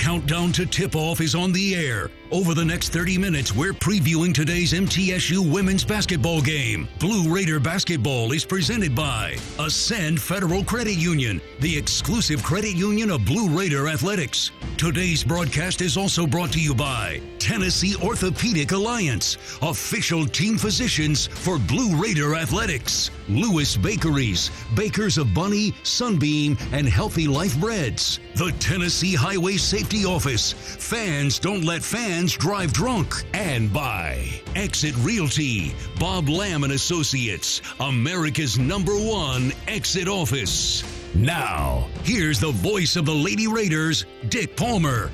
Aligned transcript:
countdown 0.00 0.50
to 0.50 0.64
tip 0.64 0.96
off 0.96 1.20
is 1.20 1.34
on 1.34 1.52
the 1.52 1.74
air. 1.74 2.10
Over 2.32 2.54
the 2.54 2.64
next 2.64 2.90
30 2.90 3.18
minutes, 3.18 3.52
we're 3.52 3.72
previewing 3.72 4.32
today's 4.32 4.72
MTSU 4.72 5.52
women's 5.52 5.84
basketball 5.84 6.40
game. 6.40 6.88
Blue 7.00 7.28
Raider 7.34 7.58
basketball 7.58 8.30
is 8.30 8.44
presented 8.44 8.94
by 8.94 9.36
Ascend 9.58 10.22
Federal 10.22 10.62
Credit 10.62 10.94
Union, 10.94 11.40
the 11.58 11.76
exclusive 11.76 12.40
credit 12.44 12.76
union 12.76 13.10
of 13.10 13.24
Blue 13.24 13.48
Raider 13.48 13.88
Athletics. 13.88 14.52
Today's 14.76 15.24
broadcast 15.24 15.80
is 15.80 15.96
also 15.96 16.24
brought 16.24 16.52
to 16.52 16.60
you 16.60 16.72
by 16.72 17.20
Tennessee 17.40 17.96
Orthopedic 18.00 18.70
Alliance, 18.70 19.36
official 19.60 20.24
team 20.24 20.56
physicians 20.56 21.26
for 21.26 21.58
Blue 21.58 22.00
Raider 22.00 22.36
Athletics. 22.36 23.10
Lewis 23.28 23.76
Bakeries, 23.76 24.50
bakers 24.74 25.18
of 25.18 25.32
Bunny, 25.34 25.74
Sunbeam, 25.82 26.56
and 26.72 26.88
Healthy 26.88 27.26
Life 27.26 27.58
Breads. 27.58 28.20
The 28.34 28.52
Tennessee 28.58 29.14
Highway 29.14 29.56
Safety 29.56 30.04
Office. 30.04 30.52
Fans 30.52 31.38
don't 31.38 31.64
let 31.64 31.82
fans 31.82 32.19
drive 32.28 32.72
drunk. 32.72 33.24
And 33.32 33.72
by 33.72 34.28
Exit 34.54 34.94
Realty, 34.98 35.74
Bob 35.98 36.28
Lamb 36.28 36.64
and 36.64 36.72
Associates, 36.72 37.62
America's 37.80 38.58
number 38.58 38.94
one 38.94 39.52
exit 39.68 40.08
office. 40.08 40.84
Now, 41.14 41.88
here's 42.04 42.38
the 42.38 42.52
voice 42.52 42.96
of 42.96 43.06
the 43.06 43.14
Lady 43.14 43.46
Raiders, 43.46 44.04
Dick 44.28 44.56
Palmer. 44.56 45.10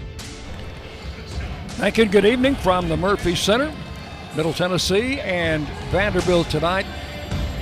Thank 1.69 1.98
you. 1.98 2.06
Good 2.06 2.24
evening 2.24 2.55
from 2.56 2.88
the 2.88 2.97
Murphy 2.97 3.34
Center, 3.34 3.73
Middle 4.34 4.52
Tennessee, 4.52 5.20
and 5.20 5.66
Vanderbilt 5.91 6.50
tonight 6.50 6.86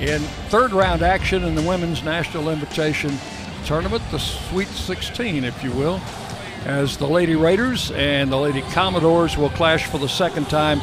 in 0.01 0.21
third 0.49 0.73
round 0.73 1.03
action 1.03 1.45
in 1.45 1.55
the 1.55 1.63
Women's 1.63 2.03
National 2.03 2.49
Invitation 2.51 3.17
Tournament, 3.65 4.03
the 4.11 4.19
Sweet 4.19 4.69
16, 4.69 5.45
if 5.45 5.63
you 5.65 5.73
will, 5.73 6.01
as 6.65 6.97
the 6.97 7.07
Lady 7.07 7.37
Raiders 7.37 7.91
and 7.93 8.31
the 8.33 8.37
Lady 8.37 8.63
Commodores 8.73 9.37
will 9.37 9.51
clash 9.51 9.87
for 9.87 9.99
the 9.99 10.09
second 10.09 10.49
time 10.49 10.81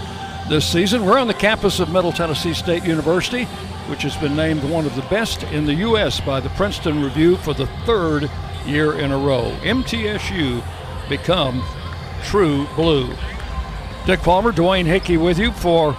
this 0.50 0.66
season. 0.66 1.05
We're 1.05 1.17
on 1.17 1.28
the 1.28 1.33
campus 1.33 1.80
of 1.80 1.92
Middle 1.92 2.11
Tennessee 2.11 2.53
State 2.53 2.83
University, 2.83 3.45
which 3.88 4.03
has 4.03 4.16
been 4.17 4.36
named 4.36 4.64
one 4.64 4.86
of 4.86 4.95
the 4.95 5.02
best 5.03 5.44
in 5.44 5.66
the 5.66 5.73
U.S. 5.75 6.20
by 6.22 6.39
the 6.39 6.50
Princeton 6.50 7.03
Review 7.03 7.38
for 7.38 7.53
the 7.53 7.67
third 7.86 8.30
year 8.66 9.00
in 9.00 9.11
a 9.11 9.17
row. 9.17 9.55
MTSU 9.61 10.64
become 11.09 11.64
true 12.23 12.67
blue. 12.75 13.14
Dick 14.05 14.20
Palmer, 14.22 14.52
Dwayne 14.52 14.86
Hickey 14.86 15.17
with 15.17 15.39
you 15.39 15.52
for 15.52 15.95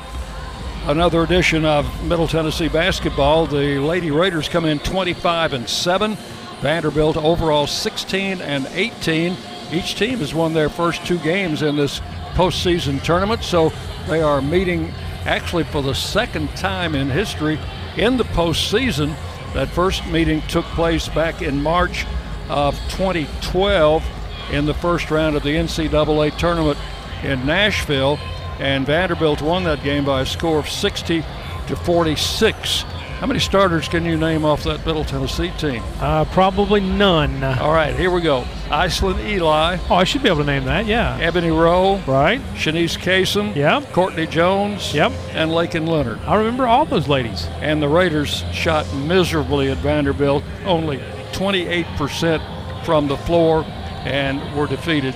another 0.87 1.23
edition 1.23 1.65
of 1.65 2.05
Middle 2.05 2.27
Tennessee 2.27 2.69
basketball. 2.69 3.47
The 3.47 3.79
Lady 3.79 4.11
Raiders 4.11 4.49
come 4.49 4.65
in 4.65 4.79
25 4.81 5.53
and 5.53 5.69
7. 5.69 6.17
Vanderbilt 6.61 7.17
overall 7.17 7.67
16 7.67 8.41
and 8.41 8.67
18. 8.73 9.37
Each 9.73 9.95
team 9.95 10.19
has 10.19 10.35
won 10.35 10.53
their 10.53 10.69
first 10.69 11.05
two 11.07 11.19
games 11.19 11.63
in 11.63 11.77
this 11.77 12.01
postseason 12.35 13.03
tournament, 13.03 13.43
so 13.43 13.73
they 14.07 14.21
are 14.21 14.43
meeting 14.43 14.93
actually 15.25 15.65
for 15.65 15.83
the 15.83 15.95
second 15.95 16.49
time 16.57 16.95
in 16.95 17.09
history 17.09 17.59
in 17.97 18.17
the 18.17 18.25
postseason. 18.25 19.15
That 19.55 19.69
first 19.69 20.07
meeting 20.07 20.43
took 20.43 20.65
place 20.67 21.09
back 21.09 21.43
in 21.43 21.63
March 21.63 22.07
of 22.49 22.75
2012 22.91 24.05
in 24.51 24.67
the 24.67 24.75
first 24.75 25.11
round 25.11 25.37
of 25.37 25.43
the 25.43 25.55
NCAA 25.55 26.37
tournament 26.37 26.79
in 27.23 27.45
Nashville 27.47 28.19
and 28.59 28.87
Vanderbilt 28.87 29.43
won 29.43 29.65
that 29.65 29.83
game 29.83 30.05
by 30.05 30.21
a 30.21 30.27
score 30.27 30.59
of 30.59 30.69
60 30.69 31.25
to 31.67 31.77
46. 31.77 32.85
How 33.23 33.29
many 33.29 33.39
starters 33.39 33.87
can 33.87 34.05
you 34.05 34.17
name 34.17 34.45
off 34.45 34.65
that 34.65 34.85
Middle 34.85 35.05
Tennessee 35.05 35.53
team? 35.57 35.81
Uh, 36.01 36.25
probably 36.33 36.81
none. 36.81 37.45
All 37.45 37.73
right, 37.73 37.95
here 37.95 38.11
we 38.11 38.21
go. 38.21 38.43
Icelyn 38.69 39.15
Elie. 39.21 39.79
Oh, 39.89 39.95
I 39.95 40.03
should 40.03 40.25
be 40.25 40.29
able 40.29 40.41
to 40.41 40.45
name 40.45 40.65
that, 40.65 40.87
yeah. 40.87 41.17
Ebony 41.21 41.53
Rowe. 41.53 41.99
Right. 41.99 42.41
Shanice 42.57 42.99
Cason. 42.99 43.55
Yep. 43.55 43.93
Courtney 43.93 44.27
Jones. 44.27 44.93
Yep. 44.93 45.13
And 45.35 45.53
Lakin 45.53 45.87
Leonard. 45.87 46.19
I 46.23 46.35
remember 46.35 46.67
all 46.67 46.85
those 46.85 47.07
ladies. 47.07 47.47
And 47.61 47.81
the 47.81 47.89
Raiders 47.89 48.43
shot 48.51 48.93
miserably 48.93 49.71
at 49.71 49.79
Vanderbilt, 49.79 50.43
only 50.65 50.99
28% 51.31 52.85
from 52.85 53.07
the 53.07 53.19
floor, 53.19 53.63
and 54.05 54.41
were 54.57 54.67
defeated 54.67 55.15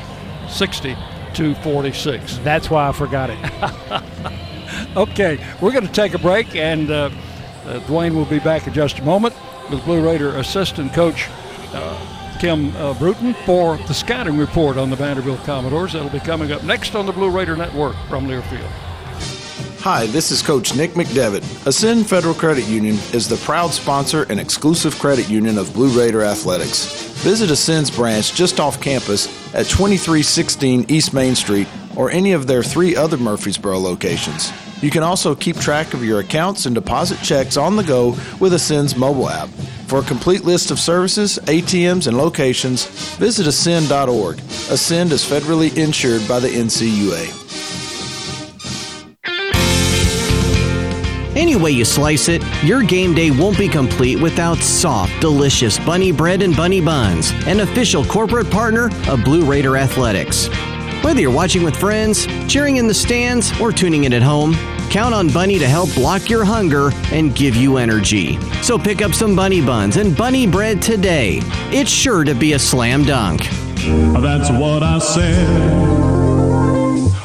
60 0.49 0.97
to 1.34 1.56
46. 1.56 2.38
That's 2.38 2.71
why 2.71 2.88
I 2.88 2.93
forgot 2.93 3.31
it. 3.31 4.97
okay, 4.97 5.44
we're 5.61 5.73
going 5.73 5.88
to 5.88 5.93
take 5.93 6.15
a 6.15 6.21
break, 6.21 6.55
and 6.55 6.88
uh, 6.88 7.11
uh, 7.66 7.81
Dwayne 7.81 8.15
will 8.15 8.25
be 8.25 8.38
back 8.38 8.66
in 8.66 8.72
just 8.72 8.99
a 8.99 9.03
moment 9.03 9.34
with 9.71 9.84
Blue 9.84 10.04
Raider 10.04 10.37
assistant 10.37 10.93
coach 10.93 11.28
uh, 11.72 12.38
Kim 12.38 12.75
uh, 12.77 12.94
Brewton 12.94 13.34
for 13.44 13.77
the 13.77 13.94
scouting 13.94 14.37
report 14.37 14.77
on 14.77 14.91
the 14.91 14.97
Vanderbilt 14.97 15.43
Commodores. 15.44 15.94
That'll 15.94 16.10
be 16.10 16.21
coming 16.21 16.53
up 16.53 16.62
next 16.65 16.94
on 16.94 17.06
the 17.06 17.12
Blue 17.12 17.31
Raider 17.31 17.56
Network 17.56 17.97
from 18.09 18.26
Learfield. 18.28 18.71
Hi, 19.81 20.06
this 20.06 20.32
is 20.32 20.43
Coach 20.43 20.75
Nick 20.75 20.93
McDevitt. 20.93 21.65
Ascend 21.66 22.09
Federal 22.09 22.34
Credit 22.34 22.66
Union 22.66 22.97
is 23.12 23.28
the 23.28 23.37
proud 23.37 23.71
sponsor 23.71 24.25
and 24.28 24.41
exclusive 24.41 24.99
credit 24.99 25.28
union 25.28 25.59
of 25.59 25.72
Blue 25.72 25.97
Raider 25.97 26.22
Athletics. 26.22 27.12
Visit 27.22 27.50
Ascend's 27.50 27.91
branch 27.91 28.34
just 28.34 28.59
off 28.59 28.81
campus 28.81 29.26
at 29.55 29.66
2316 29.66 30.87
East 30.88 31.15
Main 31.15 31.37
Street 31.37 31.69
or 31.97 32.10
any 32.10 32.32
of 32.32 32.49
their 32.49 32.65
three 32.65 32.97
other 32.97 33.16
Murfreesboro 33.16 33.78
locations. 33.78 34.53
You 34.82 34.91
can 34.91 35.03
also 35.03 35.34
keep 35.34 35.56
track 35.56 35.94
of 35.94 36.04
your 36.04 36.20
accounts 36.20 36.66
and 36.66 36.75
deposit 36.75 37.19
checks 37.22 37.56
on 37.56 37.76
the 37.76 37.82
go 37.82 38.16
with 38.41 38.53
Ascend's 38.53 38.97
mobile 38.97 39.28
app. 39.28 39.48
For 39.87 40.00
a 40.00 40.03
complete 40.03 40.44
list 40.44 40.70
of 40.70 40.78
services, 40.78 41.38
ATMs, 41.44 42.09
and 42.09 42.19
locations, 42.19 42.87
visit 43.16 43.47
ascend.org. 43.47 44.38
Ascend 44.70 45.12
is 45.12 45.25
federally 45.25 45.76
insured 45.76 46.26
by 46.28 46.41
the 46.41 46.48
NCUA. 46.48 47.44
Any 51.37 51.54
way 51.54 51.70
you 51.70 51.84
slice 51.84 52.31
it, 52.31 52.43
your 52.64 52.82
game 52.82 53.14
day 53.14 53.31
won't 53.31 53.58
be 53.58 53.69
complete 53.69 54.20
without 54.20 54.56
soft, 54.56 55.20
delicious 55.20 55.78
bunny 55.78 56.10
bread 56.10 56.41
and 56.41 56.56
bunny 56.56 56.81
buns, 56.81 57.31
an 57.47 57.60
official 57.60 58.04
corporate 58.06 58.50
partner 58.50 58.87
of 59.08 59.22
Blue 59.22 59.44
Raider 59.44 59.76
Athletics. 59.76 60.48
Whether 61.06 61.21
you're 61.21 61.31
watching 61.31 61.62
with 61.62 61.77
friends, 61.77 62.27
cheering 62.49 62.78
in 62.78 62.89
the 62.89 62.93
stands, 62.93 63.56
or 63.61 63.71
tuning 63.71 64.03
in 64.03 64.12
at 64.12 64.25
home, 64.25 64.55
count 64.91 65.15
on 65.15 65.28
Bunny 65.31 65.56
to 65.56 65.69
help 65.69 65.94
block 65.94 66.28
your 66.28 66.44
hunger 66.44 66.91
and 67.12 67.33
give 67.33 67.55
you 67.55 67.77
energy. 67.77 68.41
So 68.61 68.77
pick 68.77 69.03
up 69.03 69.15
some 69.15 69.37
bunny 69.37 69.65
buns 69.65 69.99
and 69.99 70.17
bunny 70.17 70.49
bread 70.49 70.83
today. 70.83 71.39
It's 71.71 71.93
sure 71.93 72.25
to 72.25 72.34
be 72.34 72.55
a 72.55 72.59
slam 72.59 73.05
dunk. 73.05 73.43
That's 74.21 74.50
what 74.50 74.83
I 74.83 74.99
said. 74.99 75.47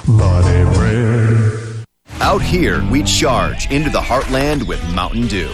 Bunny 0.06 0.76
bread. 0.76 1.86
Out 2.20 2.44
here, 2.44 2.88
we 2.92 3.02
charge 3.02 3.72
into 3.72 3.90
the 3.90 4.00
heartland 4.00 4.68
with 4.68 4.80
Mountain 4.94 5.26
Dew. 5.26 5.50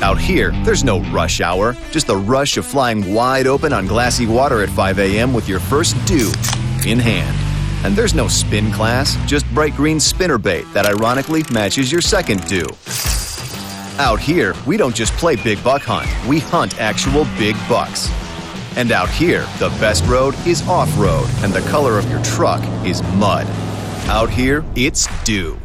Out 0.00 0.18
here, 0.18 0.50
there's 0.64 0.82
no 0.82 0.98
rush 1.12 1.40
hour, 1.40 1.76
just 1.92 2.08
the 2.08 2.16
rush 2.16 2.56
of 2.56 2.66
flying 2.66 3.14
wide 3.14 3.46
open 3.46 3.72
on 3.72 3.86
glassy 3.86 4.26
water 4.26 4.64
at 4.64 4.68
5 4.68 4.98
a.m. 4.98 5.32
with 5.32 5.48
your 5.48 5.60
first 5.60 5.94
dew 6.06 6.32
in 6.84 6.98
hand. 6.98 7.41
And 7.84 7.96
there's 7.96 8.14
no 8.14 8.28
spin 8.28 8.70
class, 8.72 9.16
just 9.26 9.46
bright 9.54 9.74
green 9.74 9.98
spinner 10.00 10.38
bait 10.38 10.64
that 10.72 10.86
ironically 10.86 11.44
matches 11.52 11.90
your 11.90 12.00
second 12.00 12.46
dew. 12.46 12.66
Out 13.98 14.20
here, 14.20 14.54
we 14.66 14.76
don't 14.76 14.94
just 14.94 15.12
play 15.14 15.36
big 15.36 15.62
buck 15.62 15.82
hunt, 15.82 16.08
we 16.26 16.40
hunt 16.40 16.80
actual 16.80 17.24
big 17.38 17.56
bucks. 17.68 18.10
And 18.76 18.90
out 18.90 19.10
here, 19.10 19.46
the 19.58 19.68
best 19.80 20.04
road 20.06 20.34
is 20.46 20.66
off 20.66 20.90
road, 20.98 21.28
and 21.44 21.52
the 21.52 21.60
color 21.70 21.98
of 21.98 22.08
your 22.10 22.22
truck 22.22 22.62
is 22.86 23.02
mud. 23.14 23.46
Out 24.06 24.30
here, 24.30 24.64
it's 24.74 25.06
dew. 25.24 25.61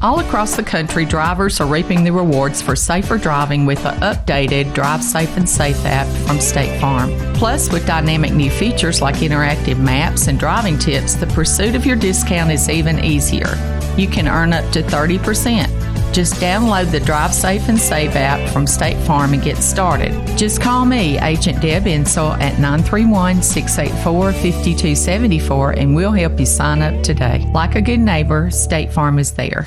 All 0.00 0.20
across 0.20 0.54
the 0.54 0.62
country, 0.62 1.04
drivers 1.04 1.60
are 1.60 1.66
reaping 1.66 2.04
the 2.04 2.12
rewards 2.12 2.62
for 2.62 2.76
safer 2.76 3.18
driving 3.18 3.66
with 3.66 3.82
the 3.82 3.90
updated 3.90 4.72
Drive 4.72 5.02
Safe 5.02 5.36
and 5.36 5.48
Save 5.48 5.84
app 5.84 6.06
from 6.24 6.38
State 6.38 6.80
Farm. 6.80 7.10
Plus, 7.34 7.72
with 7.72 7.84
dynamic 7.84 8.32
new 8.32 8.48
features 8.48 9.02
like 9.02 9.16
interactive 9.16 9.80
maps 9.80 10.28
and 10.28 10.38
driving 10.38 10.78
tips, 10.78 11.16
the 11.16 11.26
pursuit 11.26 11.74
of 11.74 11.84
your 11.84 11.96
discount 11.96 12.52
is 12.52 12.68
even 12.68 13.04
easier. 13.04 13.56
You 13.96 14.06
can 14.06 14.28
earn 14.28 14.52
up 14.52 14.70
to 14.72 14.84
30%. 14.84 16.14
Just 16.14 16.34
download 16.34 16.92
the 16.92 17.00
Drive 17.00 17.34
Safe 17.34 17.68
and 17.68 17.78
Save 17.78 18.14
app 18.14 18.52
from 18.52 18.68
State 18.68 19.04
Farm 19.04 19.32
and 19.32 19.42
get 19.42 19.56
started. 19.56 20.12
Just 20.38 20.60
call 20.60 20.84
me, 20.84 21.18
Agent 21.18 21.60
Deb 21.60 21.88
Insel, 21.88 22.40
at 22.40 22.60
931 22.60 23.42
684 23.42 24.32
5274 24.32 25.70
and 25.72 25.96
we'll 25.96 26.12
help 26.12 26.38
you 26.38 26.46
sign 26.46 26.82
up 26.82 27.02
today. 27.02 27.50
Like 27.52 27.74
a 27.74 27.82
good 27.82 28.00
neighbor, 28.00 28.48
State 28.52 28.92
Farm 28.92 29.18
is 29.18 29.32
there. 29.32 29.66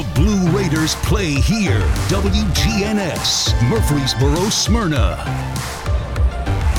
The 0.00 0.14
Blue 0.14 0.48
Raiders 0.56 0.94
play 0.94 1.30
here. 1.32 1.78
WGNS, 2.08 3.68
Murfreesboro, 3.68 4.48
Smyrna. 4.48 5.22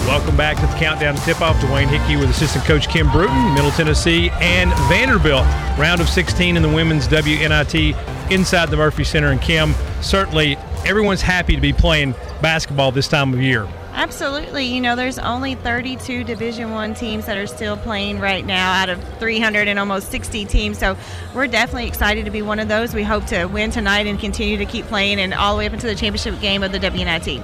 Welcome 0.07 0.35
back 0.35 0.55
to 0.55 0.65
the 0.65 0.73
countdown 0.79 1.13
to 1.13 1.21
tip 1.21 1.39
off. 1.39 1.55
Dwayne 1.57 1.85
Hickey 1.85 2.15
with 2.15 2.31
assistant 2.31 2.65
coach 2.65 2.89
Kim 2.89 3.11
Brewton, 3.11 3.53
Middle 3.53 3.69
Tennessee, 3.69 4.31
and 4.41 4.73
Vanderbilt. 4.89 5.45
Round 5.77 6.01
of 6.01 6.09
16 6.09 6.57
in 6.57 6.63
the 6.63 6.69
women's 6.69 7.07
WNIT 7.07 8.31
inside 8.31 8.71
the 8.71 8.77
Murphy 8.77 9.03
Center. 9.03 9.29
And 9.29 9.39
Kim, 9.39 9.75
certainly 10.01 10.57
everyone's 10.83 11.21
happy 11.21 11.53
to 11.53 11.61
be 11.61 11.73
playing 11.73 12.15
basketball 12.41 12.91
this 12.91 13.07
time 13.07 13.35
of 13.35 13.39
year. 13.39 13.67
Absolutely. 13.93 14.65
You 14.65 14.81
know, 14.81 14.95
there's 14.95 15.19
only 15.19 15.55
32 15.55 16.23
Division 16.23 16.71
One 16.71 16.93
teams 16.93 17.25
that 17.25 17.37
are 17.37 17.47
still 17.47 17.77
playing 17.77 18.19
right 18.19 18.45
now 18.45 18.73
out 18.73 18.89
of 18.89 19.03
300 19.19 19.67
and 19.67 19.77
almost 19.77 20.11
60 20.11 20.45
teams. 20.45 20.77
So 20.77 20.97
we're 21.35 21.47
definitely 21.47 21.87
excited 21.87 22.25
to 22.25 22.31
be 22.31 22.41
one 22.41 22.59
of 22.59 22.67
those. 22.67 22.93
We 22.93 23.03
hope 23.03 23.25
to 23.27 23.45
win 23.45 23.71
tonight 23.71 24.07
and 24.07 24.19
continue 24.19 24.57
to 24.57 24.65
keep 24.65 24.85
playing 24.85 25.19
and 25.19 25.33
all 25.33 25.55
the 25.55 25.59
way 25.59 25.67
up 25.67 25.73
into 25.73 25.87
the 25.87 25.95
championship 25.95 26.39
game 26.39 26.63
of 26.63 26.71
the 26.71 26.79
WNIT. 26.79 27.43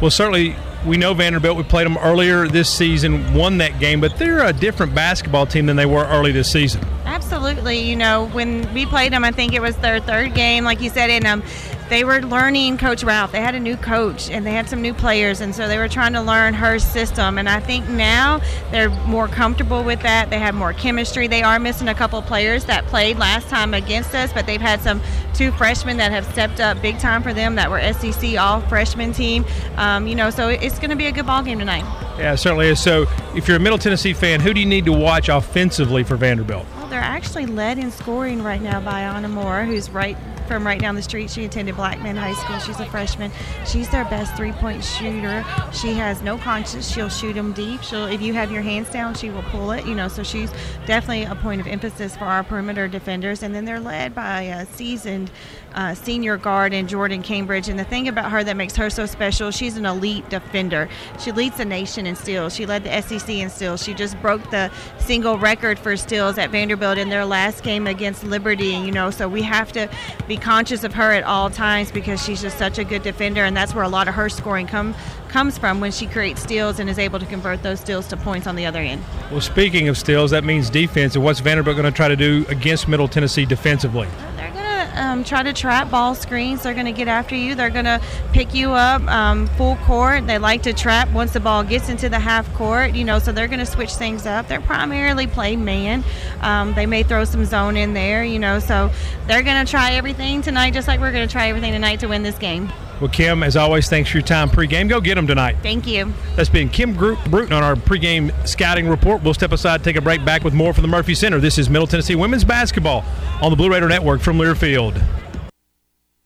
Well, 0.00 0.10
certainly 0.10 0.56
we 0.84 0.96
know 0.96 1.14
Vanderbilt. 1.14 1.56
We 1.56 1.62
played 1.62 1.86
them 1.86 1.96
earlier 1.98 2.46
this 2.46 2.68
season, 2.68 3.32
won 3.34 3.58
that 3.58 3.78
game, 3.78 4.00
but 4.00 4.16
they're 4.18 4.44
a 4.44 4.52
different 4.52 4.94
basketball 4.94 5.46
team 5.46 5.66
than 5.66 5.76
they 5.76 5.86
were 5.86 6.04
early 6.06 6.32
this 6.32 6.50
season. 6.50 6.84
Absolutely. 7.04 7.78
You 7.78 7.96
know, 7.96 8.26
when 8.28 8.72
we 8.74 8.86
played 8.86 9.12
them, 9.12 9.24
I 9.24 9.30
think 9.30 9.54
it 9.54 9.62
was 9.62 9.76
their 9.76 10.00
third 10.00 10.34
game, 10.34 10.64
like 10.64 10.80
you 10.80 10.90
said, 10.90 11.10
and 11.10 11.26
um, 11.26 11.42
they 11.88 12.04
were 12.04 12.20
learning 12.20 12.78
Coach 12.78 13.04
Ralph. 13.04 13.32
They 13.32 13.40
had 13.40 13.54
a 13.54 13.60
new 13.60 13.76
coach 13.76 14.30
and 14.30 14.46
they 14.46 14.52
had 14.52 14.68
some 14.68 14.80
new 14.80 14.94
players, 14.94 15.40
and 15.40 15.54
so 15.54 15.68
they 15.68 15.78
were 15.78 15.88
trying 15.88 16.14
to 16.14 16.22
learn 16.22 16.54
her 16.54 16.78
system. 16.78 17.38
And 17.38 17.48
I 17.48 17.60
think 17.60 17.88
now 17.88 18.40
they're 18.70 18.90
more 18.90 19.28
comfortable 19.28 19.84
with 19.84 20.00
that. 20.02 20.30
They 20.30 20.38
have 20.38 20.54
more 20.54 20.72
chemistry. 20.72 21.26
They 21.26 21.42
are 21.42 21.58
missing 21.58 21.88
a 21.88 21.94
couple 21.94 22.20
players 22.22 22.64
that 22.64 22.86
played 22.86 23.18
last 23.18 23.48
time 23.48 23.74
against 23.74 24.14
us, 24.14 24.32
but 24.32 24.46
they've 24.46 24.60
had 24.60 24.80
some 24.80 25.00
two 25.34 25.50
freshmen 25.52 25.96
that 25.98 26.10
have 26.12 26.24
stepped 26.26 26.60
up 26.60 26.80
big 26.80 26.98
time 26.98 27.22
for 27.22 27.34
them 27.34 27.56
that 27.56 27.70
were 27.70 27.80
SEC 27.92 28.38
all 28.38 28.60
freshman 28.62 29.12
team. 29.12 29.44
Um, 29.76 30.06
you 30.06 30.14
know, 30.14 30.30
so 30.30 30.48
it's 30.48 30.78
going 30.78 30.90
to 30.90 30.96
be 30.96 31.06
a 31.06 31.12
good 31.12 31.26
ball 31.26 31.42
game 31.42 31.58
tonight. 31.58 31.84
Yeah, 32.18 32.34
it 32.34 32.36
certainly 32.36 32.68
is. 32.68 32.80
So, 32.80 33.06
if 33.34 33.48
you're 33.48 33.56
a 33.56 33.60
Middle 33.60 33.78
Tennessee 33.78 34.12
fan, 34.12 34.40
who 34.40 34.54
do 34.54 34.60
you 34.60 34.66
need 34.66 34.84
to 34.84 34.92
watch 34.92 35.28
offensively 35.28 36.04
for 36.04 36.16
Vanderbilt? 36.16 36.64
Well, 36.76 36.86
they're 36.86 37.00
actually 37.00 37.46
led 37.46 37.76
in 37.78 37.90
scoring 37.90 38.42
right 38.42 38.62
now 38.62 38.80
by 38.80 39.02
Iyana 39.02 39.28
Moore, 39.28 39.64
who's 39.64 39.90
right 39.90 40.16
from 40.46 40.66
right 40.66 40.80
down 40.80 40.94
the 40.94 41.02
street. 41.02 41.30
She 41.30 41.44
attended 41.44 41.76
Blackman 41.76 42.16
High 42.16 42.34
School. 42.34 42.58
She's 42.58 42.80
a 42.80 42.86
freshman. 42.86 43.30
She's 43.66 43.88
their 43.90 44.04
best 44.04 44.36
three-point 44.36 44.84
shooter. 44.84 45.44
She 45.72 45.94
has 45.94 46.22
no 46.22 46.38
conscience. 46.38 46.90
She'll 46.90 47.08
shoot 47.08 47.34
them 47.34 47.52
deep. 47.52 47.82
She'll, 47.82 48.06
if 48.06 48.20
you 48.20 48.32
have 48.34 48.52
your 48.52 48.62
hands 48.62 48.90
down, 48.90 49.14
she 49.14 49.30
will 49.30 49.42
pull 49.44 49.72
it. 49.72 49.86
You 49.86 49.94
know, 49.94 50.08
so 50.08 50.22
she's 50.22 50.50
definitely 50.86 51.24
a 51.24 51.34
point 51.34 51.60
of 51.60 51.66
emphasis 51.66 52.16
for 52.16 52.24
our 52.24 52.44
perimeter 52.44 52.88
defenders. 52.88 53.42
And 53.42 53.54
then 53.54 53.64
they're 53.64 53.80
led 53.80 54.14
by 54.14 54.42
a 54.42 54.66
seasoned 54.66 55.30
uh, 55.74 55.94
senior 55.94 56.36
guard 56.36 56.72
in 56.72 56.86
Jordyn 56.86 57.22
Cambridge. 57.22 57.68
And 57.68 57.78
the 57.78 57.84
thing 57.84 58.08
about 58.08 58.30
her 58.30 58.44
that 58.44 58.56
makes 58.56 58.76
her 58.76 58.90
so 58.90 59.06
special, 59.06 59.50
she's 59.50 59.76
an 59.76 59.86
elite 59.86 60.28
defender. 60.28 60.88
She 61.18 61.32
leads 61.32 61.56
the 61.56 61.64
nation 61.64 62.06
in 62.06 62.16
steals. 62.16 62.54
She 62.54 62.66
led 62.66 62.84
the 62.84 63.02
SEC 63.02 63.28
in 63.28 63.50
steals. 63.50 63.82
She 63.82 63.94
just 63.94 64.20
broke 64.20 64.50
the 64.50 64.70
single 64.98 65.38
record 65.38 65.78
for 65.78 65.96
steals 65.96 66.38
at 66.38 66.50
Vanderbilt 66.50 66.98
in 66.98 67.08
their 67.08 67.24
last 67.24 67.62
game 67.62 67.86
against 67.86 68.24
Liberty. 68.24 68.74
You 68.74 68.92
know, 68.92 69.10
so 69.10 69.28
we 69.28 69.42
have 69.42 69.72
to 69.72 69.88
be 70.28 70.36
conscious 70.36 70.84
of 70.84 70.94
her 70.94 71.12
at 71.12 71.24
all 71.24 71.50
times 71.50 71.90
because 71.90 72.22
she's 72.22 72.40
just 72.40 72.58
such 72.58 72.78
a 72.78 72.84
good 72.84 73.02
defender, 73.02 73.44
and 73.44 73.56
that's 73.56 73.74
where 73.74 73.84
a 73.84 73.88
lot 73.88 74.08
of 74.08 74.14
her 74.14 74.28
scoring 74.28 74.66
come 74.66 74.94
comes 75.34 75.58
from 75.58 75.80
when 75.80 75.90
she 75.90 76.06
creates 76.06 76.40
steals 76.40 76.78
and 76.78 76.88
is 76.88 76.96
able 76.96 77.18
to 77.18 77.26
convert 77.26 77.60
those 77.64 77.80
steals 77.80 78.06
to 78.06 78.16
points 78.16 78.46
on 78.46 78.54
the 78.54 78.64
other 78.64 78.78
end. 78.78 79.02
Well, 79.32 79.40
speaking 79.40 79.88
of 79.88 79.98
steals, 79.98 80.30
that 80.30 80.44
means 80.44 80.70
defense. 80.70 81.16
And 81.16 81.24
what's 81.24 81.40
Vanderbilt 81.40 81.76
going 81.76 81.92
to 81.92 81.96
try 81.96 82.06
to 82.06 82.14
do 82.14 82.46
against 82.48 82.86
Middle 82.86 83.08
Tennessee 83.08 83.44
defensively? 83.44 84.06
They're 84.36 84.52
going 84.52 84.63
to 84.63 84.63
um, 84.94 85.24
try 85.24 85.42
to 85.42 85.52
trap 85.52 85.90
ball 85.90 86.14
screens. 86.14 86.62
They're 86.62 86.74
going 86.74 86.86
to 86.86 86.92
get 86.92 87.08
after 87.08 87.34
you. 87.34 87.54
They're 87.54 87.70
going 87.70 87.84
to 87.84 88.00
pick 88.32 88.54
you 88.54 88.72
up 88.72 89.02
um, 89.08 89.46
full 89.48 89.76
court. 89.76 90.26
They 90.26 90.38
like 90.38 90.62
to 90.62 90.72
trap 90.72 91.10
once 91.12 91.32
the 91.32 91.40
ball 91.40 91.64
gets 91.64 91.88
into 91.88 92.08
the 92.08 92.18
half 92.18 92.52
court, 92.54 92.94
you 92.94 93.04
know, 93.04 93.18
so 93.18 93.32
they're 93.32 93.48
going 93.48 93.60
to 93.60 93.66
switch 93.66 93.94
things 93.94 94.26
up. 94.26 94.48
They're 94.48 94.60
primarily 94.60 95.26
play 95.26 95.56
man. 95.56 96.04
Um, 96.40 96.74
they 96.74 96.86
may 96.86 97.02
throw 97.02 97.24
some 97.24 97.44
zone 97.44 97.76
in 97.76 97.94
there, 97.94 98.24
you 98.24 98.38
know, 98.38 98.58
so 98.58 98.90
they're 99.26 99.42
going 99.42 99.64
to 99.64 99.70
try 99.70 99.92
everything 99.92 100.42
tonight, 100.42 100.72
just 100.72 100.88
like 100.88 101.00
we're 101.00 101.12
going 101.12 101.26
to 101.26 101.32
try 101.32 101.48
everything 101.48 101.72
tonight 101.72 102.00
to 102.00 102.06
win 102.06 102.22
this 102.22 102.38
game. 102.38 102.70
Well, 103.00 103.10
Kim, 103.10 103.42
as 103.42 103.56
always, 103.56 103.88
thanks 103.88 104.10
for 104.10 104.18
your 104.18 104.26
time 104.26 104.48
pregame. 104.48 104.88
Go 104.88 105.00
get 105.00 105.16
them 105.16 105.26
tonight. 105.26 105.56
Thank 105.62 105.86
you. 105.86 106.12
That's 106.36 106.48
been 106.48 106.68
Kim 106.68 106.94
Group 106.94 107.18
Brewton 107.28 107.52
on 107.52 107.62
our 107.62 107.74
pregame 107.74 108.32
scouting 108.46 108.88
report. 108.88 109.22
We'll 109.22 109.34
step 109.34 109.52
aside, 109.52 109.82
take 109.82 109.96
a 109.96 110.00
break, 110.00 110.24
back 110.24 110.44
with 110.44 110.54
more 110.54 110.72
from 110.72 110.82
the 110.82 110.88
Murphy 110.88 111.14
Center. 111.14 111.40
This 111.40 111.58
is 111.58 111.68
Middle 111.68 111.86
Tennessee 111.86 112.14
women's 112.14 112.44
basketball 112.44 113.04
on 113.42 113.50
the 113.50 113.56
Blue 113.56 113.70
Raider 113.70 113.88
Network 113.88 114.20
from 114.20 114.38
Learfield. 114.38 115.02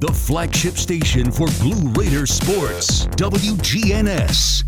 The 0.00 0.08
flagship 0.08 0.78
station 0.78 1.30
for 1.30 1.46
Blue 1.60 1.90
Raider 1.90 2.24
sports, 2.24 3.04
WGNS. 3.08 4.64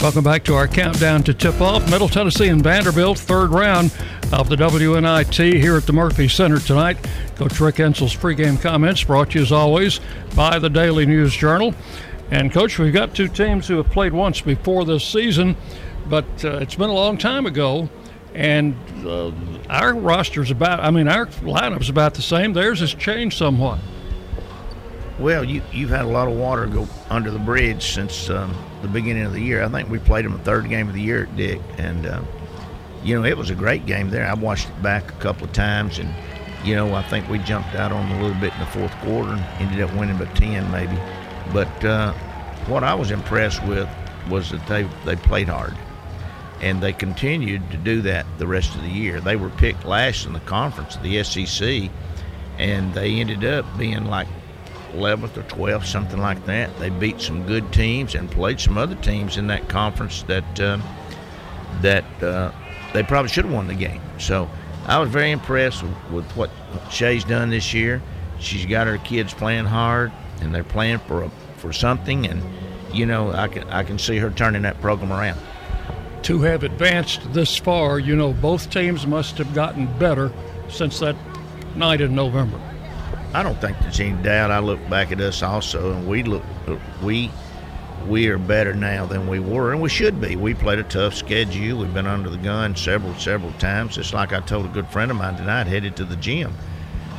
Welcome 0.00 0.24
back 0.24 0.42
to 0.44 0.54
our 0.54 0.66
countdown 0.66 1.22
to 1.24 1.34
tip 1.34 1.60
off. 1.60 1.90
Middle 1.90 2.08
Tennessee 2.08 2.48
and 2.48 2.62
Vanderbilt, 2.62 3.18
third 3.18 3.50
round 3.50 3.94
of 4.32 4.48
the 4.48 4.56
WNIT 4.56 5.60
here 5.60 5.76
at 5.76 5.84
the 5.84 5.92
Murphy 5.92 6.28
Center 6.28 6.60
tonight. 6.60 6.96
Coach 7.36 7.60
Rick 7.60 7.78
Insell's 7.78 8.16
pregame 8.16 8.58
comments 8.58 9.04
brought 9.04 9.32
to 9.32 9.40
you 9.40 9.44
as 9.44 9.52
always 9.52 10.00
by 10.34 10.58
the 10.58 10.70
Daily 10.70 11.04
News 11.04 11.36
Journal. 11.36 11.74
And, 12.30 12.50
Coach, 12.50 12.78
we've 12.78 12.90
got 12.90 13.14
two 13.14 13.28
teams 13.28 13.68
who 13.68 13.76
have 13.76 13.90
played 13.90 14.14
once 14.14 14.40
before 14.40 14.86
this 14.86 15.04
season, 15.04 15.56
but 16.06 16.24
uh, 16.42 16.56
it's 16.56 16.74
been 16.74 16.88
a 16.88 16.94
long 16.94 17.18
time 17.18 17.44
ago. 17.44 17.90
And 18.34 18.74
uh, 19.06 19.30
our 19.70 19.94
roster's 19.94 20.50
about, 20.50 20.80
I 20.80 20.90
mean, 20.90 21.08
our 21.08 21.26
lineup's 21.26 21.88
about 21.88 22.14
the 22.14 22.22
same. 22.22 22.52
Theirs 22.52 22.80
has 22.80 22.92
changed 22.92 23.38
somewhat. 23.38 23.78
Well, 25.18 25.44
you, 25.44 25.62
you've 25.72 25.90
had 25.90 26.04
a 26.04 26.08
lot 26.08 26.26
of 26.26 26.34
water 26.34 26.66
go 26.66 26.88
under 27.08 27.30
the 27.30 27.38
bridge 27.38 27.92
since 27.92 28.28
um, 28.30 28.52
the 28.82 28.88
beginning 28.88 29.24
of 29.24 29.32
the 29.32 29.40
year. 29.40 29.62
I 29.62 29.68
think 29.68 29.88
we 29.88 30.00
played 30.00 30.24
them 30.24 30.32
the 30.32 30.38
third 30.40 30.68
game 30.68 30.88
of 30.88 30.94
the 30.94 31.00
year 31.00 31.24
at 31.24 31.36
Dick, 31.36 31.60
and 31.78 32.04
uh, 32.06 32.20
you 33.04 33.18
know 33.18 33.24
it 33.24 33.36
was 33.36 33.50
a 33.50 33.54
great 33.54 33.86
game 33.86 34.10
there. 34.10 34.26
I 34.26 34.34
watched 34.34 34.68
it 34.68 34.82
back 34.82 35.10
a 35.10 35.16
couple 35.16 35.46
of 35.46 35.52
times, 35.52 36.00
and 36.00 36.12
you 36.64 36.74
know 36.74 36.92
I 36.94 37.02
think 37.02 37.28
we 37.28 37.38
jumped 37.38 37.76
out 37.76 37.92
on 37.92 38.08
them 38.08 38.18
a 38.18 38.22
little 38.22 38.40
bit 38.40 38.52
in 38.54 38.58
the 38.58 38.66
fourth 38.66 38.92
quarter 39.02 39.30
and 39.30 39.40
ended 39.62 39.82
up 39.82 39.94
winning 39.94 40.18
by 40.18 40.26
ten 40.34 40.68
maybe. 40.72 40.98
But 41.52 41.84
uh, 41.84 42.12
what 42.66 42.82
I 42.82 42.94
was 42.94 43.12
impressed 43.12 43.64
with 43.64 43.88
was 44.28 44.50
that 44.50 44.66
they 44.66 44.82
they 45.04 45.14
played 45.14 45.48
hard, 45.48 45.76
and 46.60 46.82
they 46.82 46.92
continued 46.92 47.70
to 47.70 47.76
do 47.76 48.02
that 48.02 48.26
the 48.38 48.46
rest 48.46 48.74
of 48.74 48.82
the 48.82 48.88
year. 48.88 49.20
They 49.20 49.36
were 49.36 49.50
picked 49.50 49.84
last 49.84 50.26
in 50.26 50.32
the 50.32 50.40
conference, 50.40 50.96
the 50.96 51.22
SEC, 51.22 51.90
and 52.58 52.94
they 52.94 53.20
ended 53.20 53.44
up 53.44 53.66
being 53.76 54.06
like 54.06 54.28
11th 54.94 55.36
or 55.36 55.42
12th, 55.42 55.86
something 55.86 56.20
like 56.20 56.44
that. 56.46 56.76
They 56.78 56.90
beat 56.90 57.20
some 57.20 57.46
good 57.46 57.72
teams 57.72 58.14
and 58.14 58.30
played 58.30 58.60
some 58.60 58.78
other 58.78 58.94
teams 58.96 59.36
in 59.36 59.48
that 59.48 59.68
conference 59.68 60.22
that 60.24 60.60
uh, 60.60 60.78
that 61.82 62.22
uh, 62.22 62.52
they 62.92 63.02
probably 63.02 63.28
should 63.28 63.44
have 63.44 63.52
won 63.52 63.66
the 63.66 63.74
game. 63.74 64.00
So 64.18 64.48
I 64.86 64.98
was 64.98 65.08
very 65.08 65.32
impressed 65.32 65.82
with, 65.82 66.10
with 66.10 66.30
what 66.36 66.50
Shea's 66.90 67.24
done 67.24 67.50
this 67.50 67.74
year. 67.74 68.00
She's 68.38 68.66
got 68.66 68.86
her 68.86 68.98
kids 68.98 69.34
playing 69.34 69.64
hard, 69.64 70.12
and 70.40 70.54
they're 70.54 70.64
playing 70.64 70.98
for 71.00 71.24
a, 71.24 71.30
for 71.56 71.72
something. 71.72 72.26
And 72.26 72.42
you 72.92 73.06
know, 73.06 73.32
I 73.32 73.48
can 73.48 73.68
I 73.70 73.82
can 73.82 73.98
see 73.98 74.18
her 74.18 74.30
turning 74.30 74.62
that 74.62 74.80
program 74.80 75.12
around. 75.12 75.38
To 76.24 76.40
have 76.40 76.62
advanced 76.62 77.32
this 77.34 77.54
far, 77.54 77.98
you 77.98 78.16
know, 78.16 78.32
both 78.32 78.70
teams 78.70 79.06
must 79.06 79.36
have 79.36 79.54
gotten 79.54 79.86
better 79.98 80.32
since 80.68 80.98
that 81.00 81.16
night 81.76 82.00
in 82.00 82.14
November. 82.14 82.58
I 83.34 83.42
don't 83.42 83.60
think 83.60 83.78
there's 83.80 84.00
any 84.00 84.22
doubt. 84.22 84.50
I 84.50 84.60
look 84.60 84.80
back 84.88 85.12
at 85.12 85.20
us 85.20 85.42
also, 85.42 85.92
and 85.92 86.08
we 86.08 86.22
look 86.22 86.42
we 87.02 87.30
we 88.06 88.28
are 88.28 88.38
better 88.38 88.74
now 88.74 89.04
than 89.04 89.28
we 89.28 89.38
were, 89.38 89.72
and 89.72 89.82
we 89.82 89.90
should 89.90 90.18
be. 90.18 90.34
We 90.34 90.54
played 90.54 90.78
a 90.78 90.84
tough 90.84 91.14
schedule. 91.14 91.80
We've 91.80 91.92
been 91.92 92.06
under 92.06 92.30
the 92.30 92.38
gun 92.38 92.74
several 92.74 93.14
several 93.16 93.52
times. 93.54 93.98
It's 93.98 94.14
like 94.14 94.32
I 94.32 94.40
told 94.40 94.64
a 94.64 94.70
good 94.70 94.88
friend 94.88 95.10
of 95.10 95.18
mine 95.18 95.36
tonight, 95.36 95.66
headed 95.66 95.94
to 95.96 96.04
the 96.04 96.16
gym. 96.16 96.54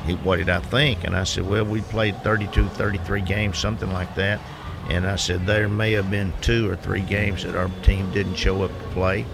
He, 0.07 0.13
what 0.13 0.37
did 0.37 0.49
I 0.49 0.61
think? 0.61 1.03
And 1.03 1.15
I 1.15 1.25
said, 1.25 1.47
well, 1.47 1.65
we 1.65 1.81
played 1.81 2.23
32, 2.23 2.69
33 2.69 3.21
games, 3.21 3.57
something 3.57 3.91
like 3.91 4.13
that. 4.15 4.39
And 4.89 5.07
I 5.07 5.15
said 5.15 5.45
there 5.45 5.67
may 5.67 5.93
have 5.93 6.11
been 6.11 6.33
two 6.41 6.69
or 6.69 6.75
three 6.75 7.01
games 7.01 7.43
that 7.43 7.55
our 7.55 7.69
team 7.81 8.11
didn't 8.11 8.35
show 8.35 8.63
up 8.63 8.71
to 8.71 8.87
play. 8.89 9.25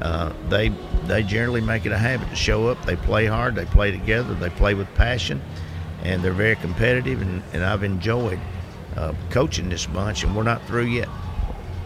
Uh, 0.00 0.32
they 0.48 0.68
they 1.04 1.22
generally 1.22 1.60
make 1.60 1.86
it 1.86 1.92
a 1.92 1.98
habit 1.98 2.28
to 2.30 2.36
show 2.36 2.68
up. 2.68 2.84
They 2.84 2.96
play 2.96 3.26
hard. 3.26 3.54
They 3.54 3.64
play 3.64 3.90
together. 3.90 4.34
They 4.34 4.50
play 4.50 4.74
with 4.74 4.92
passion 4.94 5.40
and 6.02 6.22
they're 6.22 6.32
very 6.32 6.56
competitive, 6.56 7.22
and, 7.22 7.42
and 7.52 7.64
I've 7.64 7.82
enjoyed 7.82 8.38
uh, 8.96 9.14
coaching 9.30 9.68
this 9.68 9.86
bunch, 9.86 10.24
and 10.24 10.34
we're 10.34 10.42
not 10.42 10.62
through 10.66 10.86
yet. 10.86 11.08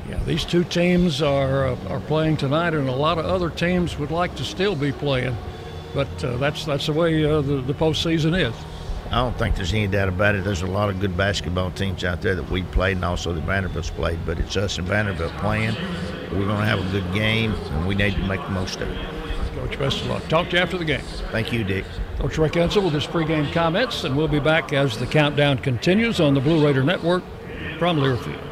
Yeah, 0.09 0.23
these 0.25 0.45
two 0.45 0.65
teams 0.65 1.23
are 1.23 1.69
uh, 1.69 1.77
are 1.89 2.01
playing 2.01 2.37
tonight, 2.37 2.75
and 2.75 2.89
a 2.89 2.95
lot 2.95 3.19
of 3.19 3.25
other 3.25 3.51
teams 3.51 3.99
would 3.99 4.11
like 4.11 4.35
to 4.37 4.45
still 4.45 4.75
be 4.75 4.93
playing, 4.93 5.37
but 5.95 6.25
uh, 6.25 6.37
that's 6.37 6.65
that's 6.65 6.87
the 6.87 6.93
way 6.93 7.25
uh, 7.25 7.41
the 7.41 7.61
the 7.61 7.75
postseason 7.75 8.39
is. 8.39 8.55
I 9.13 9.17
don't 9.17 9.37
think 9.39 9.57
there's 9.57 9.75
any 9.75 9.87
doubt 9.87 10.09
about 10.09 10.37
it. 10.37 10.43
There's 10.43 10.63
a 10.63 10.67
lot 10.67 10.89
of 10.89 10.99
good 10.99 11.19
basketball 11.19 11.71
teams 11.71 12.03
out 12.03 12.23
there 12.23 12.35
that 12.35 12.51
we 12.51 12.63
played, 12.63 12.97
and 12.97 13.05
also 13.05 13.35
that 13.35 13.45
Vanderbilt's 13.45 13.91
played. 13.91 14.19
But 14.25 14.39
it's 14.39 14.57
us 14.57 14.79
and 14.79 14.89
Vanderbilt 14.89 15.33
playing. 15.35 15.75
We're 16.31 16.47
going 16.47 16.61
to 16.61 16.65
have 16.65 16.79
a 16.79 16.91
good 16.91 17.13
game, 17.13 17.53
and 17.53 17.87
we 17.87 17.95
need 17.95 18.15
to 18.15 18.27
make 18.27 18.41
the 18.41 18.49
most 18.49 18.81
of 18.81 18.89
it. 18.89 19.07
Coach, 19.55 19.79
best 19.79 20.01
of 20.01 20.07
luck. 20.07 20.27
Talk 20.29 20.49
to 20.49 20.57
you 20.57 20.63
after 20.63 20.79
the 20.79 20.87
game. 20.87 21.03
Thank 21.31 21.53
you, 21.53 21.63
Dick. 21.63 21.85
Coach 22.19 22.39
Rick 22.39 22.53
Insell 22.53 22.85
with 22.85 22.95
his 22.95 23.07
pregame 23.07 23.53
comments, 23.53 24.05
and 24.05 24.17
we'll 24.17 24.29
be 24.29 24.41
back 24.41 24.73
as 24.73 24.97
the 24.97 25.07
countdown 25.07 25.59
continues 25.59 26.19
on 26.19 26.33
the 26.33 26.41
Blue 26.41 26.65
Raider 26.65 26.83
Network 26.83 27.23
from 27.79 27.99
Learfield. 27.99 28.52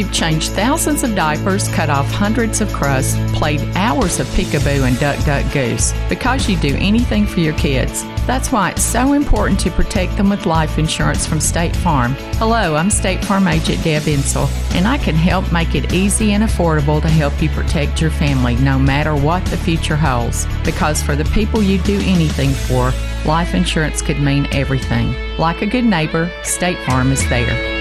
You've 0.00 0.12
changed 0.14 0.52
thousands 0.52 1.02
of 1.02 1.14
diapers, 1.14 1.68
cut 1.68 1.90
off 1.90 2.10
hundreds 2.10 2.62
of 2.62 2.72
crusts, 2.72 3.18
played 3.34 3.60
hours 3.76 4.18
of 4.18 4.26
peekaboo 4.28 4.88
and 4.88 4.98
duck 4.98 5.22
duck 5.26 5.52
goose 5.52 5.92
because 6.08 6.48
you 6.48 6.56
do 6.56 6.74
anything 6.78 7.26
for 7.26 7.40
your 7.40 7.52
kids. 7.58 8.02
That's 8.26 8.50
why 8.50 8.70
it's 8.70 8.82
so 8.82 9.12
important 9.12 9.60
to 9.60 9.70
protect 9.70 10.16
them 10.16 10.30
with 10.30 10.46
life 10.46 10.78
insurance 10.78 11.26
from 11.26 11.38
State 11.38 11.76
Farm. 11.76 12.14
Hello, 12.38 12.76
I'm 12.76 12.88
State 12.88 13.22
Farm 13.22 13.46
agent 13.46 13.84
Deb 13.84 14.04
Insel, 14.04 14.48
and 14.74 14.88
I 14.88 14.96
can 14.96 15.16
help 15.16 15.52
make 15.52 15.74
it 15.74 15.92
easy 15.92 16.32
and 16.32 16.44
affordable 16.44 17.02
to 17.02 17.08
help 17.10 17.42
you 17.42 17.50
protect 17.50 18.00
your 18.00 18.10
family 18.10 18.56
no 18.56 18.78
matter 18.78 19.14
what 19.14 19.44
the 19.48 19.58
future 19.58 19.96
holds. 19.96 20.46
Because 20.64 21.02
for 21.02 21.14
the 21.14 21.26
people 21.26 21.62
you 21.62 21.76
do 21.82 22.00
anything 22.04 22.52
for, 22.52 22.90
life 23.26 23.52
insurance 23.52 24.00
could 24.00 24.18
mean 24.18 24.48
everything. 24.50 25.14
Like 25.36 25.60
a 25.60 25.66
good 25.66 25.84
neighbor, 25.84 26.32
State 26.42 26.78
Farm 26.86 27.12
is 27.12 27.28
there. 27.28 27.79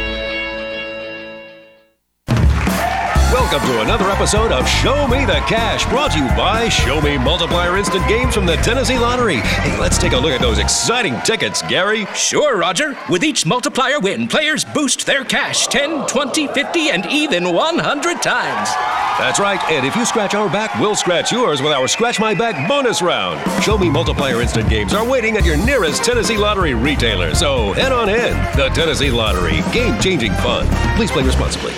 Welcome 3.51 3.69
to 3.69 3.81
another 3.81 4.11
episode 4.11 4.51
of 4.51 4.69
Show 4.69 5.07
Me 5.07 5.25
the 5.25 5.41
Cash, 5.47 5.83
brought 5.87 6.11
to 6.11 6.19
you 6.19 6.27
by 6.37 6.69
Show 6.69 7.01
Me 7.01 7.17
Multiplier 7.17 7.77
Instant 7.77 8.07
Games 8.07 8.35
from 8.35 8.45
the 8.45 8.57
Tennessee 8.57 8.99
Lottery. 8.99 9.37
Hey, 9.37 9.75
let's 9.79 9.97
take 9.97 10.11
a 10.11 10.17
look 10.17 10.33
at 10.33 10.39
those 10.39 10.59
exciting 10.59 11.19
tickets, 11.21 11.63
Gary. 11.63 12.05
Sure, 12.13 12.59
Roger. 12.59 12.95
With 13.09 13.23
each 13.23 13.47
multiplier 13.47 13.99
win, 13.99 14.27
players 14.27 14.63
boost 14.63 15.07
their 15.07 15.25
cash 15.25 15.65
10, 15.65 16.05
20, 16.05 16.47
50, 16.49 16.89
and 16.91 17.07
even 17.07 17.51
100 17.51 18.21
times. 18.21 18.69
That's 19.17 19.39
right, 19.39 19.59
and 19.71 19.83
if 19.83 19.95
you 19.95 20.05
scratch 20.05 20.35
our 20.35 20.47
back, 20.47 20.79
we'll 20.79 20.95
scratch 20.95 21.31
yours 21.31 21.59
with 21.59 21.71
our 21.71 21.87
Scratch 21.87 22.19
My 22.19 22.35
Back 22.35 22.69
bonus 22.69 23.01
round. 23.01 23.41
Show 23.63 23.79
Me 23.79 23.89
Multiplier 23.89 24.43
Instant 24.43 24.69
Games 24.69 24.93
are 24.93 25.09
waiting 25.09 25.37
at 25.37 25.43
your 25.43 25.57
nearest 25.57 26.03
Tennessee 26.03 26.37
Lottery 26.37 26.75
retailer, 26.75 27.33
so 27.33 27.73
head 27.73 27.93
on 27.93 28.09
in. 28.09 28.33
The 28.55 28.69
Tennessee 28.75 29.09
Lottery, 29.09 29.63
game 29.73 29.99
changing 29.99 30.33
fun. 30.33 30.67
Please 30.95 31.09
play 31.09 31.23
responsibly. 31.23 31.73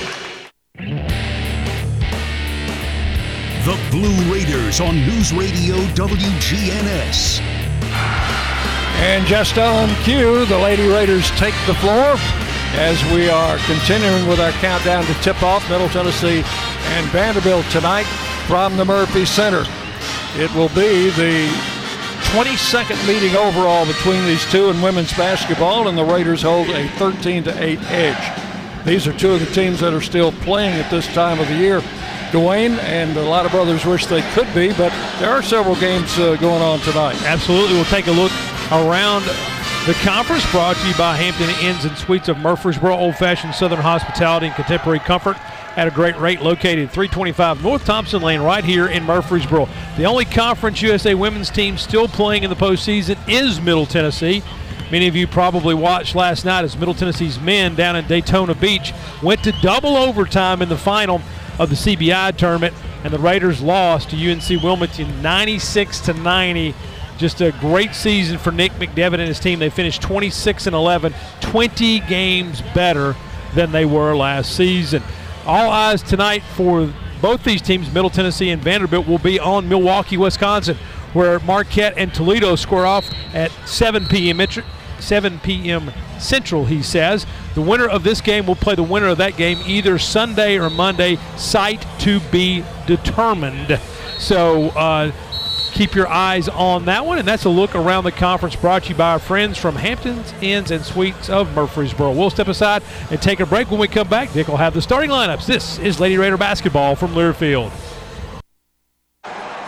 The 3.71 3.89
Blue 3.89 4.33
Raiders 4.33 4.81
on 4.81 4.97
News 5.05 5.31
Radio 5.31 5.77
WGNS. 5.95 7.39
And 8.99 9.25
just 9.25 9.57
on 9.57 9.87
cue, 10.03 10.45
the 10.47 10.57
Lady 10.57 10.85
Raiders 10.89 11.31
take 11.37 11.53
the 11.67 11.75
floor 11.75 12.15
as 12.75 13.01
we 13.13 13.29
are 13.29 13.57
continuing 13.59 14.27
with 14.27 14.41
our 14.41 14.51
countdown 14.59 15.05
to 15.05 15.13
tip 15.21 15.41
off 15.41 15.69
Middle 15.69 15.87
Tennessee 15.87 16.43
and 16.43 17.05
Vanderbilt 17.11 17.65
tonight 17.67 18.03
from 18.45 18.75
the 18.75 18.83
Murphy 18.83 19.23
Center. 19.23 19.63
It 20.35 20.53
will 20.53 20.67
be 20.75 21.09
the 21.11 21.47
22nd 22.33 23.07
meeting 23.07 23.37
overall 23.37 23.85
between 23.85 24.25
these 24.25 24.45
two 24.51 24.69
in 24.69 24.81
women's 24.81 25.13
basketball, 25.13 25.87
and 25.87 25.97
the 25.97 26.03
Raiders 26.03 26.41
hold 26.41 26.67
a 26.71 26.89
13 26.97 27.45
to 27.45 27.63
8 27.63 27.79
edge. 27.83 28.85
These 28.85 29.07
are 29.07 29.17
two 29.17 29.31
of 29.31 29.39
the 29.39 29.53
teams 29.53 29.79
that 29.79 29.93
are 29.93 30.01
still 30.01 30.33
playing 30.33 30.73
at 30.73 30.91
this 30.91 31.07
time 31.13 31.39
of 31.39 31.47
the 31.47 31.55
year. 31.55 31.81
Dwayne, 32.31 32.77
and 32.79 33.15
a 33.17 33.23
lot 33.23 33.45
of 33.45 33.51
brothers 33.51 33.85
wish 33.85 34.05
they 34.05 34.21
could 34.33 34.47
be, 34.53 34.69
but 34.69 34.91
there 35.19 35.29
are 35.29 35.41
several 35.41 35.75
games 35.75 36.17
uh, 36.17 36.35
going 36.37 36.61
on 36.61 36.79
tonight. 36.79 37.21
Absolutely. 37.23 37.75
We'll 37.75 37.85
take 37.85 38.07
a 38.07 38.11
look 38.11 38.31
around 38.71 39.23
the 39.85 39.93
conference 40.03 40.49
brought 40.51 40.75
to 40.77 40.87
you 40.87 40.93
by 40.95 41.15
Hampton 41.15 41.49
Inns 41.65 41.85
and 41.85 41.97
Suites 41.97 42.29
of 42.29 42.37
Murfreesboro, 42.37 42.95
old 42.95 43.15
fashioned 43.15 43.55
Southern 43.55 43.79
hospitality 43.79 44.45
and 44.45 44.55
contemporary 44.55 44.99
comfort 44.99 45.37
at 45.75 45.87
a 45.87 45.91
great 45.91 46.17
rate 46.19 46.41
located 46.41 46.91
325 46.91 47.63
North 47.63 47.85
Thompson 47.85 48.21
Lane 48.21 48.41
right 48.41 48.63
here 48.63 48.87
in 48.87 49.03
Murfreesboro. 49.03 49.67
The 49.97 50.05
only 50.05 50.25
Conference 50.25 50.81
USA 50.81 51.15
women's 51.15 51.49
team 51.49 51.77
still 51.77 52.07
playing 52.07 52.43
in 52.43 52.49
the 52.49 52.55
postseason 52.55 53.17
is 53.27 53.59
Middle 53.59 53.85
Tennessee. 53.85 54.43
Many 54.91 55.07
of 55.07 55.15
you 55.15 55.25
probably 55.25 55.73
watched 55.73 56.15
last 56.15 56.43
night 56.43 56.65
as 56.65 56.77
Middle 56.77 56.93
Tennessee's 56.93 57.39
men 57.39 57.75
down 57.75 57.95
in 57.95 58.05
Daytona 58.07 58.53
Beach 58.53 58.93
went 59.23 59.43
to 59.45 59.53
double 59.61 59.95
overtime 59.95 60.61
in 60.61 60.67
the 60.67 60.77
final 60.77 61.21
of 61.59 61.69
the 61.69 61.75
CBI 61.75 62.35
tournament, 62.37 62.73
and 63.03 63.13
the 63.13 63.19
Raiders 63.19 63.61
lost 63.61 64.09
to 64.11 64.31
UNC 64.31 64.63
Wilmington 64.63 65.21
96 65.21 65.99
to 66.01 66.13
90. 66.13 66.73
Just 67.17 67.41
a 67.41 67.51
great 67.59 67.93
season 67.93 68.37
for 68.37 68.51
Nick 68.51 68.71
McDevitt 68.73 69.19
and 69.19 69.27
his 69.27 69.39
team. 69.39 69.59
They 69.59 69.69
finished 69.69 70.01
26 70.01 70.67
and 70.67 70.75
11, 70.75 71.13
20 71.41 71.99
games 72.01 72.61
better 72.73 73.15
than 73.53 73.71
they 73.71 73.85
were 73.85 74.15
last 74.15 74.55
season. 74.55 75.03
All 75.45 75.69
eyes 75.69 76.01
tonight 76.01 76.43
for 76.55 76.91
both 77.21 77.43
these 77.43 77.61
teams, 77.61 77.93
Middle 77.93 78.09
Tennessee 78.09 78.49
and 78.49 78.61
Vanderbilt, 78.61 79.07
will 79.07 79.19
be 79.19 79.39
on 79.39 79.69
Milwaukee, 79.69 80.17
Wisconsin, 80.17 80.77
where 81.13 81.39
Marquette 81.41 81.93
and 81.97 82.13
Toledo 82.13 82.55
square 82.55 82.85
off 82.85 83.07
at 83.33 83.51
7 83.67 84.07
p.m. 84.07 84.41
7 85.01 85.39
p.m. 85.39 85.91
Central, 86.19 86.65
he 86.65 86.81
says. 86.81 87.25
The 87.55 87.61
winner 87.61 87.87
of 87.87 88.03
this 88.03 88.21
game 88.21 88.45
will 88.45 88.55
play 88.55 88.75
the 88.75 88.83
winner 88.83 89.07
of 89.07 89.17
that 89.17 89.35
game 89.35 89.59
either 89.65 89.97
Sunday 89.99 90.57
or 90.57 90.69
Monday, 90.69 91.17
site 91.37 91.85
to 91.99 92.19
be 92.31 92.63
determined. 92.87 93.79
So 94.19 94.69
uh, 94.69 95.11
keep 95.71 95.95
your 95.95 96.07
eyes 96.07 96.47
on 96.49 96.85
that 96.85 97.05
one. 97.05 97.17
And 97.17 97.27
that's 97.27 97.45
a 97.45 97.49
look 97.49 97.75
around 97.75 98.03
the 98.03 98.11
conference 98.11 98.55
brought 98.55 98.83
to 98.83 98.89
you 98.89 98.95
by 98.95 99.11
our 99.11 99.19
friends 99.19 99.57
from 99.57 99.75
Hamptons 99.75 100.33
Inns 100.41 100.71
and 100.71 100.83
Suites 100.83 101.29
of 101.29 101.53
Murfreesboro. 101.55 102.11
We'll 102.11 102.29
step 102.29 102.47
aside 102.47 102.83
and 103.09 103.21
take 103.21 103.39
a 103.39 103.45
break. 103.45 103.71
When 103.71 103.79
we 103.79 103.87
come 103.87 104.07
back, 104.07 104.31
Dick 104.33 104.47
will 104.47 104.57
have 104.57 104.73
the 104.73 104.81
starting 104.81 105.09
lineups. 105.09 105.45
This 105.45 105.79
is 105.79 105.99
Lady 105.99 106.17
Raider 106.17 106.37
basketball 106.37 106.95
from 106.95 107.13
Learfield. 107.13 107.71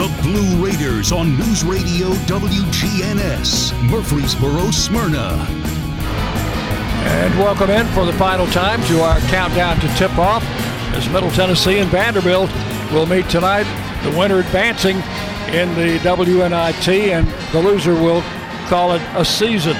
The 0.00 0.22
Blue 0.22 0.64
Raiders 0.64 1.12
on 1.12 1.36
News 1.36 1.62
Radio 1.62 2.08
WGNS, 2.24 3.78
Murfreesboro, 3.90 4.70
Smyrna. 4.70 5.46
And 7.04 7.38
welcome 7.38 7.68
in 7.68 7.86
for 7.88 8.06
the 8.06 8.14
final 8.14 8.46
time 8.46 8.82
to 8.84 9.02
our 9.02 9.18
countdown 9.28 9.78
to 9.78 9.88
tip 9.96 10.16
off 10.16 10.42
as 10.94 11.06
Middle 11.10 11.30
Tennessee 11.32 11.80
and 11.80 11.90
Vanderbilt 11.90 12.50
will 12.90 13.04
meet 13.04 13.28
tonight. 13.28 13.66
The 14.02 14.18
winner 14.18 14.38
advancing 14.38 14.96
in 15.52 15.68
the 15.74 15.98
WNIT, 15.98 17.10
and 17.10 17.28
the 17.52 17.60
loser 17.60 17.92
will 17.92 18.22
call 18.68 18.94
it 18.94 19.02
a 19.16 19.22
season. 19.22 19.76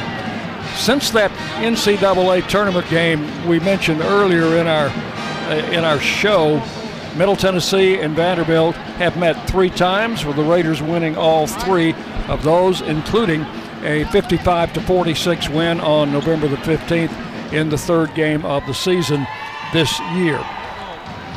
Since 0.77 1.13
that 1.13 1.31
NCAA 1.63 2.47
tournament 2.47 2.87
game 2.91 3.49
we 3.49 3.59
mentioned 3.59 4.03
earlier 4.03 4.59
in 4.59 4.67
our 4.67 4.89
uh, 5.49 5.71
in 5.73 5.83
our 5.83 5.99
show, 5.99 6.63
Middle 7.17 7.37
Tennessee 7.37 7.99
and 7.99 8.15
Vanderbilt 8.15 8.75
have 8.75 9.17
met 9.17 9.49
three 9.49 9.71
times, 9.71 10.25
with 10.25 10.37
the 10.37 10.45
Raiders 10.45 10.81
winning 10.81 11.17
all 11.17 11.47
three 11.47 11.95
of 12.29 12.43
those, 12.43 12.81
including 12.83 13.43
a 13.83 14.05
55 14.13 14.73
to 14.75 14.81
46 14.81 15.49
win 15.49 15.81
on 15.81 16.13
November 16.13 16.47
the 16.47 16.57
15th 16.57 17.53
in 17.53 17.69
the 17.69 17.79
third 17.79 18.15
game 18.15 18.45
of 18.45 18.65
the 18.67 18.75
season 18.75 19.27
this 19.73 19.99
year. 20.15 20.39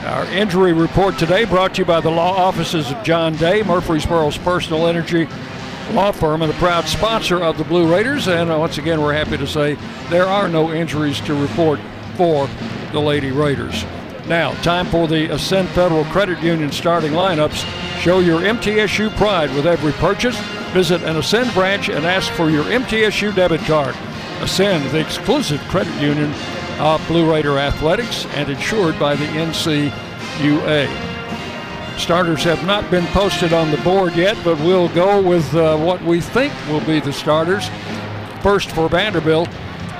Our 0.05 0.25
injury 0.27 0.73
report 0.73 1.17
today 1.17 1.45
brought 1.45 1.75
to 1.75 1.81
you 1.81 1.85
by 1.85 2.01
the 2.01 2.11
law 2.11 2.35
offices 2.35 2.91
of 2.91 3.03
John 3.03 3.35
Day, 3.37 3.63
Murfreesboro's 3.63 4.37
personal 4.37 4.85
energy 4.85 5.27
law 5.91 6.11
firm 6.11 6.41
and 6.41 6.51
a 6.51 6.55
proud 6.55 6.85
sponsor 6.85 7.41
of 7.41 7.57
the 7.57 7.63
Blue 7.63 7.91
Raiders. 7.91 8.27
And 8.27 8.51
uh, 8.51 8.57
once 8.57 8.77
again, 8.77 9.01
we're 9.01 9.13
happy 9.13 9.37
to 9.37 9.47
say 9.47 9.77
there 10.09 10.25
are 10.25 10.47
no 10.47 10.71
injuries 10.71 11.19
to 11.21 11.33
report 11.33 11.79
for 12.15 12.47
the 12.91 12.99
Lady 12.99 13.31
Raiders. 13.31 13.85
Now, 14.27 14.53
time 14.61 14.85
for 14.85 15.07
the 15.07 15.33
Ascend 15.33 15.67
Federal 15.69 16.05
Credit 16.05 16.41
Union 16.41 16.71
starting 16.71 17.11
lineups. 17.11 17.65
Show 17.99 18.19
your 18.19 18.39
MTSU 18.39 19.13
pride 19.17 19.53
with 19.53 19.67
every 19.67 19.91
purchase. 19.93 20.39
Visit 20.71 21.03
an 21.03 21.17
Ascend 21.17 21.53
branch 21.53 21.89
and 21.89 22.05
ask 22.05 22.31
for 22.31 22.49
your 22.49 22.63
MTSU 22.63 23.35
debit 23.35 23.59
card. 23.61 23.95
Ascend, 24.39 24.89
the 24.91 24.99
exclusive 24.99 25.59
credit 25.67 25.93
union 26.01 26.33
of 26.79 27.05
Blue 27.07 27.29
Raider 27.29 27.59
Athletics 27.59 28.25
and 28.27 28.49
insured 28.49 28.97
by 28.97 29.15
the 29.15 29.25
NCUA. 29.25 30.87
Starters 31.99 32.43
have 32.43 32.65
not 32.65 32.89
been 32.89 33.05
posted 33.07 33.51
on 33.51 33.71
the 33.71 33.77
board 33.77 34.15
yet, 34.15 34.37
but 34.43 34.57
we'll 34.59 34.89
go 34.89 35.21
with 35.21 35.53
uh, 35.53 35.77
what 35.77 36.01
we 36.01 36.21
think 36.21 36.53
will 36.69 36.83
be 36.85 36.99
the 37.01 37.13
starters. 37.13 37.69
First 38.41 38.71
for 38.71 38.89
Vanderbilt, 38.89 39.49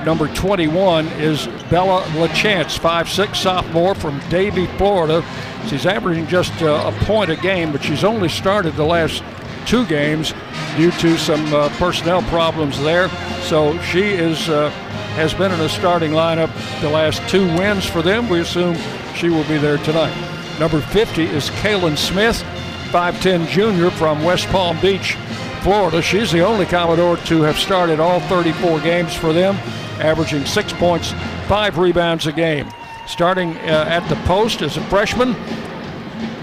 number 0.04 0.28
21 0.28 1.06
is 1.18 1.46
Bella 1.70 2.02
LaChance, 2.12 2.78
5'6 2.78 3.36
sophomore 3.36 3.94
from 3.94 4.20
Davie, 4.28 4.66
Florida. 4.78 5.24
She's 5.68 5.86
averaging 5.86 6.26
just 6.26 6.52
uh, 6.62 6.92
a 6.92 7.04
point 7.04 7.30
a 7.30 7.36
game, 7.36 7.72
but 7.72 7.82
she's 7.82 8.04
only 8.04 8.28
started 8.28 8.74
the 8.74 8.84
last 8.84 9.22
two 9.66 9.86
games 9.86 10.34
due 10.76 10.90
to 10.92 11.16
some 11.16 11.52
uh, 11.54 11.68
personnel 11.78 12.22
problems 12.22 12.80
there. 12.82 13.08
So 13.42 13.78
she 13.80 14.02
is 14.02 14.48
uh, 14.48 14.70
has 15.16 15.32
been 15.32 15.52
in 15.52 15.58
the 15.58 15.68
starting 15.68 16.12
lineup 16.12 16.50
the 16.80 16.90
last 16.90 17.26
two 17.28 17.46
wins 17.56 17.86
for 17.86 18.02
them. 18.02 18.28
We 18.28 18.40
assume 18.40 18.76
she 19.14 19.28
will 19.28 19.44
be 19.44 19.58
there 19.58 19.78
tonight. 19.78 20.14
Number 20.58 20.80
50 20.80 21.24
is 21.24 21.50
Kaylin 21.50 21.96
Smith, 21.96 22.42
5'10 22.90 23.48
junior 23.48 23.90
from 23.90 24.22
West 24.22 24.46
Palm 24.48 24.80
Beach, 24.80 25.14
Florida. 25.62 26.02
She's 26.02 26.30
the 26.30 26.44
only 26.44 26.66
Commodore 26.66 27.16
to 27.16 27.42
have 27.42 27.58
started 27.58 28.00
all 28.00 28.20
34 28.20 28.80
games 28.80 29.14
for 29.14 29.32
them, 29.32 29.56
averaging 30.00 30.44
six 30.44 30.72
points, 30.72 31.12
five 31.46 31.78
rebounds 31.78 32.26
a 32.26 32.32
game. 32.32 32.68
Starting 33.06 33.56
uh, 33.58 33.86
at 33.88 34.06
the 34.08 34.16
post 34.26 34.62
as 34.62 34.76
a 34.76 34.82
freshman, 34.84 35.36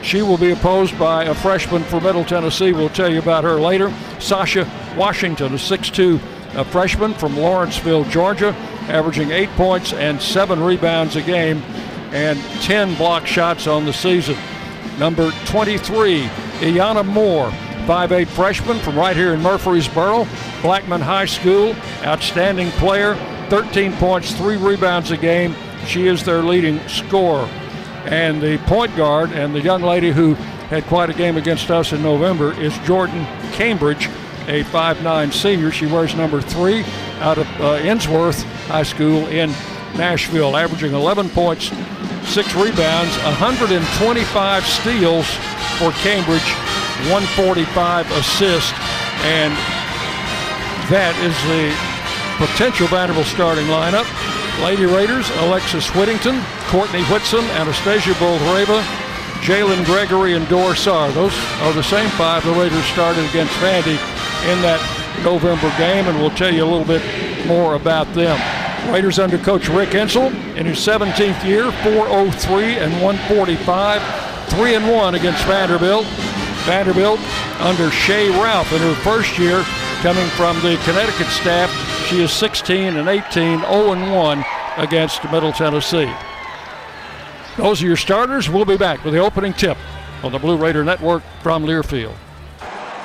she 0.04 0.22
will 0.22 0.38
be 0.38 0.52
opposed 0.52 0.98
by 0.98 1.26
a 1.26 1.34
freshman 1.34 1.84
from 1.84 2.04
Middle 2.04 2.26
Tennessee. 2.26 2.74
We'll 2.74 2.90
tell 2.90 3.12
you 3.12 3.20
about 3.20 3.44
her 3.44 3.60
later. 3.60 3.94
Sacha 4.20 4.70
Washington, 4.98 5.54
a 5.54 5.58
6'2 5.58 6.20
a 6.54 6.66
freshman 6.66 7.14
from 7.14 7.38
Lawrenceville, 7.38 8.04
Georgia, 8.06 8.50
averaging 8.90 9.32
eight 9.32 9.50
points 9.52 9.94
and 9.94 10.22
seven 10.22 10.62
rebounds 10.62 11.16
a 11.16 11.22
game 11.22 11.60
and 12.12 12.40
10 12.62 12.96
block 12.96 13.26
shots 13.26 13.68
on 13.68 13.86
the 13.86 13.94
season. 13.94 14.36
Number 15.00 15.32
23, 15.46 16.24
Iyana 16.60 17.06
Moore, 17.06 17.50
5'8 17.86 18.28
freshman 18.28 18.80
from 18.80 18.98
right 18.98 19.16
here 19.16 19.34
in 19.34 19.42
Murfreesboro, 19.42 20.28
Blackman 20.62 21.02
High 21.02 21.26
School, 21.26 21.74
outstanding 22.04 22.70
player, 22.72 23.16
13 23.52 23.92
points, 23.98 24.32
three 24.32 24.56
rebounds 24.56 25.12
a 25.12 25.18
game. 25.18 25.54
She 25.86 26.08
is 26.08 26.24
their 26.24 26.42
leading 26.42 26.80
scorer. 26.88 27.44
And 28.06 28.42
the 28.42 28.58
point 28.60 28.96
guard 28.96 29.34
and 29.34 29.54
the 29.54 29.60
young 29.60 29.82
lady 29.82 30.10
who 30.10 30.36
had 30.72 30.86
quite 30.86 31.10
a 31.10 31.14
game 31.14 31.36
against 31.36 31.70
us 31.70 31.92
in 31.92 32.02
November 32.02 32.54
is 32.54 32.72
Jordyn 32.86 33.26
Cambridge, 33.52 34.06
a 34.48 34.64
5'9 34.64 35.34
senior. 35.34 35.70
She 35.70 35.86
wears 35.86 36.16
number 36.16 36.42
three 36.42 36.86
out 37.20 37.38
of 37.38 37.46
uh, 37.60 37.80
Ensworth 37.80 38.42
High 38.68 38.84
School 38.84 39.28
in 39.28 39.50
Nashville, 39.98 40.56
averaging 40.56 40.94
11 40.94 41.28
points, 41.32 41.74
six 42.24 42.56
rebounds, 42.56 43.18
125 43.18 44.66
steals 44.66 45.28
for 45.76 45.92
Cambridge, 46.00 46.50
145 47.12 48.10
assists, 48.12 48.72
and 49.26 49.52
that 50.88 51.14
is 51.20 51.36
the 51.50 51.91
potential 52.42 52.88
Vanderbilt 52.88 53.28
starting 53.28 53.68
lineup. 53.68 54.08
Lady 54.64 54.86
Raiders, 54.86 55.30
Alexis 55.46 55.88
Whittington, 55.96 56.42
Courtney 56.68 57.04
Whitson, 57.04 57.44
Anastasia 57.62 58.14
Boldyreva, 58.14 58.82
Jalynn 59.42 59.86
Gregory, 59.86 60.34
and 60.34 60.48
Dor 60.50 60.76
Saar. 60.76 61.12
Those 61.12 61.38
are 61.62 61.74
the 61.74 61.84
same 61.84 62.10
five 62.12 62.44
the 62.44 62.52
Raiders 62.54 62.84
started 62.86 63.24
against 63.30 63.54
Vandy 63.56 63.98
in 64.52 64.62
that 64.64 64.82
November 65.24 65.70
game, 65.78 66.08
and 66.08 66.18
we'll 66.20 66.32
tell 66.32 66.54
you 66.54 66.64
a 66.64 66.70
little 66.70 66.86
bit 66.86 67.04
more 67.46 67.76
about 67.76 68.12
them. 68.14 68.40
Raiders 68.92 69.20
under 69.20 69.38
coach 69.38 69.70
Rick 69.70 69.90
Insell 69.90 70.34
in 70.56 70.66
his 70.66 70.80
17th 70.80 71.44
year, 71.46 71.72
403 71.84 72.78
and 72.78 72.92
145, 73.02 74.50
3 74.50 74.76
and 74.76 74.90
1 74.90 75.16
against 75.16 75.44
Vanderbilt. 75.46 76.06
Vanderbilt 76.66 77.20
under 77.60 77.92
Shea 77.92 78.30
Ralph 78.30 78.72
in 78.74 78.80
her 78.80 78.96
first 78.96 79.38
year, 79.38 79.64
coming 80.02 80.28
from 80.30 80.56
the 80.64 80.82
Connecticut 80.84 81.28
staff. 81.28 81.70
She 82.08 82.22
is 82.22 82.32
16 82.32 82.98
and 82.98 83.08
18, 83.08 83.60
0 83.60 83.92
and 83.92 84.12
1 84.12 84.46
against 84.78 85.24
Middle 85.26 85.52
Tennessee. 85.52 86.12
Those 87.56 87.84
are 87.84 87.86
your 87.86 87.98
starters. 87.98 88.50
We'll 88.50 88.66
be 88.66 88.78
back 88.78 89.04
with 89.04 89.14
the 89.14 89.20
opening 89.20 89.54
tip 89.54 89.78
on 90.24 90.32
the 90.32 90.40
Blue 90.40 90.58
Raider 90.58 90.84
Network 90.84 91.22
from 91.44 91.66
Learfield. 91.66 92.16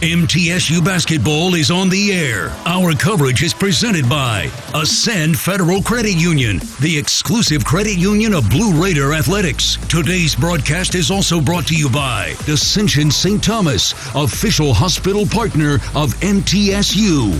MTSU 0.00 0.82
basketball 0.82 1.54
is 1.54 1.70
on 1.70 1.90
the 1.90 2.10
air. 2.12 2.48
Our 2.64 2.94
coverage 2.94 3.42
is 3.42 3.52
presented 3.52 4.08
by 4.08 4.50
Ascend 4.72 5.38
Federal 5.38 5.82
Credit 5.82 6.14
Union, 6.14 6.58
the 6.80 6.96
exclusive 6.96 7.66
credit 7.66 7.98
union 7.98 8.32
of 8.32 8.48
Blue 8.48 8.82
Raider 8.82 9.12
Athletics. 9.12 9.76
Today's 9.90 10.34
broadcast 10.34 10.94
is 10.94 11.10
also 11.10 11.38
brought 11.38 11.66
to 11.66 11.76
you 11.76 11.90
by 11.90 12.28
Ascension 12.48 13.10
St. 13.10 13.44
Thomas, 13.44 13.92
official 14.14 14.72
hospital 14.72 15.26
partner 15.26 15.74
of 15.94 16.14
MTSU. 16.22 17.36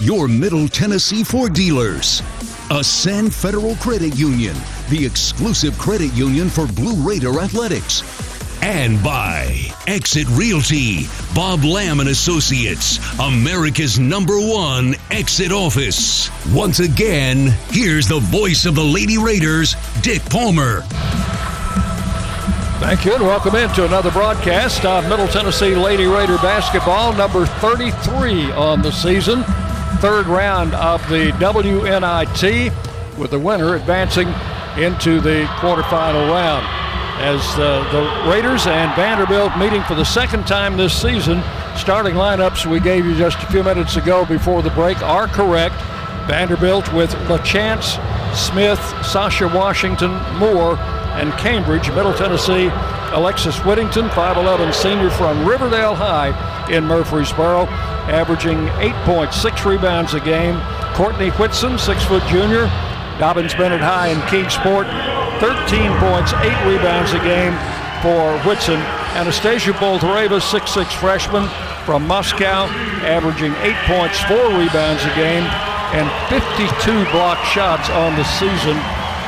Your 0.00 0.28
Middle 0.28 0.66
Tennessee 0.66 1.22
Ford 1.22 1.52
dealers. 1.52 2.22
Ascend 2.70 3.34
Federal 3.34 3.76
Credit 3.76 4.16
Union, 4.16 4.56
the 4.88 5.04
exclusive 5.04 5.76
credit 5.78 6.14
union 6.14 6.48
for 6.48 6.66
Blue 6.68 6.96
Raider 7.06 7.38
Athletics 7.38 8.02
and 8.62 9.02
by 9.02 9.72
Exit 9.86 10.26
Realty, 10.30 11.06
Bob 11.34 11.64
Lamb 11.64 12.00
and 12.00 12.08
Associates, 12.08 12.98
America's 13.18 13.98
number 13.98 14.38
one 14.38 14.94
exit 15.10 15.52
office. 15.52 16.30
Once 16.52 16.80
again, 16.80 17.54
here's 17.70 18.08
the 18.08 18.20
voice 18.20 18.66
of 18.66 18.74
the 18.74 18.84
Lady 18.84 19.18
Raiders, 19.18 19.74
Dick 20.02 20.22
Palmer. 20.30 20.82
Thank 22.80 23.04
you, 23.04 23.14
and 23.14 23.24
welcome 23.24 23.56
into 23.56 23.84
another 23.84 24.10
broadcast 24.10 24.84
of 24.84 25.08
Middle 25.08 25.28
Tennessee 25.28 25.74
Lady 25.74 26.06
Raider 26.06 26.36
basketball, 26.36 27.12
number 27.12 27.46
33 27.46 28.52
on 28.52 28.82
the 28.82 28.92
season. 28.92 29.42
Third 29.98 30.26
round 30.26 30.74
of 30.74 31.00
the 31.08 31.32
WNIT, 31.32 33.18
with 33.18 33.30
the 33.32 33.38
winner 33.38 33.74
advancing 33.74 34.28
into 34.76 35.20
the 35.20 35.44
quarterfinal 35.58 36.30
round 36.30 36.77
as 37.20 37.40
uh, 37.58 37.82
the 37.90 38.30
Raiders 38.30 38.66
and 38.66 38.94
Vanderbilt 38.94 39.56
meeting 39.58 39.82
for 39.82 39.94
the 39.94 40.04
second 40.04 40.46
time 40.46 40.76
this 40.76 41.00
season. 41.00 41.42
Starting 41.76 42.14
lineups 42.14 42.64
we 42.66 42.80
gave 42.80 43.04
you 43.04 43.16
just 43.16 43.42
a 43.42 43.46
few 43.46 43.62
minutes 43.62 43.96
ago 43.96 44.24
before 44.24 44.62
the 44.62 44.70
break 44.70 45.00
are 45.02 45.26
correct. 45.26 45.74
Vanderbilt 46.26 46.92
with 46.92 47.10
LaChance, 47.26 47.98
Smith, 48.36 48.80
Sacha 49.04 49.48
Washington, 49.48 50.12
Moore, 50.38 50.76
and 51.18 51.32
Cambridge. 51.34 51.88
Middle 51.90 52.14
Tennessee, 52.14 52.70
Alexis 53.12 53.58
Whittington, 53.64 54.08
5'11 54.10 54.72
senior 54.74 55.10
from 55.10 55.46
Riverdale 55.46 55.94
High 55.94 56.68
in 56.70 56.84
Murfreesboro, 56.84 57.66
averaging 58.08 58.58
8.6 58.78 59.64
rebounds 59.64 60.14
a 60.14 60.20
game. 60.20 60.60
Courtney 60.94 61.30
Whitson, 61.30 61.78
6 61.78 62.04
foot 62.04 62.22
junior, 62.26 62.66
Dobyns-Bennett 63.18 63.80
High 63.80 64.08
in 64.08 64.20
Kingsport, 64.28 64.86
13 65.40 65.94
points, 65.98 66.32
8 66.34 66.66
rebounds 66.66 67.12
a 67.12 67.22
game 67.22 67.54
for 68.02 68.38
Whitson. 68.42 68.78
Anastasia 69.14 69.72
Boldyreva, 69.72 70.40
6'6 70.40 70.92
freshman 70.98 71.48
from 71.86 72.06
Moscow, 72.06 72.66
averaging 73.06 73.54
8 73.62 73.74
points, 73.86 74.20
4 74.26 74.36
rebounds 74.58 75.04
a 75.04 75.14
game, 75.14 75.44
and 75.94 76.10
52 76.28 77.10
block 77.12 77.38
shots 77.46 77.88
on 77.90 78.16
the 78.16 78.24
season. 78.24 78.76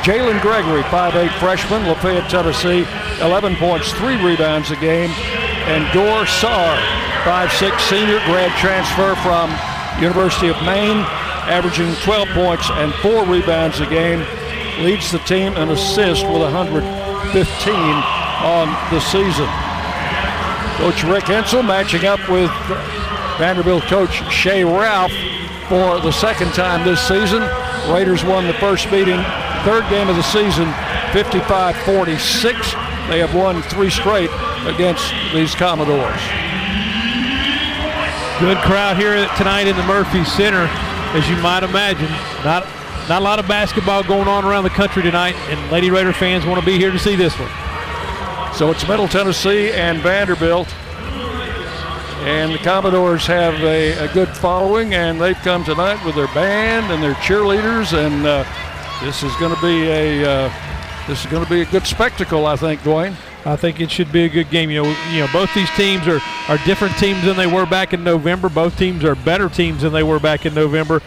Jalynn 0.03 0.41
Gregory, 0.41 0.83
5'8 0.83 1.31
freshman, 1.39 1.87
Lafayette, 1.87 2.29
Tennessee, 2.29 2.85
11 3.21 3.55
points, 3.55 3.91
3 3.93 4.23
rebounds 4.23 4.71
a 4.71 4.75
game. 4.75 5.09
And 5.71 5.87
Dor 5.93 6.25
Saar, 6.25 6.75
5'6 7.23 7.79
senior, 7.87 8.19
grad 8.25 8.51
transfer 8.59 9.15
from 9.23 9.49
University 10.01 10.49
of 10.49 10.61
Maine, 10.63 11.05
averaging 11.47 11.93
12 12.03 12.27
points 12.29 12.69
and 12.71 12.93
4 12.95 13.25
rebounds 13.25 13.79
a 13.79 13.85
game 13.85 14.25
leads 14.83 15.11
the 15.11 15.19
team 15.19 15.53
in 15.53 15.69
assists 15.69 16.23
with 16.23 16.41
115 16.41 17.73
on 18.43 18.67
the 18.91 18.99
season. 18.99 19.47
Coach 20.77 21.03
Rick 21.03 21.25
Insell 21.25 21.65
matching 21.65 22.05
up 22.05 22.19
with 22.27 22.49
Vanderbilt 23.37 23.83
coach 23.83 24.11
Shea 24.31 24.63
Ralph 24.63 25.11
for 25.69 25.99
the 25.99 26.11
second 26.11 26.53
time 26.53 26.83
this 26.83 26.99
season. 27.07 27.41
Raiders 27.91 28.23
won 28.23 28.47
the 28.47 28.53
first 28.55 28.91
meeting, 28.91 29.21
third 29.63 29.87
game 29.89 30.09
of 30.09 30.15
the 30.15 30.23
season, 30.23 30.65
55-46. 31.13 33.09
They 33.09 33.19
have 33.19 33.35
won 33.35 33.61
three 33.63 33.89
straight 33.89 34.31
against 34.65 35.13
these 35.33 35.53
Commodores. 35.53 36.21
Good 38.39 38.57
crowd 38.59 38.97
here 38.97 39.27
tonight 39.37 39.67
in 39.67 39.75
the 39.77 39.83
Murphy 39.83 40.23
Center, 40.23 40.65
as 41.13 41.29
you 41.29 41.35
might 41.37 41.63
imagine. 41.63 42.09
Not 42.43 42.65
not 43.09 43.21
a 43.21 43.23
lot 43.23 43.39
of 43.39 43.47
basketball 43.47 44.03
going 44.03 44.27
on 44.27 44.45
around 44.45 44.63
the 44.63 44.69
country 44.69 45.01
tonight, 45.01 45.35
and 45.49 45.71
Lady 45.71 45.89
Raider 45.89 46.13
fans 46.13 46.45
want 46.45 46.59
to 46.59 46.65
be 46.65 46.77
here 46.77 46.91
to 46.91 46.99
see 46.99 47.15
this 47.15 47.33
one. 47.37 47.51
So 48.53 48.69
it's 48.71 48.87
Middle 48.87 49.07
Tennessee 49.07 49.71
and 49.71 49.99
Vanderbilt. 49.99 50.73
And 52.23 52.53
the 52.53 52.59
Commodores 52.59 53.25
have 53.25 53.55
a, 53.63 53.93
a 53.93 54.13
good 54.13 54.29
following, 54.29 54.93
and 54.93 55.19
they've 55.19 55.37
come 55.37 55.63
tonight 55.63 56.05
with 56.05 56.13
their 56.13 56.27
band 56.27 56.91
and 56.91 57.01
their 57.01 57.15
cheerleaders, 57.15 57.97
and 57.97 58.27
uh, 58.27 58.45
this 59.03 59.23
is 59.23 59.35
going 59.37 59.55
to 59.55 59.61
be 59.61 59.87
a 59.89 60.23
uh, 60.23 60.53
this 61.07 61.25
is 61.25 61.31
going 61.31 61.43
to 61.43 61.49
be 61.49 61.61
a 61.61 61.65
good 61.65 61.87
spectacle, 61.87 62.45
I 62.45 62.55
think, 62.55 62.81
Dwayne. 62.81 63.15
I 63.43 63.55
think 63.55 63.81
it 63.81 63.89
should 63.89 64.11
be 64.11 64.25
a 64.25 64.29
good 64.29 64.51
game. 64.51 64.69
You 64.69 64.83
know, 64.83 64.95
you 65.11 65.21
know, 65.21 65.27
both 65.33 65.51
these 65.55 65.69
teams 65.71 66.07
are, 66.07 66.21
are 66.47 66.59
different 66.63 66.95
teams 66.97 67.25
than 67.25 67.35
they 67.35 67.47
were 67.47 67.65
back 67.65 67.93
in 67.93 68.03
November. 68.03 68.49
Both 68.49 68.77
teams 68.77 69.03
are 69.03 69.15
better 69.15 69.49
teams 69.49 69.81
than 69.81 69.91
they 69.91 70.03
were 70.03 70.19
back 70.19 70.45
in 70.45 70.53
November. 70.53 71.01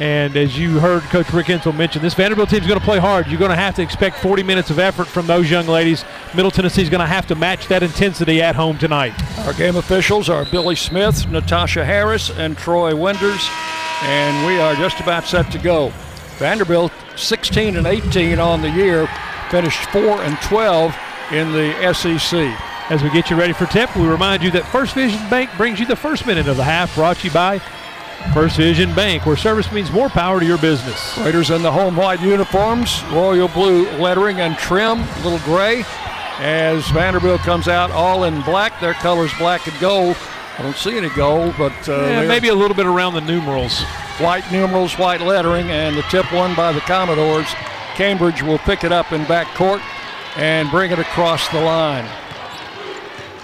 And 0.00 0.34
as 0.34 0.58
you 0.58 0.78
heard 0.78 1.02
Coach 1.02 1.30
Rick 1.30 1.48
Insell 1.48 1.76
mention, 1.76 2.00
this 2.00 2.14
Vanderbilt 2.14 2.48
team 2.48 2.62
is 2.62 2.66
going 2.66 2.80
to 2.80 2.84
play 2.84 2.98
hard. 2.98 3.26
You're 3.26 3.38
going 3.38 3.50
to 3.50 3.56
have 3.56 3.74
to 3.74 3.82
expect 3.82 4.16
40 4.16 4.42
minutes 4.42 4.70
of 4.70 4.78
effort 4.78 5.06
from 5.06 5.26
those 5.26 5.50
young 5.50 5.66
ladies. 5.66 6.06
Middle 6.34 6.50
Tennessee 6.50 6.80
is 6.80 6.88
going 6.88 7.02
to 7.02 7.06
have 7.06 7.26
to 7.26 7.34
match 7.34 7.68
that 7.68 7.82
intensity 7.82 8.40
at 8.40 8.56
home 8.56 8.78
tonight. 8.78 9.12
Our 9.40 9.52
game 9.52 9.76
officials 9.76 10.30
are 10.30 10.46
Billy 10.46 10.74
Smith, 10.74 11.28
Natasha 11.28 11.84
Harris, 11.84 12.30
and 12.30 12.56
Troy 12.56 12.96
Wenders, 12.96 13.46
and 14.00 14.46
we 14.46 14.58
are 14.58 14.74
just 14.74 14.98
about 15.00 15.24
set 15.24 15.52
to 15.52 15.58
go. 15.58 15.90
Vanderbilt 16.38 16.92
16 17.16 17.76
and 17.76 17.86
18 17.86 18.38
on 18.38 18.62
the 18.62 18.70
year, 18.70 19.06
finished 19.50 19.84
4 19.90 20.22
and 20.22 20.40
12 20.40 20.96
in 21.32 21.52
the 21.52 21.92
SEC. 21.92 22.58
As 22.88 23.02
we 23.02 23.10
get 23.10 23.28
you 23.28 23.36
ready 23.36 23.52
for 23.52 23.66
tip, 23.66 23.94
we 23.94 24.06
remind 24.06 24.42
you 24.42 24.50
that 24.52 24.64
First 24.64 24.94
Vision 24.94 25.20
Bank 25.28 25.50
brings 25.58 25.78
you 25.78 25.84
the 25.84 25.94
first 25.94 26.26
minute 26.26 26.48
of 26.48 26.56
the 26.56 26.64
half, 26.64 26.94
brought 26.94 27.18
to 27.18 27.26
you 27.26 27.34
by 27.34 27.60
First 28.32 28.56
Vision 28.56 28.94
Bank, 28.94 29.26
where 29.26 29.36
service 29.36 29.70
means 29.72 29.90
more 29.90 30.08
power 30.08 30.38
to 30.38 30.46
your 30.46 30.58
business. 30.58 31.18
Raiders 31.18 31.50
in 31.50 31.62
the 31.62 31.72
home 31.72 31.96
white 31.96 32.20
uniforms, 32.20 33.02
royal 33.10 33.48
blue 33.48 33.90
lettering 33.98 34.40
and 34.40 34.56
trim, 34.56 35.00
little 35.24 35.40
gray. 35.40 35.84
As 36.38 36.88
Vanderbilt 36.90 37.40
comes 37.40 37.66
out 37.66 37.90
all 37.90 38.24
in 38.24 38.40
black, 38.42 38.80
their 38.80 38.94
colors 38.94 39.32
black 39.36 39.66
and 39.66 39.78
gold. 39.80 40.16
I 40.58 40.62
don't 40.62 40.76
see 40.76 40.96
any 40.96 41.08
gold, 41.10 41.54
but 41.58 41.72
uh, 41.88 42.02
yeah, 42.02 42.28
maybe 42.28 42.48
a 42.48 42.54
little 42.54 42.76
bit 42.76 42.86
around 42.86 43.14
the 43.14 43.20
numerals. 43.20 43.82
White 44.18 44.50
numerals, 44.52 44.98
white 44.98 45.22
lettering, 45.22 45.70
and 45.70 45.96
the 45.96 46.02
tip 46.02 46.32
won 46.32 46.54
by 46.54 46.72
the 46.72 46.80
Commodores. 46.80 47.48
Cambridge 47.94 48.42
will 48.42 48.58
pick 48.58 48.84
it 48.84 48.92
up 48.92 49.12
in 49.12 49.24
back 49.24 49.46
court 49.54 49.82
and 50.36 50.70
bring 50.70 50.92
it 50.92 50.98
across 50.98 51.48
the 51.48 51.60
line. 51.60 52.08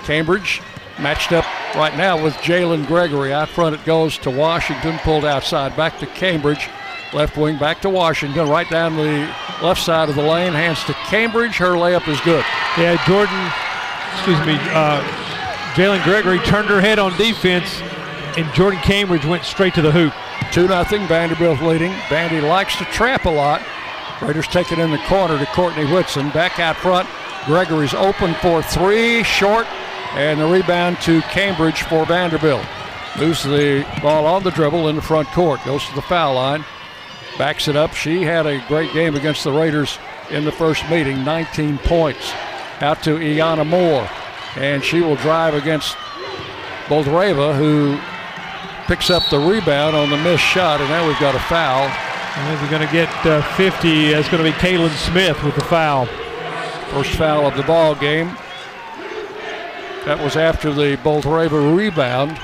Cambridge 0.05 0.62
matched 0.99 1.33
up 1.33 1.45
right 1.77 1.97
now 1.97 2.23
with 2.23 2.35
Jalynn 2.37 2.87
Gregory. 2.87 3.33
Out 3.33 3.49
front 3.49 3.75
it 3.75 3.85
goes 3.85 4.19
to 4.19 4.31
Washington, 4.31 4.99
pulled 4.99 5.25
outside, 5.25 5.77
back 5.77 5.99
to 5.99 6.07
Cambridge. 6.07 6.69
Left 7.12 7.37
wing 7.37 7.59
back 7.59 7.81
to 7.83 7.91
Washington, 7.91 8.49
right 8.49 8.69
down 8.69 8.97
the 8.97 9.33
left 9.62 9.81
side 9.81 10.09
of 10.09 10.17
the 10.17 10.23
lane, 10.23 10.53
hands 10.53 10.83
to 10.85 10.95
Cambridge. 10.95 11.57
Her 11.57 11.73
layup 11.73 12.09
is 12.09 12.21
good. 12.23 12.45
Yeah, 12.77 12.97
Jordyn, 13.05 13.53
excuse 14.15 14.41
me, 14.47 14.59
uh, 14.73 15.03
Jalynn 15.75 16.03
Gregory 16.05 16.39
turned 16.41 16.69
her 16.69 16.81
head 16.81 16.99
on 16.99 17.17
defense, 17.17 17.81
and 18.37 18.47
Jordyn 18.49 18.83
Cambridge 18.83 19.25
went 19.25 19.45
straight 19.45 19.75
to 19.75 19.83
the 19.83 19.93
hoop. 19.93 20.12
2 20.53 20.69
0 20.69 20.85
Vanderbilt 21.07 21.61
leading. 21.61 21.93
Vandy 22.09 22.43
likes 22.43 22.77
to 22.77 22.85
trap 22.87 23.25
a 23.25 23.31
lot. 23.31 23.62
Raiders 24.23 24.49
take 24.49 24.73
it 24.73 24.79
in 24.79 24.91
the 24.91 24.99
corner 25.07 25.39
to 25.39 25.47
Courtney 25.47 25.85
Whitson. 25.85 26.31
Back 26.31 26.59
out 26.59 26.77
front. 26.77 27.09
Gregory's 27.45 27.95
open 27.95 28.35
for 28.35 28.62
three, 28.62 29.23
short, 29.23 29.67
and 30.16 30.40
the 30.40 30.46
rebound 30.46 30.98
to 31.02 31.20
Cambridge 31.22 31.83
for 31.83 32.07
Vanderbilt. 32.07 32.64
Moves 33.18 33.44
the 33.44 33.87
ball 34.00 34.26
on 34.26 34.42
the 34.42 34.50
dribble 34.50 34.88
in 34.88 34.96
the 34.96 35.02
front 35.02 35.29
court. 35.29 35.62
Goes 35.64 35.87
to 35.87 35.94
the 35.94 36.02
foul 36.02 36.35
line. 36.35 36.64
Backs 37.38 37.68
it 37.68 37.76
up. 37.76 37.94
She 37.94 38.22
had 38.22 38.46
a 38.46 38.64
great 38.66 38.92
game 38.94 39.14
against 39.14 39.44
the 39.44 39.52
Raiders 39.52 39.98
in 40.31 40.44
the 40.44 40.52
first 40.52 40.88
meeting, 40.88 41.22
19 41.22 41.79
points. 41.79 42.33
Out 42.81 43.02
to 43.02 43.16
Iyana 43.16 43.66
Moore. 43.66 44.09
And 44.57 44.83
she 44.83 45.00
will 45.00 45.16
drive 45.16 45.52
against 45.52 45.96
Boldyreva, 46.87 47.55
who 47.57 47.98
picks 48.87 49.11
up 49.11 49.22
the 49.29 49.38
rebound 49.38 49.94
on 49.94 50.09
the 50.09 50.16
missed 50.18 50.44
shot. 50.44 50.81
And 50.81 50.88
now 50.88 51.07
we've 51.07 51.20
got 51.20 51.35
a 51.35 51.40
foul. 51.40 51.88
And 52.38 52.62
we're 52.62 52.70
going 52.70 52.87
to 52.87 52.92
get 52.92 53.11
uh, 53.26 53.42
50. 53.57 54.07
It's 54.12 54.29
going 54.31 54.42
to 54.42 54.50
be 54.50 54.57
Kaylin 54.57 54.94
Smith 54.96 55.42
with 55.42 55.55
the 55.55 55.64
foul. 55.64 56.07
First 56.90 57.16
foul 57.16 57.46
of 57.46 57.57
the 57.57 57.64
ball 57.64 57.94
game. 57.94 58.35
That 60.07 60.23
was 60.23 60.37
after 60.37 60.73
the 60.73 60.97
Boldyreva 60.99 61.77
rebound. 61.77 62.38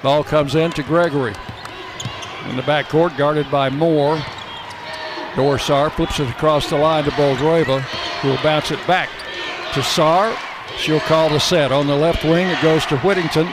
Ball 0.00 0.22
comes 0.22 0.54
in 0.54 0.70
to 0.72 0.84
Gregory. 0.84 1.34
In 2.48 2.54
the 2.54 2.62
backcourt, 2.62 3.16
guarded 3.18 3.50
by 3.50 3.68
Moore. 3.68 4.22
Dor 5.34 5.58
Saar 5.58 5.90
flips 5.90 6.20
it 6.20 6.30
across 6.30 6.70
the 6.70 6.76
line 6.76 7.02
to 7.02 7.10
Boldyreva, 7.10 7.80
who 8.20 8.28
will 8.28 8.42
bounce 8.44 8.70
it 8.70 8.78
back 8.86 9.08
to 9.74 9.82
Saar. 9.82 10.36
She'll 10.76 11.00
call 11.00 11.28
the 11.28 11.40
set. 11.40 11.72
On 11.72 11.88
the 11.88 11.96
left 11.96 12.22
wing, 12.22 12.46
it 12.46 12.62
goes 12.62 12.86
to 12.86 12.98
Whittington. 12.98 13.52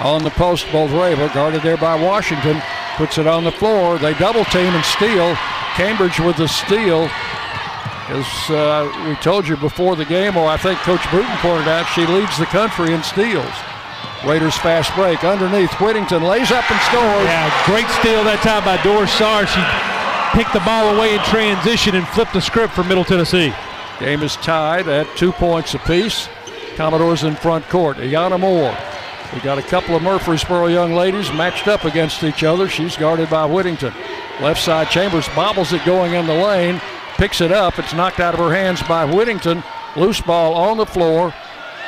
On 0.00 0.24
the 0.24 0.30
post, 0.30 0.64
Boldyreva, 0.68 1.34
guarded 1.34 1.60
there 1.60 1.76
by 1.76 2.02
Washington, 2.02 2.62
puts 2.96 3.18
it 3.18 3.26
on 3.26 3.44
the 3.44 3.52
floor. 3.52 3.98
They 3.98 4.14
double 4.14 4.46
team 4.46 4.74
and 4.74 4.84
steal. 4.86 5.36
Cambridge 5.74 6.18
with 6.18 6.38
the 6.38 6.48
steal. 6.48 7.10
As 8.10 8.50
uh, 8.50 9.06
we 9.06 9.14
told 9.16 9.46
you 9.46 9.56
before 9.56 9.94
the 9.94 10.04
game, 10.04 10.36
or 10.36 10.48
I 10.48 10.56
think 10.56 10.80
Coach 10.80 11.08
Brewton 11.10 11.36
pointed 11.38 11.68
out, 11.68 11.86
she 11.94 12.06
leads 12.06 12.36
the 12.38 12.46
country 12.46 12.92
in 12.92 13.02
steals. 13.04 13.54
Raiders 14.26 14.56
fast 14.56 14.92
break 14.94 15.22
underneath. 15.22 15.72
Whittington 15.80 16.22
lays 16.22 16.50
up 16.50 16.68
and 16.70 16.80
scores. 16.82 17.24
Yeah, 17.24 17.48
great 17.66 17.86
steal 18.00 18.24
that 18.24 18.42
time 18.42 18.64
by 18.64 18.82
Doris 18.82 19.16
Dor 19.16 19.46
Saar. 19.46 19.46
She 19.46 19.62
picked 20.36 20.52
the 20.52 20.60
ball 20.60 20.94
away 20.94 21.14
in 21.14 21.20
transition 21.20 21.94
and 21.94 22.06
flipped 22.08 22.32
the 22.32 22.40
script 22.40 22.74
for 22.74 22.84
Middle 22.84 23.04
Tennessee. 23.04 23.54
Game 24.00 24.22
is 24.22 24.36
tied 24.36 24.88
at 24.88 25.06
two 25.16 25.30
points 25.32 25.74
apiece. 25.74 26.28
Commodores 26.74 27.22
in 27.22 27.36
front 27.36 27.68
court. 27.68 27.96
Iyana 27.98 28.40
Moore. 28.40 28.76
We 29.32 29.40
got 29.40 29.58
a 29.58 29.62
couple 29.62 29.94
of 29.94 30.02
Murfreesboro 30.02 30.66
young 30.66 30.94
ladies 30.94 31.32
matched 31.32 31.68
up 31.68 31.84
against 31.84 32.24
each 32.24 32.42
other. 32.42 32.68
She's 32.68 32.96
guarded 32.96 33.30
by 33.30 33.46
Whittington. 33.46 33.94
Left 34.40 34.60
side 34.60 34.90
Chambers 34.90 35.28
bobbles 35.36 35.72
it 35.72 35.84
going 35.84 36.14
in 36.14 36.26
the 36.26 36.34
lane, 36.34 36.80
picks 37.20 37.42
it 37.42 37.52
up. 37.52 37.78
It's 37.78 37.92
knocked 37.92 38.18
out 38.18 38.32
of 38.32 38.40
her 38.40 38.50
hands 38.50 38.82
by 38.84 39.04
Whittington. 39.04 39.62
Loose 39.94 40.22
ball 40.22 40.54
on 40.54 40.78
the 40.78 40.86
floor. 40.86 41.34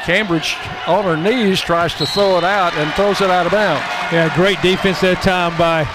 Cambridge 0.05 0.55
on 0.87 1.05
her 1.05 1.16
knees 1.16 1.59
tries 1.59 1.95
to 1.95 2.05
throw 2.05 2.37
it 2.37 2.45
out 2.45 2.75
and 2.75 2.92
throws 2.92 3.23
it 3.23 3.31
out 3.31 3.47
of 3.47 3.53
bounds. 3.53 3.81
Yeah, 4.12 4.31
great 4.37 4.61
defense 4.61 5.01
that 5.01 5.23
time 5.23 5.57
by 5.57 5.88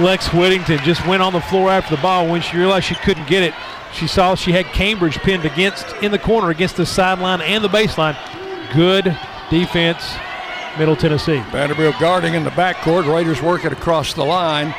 Lex 0.00 0.32
Whittington. 0.32 0.78
Just 0.84 1.04
went 1.08 1.24
on 1.24 1.32
the 1.32 1.40
floor 1.40 1.70
after 1.70 1.96
the 1.96 2.02
ball. 2.02 2.28
When 2.28 2.40
she 2.40 2.56
realized 2.56 2.86
she 2.86 2.94
couldn't 2.94 3.26
get 3.26 3.42
it, 3.42 3.52
she 3.92 4.06
saw 4.06 4.36
she 4.36 4.52
had 4.52 4.66
Cambridge 4.66 5.18
pinned 5.18 5.44
against 5.44 5.92
in 6.00 6.12
the 6.12 6.18
corner 6.18 6.50
against 6.50 6.76
the 6.76 6.86
sideline 6.86 7.40
and 7.40 7.64
the 7.64 7.68
baseline. 7.68 8.16
Good 8.72 9.18
defense, 9.50 10.14
Middle 10.78 10.94
Tennessee. 10.94 11.40
Vanderbilt 11.50 11.96
guarding 11.98 12.34
in 12.34 12.44
the 12.44 12.50
backcourt. 12.50 13.12
Raiders 13.12 13.42
working 13.42 13.72
across 13.72 14.14
the 14.14 14.24
line. 14.24 14.72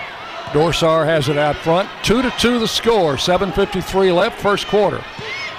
Dor 0.54 0.74
Saar 0.74 1.06
has 1.06 1.30
it 1.30 1.38
out 1.38 1.56
front. 1.58 1.90
Two 2.04 2.22
to 2.22 2.32
two 2.32 2.60
the 2.60 2.68
score. 2.68 3.16
7.53 3.16 4.16
left, 4.16 4.40
first 4.40 4.68
quarter. 4.68 5.04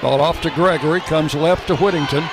Ball 0.03 0.21
off 0.21 0.41
to 0.43 0.51
Gregory. 0.51 1.01
Comes 1.01 1.35
left 1.35 1.67
to 1.69 1.77
Whittington. 1.77 2.25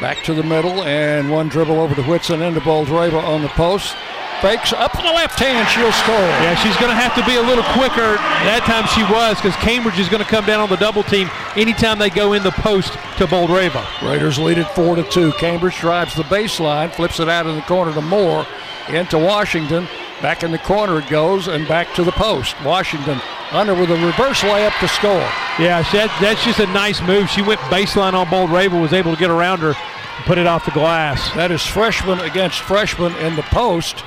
Back 0.00 0.22
to 0.24 0.34
the 0.34 0.42
middle, 0.42 0.82
and 0.82 1.30
one 1.30 1.48
dribble 1.48 1.80
over 1.80 1.94
to 1.94 2.02
Whitson 2.02 2.42
into 2.42 2.60
Boldyreva 2.60 3.22
on 3.22 3.42
the 3.42 3.48
post. 3.48 3.94
Fakes 4.40 4.72
up 4.72 4.96
in 4.98 5.04
the 5.04 5.12
left 5.12 5.38
hand, 5.38 5.68
she'll 5.68 5.92
score. 5.92 6.14
Yeah, 6.16 6.56
she's 6.56 6.76
going 6.78 6.90
to 6.90 6.96
have 6.96 7.14
to 7.14 7.24
be 7.24 7.36
a 7.36 7.40
little 7.40 7.62
quicker. 7.78 8.16
That 8.42 8.64
time 8.66 8.86
she 8.90 9.02
was 9.12 9.36
because 9.36 9.54
Cambridge 9.62 10.00
is 10.00 10.08
going 10.08 10.22
to 10.22 10.28
come 10.28 10.44
down 10.44 10.58
on 10.58 10.68
the 10.68 10.76
double 10.76 11.04
team 11.04 11.30
anytime 11.54 12.00
they 12.00 12.10
go 12.10 12.32
in 12.32 12.42
the 12.42 12.50
post 12.50 12.94
to 13.18 13.26
Boldyreva. 13.26 13.84
Raiders 14.02 14.40
lead 14.40 14.58
it 14.58 14.66
4 14.70 14.96
to 14.96 15.04
2. 15.04 15.32
Cambridge 15.34 15.78
drives 15.78 16.16
the 16.16 16.24
baseline, 16.24 16.92
flips 16.92 17.20
it 17.20 17.28
out 17.28 17.46
in 17.46 17.54
the 17.54 17.62
corner 17.62 17.94
to 17.94 18.02
Moore, 18.02 18.44
into 18.88 19.16
Washington. 19.16 19.86
Back 20.22 20.44
in 20.44 20.52
the 20.52 20.58
corner 20.58 21.00
it 21.00 21.08
goes, 21.08 21.48
and 21.48 21.66
back 21.66 21.92
to 21.94 22.04
the 22.04 22.12
post. 22.12 22.54
Washington 22.64 23.20
under 23.50 23.74
with 23.74 23.90
a 23.90 24.06
reverse 24.06 24.40
layup 24.42 24.78
to 24.78 24.88
score. 24.88 25.28
Yeah, 25.58 25.82
that, 25.92 26.16
that's 26.20 26.44
just 26.44 26.60
a 26.60 26.66
nice 26.66 27.02
move. 27.02 27.28
She 27.28 27.42
went 27.42 27.60
baseline 27.62 28.14
on 28.14 28.26
Boldyreva, 28.26 28.80
was 28.80 28.92
able 28.92 29.12
to 29.12 29.18
get 29.18 29.30
around 29.30 29.58
her 29.58 29.74
and 29.74 30.24
put 30.24 30.38
it 30.38 30.46
off 30.46 30.64
the 30.64 30.70
glass. 30.70 31.32
That 31.34 31.50
is 31.50 31.66
freshman 31.66 32.20
against 32.20 32.60
freshman 32.60 33.14
in 33.16 33.34
the 33.34 33.42
post. 33.42 34.04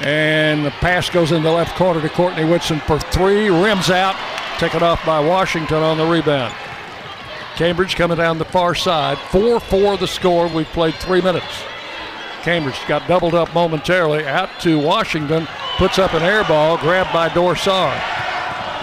And 0.00 0.64
the 0.64 0.70
pass 0.70 1.08
goes 1.10 1.30
in 1.30 1.42
the 1.42 1.52
left 1.52 1.76
corner 1.76 2.00
to 2.00 2.08
Courtney 2.08 2.44
Whitson 2.44 2.80
for 2.80 2.98
three. 2.98 3.50
Rims 3.50 3.90
out. 3.90 4.16
Taken 4.58 4.82
off 4.82 5.04
by 5.06 5.20
Washington 5.20 5.82
on 5.82 5.98
the 5.98 6.06
rebound. 6.06 6.54
Cambridge 7.54 7.96
coming 7.96 8.16
down 8.16 8.38
the 8.38 8.44
far 8.46 8.74
side. 8.74 9.18
4 9.30 9.60
4 9.60 9.96
the 9.98 10.08
score. 10.08 10.48
We've 10.48 10.66
played 10.68 10.94
three 10.94 11.20
minutes. 11.20 11.62
Cambridge 12.42 12.80
got 12.88 13.06
doubled 13.06 13.34
up 13.34 13.52
momentarily. 13.54 14.26
Out 14.26 14.50
to 14.60 14.78
Washington. 14.78 15.46
Puts 15.76 15.98
up 15.98 16.12
an 16.14 16.22
air 16.22 16.44
ball. 16.44 16.76
Grabbed 16.76 17.12
by 17.12 17.28
Dorsar. 17.28 17.94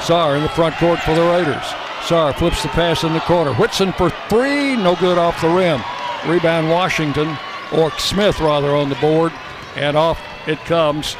Saar 0.01 0.37
in 0.37 0.43
the 0.43 0.49
front 0.49 0.75
court 0.75 0.99
for 0.99 1.13
the 1.13 1.21
Raiders. 1.21 1.65
Saar 2.05 2.33
flips 2.33 2.63
the 2.63 2.69
pass 2.69 3.03
in 3.03 3.13
the 3.13 3.19
corner. 3.21 3.53
Whitson 3.53 3.91
for 3.93 4.09
three. 4.29 4.75
No 4.77 4.95
good 4.95 5.17
off 5.17 5.41
the 5.41 5.49
rim. 5.49 5.81
Rebound 6.25 6.69
Washington, 6.69 7.37
or 7.73 7.91
Smith 7.97 8.39
rather, 8.39 8.75
on 8.75 8.89
the 8.89 8.95
board. 8.95 9.31
And 9.75 9.95
off 9.95 10.21
it 10.47 10.59
comes 10.59 11.15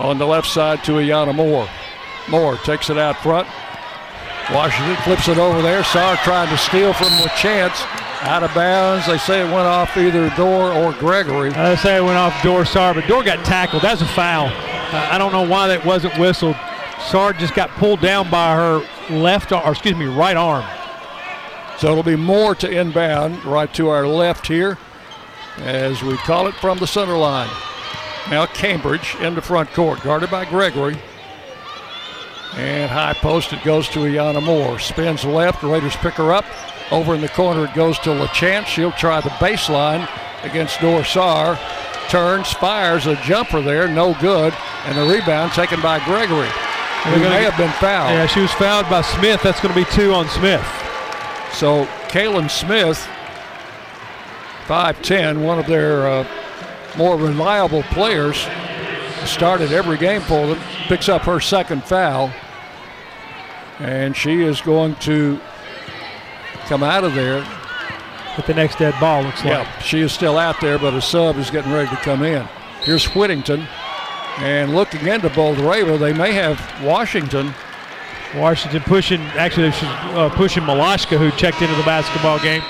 on 0.00 0.18
the 0.18 0.26
left 0.26 0.48
side 0.48 0.82
to 0.84 0.92
Iyana 0.92 1.34
Moore. 1.34 1.68
Moore 2.28 2.56
takes 2.58 2.90
it 2.90 2.98
out 2.98 3.16
front. 3.18 3.48
Washington 4.52 4.96
flips 5.04 5.28
it 5.28 5.38
over 5.38 5.60
there. 5.60 5.84
Saar 5.84 6.16
trying 6.18 6.48
to 6.48 6.56
steal 6.56 6.92
from 6.94 7.10
the 7.22 7.30
chance. 7.36 7.82
Out 8.28 8.42
of 8.42 8.52
bounds. 8.54 9.06
They 9.06 9.16
say 9.16 9.40
it 9.40 9.44
went 9.44 9.66
off 9.66 9.96
either 9.96 10.28
Dor 10.36 10.70
or 10.70 10.92
Gregory. 10.92 11.48
Uh, 11.48 11.70
they 11.70 11.76
say 11.76 11.96
it 11.96 12.04
went 12.04 12.18
off 12.18 12.42
Dor 12.42 12.66
Saar, 12.66 12.92
but 12.92 13.06
Dor 13.06 13.24
got 13.24 13.42
tackled. 13.42 13.80
That's 13.80 14.02
a 14.02 14.06
foul. 14.06 14.48
Uh, 14.48 15.08
I 15.10 15.16
don't 15.16 15.32
know 15.32 15.48
why 15.48 15.66
that 15.68 15.82
wasn't 15.86 16.18
whistled. 16.18 16.54
Saar 17.08 17.32
just 17.32 17.54
got 17.54 17.70
pulled 17.70 18.02
down 18.02 18.30
by 18.30 18.54
her 18.54 18.86
left, 19.08 19.50
or 19.50 19.70
excuse 19.70 19.96
me, 19.96 20.04
right 20.04 20.36
arm. 20.36 20.62
So 21.78 21.90
it'll 21.90 22.02
be 22.02 22.16
more 22.16 22.54
to 22.56 22.70
inbound 22.70 23.42
right 23.46 23.72
to 23.72 23.88
our 23.88 24.06
left 24.06 24.46
here 24.46 24.76
as 25.56 26.02
we 26.02 26.18
call 26.18 26.48
it 26.48 26.54
from 26.56 26.76
the 26.78 26.86
center 26.86 27.16
line. 27.16 27.48
Now 28.28 28.44
Cambridge 28.44 29.16
in 29.22 29.36
the 29.36 29.42
front 29.42 29.72
court, 29.72 30.02
guarded 30.02 30.30
by 30.30 30.44
Gregory. 30.44 30.98
And 32.56 32.90
high 32.90 33.14
post, 33.14 33.54
it 33.54 33.64
goes 33.64 33.88
to 33.88 34.00
Iyana 34.00 34.42
Moore. 34.42 34.78
Spins 34.78 35.24
left, 35.24 35.62
Raiders 35.62 35.96
pick 35.96 36.14
her 36.14 36.34
up. 36.34 36.44
Over 36.90 37.14
in 37.14 37.20
the 37.20 37.28
corner, 37.28 37.66
it 37.66 37.74
goes 37.74 37.98
to 38.00 38.10
LaChance. 38.10 38.66
She'll 38.66 38.92
try 38.92 39.20
the 39.20 39.28
baseline 39.30 40.08
against 40.42 40.80
Dor 40.80 41.04
Saar. 41.04 41.58
Turns, 42.08 42.52
fires 42.52 43.06
a 43.06 43.16
jumper 43.16 43.60
there, 43.60 43.86
no 43.88 44.14
good. 44.20 44.54
And 44.86 44.96
the 44.96 45.14
rebound 45.14 45.52
taken 45.52 45.82
by 45.82 46.02
Gregory. 46.04 46.48
Who 47.04 47.20
may 47.20 47.44
have 47.44 47.56
been 47.56 47.72
fouled. 47.72 48.10
Yeah, 48.10 48.26
she 48.26 48.40
was 48.40 48.52
fouled 48.52 48.88
by 48.88 49.02
Smith. 49.02 49.42
That's 49.42 49.60
going 49.60 49.74
to 49.74 49.80
be 49.80 49.90
two 49.92 50.12
on 50.12 50.28
Smith. 50.28 50.64
So 51.52 51.84
Kaylin 52.08 52.50
Smith, 52.50 53.06
5'10, 54.66 55.44
one 55.44 55.58
of 55.58 55.66
their 55.66 56.08
uh, 56.08 56.26
more 56.96 57.16
reliable 57.16 57.82
players, 57.84 58.46
started 59.24 59.72
every 59.72 59.96
game 59.96 60.22
for 60.22 60.46
them, 60.46 60.58
picks 60.86 61.08
up 61.08 61.22
her 61.22 61.40
second 61.40 61.84
foul. 61.84 62.32
And 63.78 64.16
she 64.16 64.42
is 64.42 64.60
going 64.60 64.96
to 64.96 65.40
come 66.68 66.82
out 66.82 67.04
of 67.04 67.14
there. 67.14 67.46
With 68.36 68.46
the 68.46 68.54
next 68.54 68.78
dead 68.78 68.94
ball, 69.00 69.24
looks 69.24 69.44
like. 69.44 69.52
Yeah, 69.52 69.78
she 69.80 70.00
is 70.00 70.12
still 70.12 70.38
out 70.38 70.60
there, 70.60 70.78
but 70.78 70.94
a 70.94 71.02
sub 71.02 71.38
is 71.38 71.50
getting 71.50 71.72
ready 71.72 71.90
to 71.90 71.96
come 71.96 72.22
in. 72.22 72.46
Here's 72.82 73.04
Whittington. 73.06 73.66
And 74.38 74.76
looking 74.76 75.04
into 75.08 75.28
Boldyreva, 75.30 75.98
they 75.98 76.12
may 76.12 76.32
have 76.32 76.60
Washington. 76.84 77.52
Washington 78.36 78.80
pushing, 78.82 79.20
actually, 79.20 79.72
she's 79.72 79.82
uh, 79.82 80.30
pushing 80.32 80.62
Malashka, 80.62 81.18
who 81.18 81.32
checked 81.36 81.60
into 81.62 81.74
the 81.74 81.82
basketball 81.82 82.38
game. 82.38 82.62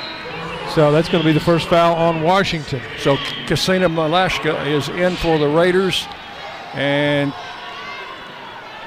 So 0.74 0.90
that's 0.92 1.10
going 1.10 1.22
to 1.22 1.28
be 1.28 1.34
the 1.34 1.44
first 1.44 1.68
foul 1.68 1.94
on 1.96 2.22
Washington. 2.22 2.80
So 2.98 3.16
Kasina 3.16 3.92
Malashka 3.92 4.66
is 4.66 4.88
in 4.88 5.16
for 5.16 5.36
the 5.38 5.48
Raiders. 5.48 6.06
And 6.72 7.34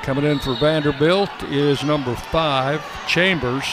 coming 0.02 0.24
in 0.24 0.40
for 0.40 0.56
Vanderbilt 0.56 1.30
is 1.50 1.84
number 1.84 2.16
five, 2.16 2.82
Chambers. 3.08 3.66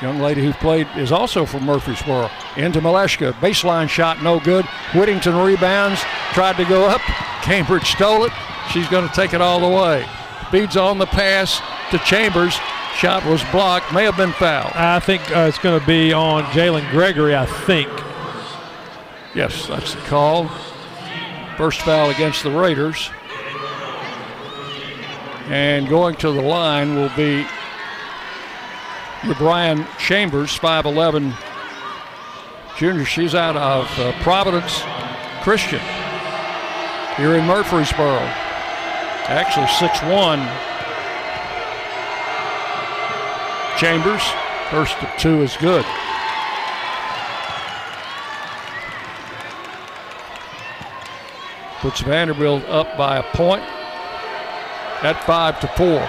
Young 0.00 0.20
lady 0.20 0.42
who 0.44 0.52
played 0.52 0.86
is 0.96 1.10
also 1.10 1.44
from 1.44 1.64
Murfreesboro. 1.64 2.30
Into 2.56 2.80
Malashka. 2.80 3.32
Baseline 3.34 3.88
shot, 3.88 4.22
no 4.22 4.38
good. 4.38 4.64
Whittington 4.94 5.36
rebounds. 5.36 6.00
Tried 6.32 6.56
to 6.56 6.64
go 6.64 6.86
up. 6.86 7.00
Cambridge 7.42 7.90
stole 7.90 8.24
it. 8.24 8.32
She's 8.72 8.88
going 8.88 9.08
to 9.08 9.14
take 9.14 9.34
it 9.34 9.40
all 9.40 9.58
the 9.58 9.76
way. 9.76 10.06
Feeds 10.50 10.76
on 10.76 10.98
the 10.98 11.06
pass 11.06 11.60
to 11.90 11.98
Chambers. 11.98 12.54
Shot 12.94 13.24
was 13.24 13.42
blocked. 13.50 13.92
May 13.92 14.04
have 14.04 14.16
been 14.16 14.32
fouled. 14.32 14.72
I 14.74 15.00
think 15.00 15.22
uh, 15.36 15.40
it's 15.40 15.58
going 15.58 15.78
to 15.78 15.86
be 15.86 16.12
on 16.12 16.44
Jalynn 16.44 16.88
Gregory, 16.90 17.34
I 17.34 17.46
think. 17.46 17.88
Yes, 19.34 19.66
that's 19.66 19.94
the 19.94 20.00
call. 20.02 20.48
First 21.56 21.80
foul 21.80 22.10
against 22.10 22.44
the 22.44 22.50
Raiders. 22.50 23.10
And 25.48 25.88
going 25.88 26.14
to 26.16 26.30
the 26.30 26.42
line 26.42 26.94
will 26.94 27.10
be 27.16 27.46
Brian 29.36 29.86
Chambers, 29.98 30.56
5'11 30.58 31.36
junior. 32.76 33.04
She's 33.04 33.34
out 33.34 33.56
of 33.56 33.98
uh, 33.98 34.12
Providence 34.22 34.82
Christian 35.42 35.80
here 37.16 37.34
in 37.34 37.44
Murfreesboro. 37.44 38.20
Actually, 39.26 39.66
6'1. 39.66 40.38
Chambers, 43.76 44.22
first 44.70 44.96
two 45.18 45.42
is 45.42 45.56
good. 45.56 45.84
Puts 51.80 52.00
Vanderbilt 52.00 52.64
up 52.64 52.96
by 52.96 53.18
a 53.18 53.22
point 53.22 53.62
at 55.02 55.22
five 55.24 55.60
to 55.60 55.68
four. 55.68 56.08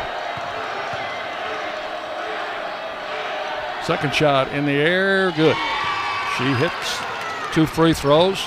Second 3.90 4.14
shot 4.14 4.54
in 4.54 4.68
the 4.68 4.72
air, 4.74 5.32
good. 5.32 5.56
She 6.38 6.44
hits 6.62 7.00
two 7.52 7.66
free 7.66 7.92
throws, 7.92 8.38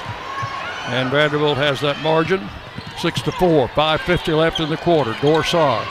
and 0.86 1.10
Vanderbilt 1.10 1.56
has 1.56 1.80
that 1.80 2.00
margin. 2.00 2.48
Six 2.96 3.22
to 3.22 3.32
four, 3.32 3.66
5.50 3.66 4.38
left 4.38 4.60
in 4.60 4.70
the 4.70 4.76
quarter. 4.76 5.16
Dor 5.20 5.42
Saar 5.42 5.84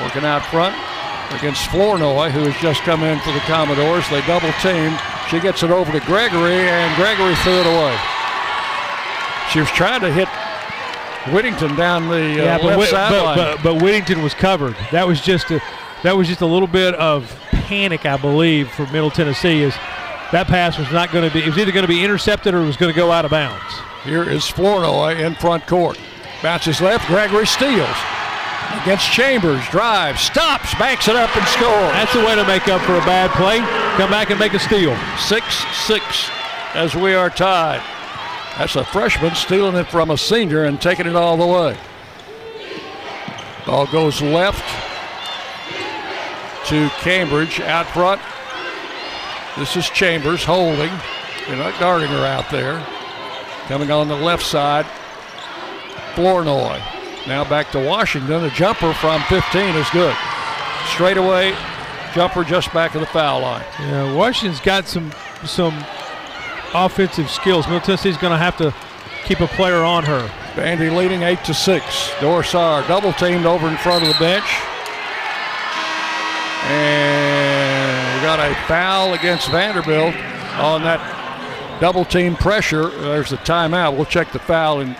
working 0.00 0.24
out 0.24 0.40
front 0.46 0.74
against 1.36 1.68
Flournoy, 1.68 2.30
who 2.30 2.40
has 2.48 2.56
just 2.62 2.80
come 2.80 3.02
in 3.02 3.20
for 3.20 3.32
the 3.32 3.40
Commodores. 3.40 4.08
They 4.08 4.22
double 4.22 4.50
team. 4.64 4.96
She 5.28 5.40
gets 5.40 5.62
it 5.62 5.70
over 5.70 5.92
to 5.92 6.00
Gregory, 6.06 6.64
and 6.64 6.96
Gregory 6.96 7.34
threw 7.44 7.60
it 7.60 7.68
away. 7.68 7.92
She 9.52 9.60
was 9.60 9.68
trying 9.76 10.00
to 10.00 10.10
hit 10.10 10.28
Whittington 11.34 11.76
down 11.76 12.08
the 12.08 12.16
uh, 12.16 12.44
yeah, 12.44 12.56
but, 12.56 12.78
left 12.78 12.92
sideline. 12.92 13.36
but, 13.36 13.56
but, 13.56 13.74
but 13.76 13.82
Whittington 13.82 14.22
was 14.22 14.32
covered. 14.32 14.74
That 14.90 15.06
was 15.06 15.20
just 15.20 15.50
a 15.50 15.60
that 16.02 16.16
was 16.16 16.28
just 16.28 16.40
a 16.40 16.46
little 16.46 16.66
bit 16.66 16.94
of 16.94 17.28
panic, 17.62 18.06
I 18.06 18.16
believe, 18.16 18.70
for 18.70 18.86
Middle 18.86 19.10
Tennessee. 19.10 19.62
Is 19.62 19.74
that 20.32 20.46
pass 20.46 20.78
was 20.78 20.90
not 20.92 21.12
going 21.12 21.28
to 21.28 21.34
be? 21.34 21.42
It 21.42 21.48
was 21.48 21.58
either 21.58 21.72
going 21.72 21.86
to 21.86 21.88
be 21.88 22.04
intercepted 22.04 22.54
or 22.54 22.62
it 22.62 22.66
was 22.66 22.76
going 22.76 22.92
to 22.92 22.96
go 22.96 23.10
out 23.10 23.24
of 23.24 23.30
bounds. 23.30 23.74
Here 24.04 24.28
is 24.28 24.46
Flournoy 24.46 25.16
in 25.16 25.34
front 25.34 25.66
court. 25.66 25.98
Bounces 26.42 26.80
left. 26.80 27.06
Gregory 27.06 27.46
steals. 27.46 27.96
Against 28.82 29.10
Chambers. 29.10 29.66
Drives. 29.68 30.20
Stops. 30.20 30.74
backs 30.74 31.08
it 31.08 31.16
up 31.16 31.34
and 31.36 31.46
scores. 31.48 31.92
That's 31.92 32.12
the 32.12 32.20
way 32.20 32.34
to 32.34 32.46
make 32.46 32.68
up 32.68 32.80
for 32.82 32.94
a 32.94 33.00
bad 33.00 33.30
play. 33.32 33.58
Come 33.98 34.10
back 34.10 34.30
and 34.30 34.38
make 34.38 34.54
a 34.54 34.58
steal. 34.58 34.96
6 35.18 35.44
6 35.86 36.30
as 36.74 36.94
we 36.94 37.14
are 37.14 37.30
tied. 37.30 37.82
That's 38.56 38.76
a 38.76 38.84
freshman 38.84 39.34
stealing 39.34 39.76
it 39.76 39.88
from 39.88 40.10
a 40.10 40.16
senior 40.16 40.64
and 40.64 40.80
taking 40.80 41.06
it 41.06 41.16
all 41.16 41.36
the 41.36 41.46
way. 41.46 41.76
Ball 43.66 43.86
goes 43.86 44.22
left 44.22 44.89
to 46.70 46.88
Cambridge 47.00 47.60
out 47.60 47.86
front. 47.88 48.20
This 49.58 49.76
is 49.76 49.90
Chambers 49.90 50.44
holding. 50.44 50.92
They're 51.48 51.56
not 51.56 51.78
guarding 51.80 52.10
her 52.10 52.24
out 52.24 52.48
there. 52.48 52.78
Coming 53.66 53.90
on 53.90 54.06
the 54.06 54.14
left 54.14 54.44
side, 54.44 54.86
Flournoy. 56.14 56.80
Now 57.26 57.42
back 57.42 57.72
to 57.72 57.84
Washington. 57.84 58.44
A 58.44 58.50
jumper 58.50 58.94
from 58.94 59.20
15 59.22 59.74
is 59.74 59.90
good. 59.90 60.14
Straight 60.86 61.16
away, 61.16 61.56
jumper 62.14 62.44
just 62.44 62.72
back 62.72 62.94
of 62.94 63.00
the 63.00 63.06
foul 63.08 63.40
line. 63.40 63.64
Yeah, 63.80 64.14
Washington's 64.14 64.60
got 64.60 64.86
some 64.86 65.10
some 65.44 65.74
offensive 66.72 67.28
skills. 67.28 67.66
Middle 67.66 67.80
Tennessee's 67.80 68.16
going 68.16 68.32
to 68.32 68.38
have 68.38 68.56
to 68.58 68.72
keep 69.24 69.40
a 69.40 69.48
player 69.48 69.82
on 69.82 70.04
her. 70.04 70.30
Vandy 70.54 70.96
leading 70.96 71.24
eight 71.24 71.42
to 71.46 71.52
six. 71.52 72.12
Dor 72.20 72.44
Saar 72.44 72.86
double 72.86 73.12
teamed 73.14 73.44
over 73.44 73.66
in 73.66 73.76
front 73.78 74.04
of 74.04 74.08
the 74.08 74.18
bench. 74.20 74.69
And 76.64 78.16
we 78.16 78.22
got 78.26 78.38
a 78.38 78.54
foul 78.66 79.14
against 79.14 79.50
Vanderbilt 79.50 80.14
on 80.58 80.82
that 80.82 81.00
double 81.80 82.04
team 82.04 82.36
pressure. 82.36 82.88
There's 82.88 83.32
a 83.32 83.38
timeout. 83.38 83.96
We'll 83.96 84.04
check 84.04 84.32
the 84.32 84.38
foul 84.38 84.80
and 84.80 84.96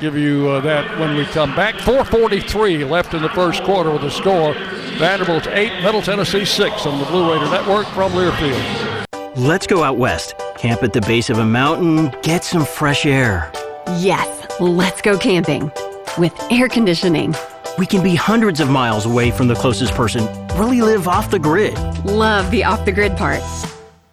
give 0.00 0.16
you 0.16 0.48
uh, 0.48 0.60
that 0.60 0.98
when 0.98 1.16
we 1.16 1.24
come 1.26 1.54
back. 1.56 1.74
4:43 1.76 2.88
left 2.88 3.14
in 3.14 3.22
the 3.22 3.28
first 3.30 3.62
quarter 3.64 3.90
with 3.90 4.02
the 4.02 4.10
score. 4.10 4.54
Vanderbilt 4.98 5.46
eight, 5.48 5.82
Middle 5.82 6.02
Tennessee 6.02 6.44
six 6.44 6.86
on 6.86 6.98
the 6.98 7.06
Blue 7.06 7.32
Raider 7.32 7.50
Network 7.50 7.86
from 7.88 8.12
Learfield. 8.12 9.06
Let's 9.36 9.66
go 9.66 9.82
out 9.82 9.96
west. 9.98 10.34
Camp 10.56 10.82
at 10.82 10.92
the 10.92 11.02
base 11.02 11.28
of 11.28 11.38
a 11.38 11.44
mountain, 11.44 12.10
get 12.22 12.42
some 12.44 12.64
fresh 12.64 13.04
air. 13.04 13.52
Yes, 13.98 14.46
let's 14.58 15.02
go 15.02 15.18
camping 15.18 15.70
with 16.18 16.34
air 16.50 16.68
conditioning. 16.68 17.34
We 17.78 17.84
can 17.84 18.02
be 18.02 18.14
hundreds 18.14 18.60
of 18.60 18.70
miles 18.70 19.04
away 19.04 19.30
from 19.30 19.48
the 19.48 19.54
closest 19.54 19.92
person, 19.92 20.26
really 20.56 20.80
live 20.80 21.06
off 21.06 21.30
the 21.30 21.38
grid. 21.38 21.74
Love 22.06 22.50
the 22.50 22.64
off 22.64 22.86
the 22.86 22.92
grid 22.92 23.16
part. 23.18 23.42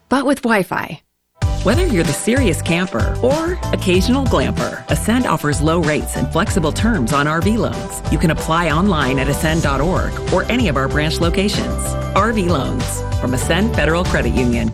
But 0.10 0.26
with 0.26 0.42
Wi 0.42 0.64
Fi. 0.64 1.02
Whether 1.64 1.88
you're 1.88 2.04
the 2.04 2.12
serious 2.12 2.62
camper 2.62 3.18
or 3.24 3.54
occasional 3.72 4.26
glamper, 4.26 4.86
Ascend 4.90 5.26
offers 5.26 5.62
low 5.62 5.82
rates 5.82 6.18
and 6.18 6.30
flexible 6.30 6.74
terms 6.74 7.14
on 7.14 7.26
RV 7.26 7.58
loans. 7.58 8.12
You 8.12 8.18
can 8.18 8.32
apply 8.32 8.70
online 8.70 9.18
at 9.18 9.30
ascend.org 9.30 10.34
or 10.34 10.44
any 10.52 10.68
of 10.68 10.76
our 10.76 10.90
branch 10.90 11.22
locations. 11.22 11.84
RV 12.16 12.50
loans 12.50 13.02
from 13.22 13.34
Ascend 13.34 13.74
Federal 13.76 14.04
Credit 14.04 14.34
Union. 14.34 14.74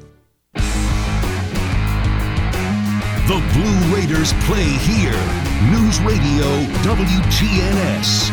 The 3.31 3.39
Blue 3.55 3.79
Raiders 3.95 4.35
play 4.43 4.67
here. 4.83 5.15
News 5.71 6.03
Radio 6.03 6.43
WGNS. 6.83 8.27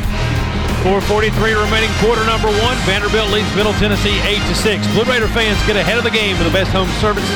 443 0.82 1.54
remaining 1.54 1.94
quarter 2.02 2.26
number 2.26 2.50
one. 2.66 2.74
Vanderbilt 2.82 3.30
leads 3.30 3.46
Middle 3.54 3.78
Tennessee 3.78 4.18
8 4.26 4.42
to 4.50 4.58
6. 4.58 4.82
Blue 4.98 5.06
Raider 5.06 5.30
fans 5.30 5.54
get 5.70 5.78
ahead 5.78 6.02
of 6.02 6.04
the 6.04 6.10
game 6.10 6.34
with 6.34 6.50
the 6.50 6.52
best 6.52 6.74
home 6.74 6.90
services 6.98 7.30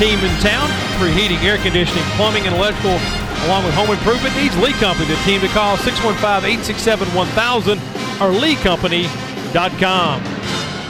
team 0.00 0.16
in 0.24 0.32
town. 0.40 0.72
Free 0.96 1.12
heating, 1.12 1.36
air 1.44 1.60
conditioning, 1.60 2.00
plumbing, 2.16 2.48
and 2.48 2.56
electrical, 2.56 2.96
along 3.44 3.68
with 3.68 3.76
home 3.76 3.92
improvement 3.92 4.32
needs 4.40 4.56
Lee 4.56 4.72
Company. 4.80 5.04
The 5.12 5.20
team 5.28 5.44
to 5.44 5.52
call 5.52 5.76
615-867-1000 5.84 7.76
or 8.24 8.32
leecompany.com. 8.32 10.16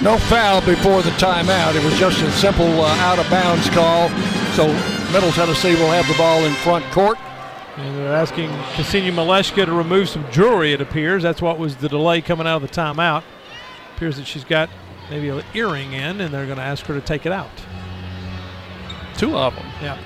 No 0.07 0.23
foul 0.31 0.63
before 0.63 1.03
the 1.03 1.11
timeout. 1.19 1.75
It 1.75 1.83
was 1.83 1.99
just 1.99 2.23
a 2.23 2.31
simple 2.39 2.71
uh, 2.79 2.95
out 3.11 3.19
of 3.19 3.27
bounds 3.27 3.67
call. 3.75 4.07
So 4.55 4.71
Middle 5.13 5.33
Tennessee 5.33 5.75
will 5.75 5.91
have 5.91 6.09
the 6.09 6.15
ball 6.15 6.43
in 6.45 6.55
front 6.55 6.85
court. 6.87 7.19
And 7.77 7.97
they're 7.97 8.15
asking 8.15 8.49
Ksenia 8.49 9.13
Maleshka 9.13 9.67
to 9.67 9.73
remove 9.73 10.09
some 10.09 10.25
jewelry, 10.31 10.73
it 10.73 10.81
appears. 10.81 11.23
That's 11.23 11.43
what 11.43 11.59
was 11.59 11.77
the 11.77 11.89
delay 11.89 12.23
coming 12.23 12.47
out 12.47 12.63
of 12.63 12.71
the 12.71 12.75
timeout. 12.75 13.23
appears 13.95 14.17
that 14.17 14.27
she's 14.27 14.45
got 14.45 14.71
maybe 15.11 15.29
an 15.29 15.43
earring 15.53 15.93
in, 15.93 16.23
and 16.23 16.33
they're 16.33 16.47
going 16.47 16.57
to 16.57 16.63
ask 16.63 16.87
her 16.87 16.95
to 16.95 17.01
take 17.03 17.27
it 17.27 17.33
out. 17.33 17.51
Two 19.19 19.37
of 19.37 19.55
them. 19.55 19.67
Yeah. 19.83 19.99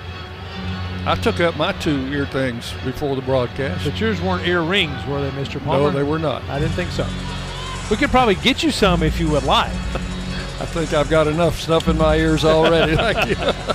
I 1.07 1.15
took 1.15 1.39
up 1.39 1.57
my 1.57 1.71
two 1.75 2.13
ear 2.13 2.27
things 2.27 2.73
before 2.85 3.15
the 3.15 3.23
broadcast. 3.23 3.85
But 3.85 4.01
yours 4.01 4.21
weren't 4.21 4.45
earrings, 4.47 5.07
were 5.07 5.23
they, 5.23 5.31
Mr. 5.41 5.63
Palmer? 5.63 5.85
No, 5.85 5.91
they 5.93 6.03
were 6.03 6.19
not. 6.19 6.43
I 6.45 6.59
didn't 6.59 6.75
think 6.75 6.91
so. 6.91 7.07
We 7.91 7.97
could 7.97 8.11
probably 8.11 8.35
get 8.35 8.65
you 8.65 8.73
some 8.73 9.05
if 9.05 9.21
you 9.21 9.31
would 9.31 9.45
like. 9.45 9.71
I 10.59 10.67
think 10.67 10.95
I've 10.95 11.09
got 11.09 11.29
enough 11.29 11.61
stuff 11.61 11.87
in 11.87 11.97
my 11.97 12.17
ears 12.17 12.45
already. 12.45 12.97
Thank 13.13 13.29
you. 13.29 13.75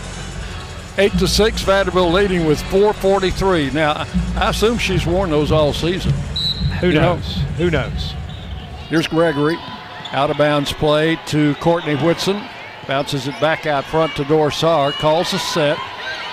Eight 1.02 1.18
to 1.18 1.28
six, 1.28 1.64
Vanderbilt 1.64 2.14
leading 2.14 2.46
with 2.46 2.62
4:43. 2.62 3.72
Now, 3.74 4.06
I 4.38 4.50
assume 4.50 4.78
she's 4.78 5.04
worn 5.04 5.32
those 5.32 5.52
all 5.52 5.74
season. 5.74 6.12
Who 6.80 6.90
You 6.90 6.94
know, 6.94 7.16
knows? 7.16 7.38
Who 7.58 7.72
knows? 7.72 8.14
Here's 8.88 9.08
Gregory, 9.08 9.58
out 10.12 10.30
of 10.30 10.38
bounds 10.38 10.72
play 10.72 11.18
to 11.26 11.56
Courtney 11.56 11.96
Whitson, 11.96 12.40
bounces 12.86 13.28
it 13.28 13.34
back 13.42 13.66
out 13.66 13.84
front 13.86 14.16
to 14.18 14.24
Dor 14.26 14.52
Saar, 14.52 14.92
calls 14.92 15.34
a 15.34 15.40
set, 15.40 15.80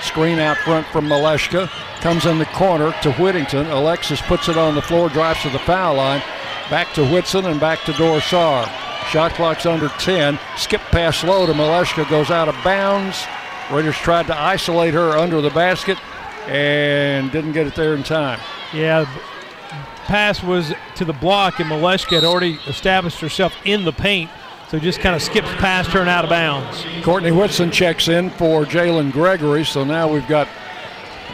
screen 0.02 0.38
out 0.38 0.58
front 0.58 0.86
from 0.88 1.08
Maleshka, 1.08 1.70
comes 2.02 2.26
in 2.26 2.38
the 2.38 2.44
corner 2.44 2.94
to 3.00 3.12
Whittington. 3.12 3.64
Alexis 3.68 4.20
puts 4.20 4.50
it 4.50 4.58
on 4.58 4.74
the 4.74 4.82
floor, 4.82 5.08
drives 5.08 5.40
to 5.44 5.48
the 5.48 5.58
foul 5.60 5.94
line, 5.94 6.20
back 6.68 6.92
to 6.92 7.06
Whitson 7.06 7.46
and 7.46 7.58
back 7.58 7.84
to 7.84 7.94
Dor 7.94 8.20
Saar. 8.20 8.70
Shot 9.08 9.32
clock's 9.32 9.64
under 9.64 9.88
10. 9.88 10.38
Skip 10.58 10.82
pass 10.90 11.24
low 11.24 11.46
to 11.46 11.54
Maleshka, 11.54 12.06
goes 12.10 12.30
out 12.30 12.50
of 12.50 12.56
bounds. 12.62 13.26
Raiders 13.70 13.96
tried 13.96 14.26
to 14.28 14.38
isolate 14.38 14.94
her 14.94 15.10
under 15.10 15.40
the 15.40 15.50
basket 15.50 15.98
and 16.46 17.30
didn't 17.30 17.52
get 17.52 17.66
it 17.66 17.74
there 17.74 17.94
in 17.94 18.02
time. 18.02 18.40
Yeah, 18.72 19.04
pass 20.06 20.42
was 20.42 20.72
to 20.96 21.04
the 21.04 21.12
block, 21.12 21.60
and 21.60 21.70
Maleshka 21.70 22.14
had 22.14 22.24
already 22.24 22.58
established 22.66 23.20
herself 23.20 23.54
in 23.64 23.84
the 23.84 23.92
paint, 23.92 24.30
so 24.68 24.78
just 24.78 25.00
kind 25.00 25.14
of 25.14 25.22
skips 25.22 25.48
past 25.56 25.90
her 25.90 26.00
and 26.00 26.08
out 26.08 26.24
of 26.24 26.30
bounds. 26.30 26.84
Courtney 27.02 27.30
Whitson 27.30 27.70
checks 27.70 28.08
in 28.08 28.30
for 28.30 28.64
Jalynn 28.64 29.12
Gregory, 29.12 29.64
so 29.64 29.84
now 29.84 30.10
we've 30.10 30.26
got 30.28 30.48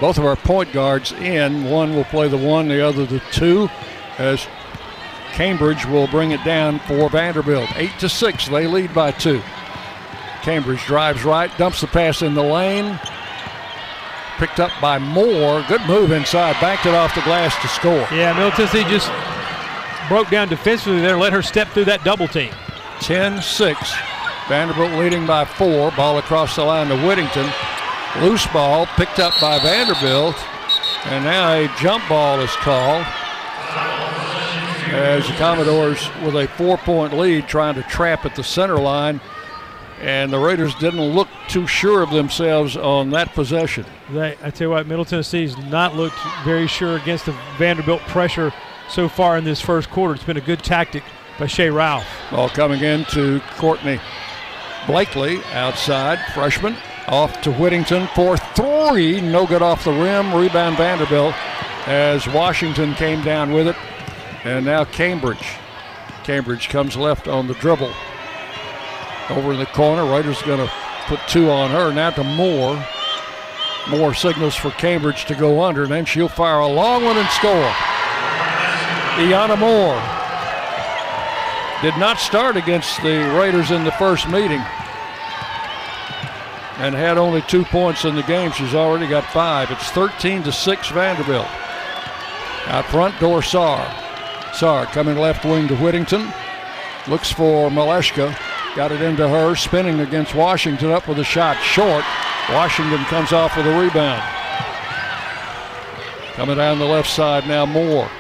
both 0.01 0.19
of 0.19 0.25
our 0.25 0.37
point 0.37 0.73
guards 0.73 1.13
in. 1.13 1.65
One 1.65 1.95
will 1.95 2.05
play 2.05 2.29
the 2.29 2.37
one, 2.37 2.67
the 2.67 2.85
other 2.85 3.07
the 3.07 3.21
two, 3.31 3.69
as 4.19 4.47
Cambridge 5.33 5.87
will 5.87 6.09
bring 6.09 6.33
it 6.33 6.43
down 6.45 6.81
for 6.81 7.09
Vanderbilt. 7.09 7.69
Eight 7.77 7.97
to 8.01 8.09
six, 8.09 8.49
they 8.49 8.67
lead 8.67 8.93
by 8.93 9.13
two. 9.13 9.41
Cambridge 10.45 10.85
drives 10.85 11.25
right, 11.25 11.51
dumps 11.57 11.81
the 11.81 11.87
pass 11.87 12.21
in 12.21 12.35
the 12.35 12.43
lane. 12.43 13.01
Picked 14.37 14.61
up 14.61 14.71
by 14.79 14.99
Moore. 14.99 15.65
Good 15.69 15.81
move 15.87 16.13
inside, 16.13 16.61
backed 16.61 16.85
it 16.85 16.95
off 16.95 17.15
the 17.15 17.23
glass 17.23 17.59
to 17.63 17.69
score. 17.69 18.07
Yeah, 18.13 18.35
Middle 18.35 18.51
Tennessee 18.51 18.85
just 18.85 19.11
broke 20.07 20.29
down 20.29 20.49
defensively 20.49 21.01
there, 21.01 21.17
let 21.17 21.33
her 21.33 21.41
step 21.41 21.69
through 21.69 21.87
that 21.87 22.05
double 22.05 22.29
team. 22.29 22.53
10 23.01 23.41
6. 23.41 23.93
Vanderbilt 24.47 24.93
leading 24.93 25.27
by 25.27 25.47
four. 25.47 25.91
Ball 25.93 26.19
across 26.19 26.57
the 26.57 26.65
line 26.65 26.89
to 26.89 27.07
Whittington. 27.07 27.51
Loose 28.21 28.47
ball 28.49 28.85
picked 28.97 29.19
up 29.19 29.33
by 29.41 29.59
Vanderbilt. 29.61 30.37
And 31.07 31.25
now 31.25 31.55
a 31.55 31.69
jump 31.81 32.07
ball 32.07 32.41
is 32.41 32.55
called. 32.57 33.07
As 34.93 35.27
the 35.27 35.33
Commodores, 35.35 36.07
with 36.23 36.37
a 36.37 36.47
four 36.49 36.77
point 36.77 37.15
lead, 37.15 37.49
trying 37.49 37.77
to 37.77 37.83
trap 37.85 38.27
at 38.27 38.37
the 38.37 38.45
center 38.45 38.77
line. 38.77 39.23
And 40.01 40.33
the 40.33 40.39
Raiders 40.39 40.75
didn't 40.75 41.01
look 41.01 41.29
too 41.49 41.67
sure 41.67 42.03
of 42.03 42.11
themselves 42.11 42.77
on 42.77 43.11
that 43.11 43.33
possession. 43.35 43.87
They, 44.11 44.37
I 44.43 44.51
tell 44.51 44.67
you 44.67 44.71
what, 44.71 44.87
Middle 44.87 45.05
Tennessee's 45.05 45.57
not 45.57 45.95
looked 45.95 46.17
very 46.45 46.67
sure 46.67 46.97
against 46.97 47.27
the 47.27 47.37
Vanderbilt 47.57 48.03
pressure 48.03 48.53
so 48.89 49.09
far 49.09 49.39
in 49.39 49.45
this 49.45 49.61
first 49.61 49.89
quarter. 49.91 50.15
It's 50.15 50.25
been 50.25 50.37
a 50.37 50.43
good 50.43 50.63
tactic 50.63 51.05
by 51.39 51.47
Shea 51.47 51.71
Ralph. 51.71 52.07
Ball 52.31 52.49
coming 52.49 52.83
in 52.83 53.05
to 53.07 53.41
Courtney 53.57 53.99
Blakely 54.87 55.43
outside, 55.53 56.19
freshman. 56.35 56.77
Off 57.09 57.41
to 57.43 57.53
Whittington 57.53 58.07
for 58.15 58.37
three. 58.37 59.21
No 59.21 59.47
good 59.47 59.63
off 59.63 59.85
the 59.85 59.93
rim. 59.93 60.35
Rebound 60.35 60.77
Vanderbilt 60.77 61.35
as 61.87 62.27
Washington 62.29 62.95
came 62.95 63.23
down 63.23 63.53
with 63.53 63.69
it. 63.69 63.77
And 64.45 64.65
now 64.67 64.85
Cambridge. 64.85 65.47
Cambridge 66.23 66.69
comes 66.69 66.97
left 66.97 67.29
on 67.29 67.47
the 67.47 67.55
dribble. 67.55 67.93
Over 69.31 69.53
in 69.53 69.59
the 69.59 69.67
corner. 69.67 70.05
Raiders 70.05 70.43
going 70.43 70.67
to 70.67 70.73
put 71.07 71.21
two 71.29 71.51
on 71.51 71.71
her. 71.71 71.93
Now 71.93 72.11
to 72.11 72.25
Moore. 72.25 72.85
Moore 73.89 74.15
signals 74.15 74.55
for 74.55 74.71
Cambridge 74.71 75.27
to 75.27 75.35
go 75.35 75.63
under, 75.63 75.83
and 75.83 75.93
then 75.93 76.05
she'll 76.05 76.29
fire 76.29 76.61
a 76.61 76.67
long 76.67 77.05
one 77.05 77.17
and 77.17 77.29
score. 77.29 77.71
Iyana 79.17 79.59
Moore 79.59 80.01
did 81.83 81.99
not 82.01 82.19
start 82.19 82.57
against 82.57 83.03
the 83.03 83.31
Raiders 83.39 83.71
in 83.71 83.85
the 83.85 83.93
first 83.93 84.29
meeting 84.29 84.63
and 86.79 86.95
had 86.95 87.19
only 87.19 87.43
two 87.43 87.65
points 87.65 88.05
in 88.05 88.17
the 88.17 88.23
game. 88.23 88.51
She's 88.53 88.75
already 88.75 89.07
got 89.07 89.25
five. 89.25 89.71
It's 89.71 89.91
13 89.91 90.43
to 90.45 90.53
6 90.53 90.89
Vanderbilt. 90.89 91.47
Out 92.67 92.87
front, 92.87 93.15
Dorsar. 93.17 93.85
Saar 94.55 94.87
coming 94.87 95.17
left 95.17 95.45
wing 95.45 95.69
to 95.69 95.77
Whittington. 95.77 96.33
Looks 97.07 97.31
for 97.31 97.71
Maleshka. 97.71 98.37
Got 98.75 98.91
it 98.91 99.01
into 99.03 99.29
her, 99.29 99.55
spinning 99.55 100.01
against 100.01 100.35
Washington, 100.35 100.91
up 100.91 101.07
with 101.07 101.21
a 101.21 101.25
shot 101.25 101.57
short. 101.63 102.05
Washington 102.51 103.05
comes 103.05 103.33
off 103.33 103.57
with 103.57 103.67
a 103.67 103.79
rebound. 103.79 104.23
Coming 106.35 106.57
down 106.57 106.81
the 106.81 106.85
left 106.85 107.09
side 107.09 107.47
now, 107.47 107.65
Moore. 107.65 108.11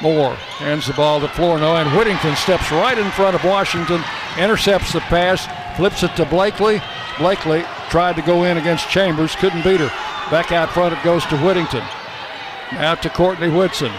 Moore 0.00 0.34
hands 0.58 0.86
the 0.86 0.92
ball 0.92 1.18
to 1.20 1.26
Flournoy, 1.26 1.82
and 1.82 1.96
Whittington 1.96 2.36
steps 2.36 2.70
right 2.70 2.96
in 2.96 3.10
front 3.10 3.34
of 3.34 3.42
Washington, 3.44 4.00
intercepts 4.38 4.92
the 4.92 5.00
pass, 5.00 5.48
flips 5.76 6.04
it 6.04 6.14
to 6.14 6.24
Blakely. 6.26 6.80
Blakely 7.18 7.64
tried 7.90 8.14
to 8.16 8.22
go 8.22 8.44
in 8.44 8.58
against 8.58 8.88
Chambers, 8.88 9.34
couldn't 9.34 9.64
beat 9.64 9.80
her. 9.80 9.92
Back 10.30 10.52
out 10.52 10.70
front, 10.70 10.94
it 10.94 11.02
goes 11.02 11.26
to 11.26 11.36
Whittington. 11.38 11.84
Now 12.72 12.94
to 12.94 13.10
Courtney 13.10 13.48
Whitson. 13.48 13.92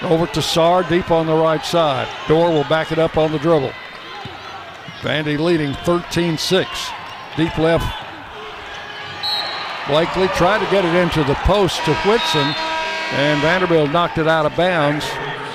Over 0.00 0.26
to 0.28 0.40
Saar, 0.40 0.82
deep 0.82 1.10
on 1.10 1.26
the 1.26 1.36
right 1.36 1.64
side. 1.64 2.08
Dor 2.26 2.50
will 2.50 2.64
back 2.64 2.90
it 2.90 2.98
up 2.98 3.18
on 3.18 3.32
the 3.32 3.38
dribble. 3.38 3.72
Vandy 5.00 5.38
leading 5.38 5.74
13 5.74 6.36
6. 6.36 6.90
Deep 7.36 7.56
left. 7.56 7.86
Blakely 9.88 10.28
tried 10.28 10.58
to 10.58 10.70
get 10.70 10.84
it 10.84 10.94
into 10.94 11.22
the 11.24 11.34
post 11.36 11.82
to 11.84 11.94
Whitson, 12.06 12.54
and 13.12 13.40
Vanderbilt 13.40 13.90
knocked 13.90 14.18
it 14.18 14.26
out 14.26 14.44
of 14.44 14.54
bounds. 14.56 15.06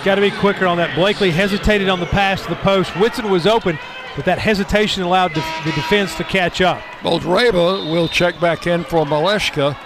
Got 0.04 0.16
to 0.16 0.22
be 0.22 0.32
quicker 0.32 0.66
on 0.66 0.78
that. 0.78 0.96
Blakely 0.96 1.30
hesitated 1.30 1.90
on 1.90 2.00
the 2.00 2.06
pass 2.06 2.42
to 2.44 2.50
the 2.50 2.56
post. 2.56 2.98
Whitson 2.98 3.30
was 3.30 3.46
open, 3.46 3.78
but 4.16 4.26
that 4.26 4.40
hesitation 4.40 5.04
allowed 5.04 5.34
the 5.34 5.44
defense 5.66 6.16
to 6.16 6.24
catch 6.24 6.62
up. 6.62 6.80
Boldyreva 7.02 7.92
will 7.92 8.08
check 8.08 8.40
back 8.40 8.66
in 8.66 8.84
for 8.86 9.06
Maleshka, 9.06 9.78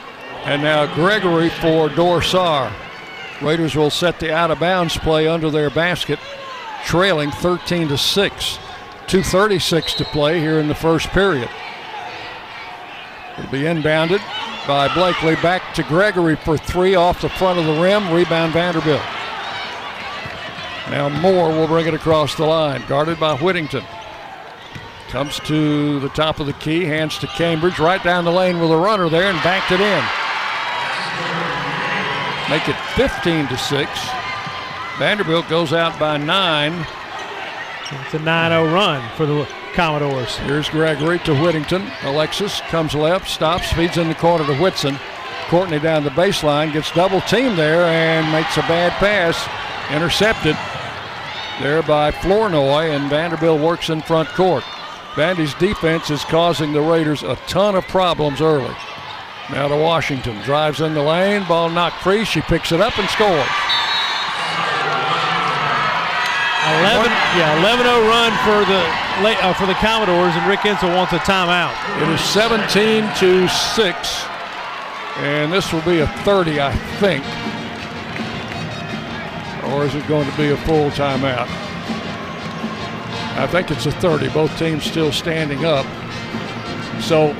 and 0.45 0.61
now 0.61 0.93
Gregory 0.95 1.49
for 1.49 1.89
Dor 1.89 2.21
Saar. 2.21 2.71
Raiders 3.41 3.75
will 3.75 3.89
set 3.89 4.19
the 4.19 4.33
out 4.33 4.49
of 4.49 4.59
bounds 4.59 4.97
play 4.97 5.27
under 5.27 5.49
their 5.49 5.69
basket, 5.69 6.19
trailing 6.85 7.31
13 7.31 7.87
to 7.89 7.97
6. 7.97 8.59
2.36 9.07 9.95
to 9.95 10.05
play 10.05 10.39
here 10.39 10.59
in 10.59 10.67
the 10.67 10.75
first 10.75 11.07
period. 11.09 11.49
It'll 13.37 13.51
be 13.51 13.61
inbounded 13.61 14.19
by 14.67 14.93
Blakely 14.93 15.35
back 15.35 15.73
to 15.75 15.83
Gregory 15.83 16.35
for 16.35 16.57
three 16.57 16.95
off 16.95 17.21
the 17.21 17.29
front 17.29 17.57
of 17.57 17.65
the 17.65 17.81
rim. 17.81 18.11
Rebound 18.11 18.53
Vanderbilt. 18.53 19.01
Now 20.89 21.09
Moore 21.09 21.49
will 21.49 21.67
bring 21.67 21.87
it 21.87 21.93
across 21.93 22.35
the 22.35 22.45
line, 22.45 22.83
guarded 22.87 23.19
by 23.19 23.35
Whittington. 23.35 23.83
Comes 25.09 25.39
to 25.41 25.99
the 26.01 26.09
top 26.09 26.41
of 26.41 26.47
the 26.47 26.53
key, 26.53 26.83
hands 26.83 27.17
to 27.19 27.27
Cambridge, 27.27 27.79
right 27.79 28.03
down 28.03 28.25
the 28.25 28.31
lane 28.31 28.59
with 28.59 28.71
a 28.71 28.77
runner 28.77 29.07
there 29.09 29.31
and 29.31 29.41
backed 29.41 29.71
it 29.71 29.79
in. 29.79 30.03
Make 32.49 32.67
it 32.67 32.75
15 32.95 33.47
to 33.47 33.57
6. 33.57 33.89
Vanderbilt 34.97 35.47
goes 35.47 35.71
out 35.71 35.97
by 35.99 36.17
nine. 36.17 36.85
It's 37.89 38.13
a 38.13 38.19
9 38.19 38.51
0 38.51 38.73
run 38.73 39.09
for 39.15 39.25
the 39.25 39.47
Commodores. 39.73 40.35
Here's 40.37 40.69
Gregory 40.69 41.19
to 41.19 41.33
Whittington. 41.33 41.89
Alexis 42.03 42.59
comes 42.61 42.93
left, 42.93 43.29
stops, 43.29 43.71
feeds 43.71 43.97
in 43.97 44.09
the 44.09 44.15
corner 44.15 44.45
to 44.45 44.57
Whitson. 44.57 44.97
Courtney 45.47 45.79
down 45.79 46.03
the 46.03 46.09
baseline, 46.09 46.73
gets 46.73 46.91
double 46.91 47.21
teamed 47.21 47.57
there 47.57 47.85
and 47.85 48.29
makes 48.31 48.57
a 48.57 48.61
bad 48.61 48.91
pass. 48.93 49.47
Intercepted 49.93 50.57
there 51.61 51.81
by 51.81 52.11
Flournoy, 52.11 52.89
and 52.89 53.09
Vanderbilt 53.09 53.61
works 53.61 53.89
in 53.89 54.01
front 54.01 54.27
court. 54.29 54.63
Vandy's 55.15 55.53
defense 55.53 56.09
is 56.09 56.25
causing 56.25 56.73
the 56.73 56.81
Raiders 56.81 57.23
a 57.23 57.37
ton 57.47 57.75
of 57.75 57.87
problems 57.87 58.41
early. 58.41 58.75
Now 59.49 59.69
to 59.69 59.77
Washington. 59.77 60.41
Drives 60.41 60.81
in 60.81 60.93
the 60.93 61.01
lane, 61.01 61.47
ball 61.47 61.69
knocked 61.69 62.01
free. 62.03 62.25
She 62.25 62.41
picks 62.41 62.73
it 62.73 62.81
up 62.81 62.99
and 62.99 63.09
scores. 63.09 63.47
11, 66.67 66.96
yeah, 67.35 67.59
11-0 67.61 67.83
run 68.07 68.31
for 68.45 68.63
the 68.71 68.81
uh, 69.19 69.53
for 69.53 69.65
the 69.65 69.73
Commodores, 69.75 70.33
and 70.35 70.47
Rick 70.47 70.61
Insell 70.61 70.95
wants 70.95 71.11
a 71.11 71.17
timeout. 71.19 71.73
It 72.01 72.09
is 72.09 72.21
17 72.21 73.03
to 73.17 73.47
six, 73.49 74.23
and 75.17 75.51
this 75.51 75.73
will 75.73 75.81
be 75.81 75.99
a 75.99 76.07
30, 76.23 76.61
I 76.61 76.71
think. 76.99 77.25
Or 79.73 79.85
is 79.85 79.95
it 79.95 80.07
going 80.07 80.29
to 80.29 80.37
be 80.37 80.49
a 80.49 80.57
full 80.57 80.89
timeout? 80.91 81.47
I 83.37 83.47
think 83.47 83.71
it's 83.71 83.85
a 83.85 83.91
30. 83.91 84.29
Both 84.29 84.57
teams 84.57 84.83
still 84.83 85.11
standing 85.11 85.65
up. 85.65 85.85
So 87.01 87.33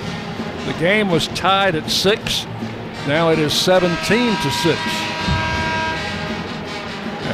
the 0.66 0.76
game 0.80 1.10
was 1.10 1.28
tied 1.30 1.76
at 1.76 1.90
six. 1.90 2.46
Now 3.08 3.30
it 3.30 3.40
is 3.40 3.54
17 3.54 4.36
to 4.36 4.52
six 4.52 4.80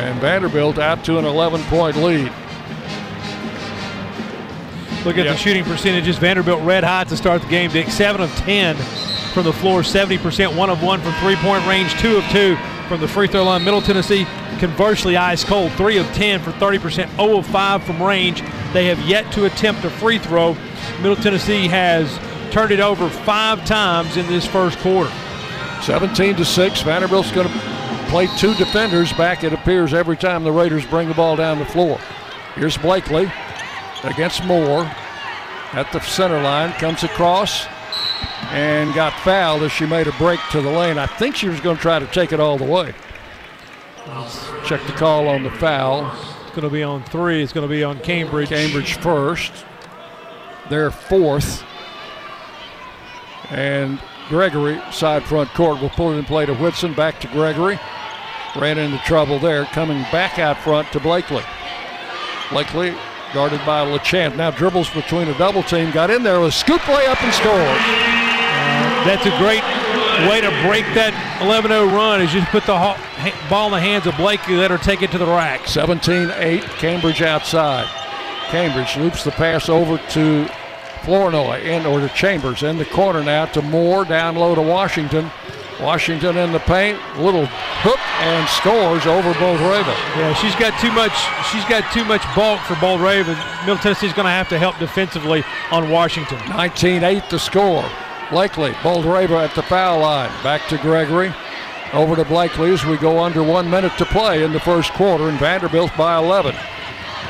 and 0.04 0.20
Vanderbilt 0.20 0.80
out 0.80 1.04
to 1.06 1.18
an 1.18 1.26
11 1.26 1.62
point 1.64 1.96
lead. 1.98 2.32
Look 5.06 5.18
at 5.18 5.26
yep. 5.26 5.36
the 5.36 5.38
shooting 5.38 5.66
percentages. 5.66 6.18
Vanderbilt 6.18 6.64
red 6.64 6.86
hot 6.86 7.10
to 7.10 7.18
start 7.18 7.42
the 7.42 7.50
game. 7.50 7.70
Dick, 7.72 7.90
7 7.90 8.22
of 8.22 8.30
10 8.38 8.78
from 9.34 9.44
the 9.44 9.52
floor, 9.52 9.82
70%, 9.82 10.56
1 10.56 10.70
of 10.70 10.82
1 10.82 11.02
from 11.02 11.14
three 11.16 11.36
point 11.36 11.66
range, 11.68 11.94
2 12.00 12.18
of 12.18 12.24
2 12.30 12.56
from 12.88 13.02
the 13.02 13.08
free 13.08 13.28
throw 13.28 13.44
line. 13.44 13.66
Middle 13.66 13.82
Tennessee, 13.82 14.26
conversely, 14.60 15.18
ice 15.18 15.44
cold, 15.44 15.74
3 15.74 15.98
of 15.98 16.06
10 16.14 16.40
for 16.42 16.52
30%, 16.52 17.16
0 17.18 17.38
of 17.38 17.46
5 17.46 17.84
from 17.84 18.02
range. 18.02 18.42
They 18.72 18.86
have 18.86 19.00
yet 19.02 19.30
to 19.34 19.44
attempt 19.44 19.84
a 19.84 19.90
free 19.90 20.20
throw. 20.20 20.56
Middle 21.02 21.18
Tennessee 21.18 21.68
has 21.68 22.18
turned 22.54 22.72
it 22.72 22.80
over 22.80 23.10
five 23.10 23.66
times 23.66 24.16
in 24.16 24.26
this 24.28 24.46
first 24.46 24.78
quarter. 24.80 25.12
17 25.82 26.38
to 26.38 26.46
6. 26.46 26.82
Vanderbilt's 26.84 27.32
going 27.34 27.50
to 27.50 27.60
play 28.08 28.28
two 28.38 28.54
defenders 28.54 29.12
back, 29.14 29.44
it 29.44 29.52
appears, 29.52 29.94
every 29.94 30.16
time 30.16 30.46
the 30.46 30.52
Raiders 30.52 30.86
bring 30.86 31.10
the 31.10 31.14
ball 31.14 31.36
down 31.36 31.60
the 31.60 31.66
floor. 31.66 32.00
Here's 32.56 32.78
Blakely 32.78 33.30
against 34.04 34.44
Moore 34.46 34.90
at 35.74 35.92
the 35.92 36.00
center 36.02 36.42
line, 36.42 36.72
comes 36.74 37.04
across 37.04 37.66
and 38.52 38.94
got 38.94 39.14
fouled 39.22 39.64
as 39.64 39.72
she 39.72 39.86
made 39.86 40.08
a 40.08 40.12
break 40.14 40.40
to 40.52 40.62
the 40.62 40.70
lane. 40.70 40.98
I 40.98 41.08
think 41.08 41.36
she 41.36 41.48
was 41.48 41.60
going 41.60 41.78
to 41.78 41.82
try 41.82 42.00
to 42.00 42.08
take 42.08 42.32
it 42.32 42.40
all 42.40 42.58
the 42.58 42.66
way. 42.66 42.94
Check 44.66 44.86
the 44.86 44.94
call 44.94 45.28
on 45.28 45.44
the 45.44 45.52
foul. 45.52 46.12
It's 46.42 46.52
going 46.52 46.62
to 46.62 46.70
be 46.70 46.84
on 46.84 47.04
three. 47.06 47.42
It's 47.42 47.54
going 47.54 47.68
to 47.68 47.74
be 47.74 47.84
on 47.84 48.00
Cambridge. 48.02 48.50
Cambridge 48.50 48.96
first. 48.96 49.66
They're 50.70 50.92
fourth. 50.92 51.64
And 53.50 54.00
Gregory, 54.30 54.82
side 54.92 55.24
front 55.24 55.50
court, 55.52 55.82
will 55.82 55.90
pull 55.90 56.12
it 56.12 56.18
in 56.18 56.26
play 56.26 56.46
to 56.46 56.54
Whitson. 56.54 56.94
Back 56.94 57.20
to 57.22 57.28
Gregory. 57.28 57.80
Ran 58.56 58.78
into 58.78 59.00
trouble 59.00 59.40
there, 59.40 59.66
coming 59.66 60.04
back 60.12 60.38
out 60.38 60.58
front 60.60 60.92
to 60.92 61.00
Blakely. 61.00 61.44
Blakely 62.52 62.96
guarded 63.34 63.60
by 63.66 63.86
LeChant. 63.86 64.36
Now 64.36 64.52
dribbles 64.52 64.90
between 64.92 65.28
a 65.28 65.38
double 65.38 65.64
team. 65.64 65.92
Got 65.92 66.12
in 66.12 66.24
there 66.24 66.40
with 66.40 66.50
a 66.50 66.52
scoop 66.52 66.82
layup 66.82 67.22
and 67.24 67.34
scores. 67.34 67.54
Uh, 67.56 69.06
that's 69.06 69.26
a 69.26 69.38
great 69.38 69.64
way 70.30 70.40
to 70.40 70.50
break 70.66 70.86
that 70.94 71.14
11-0 71.42 71.92
run 71.92 72.22
is 72.22 72.32
just 72.32 72.48
put 72.50 72.64
the 72.66 72.74
ball 73.50 73.68
in 73.68 73.72
the 73.74 73.80
hands 73.80 74.06
of 74.06 74.16
Blakely, 74.16 74.56
let 74.56 74.72
her 74.72 74.78
take 74.78 75.02
it 75.02 75.12
to 75.12 75.18
the 75.18 75.26
rack. 75.26 75.62
17-8, 75.62 76.62
Cambridge 76.78 77.22
outside. 77.22 77.88
Cambridge 78.50 78.96
loops 78.98 79.24
the 79.24 79.32
pass 79.32 79.68
over 79.68 79.98
to 80.12 80.48
Flournoy 81.04 81.62
in 81.64 81.86
or 81.86 82.00
to 82.00 82.10
Chambers 82.10 82.64
in 82.64 82.78
the 82.78 82.86
corner 82.86 83.24
now 83.24 83.46
to 83.48 83.62
Moore 83.62 84.06
down 84.06 84.36
low 84.36 84.56
to 84.56 84.62
Washington. 84.62 85.30
Washington 85.82 86.38
in 86.38 86.52
the 86.52 86.60
paint, 86.60 87.00
little 87.18 87.46
hook 87.84 88.00
and 88.22 88.48
scores 88.50 89.06
over 89.06 89.34
Boldyreva. 89.34 89.94
Yeah, 90.16 90.34
she's 90.36 90.56
got 90.56 90.80
too 90.80 90.92
much. 90.92 91.14
She's 91.52 91.66
got 91.66 91.92
too 91.92 92.06
much 92.06 92.24
bulk 92.36 92.60
for 92.62 92.76
Boldyreva. 92.76 93.36
Middle 93.62 93.78
Tennessee's 93.78 94.14
going 94.14 94.26
to 94.26 94.32
have 94.32 94.50
to 94.50 94.60
help 94.60 94.78
defensively 94.80 95.44
on 95.72 95.90
Washington. 95.90 96.38
19-8 96.40 97.28
to 97.30 97.40
score. 97.40 97.90
Blakely, 98.30 98.72
Boldyreva 98.82 99.48
at 99.48 99.56
the 99.56 99.64
foul 99.64 100.00
line. 100.00 100.32
Back 100.44 100.68
to 100.70 100.78
Gregory. 100.78 101.34
Over 101.94 102.16
to 102.16 102.26
Blakely 102.26 102.72
as 102.72 102.86
we 102.86 102.98
go 102.98 103.20
under 103.20 103.44
one 103.44 103.70
minute 103.70 103.96
to 103.98 104.06
play 104.06 104.44
in 104.44 104.52
the 104.52 104.60
first 104.60 104.92
quarter, 104.94 105.30
and 105.30 105.38
Vanderbilt 105.38 105.96
by 105.96 106.18
11. 106.18 106.56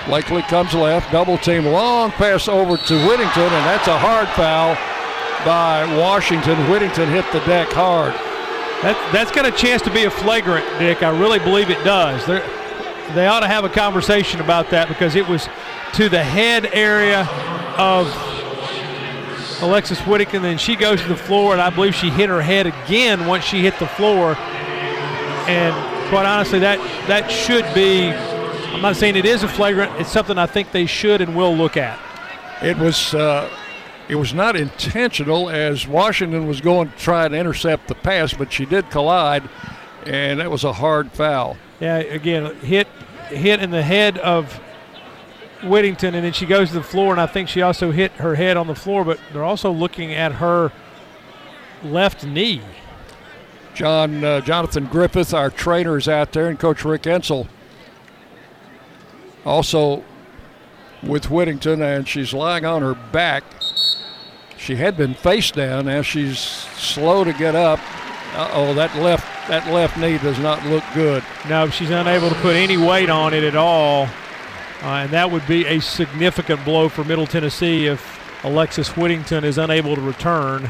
Blakely 0.05 0.41
comes 0.43 0.73
left, 0.73 1.11
double 1.11 1.37
team, 1.37 1.65
long 1.65 2.11
pass 2.11 2.47
over 2.47 2.77
to 2.77 3.07
Whittington, 3.07 3.43
and 3.43 3.65
that's 3.65 3.87
a 3.87 3.97
hard 3.97 4.27
foul 4.29 4.75
by 5.45 5.85
Washington. 5.97 6.57
Whittington 6.69 7.09
hit 7.09 7.25
the 7.31 7.39
deck 7.41 7.69
hard. 7.71 8.13
That, 8.83 9.11
that's 9.13 9.31
got 9.31 9.45
a 9.45 9.51
chance 9.51 9.81
to 9.83 9.93
be 9.93 10.03
a 10.03 10.11
flagrant, 10.11 10.65
Dick. 10.77 11.03
I 11.03 11.17
really 11.17 11.39
believe 11.39 11.69
it 11.69 11.81
does. 11.85 12.25
They're, 12.25 12.45
they 13.15 13.27
ought 13.27 13.39
to 13.39 13.47
have 13.47 13.63
a 13.63 13.69
conversation 13.69 14.41
about 14.41 14.71
that 14.71 14.89
because 14.89 15.15
it 15.15 15.25
was 15.25 15.47
to 15.93 16.09
the 16.09 16.21
head 16.21 16.65
area 16.73 17.21
of 17.77 18.07
Alexis 19.61 20.01
Whittington. 20.01 20.41
Then 20.41 20.57
she 20.57 20.75
goes 20.75 21.01
to 21.01 21.07
the 21.07 21.15
floor, 21.15 21.53
and 21.53 21.61
I 21.61 21.69
believe 21.69 21.95
she 21.95 22.09
hit 22.09 22.27
her 22.27 22.41
head 22.41 22.67
again 22.67 23.25
once 23.25 23.45
she 23.45 23.61
hit 23.61 23.79
the 23.79 23.87
floor. 23.87 24.35
And 25.47 26.09
quite 26.09 26.25
honestly, 26.25 26.59
that 26.59 26.77
that 27.07 27.31
should 27.31 27.63
be. 27.73 28.09
I'm 28.09 28.81
not 28.81 28.97
saying 28.97 29.15
it 29.15 29.23
is 29.23 29.43
a 29.43 29.47
flagrant. 29.47 29.93
It's 30.01 30.11
something 30.11 30.37
I 30.37 30.45
think 30.45 30.73
they 30.73 30.87
should 30.87 31.21
and 31.21 31.37
will 31.37 31.55
look 31.55 31.77
at. 31.77 31.97
It 32.61 32.77
was. 32.77 33.13
Uh, 33.13 33.49
it 34.13 34.17
was 34.17 34.31
not 34.31 34.55
intentional 34.55 35.49
as 35.49 35.87
Washington 35.87 36.45
was 36.45 36.61
going 36.61 36.87
to 36.91 36.95
try 36.97 37.25
and 37.25 37.33
intercept 37.33 37.87
the 37.87 37.95
pass, 37.95 38.31
but 38.31 38.53
she 38.53 38.63
did 38.63 38.91
collide, 38.91 39.41
and 40.05 40.39
that 40.39 40.51
was 40.51 40.63
a 40.63 40.71
hard 40.71 41.11
foul. 41.13 41.57
Yeah, 41.79 41.97
again, 41.97 42.53
hit 42.57 42.87
hit 43.29 43.59
in 43.59 43.71
the 43.71 43.81
head 43.81 44.19
of 44.19 44.53
Whittington, 45.63 46.13
and 46.13 46.23
then 46.23 46.31
she 46.31 46.45
goes 46.45 46.67
to 46.67 46.75
the 46.75 46.83
floor, 46.83 47.11
and 47.11 47.19
I 47.19 47.25
think 47.25 47.49
she 47.49 47.63
also 47.63 47.89
hit 47.89 48.11
her 48.11 48.35
head 48.35 48.55
on 48.55 48.67
the 48.67 48.75
floor, 48.75 49.03
but 49.03 49.19
they're 49.31 49.43
also 49.43 49.71
looking 49.71 50.13
at 50.13 50.33
her 50.33 50.71
left 51.81 52.23
knee. 52.23 52.61
John 53.73 54.23
uh, 54.23 54.41
Jonathan 54.41 54.85
Griffith, 54.85 55.33
our 55.33 55.49
trainer, 55.49 55.97
is 55.97 56.07
out 56.07 56.33
there, 56.33 56.49
and 56.49 56.59
Coach 56.59 56.85
Rick 56.85 57.01
Insell 57.03 57.47
also 59.43 60.03
with 61.01 61.31
Whittington, 61.31 61.81
and 61.81 62.07
she's 62.07 62.31
lying 62.31 62.63
on 62.63 62.83
her 62.83 62.93
back. 62.93 63.43
She 64.63 64.77
had 64.77 64.95
been 64.95 65.13
face 65.13 65.51
down. 65.51 65.87
Now 65.87 66.01
she's 66.03 66.39
slow 66.39 67.25
to 67.25 67.33
get 67.33 67.53
up. 67.53 67.81
oh, 68.33 68.73
that 68.75 68.95
left 68.95 69.27
that 69.49 69.69
left 69.73 69.97
knee 69.97 70.17
does 70.19 70.39
not 70.39 70.65
look 70.67 70.85
good. 70.93 71.21
No, 71.49 71.69
she's 71.69 71.89
unable 71.89 72.29
to 72.29 72.35
put 72.35 72.55
any 72.55 72.77
weight 72.77 73.09
on 73.09 73.33
it 73.33 73.43
at 73.43 73.57
all, 73.57 74.03
uh, 74.81 74.85
and 74.85 75.11
that 75.11 75.29
would 75.29 75.45
be 75.47 75.65
a 75.65 75.81
significant 75.81 76.63
blow 76.63 76.87
for 76.87 77.03
Middle 77.03 77.27
Tennessee 77.27 77.87
if 77.87 78.45
Alexis 78.45 78.95
Whittington 78.95 79.43
is 79.43 79.57
unable 79.57 79.95
to 79.95 80.01
return. 80.01 80.69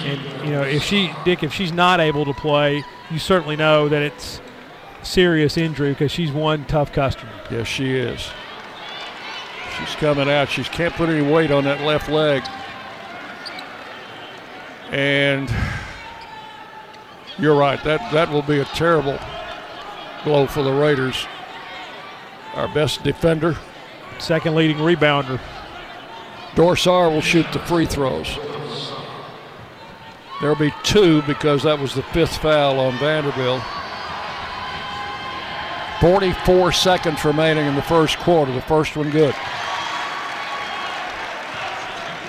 And 0.00 0.44
you 0.44 0.50
know, 0.50 0.62
if 0.62 0.82
she 0.82 1.12
Dick, 1.24 1.44
if 1.44 1.52
she's 1.52 1.72
not 1.72 2.00
able 2.00 2.24
to 2.24 2.34
play, 2.34 2.82
you 3.12 3.20
certainly 3.20 3.54
know 3.54 3.88
that 3.88 4.02
it's 4.02 4.40
serious 5.04 5.56
injury 5.56 5.90
because 5.90 6.10
she's 6.10 6.32
one 6.32 6.64
tough 6.64 6.92
customer. 6.92 7.30
Yes, 7.48 7.68
she 7.68 7.94
is. 7.94 8.28
She's 9.78 9.94
coming 9.96 10.28
out. 10.28 10.48
She 10.48 10.62
can't 10.64 10.94
put 10.94 11.08
any 11.08 11.22
weight 11.22 11.50
on 11.50 11.64
that 11.64 11.82
left 11.82 12.08
leg. 12.08 12.42
And 14.90 15.52
you're 17.38 17.56
right. 17.56 17.82
That 17.84 18.12
that 18.12 18.30
will 18.30 18.42
be 18.42 18.60
a 18.60 18.64
terrible 18.66 19.18
blow 20.24 20.46
for 20.46 20.62
the 20.62 20.72
Raiders. 20.72 21.26
Our 22.54 22.68
best 22.68 23.02
defender, 23.02 23.56
second 24.18 24.54
leading 24.54 24.78
rebounder. 24.78 25.40
Dor 26.54 26.76
Saar 26.76 27.10
will 27.10 27.20
shoot 27.20 27.46
the 27.52 27.58
free 27.60 27.84
throws. 27.84 28.38
There'll 30.40 30.56
be 30.56 30.72
two 30.82 31.22
because 31.22 31.64
that 31.64 31.78
was 31.78 31.94
the 31.94 32.02
fifth 32.02 32.38
foul 32.38 32.80
on 32.80 32.98
Vanderbilt. 32.98 33.62
44 36.00 36.72
seconds 36.72 37.24
remaining 37.24 37.66
in 37.66 37.74
the 37.74 37.82
first 37.82 38.18
quarter. 38.18 38.52
The 38.52 38.60
first 38.62 38.96
one 38.96 39.10
good. 39.10 39.34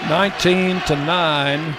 19 0.09 0.79
to 0.81 0.95
9. 0.95 1.75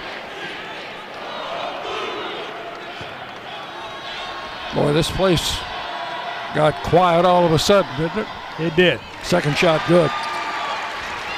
Boy, 4.75 4.93
this 4.93 5.11
place 5.11 5.57
got 6.55 6.75
quiet 6.85 7.25
all 7.25 7.47
of 7.47 7.53
a 7.53 7.59
sudden, 7.59 7.91
didn't 7.97 8.19
it? 8.19 8.29
It 8.59 8.77
did. 8.77 9.01
Second 9.23 9.57
shot 9.57 9.81
good. 9.89 10.11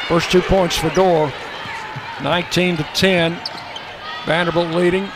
First 0.09 0.32
two 0.32 0.42
points 0.42 0.76
for 0.76 0.90
Dor. 0.90 1.32
19 2.22 2.78
to 2.78 2.82
10. 2.82 3.38
Vanderbilt 4.26 4.74
leading. 4.74 5.09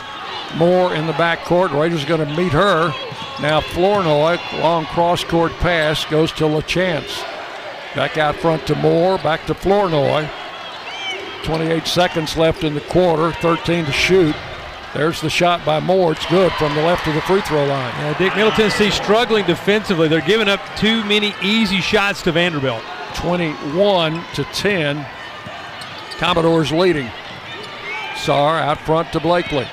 Moore 0.57 0.95
in 0.95 1.07
the 1.07 1.13
backcourt. 1.15 1.79
Raiders 1.79 2.05
going 2.05 2.27
to 2.27 2.37
meet 2.37 2.53
her. 2.53 2.93
Now 3.41 3.61
Flournoy, 3.61 4.39
long 4.61 4.87
cross 4.87 5.25
court 5.25 5.53
pass 5.55 6.05
goes 6.05 6.31
to 6.33 6.45
LaChance. 6.45 7.23
Back 7.95 8.19
out 8.19 8.37
front 8.37 8.67
to 8.67 8.75
Moore. 8.77 9.19
Back 9.19 9.47
to 9.47 9.55
Flournoy. 9.55 10.29
28 11.45 11.87
seconds 11.87 12.37
left 12.37 12.65
in 12.65 12.75
the 12.75 12.81
quarter, 12.81 13.33
13 13.33 13.85
to 13.85 13.93
shoot. 13.93 14.35
There's 14.95 15.21
the 15.21 15.29
shot 15.29 15.65
by 15.65 15.81
Moore. 15.81 16.13
It's 16.13 16.25
good 16.27 16.53
from 16.53 16.75
the 16.75 16.83
left 16.83 17.07
of 17.09 17.15
the 17.15 17.21
free 17.23 17.41
throw 17.41 17.67
line. 17.67 17.93
Yeah, 17.99 18.17
Dick 18.17 18.37
Middle 18.37 18.53
Tennessee 18.53 18.91
struggling 18.91 19.45
defensively. 19.45 20.07
They're 20.09 20.21
giving 20.21 20.49
up 20.49 20.61
too 20.77 21.05
many 21.05 21.35
easy 21.43 21.81
shots 21.81 22.23
to 22.23 22.33
Vanderbilt. 22.33 22.83
21 23.15 24.25
to 24.35 24.45
10. 24.45 25.05
Commodores 26.19 26.71
leading. 26.71 27.11
Saar 28.17 28.59
out 28.59 28.79
front 28.79 29.13
to 29.13 29.21
Blakely. 29.21 29.67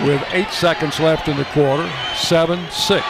With 0.00 0.22
eight 0.32 0.50
seconds 0.50 1.00
left 1.00 1.26
in 1.26 1.36
the 1.36 1.44
quarter, 1.46 1.90
7 2.14 2.70
6. 2.70 3.04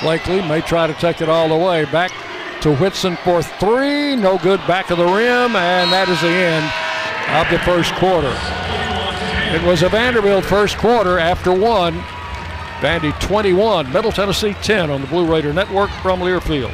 Blakely 0.00 0.40
may 0.42 0.60
try 0.60 0.86
to 0.86 0.94
take 0.94 1.20
it 1.20 1.28
all 1.28 1.48
the 1.48 1.56
way. 1.56 1.84
Back 1.86 2.12
to 2.60 2.76
Whitson 2.76 3.16
for 3.24 3.42
three. 3.42 4.14
No 4.14 4.38
good 4.38 4.60
back 4.68 4.90
of 4.90 4.98
the 4.98 5.04
rim, 5.04 5.56
and 5.56 5.92
that 5.92 6.08
is 6.08 6.20
the 6.20 6.28
end 6.28 6.64
of 7.34 7.50
the 7.50 7.58
first 7.64 7.92
quarter. 7.94 8.32
It 9.52 9.66
was 9.66 9.82
a 9.82 9.88
Vanderbilt 9.88 10.44
first 10.44 10.78
quarter 10.78 11.18
after 11.18 11.52
one. 11.52 11.94
Vandy 12.80 13.18
21, 13.20 13.92
Middle 13.92 14.12
Tennessee 14.12 14.54
10 14.62 14.90
on 14.90 15.00
the 15.00 15.06
Blue 15.08 15.26
Raider 15.26 15.52
Network 15.52 15.90
from 16.02 16.20
Learfield. 16.20 16.72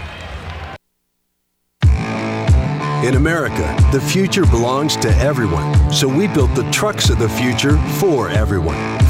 In 3.03 3.17
America, 3.17 3.77
the 3.93 4.01
future 4.01 4.45
belongs 4.47 4.97
to 4.97 5.09
everyone. 5.17 5.91
So 5.91 6.07
we 6.07 6.27
built 6.27 6.55
the 6.55 6.71
trucks 6.71 7.09
of 7.09 7.19
the 7.19 7.29
future 7.29 7.79
for 7.99 8.29
everyone. 8.29 9.04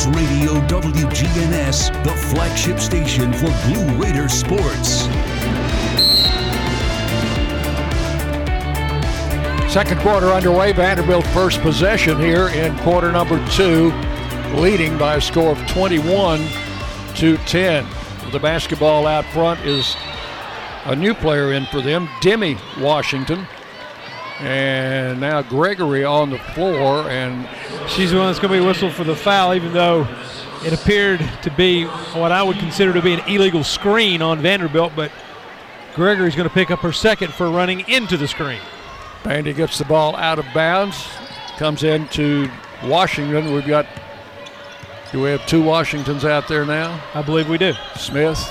News 0.00 0.16
Radio 0.16 0.52
WGNS, 0.66 2.04
the 2.04 2.10
flagship 2.10 2.78
station 2.78 3.32
for 3.32 3.48
Blue 3.66 4.02
Raider 4.02 4.28
sports. 4.28 5.04
Second 9.70 10.00
quarter 10.00 10.28
underway. 10.28 10.72
Vanderbilt 10.72 11.26
first 11.28 11.60
possession 11.60 12.18
here 12.18 12.48
in 12.48 12.76
quarter 12.78 13.12
number 13.12 13.44
two, 13.50 13.92
leading 14.54 14.96
by 14.96 15.16
a 15.16 15.20
score 15.20 15.52
of 15.52 15.58
21 15.68 16.46
to 17.16 17.36
10. 17.38 17.86
The 18.30 18.38
basketball 18.38 19.06
out 19.06 19.24
front 19.26 19.60
is 19.66 19.96
a 20.84 20.96
new 20.96 21.14
player 21.14 21.52
in 21.52 21.66
for 21.66 21.80
them, 21.80 22.08
Demi 22.22 22.56
Washington. 22.78 23.46
And 24.40 25.20
now 25.20 25.42
Gregory 25.42 26.04
on 26.04 26.30
the 26.30 26.38
floor, 26.38 27.10
and 27.10 27.46
she's 27.88 28.10
the 28.10 28.16
one 28.16 28.26
that's 28.26 28.38
going 28.38 28.54
to 28.54 28.60
be 28.60 28.66
whistled 28.66 28.92
for 28.94 29.04
the 29.04 29.14
foul, 29.14 29.54
even 29.54 29.74
though 29.74 30.08
it 30.64 30.72
appeared 30.72 31.20
to 31.42 31.50
be 31.50 31.84
what 31.84 32.32
I 32.32 32.42
would 32.42 32.58
consider 32.58 32.94
to 32.94 33.02
be 33.02 33.12
an 33.12 33.20
illegal 33.28 33.62
screen 33.62 34.22
on 34.22 34.40
Vanderbilt. 34.40 34.92
But 34.96 35.12
Gregory's 35.94 36.34
going 36.34 36.48
to 36.48 36.54
pick 36.54 36.70
up 36.70 36.78
her 36.80 36.92
second 36.92 37.34
for 37.34 37.50
running 37.50 37.80
into 37.88 38.16
the 38.16 38.26
screen. 38.26 38.60
Vandy 39.24 39.54
gets 39.54 39.76
the 39.76 39.84
ball 39.84 40.16
out 40.16 40.38
of 40.38 40.46
bounds, 40.54 41.06
comes 41.58 41.82
into 41.82 42.50
Washington. 42.84 43.52
We've 43.52 43.66
got, 43.66 43.86
do 45.12 45.20
we 45.20 45.28
have 45.28 45.44
two 45.46 45.62
Washingtons 45.62 46.24
out 46.24 46.48
there 46.48 46.64
now? 46.64 46.98
I 47.12 47.20
believe 47.20 47.46
we 47.46 47.58
do. 47.58 47.74
Smith 47.96 48.50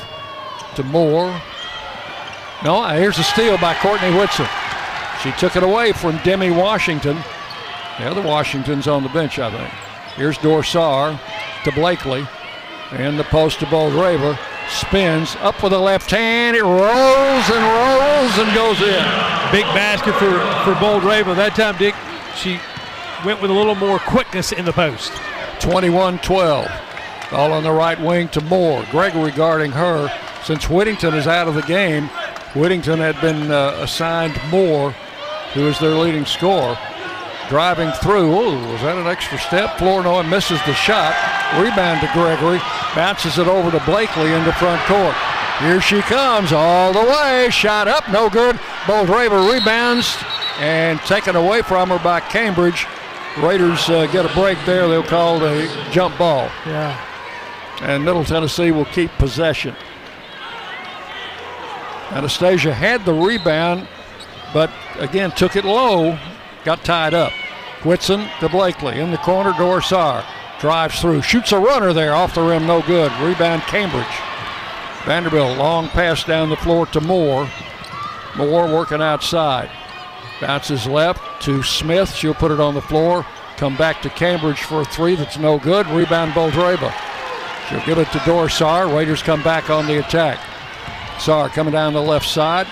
to 0.76 0.84
Moore. 0.84 1.42
No, 2.64 2.84
here's 2.90 3.18
a 3.18 3.24
steal 3.24 3.58
by 3.58 3.74
Courtney 3.74 4.16
Whitson. 4.16 4.46
She 5.24 5.32
took 5.34 5.56
it 5.56 5.64
away 5.64 5.92
from 5.92 6.18
Demi 6.24 6.52
Washington. 6.52 7.18
The 8.00 8.10
other 8.10 8.22
Washington's 8.22 8.88
on 8.88 9.04
the 9.04 9.10
bench, 9.10 9.38
I 9.40 9.52
think. 9.52 9.74
Here's 10.16 10.38
Dor 10.38 10.64
Saar 10.64 11.20
to 11.64 11.72
Blakely. 11.72 12.26
And 12.92 13.20
the 13.20 13.26
post 13.26 13.60
to 13.60 13.66
Boldyreva. 13.66 14.38
spins 14.70 15.36
up 15.40 15.62
with 15.62 15.72
the 15.72 15.80
left 15.80 16.12
hand. 16.12 16.56
It 16.56 16.64
rolls 16.64 17.50
and 17.50 17.64
rolls 17.64 18.38
and 18.38 18.56
goes 18.56 18.80
in. 18.82 19.04
Big 19.52 19.66
basket 19.76 20.14
for 20.14 20.32
for 20.64 20.74
Boldyreva. 20.80 21.36
That 21.36 21.56
time, 21.56 21.78
Dick, 21.78 21.96
she 22.36 22.60
went 23.26 23.42
with 23.42 23.52
a 23.52 23.54
little 23.54 23.76
more 23.76 24.00
quickness 24.00 24.52
in 24.52 24.66
the 24.66 24.74
post. 24.74 25.12
21-12. 25.60 27.34
All 27.34 27.52
on 27.52 27.64
the 27.64 27.72
right 27.72 28.00
wing 28.00 28.30
to 28.30 28.42
Moore. 28.42 28.86
Gregory 28.90 29.32
guarding 29.32 29.72
her. 29.72 30.10
Since 30.44 30.70
Whittington 30.70 31.14
is 31.14 31.28
out 31.28 31.48
of 31.48 31.54
the 31.54 31.62
game, 31.64 32.10
Whittington 32.56 33.00
had 33.00 33.20
been 33.22 33.52
uh, 33.52 33.78
assigned 33.80 34.40
Moore, 34.50 34.96
who 35.54 35.68
is 35.68 35.80
their 35.80 35.96
leading 35.96 36.26
scorer. 36.26 36.78
Driving 37.50 37.92
through. 37.94 38.32
Oh, 38.32 38.72
was 38.72 38.82
that 38.82 38.98
an 38.98 39.08
extra 39.08 39.40
step? 39.40 39.78
Flournoy 39.80 40.24
misses 40.24 40.62
the 40.66 40.74
shot. 40.74 41.16
Rebound 41.60 42.02
to 42.02 42.10
Gregory. 42.14 42.60
Bounces 42.96 43.40
it 43.40 43.48
over 43.48 43.72
to 43.72 43.84
Blakely 43.86 44.32
in 44.34 44.46
the 44.46 44.54
front 44.54 44.82
court. 44.86 45.16
Here 45.60 45.82
she 45.82 46.02
comes 46.02 46.54
all 46.54 46.94
the 46.94 47.04
way. 47.04 47.50
Shot 47.50 47.88
up, 47.88 48.08
no 48.10 48.30
good. 48.30 48.56
Boldyreva 48.86 49.52
rebounds 49.52 50.16
and 50.60 51.00
taken 51.02 51.36
away 51.36 51.62
from 51.64 51.90
her 51.90 52.00
by 52.00 52.20
Cambridge. 52.20 52.86
Raiders 53.40 53.90
uh, 53.90 54.06
get 54.08 54.26
a 54.26 54.34
break 54.34 54.58
there. 54.66 54.88
They'll 54.88 55.04
call 55.04 55.44
a 55.44 55.68
jump 55.92 56.18
ball. 56.18 56.50
Yeah. 56.66 56.98
And 57.82 58.06
Middle 58.06 58.24
Tennessee 58.24 58.72
will 58.72 58.86
keep 58.86 59.12
possession. 59.14 59.76
Anastasia 62.12 62.74
had 62.74 63.06
the 63.06 63.14
rebound, 63.14 63.88
but 64.54 64.72
again 65.00 65.32
took 65.32 65.56
it 65.56 65.66
low, 65.66 66.18
got 66.64 66.84
tied 66.84 67.14
up. 67.14 67.32
Whitson 67.84 68.28
to 68.40 68.50
Blakely 68.50 69.00
in 69.00 69.12
the 69.12 69.18
corner. 69.18 69.54
Dor 69.58 69.82
Saar 69.82 70.26
drives 70.60 71.00
through, 71.00 71.22
shoots 71.22 71.52
a 71.52 71.60
runner 71.60 71.94
there 71.94 72.14
off 72.14 72.36
the 72.36 72.42
rim, 72.42 72.68
no 72.68 72.82
good. 72.82 73.12
Rebound 73.22 73.62
Cambridge. 73.64 74.06
Vanderbilt 75.06 75.58
long 75.58 75.88
pass 75.90 76.24
down 76.24 76.50
the 76.50 76.58
floor 76.58 76.86
to 76.88 77.00
Moore. 77.02 77.50
Moore 78.36 78.68
working 78.68 79.02
outside. 79.02 79.72
Bounces 80.42 80.86
left 80.86 81.42
to 81.44 81.64
Smith. 81.64 82.14
She'll 82.14 82.34
put 82.34 82.52
it 82.52 82.60
on 82.60 82.74
the 82.74 82.82
floor. 82.82 83.26
Come 83.58 83.76
back 83.76 84.02
to 84.02 84.10
Cambridge 84.10 84.62
for 84.62 84.82
a 84.82 84.86
three 84.86 85.16
that's 85.16 85.38
no 85.38 85.58
good. 85.58 85.88
Rebound 85.88 86.34
Boldyreva. 86.34 86.94
She'll 87.68 87.86
give 87.86 87.98
it 87.98 88.12
to 88.12 88.22
Dor 88.26 88.50
Saar. 88.50 88.88
Raiders 88.88 89.24
come 89.24 89.44
back 89.44 89.70
on 89.70 89.88
the 89.88 90.00
attack. 90.00 90.40
Saar 91.20 91.50
coming 91.50 91.74
down 91.74 91.94
the 91.94 92.02
left 92.02 92.28
side. 92.28 92.68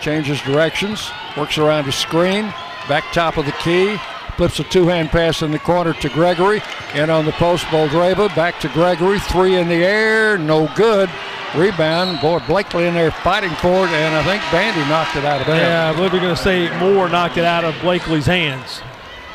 Changes 0.00 0.40
directions. 0.42 1.10
Works 1.36 1.58
around 1.58 1.88
a 1.88 1.92
screen. 1.92 2.44
Back 2.88 3.04
top 3.12 3.36
of 3.36 3.46
the 3.46 3.52
key. 3.52 3.96
Flips 4.36 4.58
a 4.58 4.64
two-hand 4.64 5.10
pass 5.10 5.42
in 5.42 5.50
the 5.50 5.58
corner 5.58 5.92
to 5.94 6.08
Gregory. 6.08 6.62
In 6.94 7.10
on 7.10 7.26
the 7.26 7.32
post, 7.32 7.66
Boldyreva. 7.66 8.34
Back 8.34 8.58
to 8.60 8.68
Gregory. 8.70 9.20
Three 9.20 9.56
in 9.56 9.68
the 9.68 9.84
air. 9.84 10.38
No 10.38 10.70
good. 10.74 11.10
Rebound. 11.54 12.20
Boy, 12.20 12.38
Blakely 12.46 12.86
in 12.86 12.94
there 12.94 13.10
fighting 13.10 13.50
for 13.56 13.84
it, 13.84 13.90
and 13.90 14.14
I 14.14 14.22
think 14.22 14.42
Vandy 14.44 14.88
knocked 14.88 15.16
it 15.16 15.24
out 15.24 15.40
of 15.40 15.46
bounds. 15.46 15.60
Yeah, 15.60 15.90
I 15.90 15.96
believe 15.96 16.12
we're 16.12 16.20
going 16.20 16.34
to 16.34 16.42
say 16.42 16.70
Moore 16.78 17.08
knocked 17.08 17.36
it 17.36 17.44
out 17.44 17.64
of 17.64 17.74
Blakely's 17.82 18.26
hands. 18.26 18.80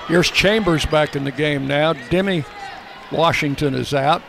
Here's 0.08 0.32
Chambers 0.32 0.86
back 0.86 1.16
in 1.16 1.24
the 1.24 1.32
game 1.32 1.68
now. 1.68 1.94
Demi 1.94 2.46
Washington 3.12 3.74
is 3.74 3.94
out, 3.94 4.22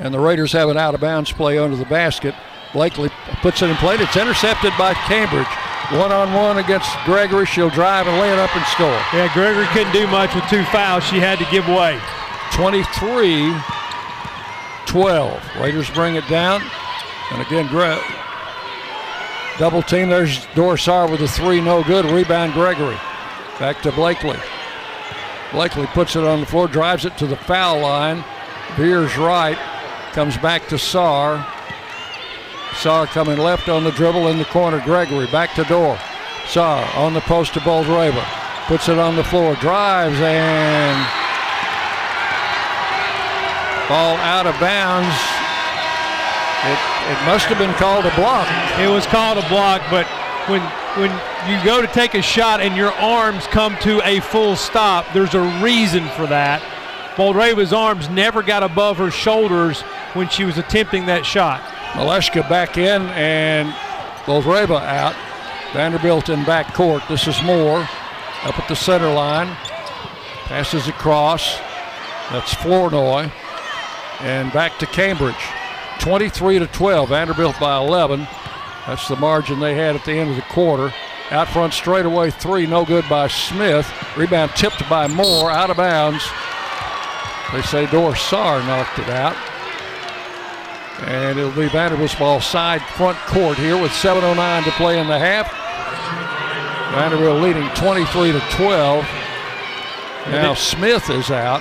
and 0.00 0.14
the 0.14 0.18
Raiders 0.18 0.52
have 0.52 0.68
an 0.68 0.76
out 0.76 0.94
of 0.94 1.00
bounds 1.00 1.32
play 1.32 1.58
under 1.58 1.76
the 1.76 1.84
basket. 1.84 2.34
Blakely 2.72 3.10
puts 3.42 3.62
it 3.62 3.70
in 3.70 3.76
play. 3.76 3.96
It's 3.96 4.16
intercepted 4.16 4.72
by 4.78 4.94
Cambridge. 4.94 5.46
One 5.92 6.10
on 6.10 6.32
one 6.34 6.58
against 6.58 6.90
Gregory. 7.04 7.46
She'll 7.46 7.70
drive 7.70 8.06
and 8.08 8.18
lay 8.20 8.32
it 8.32 8.38
up 8.38 8.54
and 8.56 8.66
score. 8.66 8.88
Yeah, 9.12 9.32
Gregory 9.32 9.66
couldn't 9.66 9.92
do 9.92 10.06
much 10.08 10.34
with 10.34 10.44
two 10.50 10.64
fouls. 10.64 11.04
She 11.04 11.18
had 11.20 11.38
to 11.38 11.46
give 11.50 11.66
way. 11.68 12.00
23 12.52 13.54
12. 14.86 15.56
Raiders 15.60 15.90
bring 15.90 16.16
it 16.16 16.26
down. 16.28 16.62
And 17.32 17.42
again, 17.42 17.66
Gre- 17.68 18.02
double 19.58 19.82
team. 19.82 20.08
There's 20.08 20.46
Dor 20.54 20.76
Saar 20.76 21.08
with 21.10 21.20
a 21.20 21.28
three, 21.28 21.60
no 21.60 21.82
good. 21.82 22.04
Rebound 22.04 22.52
Gregory. 22.52 22.96
Back 23.58 23.82
to 23.82 23.92
Blakely. 23.92 24.38
Blakely 25.52 25.86
puts 25.86 26.16
it 26.16 26.24
on 26.24 26.40
the 26.40 26.46
floor, 26.46 26.66
drives 26.68 27.04
it 27.04 27.16
to 27.18 27.26
the 27.26 27.36
foul 27.36 27.80
line. 27.80 28.24
Veers 28.76 29.16
right, 29.16 29.56
comes 30.12 30.36
back 30.36 30.68
to 30.68 30.78
Saar. 30.78 31.46
Saar 32.76 33.06
coming 33.06 33.38
left 33.38 33.68
on 33.68 33.84
the 33.84 33.90
dribble 33.92 34.28
in 34.28 34.38
the 34.38 34.44
corner. 34.44 34.80
Gregory 34.80 35.26
back 35.26 35.54
to 35.54 35.64
Dor. 35.64 35.98
Saar 36.46 36.84
on 36.96 37.14
the 37.14 37.20
post 37.22 37.54
to 37.54 37.60
Boldyreva. 37.60 38.22
Puts 38.66 38.88
it 38.88 38.98
on 38.98 39.16
the 39.16 39.24
floor, 39.24 39.54
drives, 39.56 40.20
and 40.20 40.96
ball 43.88 44.16
out 44.18 44.46
of 44.46 44.58
bounds. 44.60 45.14
It, 46.66 46.78
it 47.12 47.26
must 47.26 47.46
have 47.46 47.58
been 47.58 47.74
called 47.74 48.04
a 48.04 48.14
block. 48.16 48.48
It 48.78 48.88
was 48.88 49.06
called 49.06 49.38
a 49.38 49.48
block, 49.48 49.82
but 49.90 50.06
when 50.48 50.60
when 50.96 51.10
you 51.48 51.62
go 51.64 51.82
to 51.82 51.86
take 51.88 52.14
a 52.14 52.22
shot 52.22 52.60
and 52.60 52.74
your 52.74 52.92
arms 52.92 53.46
come 53.48 53.76
to 53.82 54.00
a 54.06 54.20
full 54.20 54.56
stop, 54.56 55.06
there's 55.12 55.34
a 55.34 55.60
reason 55.62 56.08
for 56.10 56.26
that. 56.26 56.62
Boldyreva's 57.16 57.72
arms 57.72 58.08
never 58.08 58.42
got 58.42 58.62
above 58.62 58.96
her 58.96 59.10
shoulders 59.10 59.82
when 60.14 60.28
she 60.28 60.44
was 60.44 60.56
attempting 60.56 61.06
that 61.06 61.26
shot. 61.26 61.62
Maleshka 61.92 62.48
back 62.48 62.76
in 62.76 63.02
and 63.08 63.70
Boldyreva 64.24 64.82
out. 64.82 65.14
Vanderbilt 65.72 66.28
in 66.28 66.44
back 66.44 66.74
court. 66.74 67.02
This 67.08 67.26
is 67.26 67.42
Moore 67.42 67.88
up 68.44 68.58
at 68.58 68.68
the 68.68 68.76
center 68.76 69.12
line. 69.12 69.48
Passes 70.46 70.88
across. 70.88 71.58
That's 72.30 72.54
Flournoy. 72.54 73.30
And 74.20 74.52
back 74.52 74.78
to 74.78 74.86
Cambridge. 74.86 75.34
23 76.00 76.60
to 76.60 76.66
12. 76.66 77.08
Vanderbilt 77.08 77.58
by 77.58 77.76
11. 77.78 78.26
That's 78.86 79.08
the 79.08 79.16
margin 79.16 79.58
they 79.58 79.74
had 79.74 79.96
at 79.96 80.04
the 80.04 80.12
end 80.12 80.30
of 80.30 80.36
the 80.36 80.42
quarter. 80.42 80.92
Out 81.30 81.48
front 81.48 81.74
straightaway 81.74 82.30
three, 82.30 82.66
no 82.66 82.84
good 82.84 83.04
by 83.08 83.26
Smith. 83.26 83.92
Rebound 84.16 84.52
tipped 84.54 84.88
by 84.88 85.08
Moore, 85.08 85.50
out 85.50 85.70
of 85.70 85.76
bounds. 85.76 86.24
They 87.52 87.62
say 87.62 87.86
Dor 87.86 88.14
Saar 88.14 88.60
knocked 88.60 89.00
it 89.00 89.08
out. 89.08 89.36
And 91.02 91.38
it'll 91.38 91.50
be 91.52 91.68
Vanderbilt's 91.68 92.14
ball 92.14 92.40
side 92.40 92.80
front 92.82 93.18
court 93.26 93.58
here 93.58 93.80
with 93.80 93.92
7.09 93.92 94.64
to 94.64 94.70
play 94.72 94.98
in 94.98 95.06
the 95.06 95.18
half. 95.18 95.52
Vanderbilt 96.94 97.42
leading 97.42 97.68
23 97.74 98.32
to 98.32 98.40
12. 98.50 99.04
Now 100.30 100.54
Smith 100.54 101.10
is 101.10 101.30
out. 101.30 101.60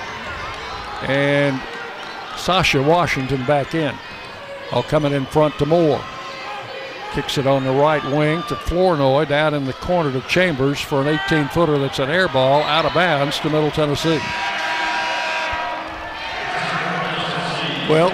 And 1.10 1.62
Sacha 2.38 2.82
Washington 2.82 3.46
back 3.46 3.76
in. 3.76 3.94
All 4.72 4.84
coming 4.84 5.14
in 5.14 5.26
front 5.26 5.58
to 5.60 5.66
Moore. 5.66 6.02
Kicks 7.12 7.38
it 7.38 7.46
on 7.46 7.64
the 7.64 7.72
right 7.72 8.04
wing 8.06 8.42
to 8.44 8.56
Flournoy 8.56 9.26
down 9.26 9.54
in 9.54 9.66
the 9.66 9.74
corner 9.74 10.12
to 10.12 10.22
Chambers 10.28 10.80
for 10.80 11.02
an 11.02 11.08
18 11.08 11.50
footer 11.50 11.78
that's 11.78 12.00
an 12.00 12.10
air 12.10 12.28
ball 12.28 12.62
out 12.64 12.86
of 12.86 12.94
bounds 12.94 13.40
to 13.40 13.50
Middle 13.50 13.72
Tennessee. 13.72 14.20
Well, 17.88 18.10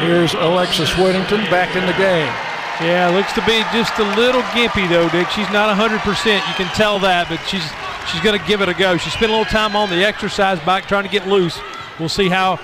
here's 0.00 0.34
Alexis 0.34 0.96
Whittington 0.96 1.44
back 1.50 1.76
in 1.76 1.86
the 1.86 1.92
game. 1.92 2.32
Yeah, 2.80 3.08
looks 3.08 3.32
to 3.32 3.44
be 3.46 3.64
just 3.72 3.98
a 3.98 4.04
little 4.16 4.42
gimpy 4.52 4.88
though, 4.88 5.08
Dick. 5.08 5.28
She's 5.30 5.48
not 5.50 5.74
100%. 5.74 6.34
You 6.34 6.54
can 6.54 6.72
tell 6.74 6.98
that, 7.00 7.28
but 7.28 7.40
she's 7.48 7.64
she's 8.10 8.20
going 8.20 8.38
to 8.38 8.46
give 8.46 8.60
it 8.60 8.68
a 8.68 8.74
go. 8.74 8.96
She 8.96 9.10
spent 9.10 9.30
a 9.32 9.34
little 9.36 9.50
time 9.50 9.74
on 9.74 9.88
the 9.88 10.04
exercise 10.04 10.60
bike 10.60 10.86
trying 10.86 11.04
to 11.04 11.10
get 11.10 11.26
loose. 11.26 11.58
We'll 11.98 12.10
see 12.10 12.28
how 12.28 12.56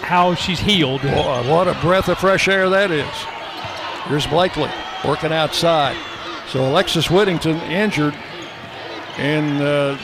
how 0.00 0.34
she's 0.34 0.60
healed. 0.60 1.02
Boy, 1.02 1.50
what 1.50 1.68
a 1.68 1.74
breath 1.80 2.08
of 2.08 2.18
fresh 2.18 2.48
air 2.48 2.70
that 2.70 2.90
is. 2.90 3.06
Here's 4.08 4.26
Blakely 4.26 4.70
working 5.04 5.32
outside. 5.32 5.96
So 6.48 6.64
Alexis 6.64 7.10
Whittington 7.10 7.56
injured 7.62 8.14
in 9.18 9.58
the 9.58 9.98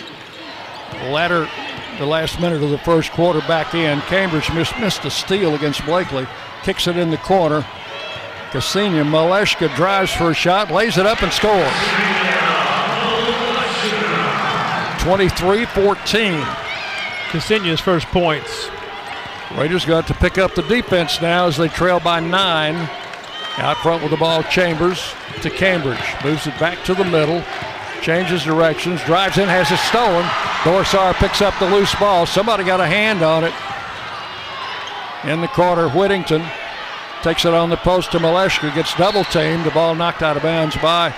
latter, 1.04 1.48
the 1.98 2.06
last 2.06 2.40
minute 2.40 2.62
of 2.62 2.70
the 2.70 2.78
first 2.78 3.12
quarter 3.12 3.40
back 3.40 3.74
in. 3.74 4.00
Cambridge 4.02 4.52
missed, 4.52 4.78
missed 4.78 5.04
a 5.04 5.10
steal 5.10 5.54
against 5.54 5.84
Blakely. 5.84 6.26
Kicks 6.62 6.86
it 6.86 6.96
in 6.96 7.10
the 7.10 7.18
corner. 7.18 7.64
Ksenia 8.50 9.04
Maleshka 9.04 9.74
drives 9.76 10.12
for 10.12 10.30
a 10.30 10.34
shot, 10.34 10.70
lays 10.70 10.98
it 10.98 11.06
up 11.06 11.22
and 11.22 11.32
scores. 11.32 11.72
23-14. 15.02 16.42
Ksenia's 17.30 17.80
first 17.80 18.06
points. 18.08 18.68
Raiders 19.56 19.84
got 19.84 20.06
to 20.06 20.14
pick 20.14 20.38
up 20.38 20.54
the 20.54 20.62
defense 20.62 21.20
now 21.20 21.46
as 21.46 21.56
they 21.56 21.68
trail 21.68 21.98
by 21.98 22.20
nine. 22.20 22.76
Out 23.58 23.76
front 23.78 24.02
with 24.02 24.10
the 24.10 24.16
ball, 24.16 24.42
Chambers 24.44 25.14
to 25.42 25.50
Cambridge. 25.50 25.98
Moves 26.24 26.46
it 26.46 26.58
back 26.58 26.82
to 26.84 26.94
the 26.94 27.04
middle. 27.04 27.42
Changes 28.02 28.42
directions. 28.42 29.00
Drives 29.04 29.38
in, 29.38 29.48
has 29.48 29.70
it 29.70 29.78
stolen. 29.78 30.28
Dor 30.64 30.84
Saar 30.84 31.14
picks 31.14 31.40
up 31.40 31.56
the 31.60 31.70
loose 31.70 31.94
ball. 31.94 32.26
Somebody 32.26 32.64
got 32.64 32.80
a 32.80 32.86
hand 32.86 33.22
on 33.22 33.44
it. 33.44 33.54
In 35.30 35.40
the 35.40 35.46
corner, 35.46 35.88
Whittington 35.88 36.44
takes 37.22 37.44
it 37.44 37.54
on 37.54 37.70
the 37.70 37.76
post 37.76 38.10
to 38.10 38.18
Maleshka. 38.18 38.74
Gets 38.74 38.94
double 38.96 39.22
teamed. 39.24 39.64
The 39.64 39.70
ball 39.70 39.94
knocked 39.94 40.20
out 40.20 40.36
of 40.36 40.42
bounds 40.42 40.76
by 40.78 41.14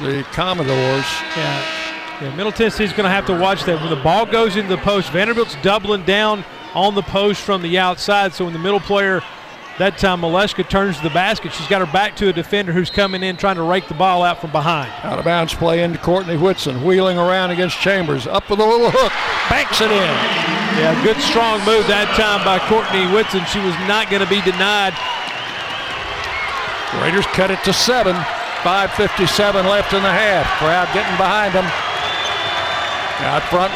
the 0.00 0.24
Commodores. 0.32 1.04
Yeah. 1.36 1.80
Yeah, 2.22 2.34
Middle 2.34 2.52
Tennessee's 2.52 2.92
going 2.92 3.04
to 3.04 3.10
have 3.10 3.26
to 3.26 3.38
watch 3.38 3.64
that. 3.64 3.80
When 3.80 3.90
the 3.90 4.02
ball 4.02 4.26
goes 4.26 4.56
into 4.56 4.68
the 4.68 4.82
post, 4.82 5.10
Vanderbilt's 5.10 5.56
doubling 5.62 6.04
down 6.04 6.44
on 6.74 6.94
the 6.94 7.02
post 7.02 7.42
from 7.42 7.62
the 7.62 7.78
outside. 7.78 8.32
So 8.32 8.44
when 8.44 8.52
the 8.52 8.58
middle 8.58 8.80
player 8.80 9.22
That 9.80 9.96
time, 9.96 10.20
Maleshka 10.20 10.68
turns 10.68 10.98
to 10.98 11.02
the 11.02 11.16
basket. 11.16 11.54
She's 11.54 11.66
got 11.66 11.80
her 11.80 11.90
back 11.90 12.14
to 12.16 12.28
a 12.28 12.34
defender 12.34 12.70
who's 12.70 12.90
coming 12.90 13.22
in 13.22 13.38
trying 13.38 13.56
to 13.56 13.64
rake 13.64 13.88
the 13.88 13.96
ball 13.96 14.22
out 14.22 14.38
from 14.38 14.52
behind. 14.52 14.92
Out 15.00 15.18
of 15.18 15.24
bounds 15.24 15.54
play 15.54 15.82
into 15.82 15.96
Courtney 15.96 16.36
Whitson, 16.36 16.84
wheeling 16.84 17.16
around 17.16 17.48
against 17.48 17.80
Chambers. 17.80 18.26
Up 18.26 18.44
with 18.50 18.60
a 18.60 18.62
little 18.62 18.92
hook, 18.92 19.08
banks 19.48 19.80
it 19.80 19.88
in. 19.88 20.12
Yeah, 20.76 20.92
good 21.00 21.16
strong 21.24 21.64
move 21.64 21.88
that 21.88 22.12
time 22.12 22.44
by 22.44 22.60
Courtney 22.68 23.08
Whitson. 23.08 23.40
She 23.48 23.56
was 23.64 23.72
not 23.88 24.12
going 24.12 24.20
to 24.20 24.28
be 24.28 24.44
denied. 24.44 24.92
Raiders 27.00 27.24
cut 27.32 27.48
it 27.48 27.64
to 27.64 27.72
seven. 27.72 28.12
5.57 28.60 29.64
left 29.64 29.96
in 29.96 30.04
the 30.04 30.12
half. 30.12 30.44
Crowd 30.60 30.92
getting 30.92 31.16
behind 31.16 31.56
them. 31.56 31.64
Out 33.32 33.48
front, 33.48 33.72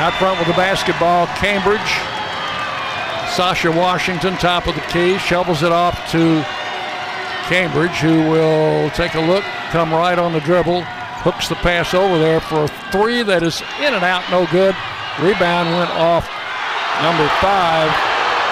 out 0.00 0.16
front 0.16 0.40
with 0.40 0.48
the 0.48 0.56
basketball, 0.56 1.28
Cambridge. 1.36 2.00
Sacha 3.34 3.70
Washington, 3.72 4.36
top 4.36 4.66
of 4.66 4.74
the 4.74 4.82
key, 4.92 5.16
shovels 5.16 5.62
it 5.62 5.72
off 5.72 5.96
to 6.10 6.44
Cambridge, 7.48 7.96
who 7.96 8.28
will 8.28 8.90
take 8.90 9.14
a 9.14 9.20
look, 9.20 9.42
come 9.72 9.90
right 9.90 10.18
on 10.18 10.34
the 10.34 10.40
dribble, 10.40 10.82
hooks 11.24 11.48
the 11.48 11.54
pass 11.56 11.94
over 11.94 12.18
there 12.18 12.40
for 12.40 12.64
a 12.64 12.68
three 12.92 13.22
that 13.22 13.42
is 13.42 13.62
in 13.80 13.94
and 13.94 14.04
out, 14.04 14.20
no 14.30 14.44
good. 14.52 14.76
Rebound 15.16 15.72
went 15.72 15.88
off 15.96 16.28
number 17.00 17.24
five, 17.40 17.88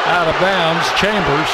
out 0.08 0.24
of 0.24 0.36
bounds, 0.40 0.88
Chambers. 0.96 1.52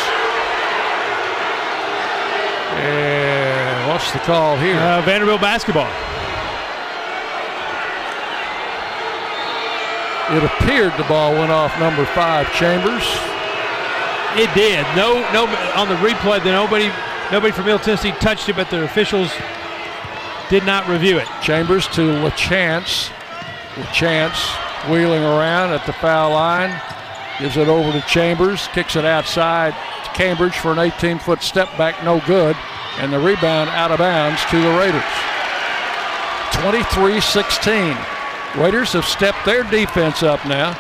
And 2.79 3.89
what's 3.91 4.13
the 4.13 4.21
call 4.21 4.57
here? 4.57 4.79
Uh, 4.79 5.03
Vanderbilt 5.03 5.41
basketball. 5.41 5.91
It 10.31 10.43
appeared 10.43 10.93
the 10.99 11.05
ball 11.05 11.33
went 11.33 11.53
off 11.53 11.79
number 11.79 12.05
five, 12.07 12.53
Chambers. 12.53 13.05
It 14.35 14.53
did. 14.55 14.85
No, 14.97 15.21
no. 15.33 15.47
On 15.77 15.89
the 15.89 15.95
replay, 15.97 16.43
the 16.43 16.51
nobody, 16.51 16.91
nobody 17.31 17.53
from 17.53 17.67
Middle 17.67 17.79
Tennessee 17.79 18.13
touched 18.13 18.49
it, 18.49 18.57
but 18.57 18.69
the 18.69 18.85
officials 18.85 19.33
did 20.51 20.65
not 20.67 20.89
review 20.89 21.19
it. 21.19 21.29
Chambers 21.43 21.87
to 21.89 22.03
LaChance. 22.03 23.11
LaChance 23.77 24.91
wheeling 24.91 25.23
around 25.23 25.73
at 25.73 25.85
the 25.87 25.93
foul 25.93 26.33
line, 26.33 26.81
gives 27.39 27.57
it 27.57 27.69
over 27.69 27.93
to 27.93 28.07
Chambers, 28.07 28.69
kicks 28.69 28.97
it 28.97 29.05
outside 29.05 29.75
to 30.05 30.11
Cambridge 30.11 30.57
for 30.57 30.73
an 30.73 30.79
18-foot 30.79 31.43
step 31.43 31.69
back, 31.77 32.03
no 32.05 32.21
good, 32.27 32.57
and 32.99 33.13
the 33.13 33.19
rebound 33.19 33.71
out 33.71 33.91
of 33.91 33.99
bounds 33.99 34.45
to 34.47 34.61
the 34.61 34.71
Raiders. 34.79 35.03
23-16. 36.53 38.16
Raiders 38.55 38.93
have 38.93 39.05
stepped 39.05 39.45
their 39.45 39.65
defense 39.65 40.23
up 40.23 40.45
now 40.47 40.71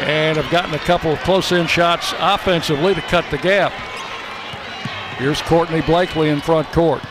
and 0.00 0.36
have 0.36 0.50
gotten 0.52 0.74
a 0.74 0.78
couple 0.78 1.12
of 1.12 1.18
close-in 1.20 1.66
shots 1.66 2.14
offensively 2.18 2.94
to 2.94 3.00
cut 3.02 3.24
the 3.30 3.38
gap. 3.38 3.72
Here's 5.18 5.40
Courtney 5.42 5.80
Blakely 5.80 6.28
in 6.28 6.40
front 6.40 6.70
court. 6.72 7.02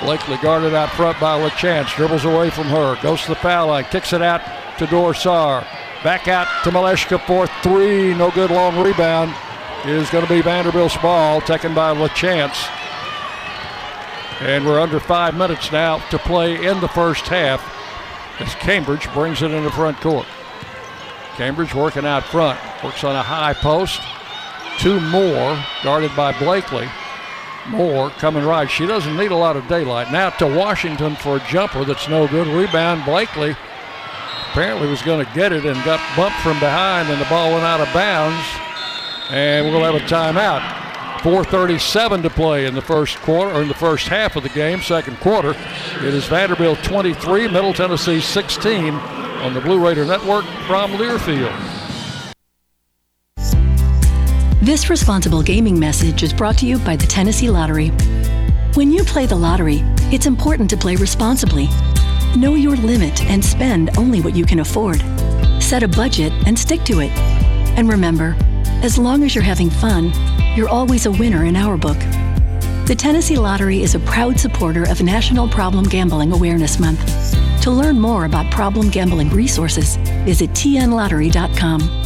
Blakely 0.00 0.36
guarded 0.36 0.74
out 0.74 0.90
front 0.90 1.18
by 1.18 1.40
LaChance, 1.40 1.94
dribbles 1.96 2.26
away 2.26 2.50
from 2.50 2.66
her, 2.66 2.96
goes 3.02 3.22
to 3.22 3.28
the 3.28 3.34
foul 3.36 3.68
line, 3.68 3.84
kicks 3.84 4.12
it 4.12 4.22
out 4.22 4.42
to 4.78 4.86
Dor 4.86 5.14
Saar. 5.14 5.66
Back 6.04 6.28
out 6.28 6.46
to 6.64 6.70
Malashka 6.70 7.26
for 7.26 7.46
three, 7.62 8.14
no 8.14 8.30
good 8.30 8.50
long 8.50 8.78
rebound. 8.80 9.34
Is 9.84 10.10
going 10.10 10.26
to 10.26 10.32
be 10.32 10.42
Vanderbilt's 10.42 10.96
ball, 10.98 11.40
taken 11.40 11.74
by 11.74 11.94
LaChance. 11.94 12.68
And 14.40 14.66
we're 14.66 14.80
under 14.80 15.00
five 15.00 15.34
minutes 15.36 15.72
now 15.72 15.98
to 16.10 16.18
play 16.18 16.66
in 16.66 16.80
the 16.80 16.88
first 16.88 17.26
half 17.26 17.75
as 18.40 18.54
Cambridge 18.56 19.12
brings 19.12 19.42
it 19.42 19.50
into 19.50 19.70
front 19.70 20.00
court. 20.00 20.26
Cambridge 21.36 21.74
working 21.74 22.06
out 22.06 22.24
front, 22.24 22.58
works 22.82 23.04
on 23.04 23.14
a 23.14 23.22
high 23.22 23.54
post. 23.54 24.00
Two 24.78 25.00
more, 25.00 25.58
guarded 25.82 26.14
by 26.16 26.38
Blakely. 26.38 26.88
Moore 27.68 28.10
coming 28.10 28.44
right. 28.44 28.70
She 28.70 28.86
doesn't 28.86 29.16
need 29.16 29.32
a 29.32 29.36
lot 29.36 29.56
of 29.56 29.66
daylight. 29.66 30.12
Now 30.12 30.30
to 30.30 30.46
Washington 30.46 31.16
for 31.16 31.36
a 31.36 31.48
jumper 31.48 31.84
that's 31.84 32.08
no 32.08 32.28
good. 32.28 32.46
Rebound, 32.46 33.04
Blakely 33.04 33.56
apparently 34.56 34.88
was 34.88 35.02
going 35.02 35.24
to 35.24 35.34
get 35.34 35.52
it 35.52 35.66
and 35.66 35.76
got 35.84 36.00
bumped 36.16 36.38
from 36.38 36.58
behind, 36.60 37.10
and 37.10 37.20
the 37.20 37.26
ball 37.26 37.52
went 37.52 37.64
out 37.64 37.78
of 37.78 37.92
bounds. 37.92 38.42
And 39.28 39.66
we'll 39.66 39.84
have 39.84 39.94
a 39.94 40.06
timeout. 40.06 40.85
4:37 41.26 42.22
to 42.22 42.30
play 42.30 42.66
in 42.66 42.74
the 42.76 42.80
first 42.80 43.16
quarter, 43.22 43.52
or 43.52 43.60
in 43.60 43.66
the 43.66 43.74
first 43.74 44.06
half 44.06 44.36
of 44.36 44.44
the 44.44 44.48
game, 44.48 44.80
second 44.80 45.18
quarter. 45.18 45.56
It 45.96 46.14
is 46.14 46.24
Vanderbilt 46.26 46.80
23, 46.84 47.48
Middle 47.48 47.74
Tennessee 47.74 48.20
16 48.20 48.94
on 48.94 49.52
the 49.52 49.60
Blue 49.60 49.84
Raider 49.84 50.04
Network 50.04 50.44
from 50.68 50.92
Learfield. 50.92 51.52
This 54.62 54.88
responsible 54.88 55.42
gaming 55.42 55.80
message 55.80 56.22
is 56.22 56.32
brought 56.32 56.58
to 56.58 56.66
you 56.66 56.78
by 56.78 56.94
the 56.94 57.08
Tennessee 57.08 57.50
Lottery. 57.50 57.88
When 58.74 58.92
you 58.92 59.02
play 59.02 59.26
the 59.26 59.34
lottery, 59.34 59.82
it's 60.12 60.26
important 60.26 60.70
to 60.70 60.76
play 60.76 60.94
responsibly. 60.94 61.68
Know 62.36 62.54
your 62.54 62.76
limit 62.76 63.20
and 63.24 63.44
spend 63.44 63.98
only 63.98 64.20
what 64.20 64.36
you 64.36 64.44
can 64.44 64.60
afford. 64.60 65.02
Set 65.60 65.82
a 65.82 65.88
budget 65.88 66.32
and 66.46 66.56
stick 66.56 66.84
to 66.84 67.00
it. 67.00 67.10
And 67.76 67.88
remember, 67.88 68.36
as 68.84 68.96
long 68.96 69.24
as 69.24 69.34
you're 69.34 69.42
having 69.42 69.70
fun, 69.70 70.12
you're 70.56 70.68
always 70.68 71.06
a 71.06 71.10
winner 71.10 71.44
in 71.44 71.54
our 71.54 71.76
book. 71.76 71.98
The 72.86 72.94
Tennessee 72.96 73.36
Lottery 73.36 73.82
is 73.82 73.94
a 73.94 74.00
proud 74.00 74.40
supporter 74.40 74.88
of 74.88 75.02
National 75.02 75.48
Problem 75.48 75.84
Gambling 75.84 76.32
Awareness 76.32 76.78
Month. 76.78 77.04
To 77.62 77.70
learn 77.70 78.00
more 78.00 78.24
about 78.24 78.50
problem 78.50 78.88
gambling 78.90 79.30
resources, 79.30 79.96
visit 80.24 80.50
tnlottery.com. 80.50 82.05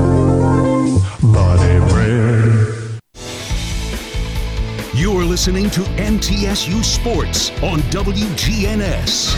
Listening 5.31 5.69
to 5.69 5.79
MTSU 5.95 6.83
Sports 6.83 7.51
on 7.63 7.79
WGNS. 7.83 9.33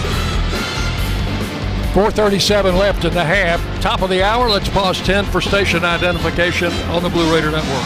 437 1.94 2.76
left 2.76 3.06
in 3.06 3.14
the 3.14 3.24
half. 3.24 3.62
Top 3.80 4.02
of 4.02 4.10
the 4.10 4.24
hour. 4.24 4.50
Let's 4.50 4.68
pause 4.70 5.00
10 5.02 5.24
for 5.26 5.40
station 5.40 5.86
identification 5.86 6.74
on 6.90 7.04
the 7.04 7.10
Blue 7.10 7.32
Raider 7.32 7.52
Network. 7.52 7.86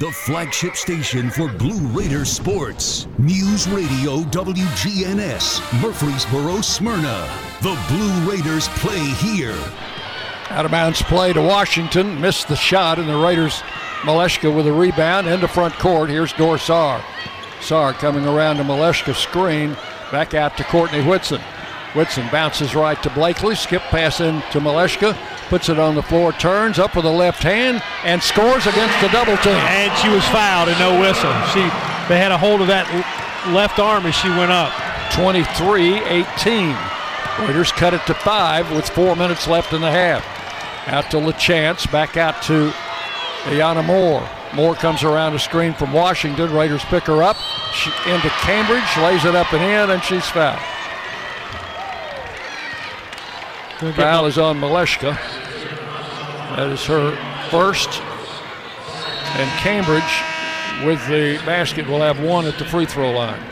The 0.00 0.10
flagship 0.10 0.74
station 0.74 1.30
for 1.30 1.46
Blue 1.46 1.86
Raider 1.96 2.24
sports. 2.24 3.06
News 3.18 3.68
Radio 3.68 4.22
WGNS, 4.32 5.80
Murfreesboro, 5.80 6.60
Smyrna. 6.60 7.30
The 7.62 7.80
Blue 7.88 8.32
Raiders 8.32 8.66
play 8.70 8.98
here. 8.98 9.56
Out 10.54 10.64
of 10.64 10.70
bounds 10.70 11.02
play 11.02 11.32
to 11.32 11.42
Washington. 11.42 12.20
Missed 12.20 12.46
the 12.46 12.54
shot, 12.54 13.00
and 13.00 13.08
the 13.08 13.16
Raiders, 13.16 13.62
Malashka 14.02 14.54
with 14.54 14.68
a 14.68 14.72
rebound 14.72 15.26
into 15.26 15.48
front 15.48 15.74
court. 15.74 16.08
Here's 16.08 16.32
Dorsar. 16.34 17.02
Saar 17.60 17.92
coming 17.94 18.24
around 18.24 18.58
to 18.58 18.62
Malashka's 18.62 19.18
screen. 19.18 19.76
Back 20.12 20.32
out 20.32 20.56
to 20.56 20.62
Courtney 20.62 21.02
Whitson. 21.02 21.40
Whitson 21.94 22.28
bounces 22.30 22.76
right 22.76 23.02
to 23.02 23.10
Blakely. 23.10 23.56
Skip 23.56 23.82
pass 23.82 24.20
in 24.20 24.42
to 24.52 24.60
Malashka. 24.60 25.16
Puts 25.48 25.68
it 25.68 25.80
on 25.80 25.96
the 25.96 26.04
floor, 26.04 26.32
turns 26.32 26.78
up 26.78 26.94
with 26.94 27.04
a 27.04 27.10
left 27.10 27.42
hand, 27.42 27.82
and 28.04 28.22
scores 28.22 28.68
against 28.68 29.00
the 29.00 29.08
double 29.08 29.36
team. 29.38 29.54
And 29.54 29.92
she 29.98 30.08
was 30.08 30.24
fouled 30.28 30.68
and 30.68 30.78
no 30.78 31.00
whistle. 31.00 31.32
She 31.52 31.62
they 32.08 32.20
had 32.20 32.30
a 32.30 32.38
hold 32.38 32.60
of 32.60 32.68
that 32.68 32.86
left 33.52 33.80
arm 33.80 34.06
as 34.06 34.14
she 34.14 34.28
went 34.28 34.52
up. 34.52 34.70
23-18. 35.14 36.76
Raiders 37.40 37.72
cut 37.72 37.92
it 37.92 38.06
to 38.06 38.14
five 38.14 38.70
with 38.70 38.88
four 38.88 39.16
minutes 39.16 39.48
left 39.48 39.72
in 39.72 39.80
the 39.80 39.90
half. 39.90 40.24
Out 40.86 41.10
to 41.12 41.16
LaChance, 41.16 41.90
back 41.90 42.16
out 42.16 42.42
to 42.44 42.72
Iyana 43.44 43.84
Moore. 43.84 44.28
Moore 44.54 44.74
comes 44.74 45.02
around 45.02 45.34
a 45.34 45.38
screen 45.38 45.74
from 45.74 45.92
Washington. 45.92 46.52
Raiders 46.52 46.84
pick 46.84 47.04
her 47.04 47.22
up. 47.22 47.36
She, 47.72 47.90
into 48.06 48.28
Cambridge, 48.28 48.96
lays 48.98 49.24
it 49.24 49.34
up 49.34 49.52
and 49.52 49.62
in, 49.62 49.90
and 49.90 50.02
she's 50.02 50.26
fouled. 50.28 50.60
Foul 53.94 54.26
is 54.26 54.38
on 54.38 54.60
Malashka. 54.60 55.14
That 56.56 56.70
is 56.70 56.84
her 56.84 57.16
first. 57.50 58.00
And 59.36 59.50
Cambridge, 59.58 60.02
with 60.86 61.04
the 61.08 61.44
basket, 61.44 61.88
will 61.88 62.00
have 62.00 62.20
one 62.20 62.46
at 62.46 62.56
the 62.58 62.64
free 62.64 62.86
throw 62.86 63.10
line. 63.10 63.42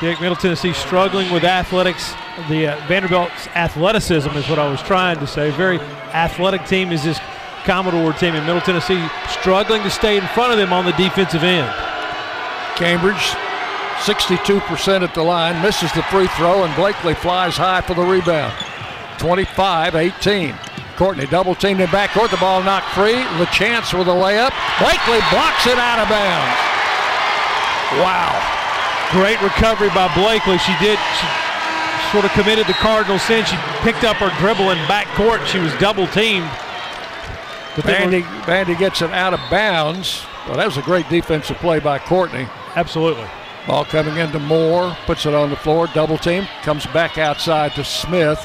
Dick, 0.00 0.20
Middle 0.20 0.36
Tennessee 0.36 0.74
struggling 0.74 1.32
with 1.32 1.44
athletics. 1.44 2.14
The 2.46 2.68
uh, 2.68 2.86
Vanderbilt's 2.86 3.48
athleticism 3.48 4.30
is 4.30 4.48
what 4.48 4.60
I 4.60 4.70
was 4.70 4.80
trying 4.82 5.18
to 5.18 5.26
say. 5.26 5.50
Very 5.50 5.80
athletic 6.14 6.64
team 6.66 6.92
is 6.92 7.02
this 7.02 7.18
Commodore 7.64 8.12
team 8.12 8.34
in 8.34 8.46
Middle 8.46 8.62
Tennessee, 8.62 9.04
struggling 9.28 9.82
to 9.82 9.90
stay 9.90 10.16
in 10.16 10.26
front 10.28 10.52
of 10.52 10.58
them 10.58 10.72
on 10.72 10.86
the 10.86 10.92
defensive 10.92 11.42
end. 11.42 11.68
Cambridge, 12.76 13.34
62% 14.06 15.02
at 15.02 15.12
the 15.14 15.22
line, 15.22 15.60
misses 15.60 15.92
the 15.92 16.02
free 16.04 16.28
throw, 16.28 16.62
and 16.62 16.74
Blakely 16.76 17.14
flies 17.14 17.56
high 17.56 17.80
for 17.80 17.94
the 17.94 18.04
rebound. 18.04 18.54
25 19.18 19.96
18. 19.96 20.54
Courtney 20.96 21.26
double 21.26 21.54
teamed 21.54 21.80
in 21.80 21.88
backcourt. 21.88 22.30
The 22.30 22.38
ball 22.38 22.62
knocked 22.62 22.94
free. 22.94 23.20
LaChance 23.42 23.96
with 23.98 24.08
a 24.08 24.14
layup. 24.14 24.54
Blakely 24.78 25.18
blocks 25.34 25.66
it 25.66 25.76
out 25.76 25.98
of 25.98 26.08
bounds. 26.08 26.58
Wow. 27.98 28.30
Great 29.10 29.42
recovery 29.42 29.90
by 29.90 30.12
Blakely. 30.14 30.58
She 30.58 30.74
did. 30.78 30.98
She 31.20 31.26
sort 32.12 32.24
of 32.24 32.30
committed 32.32 32.66
the 32.66 32.74
Cardinal 32.74 33.18
sin. 33.18 33.44
She 33.44 33.56
picked 33.80 34.04
up 34.04 34.16
her 34.16 34.30
dribble 34.40 34.70
in 34.70 34.78
backcourt. 34.86 35.44
She 35.46 35.58
was 35.58 35.72
double 35.74 36.06
teamed. 36.08 36.48
But 37.76 37.84
Vandy, 37.84 38.22
Vandy 38.42 38.78
gets 38.78 39.02
it 39.02 39.10
out 39.10 39.34
of 39.34 39.40
bounds. 39.50 40.24
Well, 40.46 40.56
that 40.56 40.66
was 40.66 40.78
a 40.78 40.82
great 40.82 41.08
defensive 41.08 41.58
play 41.58 41.80
by 41.80 41.98
Courtney. 41.98 42.48
Absolutely. 42.76 43.26
Ball 43.66 43.84
coming 43.84 44.16
into 44.16 44.38
Moore, 44.38 44.96
puts 45.04 45.26
it 45.26 45.34
on 45.34 45.50
the 45.50 45.56
floor, 45.56 45.86
double 45.88 46.16
team, 46.16 46.48
comes 46.62 46.86
back 46.86 47.18
outside 47.18 47.74
to 47.74 47.84
Smith. 47.84 48.44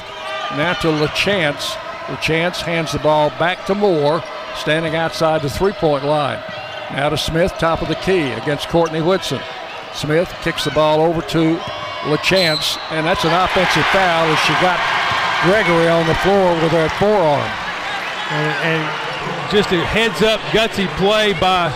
Now 0.52 0.74
to 0.74 0.88
LaChance. 0.88 1.74
LaChance 2.06 2.60
hands 2.60 2.92
the 2.92 2.98
ball 2.98 3.30
back 3.30 3.64
to 3.66 3.74
Moore, 3.74 4.22
standing 4.56 4.94
outside 4.94 5.40
the 5.40 5.48
three 5.48 5.72
point 5.72 6.04
line. 6.04 6.38
Now 6.92 7.08
to 7.08 7.16
Smith, 7.16 7.54
top 7.58 7.80
of 7.80 7.88
the 7.88 7.94
key 7.96 8.30
against 8.32 8.68
Courtney 8.68 9.00
Whitson. 9.00 9.40
Smith 9.94 10.28
kicks 10.42 10.64
the 10.64 10.70
ball 10.72 11.00
over 11.00 11.22
to 11.22 11.58
LaChance, 12.04 12.78
and 12.90 13.06
that's 13.06 13.24
an 13.24 13.32
offensive 13.32 13.84
foul 13.86 14.26
as 14.26 14.38
she 14.40 14.52
got 14.60 14.78
Gregory 15.44 15.88
on 15.88 16.06
the 16.06 16.14
floor 16.16 16.52
with 16.62 16.72
her 16.72 16.88
forearm. 16.98 17.50
And, 18.30 18.80
and 18.80 19.50
just 19.50 19.72
a 19.72 19.84
heads 19.84 20.22
up, 20.22 20.40
gutsy 20.52 20.86
play 20.96 21.32
by 21.34 21.72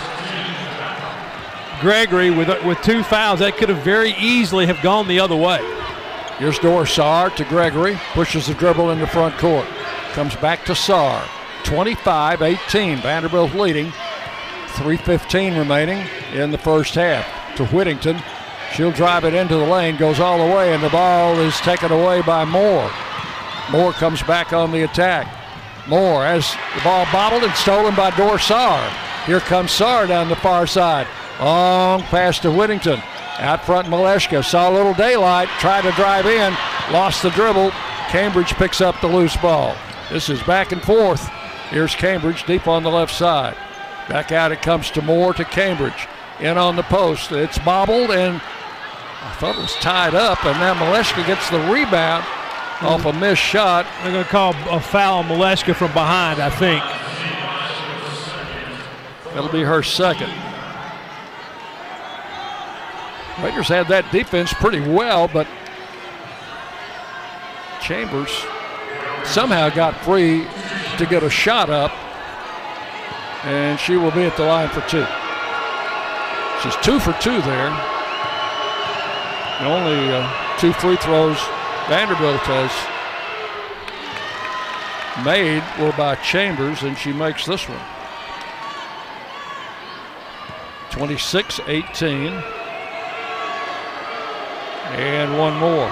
Gregory 1.81 2.31
with, 2.31 2.49
with 2.65 2.81
two 2.83 3.03
fouls. 3.03 3.41
That 3.41 3.57
could 3.57 3.69
have 3.69 3.83
very 3.83 4.13
easily 4.13 4.67
have 4.67 4.83
gone 4.83 5.09
the 5.09 5.21
other 5.21 5.37
way. 5.37 5.61
Here's 6.39 6.59
Dor 6.59 6.87
Saar 6.87 7.31
to 7.31 7.45
Gregory, 7.45 7.99
pushes 8.13 8.47
the 8.47 8.55
dribble 8.55 8.91
in 8.91 9.01
the 9.01 9.07
front 9.07 9.37
court. 9.39 9.67
Comes 10.13 10.37
back 10.37 10.65
to 10.67 10.75
Saar. 10.75 11.25
25 11.65 12.43
18. 12.43 12.99
Vanderbilt 12.99 13.55
leading. 13.55 13.93
3.15 14.79 15.59
remaining 15.59 16.07
in 16.33 16.51
the 16.51 16.59
first 16.59 16.95
half. 16.95 17.27
To 17.57 17.67
Whittington. 17.67 18.21
She'll 18.73 18.93
drive 18.93 19.25
it 19.25 19.35
into 19.35 19.57
the 19.57 19.65
lane, 19.67 19.97
goes 19.97 20.21
all 20.21 20.39
the 20.39 20.55
way, 20.55 20.73
and 20.75 20.83
the 20.83 20.91
ball 20.91 21.39
is 21.41 21.57
taken 21.61 21.91
away 21.91 22.23
by 22.23 22.45
Moore. 22.45 22.91
Moore 23.71 23.93
comes 23.93 24.23
back 24.23 24.53
on 24.53 24.73
the 24.73 24.85
attack. 24.85 25.27
Moore 25.89 26.25
has 26.25 26.55
the 26.75 26.83
ball 26.83 27.07
bobbled 27.13 27.45
and 27.45 27.55
stolen 27.55 27.95
by 27.95 28.11
Dor 28.11 28.39
Saar. 28.39 28.91
Here 29.27 29.41
comes 29.41 29.73
Saar 29.73 30.07
down 30.07 30.29
the 30.29 30.37
far 30.37 30.67
side. 30.67 31.07
Long 31.41 32.03
pass 32.03 32.39
to 32.41 32.51
Whittington. 32.51 33.01
Out 33.39 33.65
front, 33.65 33.89
Malashka 33.89 34.45
saw 34.45 34.71
a 34.71 34.75
little 34.75 34.95
daylight, 34.95 35.49
tried 35.61 35.83
to 35.83 35.93
drive 35.93 36.27
in, 36.27 36.53
lost 36.93 37.23
the 37.23 37.31
dribble. 37.31 37.71
Cambridge 38.09 38.55
picks 38.55 38.81
up 38.81 39.01
the 39.01 39.07
loose 39.07 39.37
ball. 39.37 39.77
This 40.11 40.29
is 40.29 40.43
back 40.43 40.73
and 40.73 40.83
forth. 40.83 41.29
Here's 41.71 41.95
Cambridge 41.95 42.45
deep 42.45 42.67
on 42.67 42.83
the 42.83 42.91
left 42.91 43.15
side. 43.15 43.57
Back 44.09 44.33
out 44.33 44.53
it 44.53 44.63
comes 44.63 44.91
to 44.93 45.03
Moore 45.03 45.35
to 45.35 45.45
Cambridge. 45.45 46.09
In 46.41 46.57
on 46.57 46.77
the 46.77 46.83
post. 46.85 47.33
It's 47.33 47.59
bobbled 47.59 48.11
and 48.11 48.41
I 49.21 49.33
thought 49.41 49.57
it 49.57 49.63
was 49.63 49.75
tied 49.77 50.15
up, 50.15 50.45
and 50.45 50.59
now 50.61 50.75
Malashka 50.75 51.27
gets 51.27 51.51
the 51.51 51.59
rebound 51.73 52.25
off 52.81 53.05
a 53.05 53.13
missed 53.13 53.43
shot. 53.43 53.85
They're 54.03 54.13
going 54.13 54.25
to 54.25 54.31
call 54.31 54.55
a 54.71 54.81
foul 54.81 55.19
on 55.19 55.27
Malashka 55.27 55.75
from 55.75 55.93
behind, 55.93 56.41
I 56.41 56.51
think. 56.51 56.83
That'll 59.35 59.51
be 59.51 59.63
her 59.63 59.83
second. 59.83 60.31
Raiders 63.43 63.69
had 63.69 63.89
that 63.89 64.11
defense 64.11 64.53
pretty 64.53 64.81
well, 64.81 65.29
but 65.29 65.47
Chambers 67.81 68.31
somehow 69.25 69.69
got 69.69 69.97
free 70.05 70.47
to 70.99 71.07
get 71.07 71.23
a 71.23 71.31
shot 71.31 71.71
up, 71.71 71.93
and 73.45 73.79
she 73.79 73.97
will 73.97 74.11
be 74.11 74.23
at 74.23 74.37
the 74.37 74.45
line 74.45 74.69
for 74.69 74.81
two. 74.89 75.07
She's 76.63 76.77
two 76.85 76.99
for 76.99 77.13
two 77.21 77.41
there. 77.43 77.88
And 79.59 79.67
only 79.67 80.15
uh, 80.15 80.57
two 80.59 80.73
free 80.73 80.97
throws 80.97 81.39
Vanderbilt 81.89 82.41
has 82.43 82.71
made 85.25 85.63
were 85.81 85.93
by 85.97 86.15
Chambers, 86.17 86.83
and 86.83 86.97
she 86.99 87.13
makes 87.13 87.47
this 87.47 87.67
one. 87.69 87.81
26 90.91 91.61
18. 91.67 92.33
And 94.93 95.39
one 95.39 95.57
more. 95.57 95.89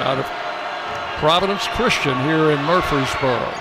Out 0.00 0.18
of 0.18 0.26
Providence 1.18 1.66
Christian 1.68 2.18
here 2.24 2.52
in 2.52 2.64
Murfreesboro. 2.64 3.52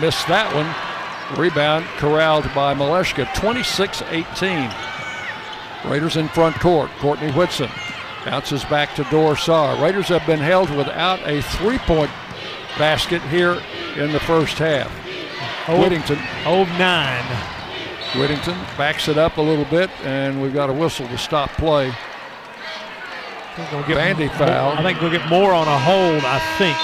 Missed 0.00 0.26
that 0.28 0.54
one. 0.54 1.38
Rebound 1.38 1.84
corralled 1.98 2.44
by 2.54 2.74
Malashka. 2.74 3.32
26 3.34 4.02
18. 4.08 4.91
Raiders 5.84 6.16
in 6.16 6.28
front 6.28 6.56
court. 6.56 6.90
Courtney 6.98 7.30
Whitson 7.32 7.70
bounces 8.24 8.64
back 8.64 8.94
to 8.94 9.04
Dor 9.04 9.36
Saar. 9.36 9.82
Raiders 9.82 10.08
have 10.08 10.26
been 10.26 10.38
held 10.38 10.70
without 10.70 11.18
a 11.28 11.42
three 11.42 11.78
point 11.78 12.10
basket 12.78 13.20
here 13.22 13.60
in 13.96 14.12
the 14.12 14.20
first 14.20 14.58
half. 14.58 14.90
Oh, 15.68 15.80
Whittington. 15.80 16.18
Oh, 16.44 16.64
nine. 16.78 17.24
Whittington 18.18 18.58
backs 18.76 19.08
it 19.08 19.18
up 19.18 19.38
a 19.38 19.42
little 19.42 19.64
bit, 19.64 19.90
and 20.04 20.40
we've 20.40 20.54
got 20.54 20.70
a 20.70 20.72
whistle 20.72 21.08
to 21.08 21.18
stop 21.18 21.50
play. 21.52 21.92
We'll 23.70 23.86
get 23.86 23.98
Vandy 23.98 24.28
more, 24.28 24.36
foul. 24.36 24.72
I 24.72 24.82
think 24.82 25.00
we'll 25.00 25.10
get 25.10 25.28
more 25.28 25.52
on 25.52 25.68
a 25.68 25.78
hold, 25.78 26.22
I 26.24 26.38
think. 26.58 26.76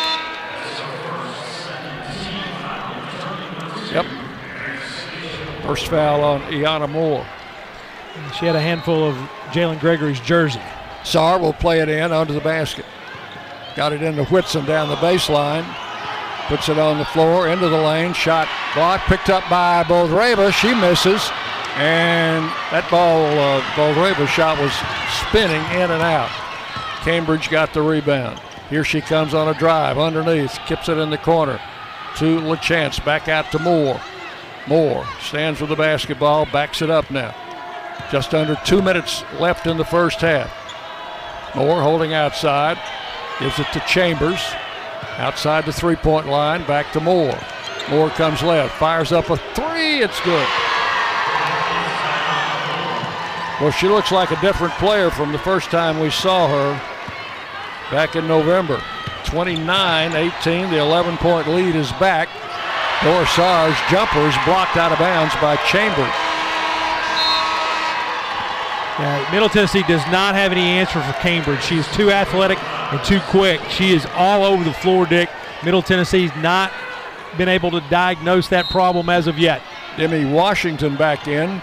Yep. 3.92 4.06
First 5.64 5.88
foul 5.88 6.22
on 6.22 6.42
Iyana 6.42 6.90
Moore. 6.90 7.26
She 8.38 8.46
had 8.46 8.56
a 8.56 8.60
handful 8.60 9.04
of 9.04 9.14
Jalynn 9.50 9.80
Gregory's 9.80 10.20
jersey. 10.20 10.60
Saar 11.04 11.38
will 11.38 11.52
play 11.52 11.80
it 11.80 11.88
in 11.88 12.12
onto 12.12 12.32
the 12.32 12.40
basket. 12.40 12.84
Got 13.76 13.92
it 13.92 14.02
into 14.02 14.24
Whitson 14.24 14.64
down 14.64 14.88
the 14.88 14.96
baseline. 14.96 15.64
Puts 16.48 16.68
it 16.68 16.78
on 16.78 16.98
the 16.98 17.04
floor, 17.06 17.48
into 17.48 17.68
the 17.68 17.76
lane. 17.76 18.12
Shot 18.12 18.48
blocked, 18.74 19.04
picked 19.04 19.30
up 19.30 19.48
by 19.50 19.84
Boldyreva. 19.84 20.52
She 20.52 20.74
misses. 20.74 21.30
And 21.76 22.44
that 22.72 22.88
ball, 22.90 23.24
uh, 23.38 23.60
Boldyreva's 23.76 24.30
shot 24.30 24.58
was 24.58 24.72
spinning 25.28 25.62
in 25.80 25.90
and 25.90 26.02
out. 26.02 26.30
Cambridge 27.02 27.50
got 27.50 27.72
the 27.72 27.82
rebound. 27.82 28.40
Here 28.68 28.84
she 28.84 29.00
comes 29.00 29.32
on 29.32 29.48
a 29.48 29.58
drive 29.58 29.96
underneath, 29.96 30.58
kips 30.66 30.88
it 30.88 30.98
in 30.98 31.10
the 31.10 31.18
corner 31.18 31.60
to 32.16 32.40
LaChance. 32.40 33.04
Back 33.04 33.28
out 33.28 33.52
to 33.52 33.58
Moore. 33.58 34.00
Moore 34.66 35.06
stands 35.20 35.60
with 35.60 35.70
the 35.70 35.76
basketball, 35.76 36.46
backs 36.46 36.82
it 36.82 36.90
up 36.90 37.10
now. 37.10 37.34
Just 38.10 38.34
under 38.34 38.56
two 38.64 38.80
minutes 38.80 39.22
left 39.38 39.66
in 39.66 39.76
the 39.76 39.84
first 39.84 40.20
half. 40.20 40.50
Moore 41.54 41.82
holding 41.82 42.14
outside, 42.14 42.78
gives 43.38 43.58
it 43.58 43.66
to 43.72 43.80
Chambers. 43.80 44.40
Outside 45.18 45.64
the 45.64 45.72
three 45.72 45.96
point 45.96 46.26
line, 46.26 46.64
back 46.66 46.92
to 46.92 47.00
Moore. 47.00 47.38
Moore 47.90 48.10
comes 48.10 48.42
left, 48.42 48.74
fires 48.78 49.12
up 49.12 49.30
a 49.30 49.36
three, 49.36 50.00
it's 50.00 50.20
good. 50.20 50.48
Well, 53.60 53.72
she 53.72 53.88
looks 53.88 54.12
like 54.12 54.30
a 54.30 54.40
different 54.40 54.72
player 54.74 55.10
from 55.10 55.32
the 55.32 55.38
first 55.38 55.70
time 55.70 55.98
we 55.98 56.10
saw 56.10 56.46
her 56.48 56.72
back 57.90 58.14
in 58.14 58.28
November. 58.28 58.80
29 59.24 60.12
18, 60.14 60.70
the 60.70 60.78
11 60.78 61.16
point 61.18 61.48
lead 61.48 61.74
is 61.74 61.90
back. 61.92 62.28
Dor 63.02 63.26
Saar's 63.26 63.76
jumper 63.90 64.20
is 64.20 64.34
blocked 64.44 64.76
out 64.76 64.92
of 64.92 64.98
bounds 64.98 65.34
by 65.36 65.56
Chambers. 65.66 66.27
Yeah, 68.98 69.28
Middle 69.30 69.48
Tennessee 69.48 69.84
does 69.84 70.04
not 70.10 70.34
have 70.34 70.50
any 70.50 70.60
answer 70.60 71.00
for 71.00 71.12
Cambridge. 71.20 71.62
She 71.62 71.78
is 71.78 71.86
too 71.92 72.10
athletic 72.10 72.58
and 72.92 73.04
too 73.04 73.20
quick. 73.28 73.60
She 73.70 73.92
is 73.92 74.04
all 74.14 74.44
over 74.44 74.64
the 74.64 74.72
floor, 74.72 75.06
Dick. 75.06 75.30
Middle 75.64 75.82
Tennessee's 75.82 76.34
not 76.36 76.72
been 77.36 77.48
able 77.48 77.70
to 77.70 77.80
diagnose 77.90 78.48
that 78.48 78.66
problem 78.66 79.08
as 79.08 79.28
of 79.28 79.38
yet. 79.38 79.62
Demi 79.96 80.24
Washington 80.24 80.96
back 80.96 81.28
in 81.28 81.62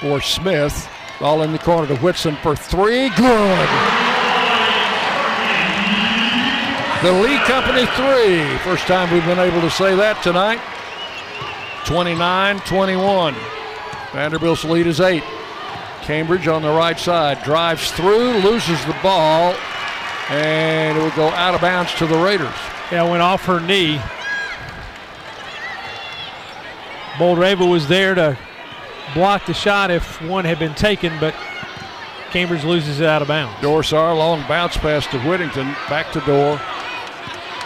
for 0.00 0.22
Smith. 0.22 0.88
Ball 1.18 1.42
in 1.42 1.52
the 1.52 1.58
corner 1.58 1.86
to 1.86 1.96
Whitson 1.96 2.36
for 2.36 2.56
three. 2.56 3.10
Good. 3.10 3.68
The 7.02 7.12
Lee 7.12 7.38
Company 7.40 7.84
three. 7.96 8.58
First 8.58 8.86
time 8.86 9.12
we've 9.12 9.24
been 9.26 9.38
able 9.38 9.60
to 9.60 9.70
say 9.70 9.94
that 9.96 10.22
tonight. 10.22 10.60
29 11.84 12.60
21. 12.60 13.34
Vanderbilt's 14.12 14.64
lead 14.64 14.86
is 14.86 15.00
eight. 15.00 15.24
Cambridge 16.02 16.48
on 16.48 16.62
the 16.62 16.70
right 16.70 16.98
side 16.98 17.42
drives 17.44 17.92
through, 17.92 18.38
loses 18.38 18.84
the 18.86 18.96
ball, 19.02 19.54
and 20.28 20.98
it 20.98 21.00
will 21.00 21.10
go 21.10 21.28
out 21.28 21.54
of 21.54 21.60
bounds 21.60 21.94
to 21.94 22.06
the 22.06 22.16
Raiders. 22.16 22.54
Yeah, 22.90 23.08
went 23.08 23.22
off 23.22 23.44
her 23.44 23.60
knee. 23.60 24.00
Boldyreva 27.14 27.70
was 27.70 27.86
there 27.86 28.14
to 28.14 28.38
block 29.14 29.46
the 29.46 29.54
shot 29.54 29.90
if 29.90 30.20
one 30.22 30.44
had 30.44 30.58
been 30.58 30.74
taken, 30.74 31.12
but 31.20 31.34
Cambridge 32.30 32.64
loses 32.64 33.00
it 33.00 33.06
out 33.06 33.22
of 33.22 33.28
bounds. 33.28 33.60
Dor 33.60 33.82
Saar, 33.82 34.14
long 34.14 34.46
bounce 34.48 34.76
pass 34.76 35.06
to 35.08 35.20
Whittington, 35.20 35.66
back 35.88 36.12
to 36.12 36.20
Dor. 36.20 36.60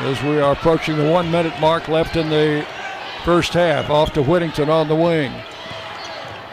As 0.00 0.20
we 0.22 0.40
are 0.40 0.52
approaching 0.52 0.96
the 0.96 1.08
one 1.08 1.30
minute 1.30 1.58
mark 1.60 1.86
left 1.88 2.16
in 2.16 2.28
the 2.28 2.66
first 3.24 3.52
half, 3.52 3.90
off 3.90 4.12
to 4.14 4.22
Whittington 4.22 4.68
on 4.68 4.88
the 4.88 4.96
wing. 4.96 5.32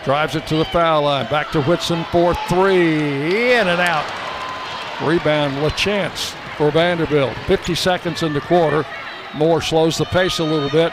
Drives 0.03 0.36
it 0.36 0.48
to 0.48 0.56
the 0.56 0.65
foul 0.65 1.03
line, 1.03 1.28
back 1.30 1.52
to 1.52 1.61
Whitson 1.61 2.03
for 2.06 2.34
three, 2.49 3.53
in 3.53 3.68
and 3.68 3.80
out. 3.80 4.06
Rebound, 5.02 5.56
LaChance 5.57 6.36
for 6.57 6.72
Vanderbilt. 6.72 7.36
50 7.48 7.76
seconds 7.76 8.23
in 8.23 8.34
the 8.34 8.41
quarter. 8.41 8.86
Moore 9.36 9.61
slows 9.61 9.98
the 9.98 10.06
pace 10.06 10.40
a 10.40 10.44
little 10.44 10.69
bit 10.69 10.91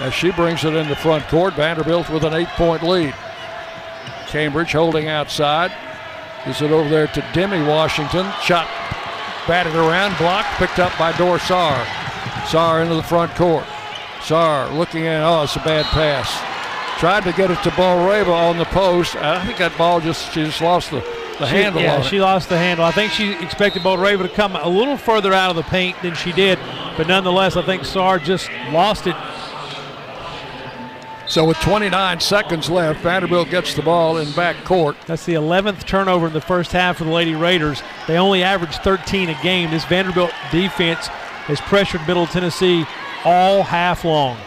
as 0.00 0.14
she 0.14 0.30
brings 0.32 0.64
it 0.64 0.74
into 0.74 0.96
front 0.96 1.26
court. 1.28 1.54
Vanderbilt 1.54 2.08
with 2.08 2.24
an 2.24 2.34
eight 2.34 2.48
point 2.48 2.82
lead. 2.82 3.14
Cambridge 4.26 4.72
holding 4.72 5.08
outside. 5.08 5.72
Gives 6.44 6.62
it 6.62 6.70
over 6.70 6.88
there 6.88 7.06
to 7.08 7.24
Demi 7.32 7.66
Washington. 7.66 8.30
Shot 8.42 8.66
batted 9.46 9.74
around, 9.74 10.16
blocked, 10.18 10.48
picked 10.56 10.78
up 10.78 10.96
by 10.98 11.12
Dorsar. 11.12 11.86
Saar 12.46 12.82
into 12.82 12.94
the 12.94 13.02
front 13.02 13.34
court. 13.34 13.64
Saar 14.22 14.68
looking 14.70 15.06
at, 15.06 15.22
oh, 15.22 15.42
it's 15.42 15.56
a 15.56 15.60
bad 15.60 15.84
pass. 15.86 16.47
Tried 16.98 17.22
to 17.24 17.32
get 17.32 17.50
it 17.50 17.62
to 17.62 17.70
Boldyreva 17.70 18.28
on 18.34 18.58
the 18.58 18.64
post. 18.66 19.14
Uh, 19.14 19.38
I 19.40 19.46
think 19.46 19.58
that 19.58 19.76
ball 19.78 20.00
just, 20.00 20.32
she 20.32 20.44
just 20.44 20.60
lost 20.60 20.90
the, 20.90 20.98
the 21.38 21.46
She- 21.46 21.56
handle 21.56 21.80
yeah, 21.80 21.94
on 21.94 22.00
it. 22.00 22.04
she 22.04 22.20
lost 22.20 22.48
the 22.48 22.58
handle. 22.58 22.84
I 22.84 22.90
think 22.90 23.12
she 23.12 23.32
expected 23.34 23.82
Boldyreva 23.82 24.22
to 24.22 24.28
come 24.28 24.56
a 24.56 24.68
little 24.68 24.96
further 24.96 25.32
out 25.32 25.50
of 25.50 25.56
the 25.56 25.62
paint 25.62 25.96
than 26.02 26.14
she 26.16 26.32
did, 26.32 26.58
but 26.96 27.06
nonetheless, 27.06 27.56
I 27.56 27.62
think 27.62 27.84
Saar 27.84 28.18
just 28.18 28.50
lost 28.72 29.06
it. 29.06 29.14
So 31.28 31.44
with 31.44 31.58
29 31.58 32.18
seconds 32.20 32.70
left, 32.70 33.00
Vanderbilt 33.00 33.50
gets 33.50 33.74
the 33.74 33.82
ball 33.82 34.16
in 34.16 34.32
back 34.32 34.64
court. 34.64 34.96
That's 35.06 35.24
the 35.26 35.34
11th 35.34 35.84
turnover 35.86 36.26
in 36.28 36.32
the 36.32 36.40
first 36.40 36.72
half 36.72 36.96
for 36.96 37.04
the 37.04 37.10
Lady 37.10 37.34
Raiders. 37.34 37.82
They 38.06 38.16
only 38.16 38.42
averaged 38.42 38.82
13 38.82 39.28
a 39.28 39.40
game. 39.42 39.70
This 39.70 39.84
Vanderbilt 39.84 40.32
defense 40.50 41.06
has 41.46 41.60
pressured 41.60 42.00
Middle 42.08 42.26
Tennessee 42.26 42.86
all 43.24 43.62
half 43.62 44.04
long. 44.06 44.38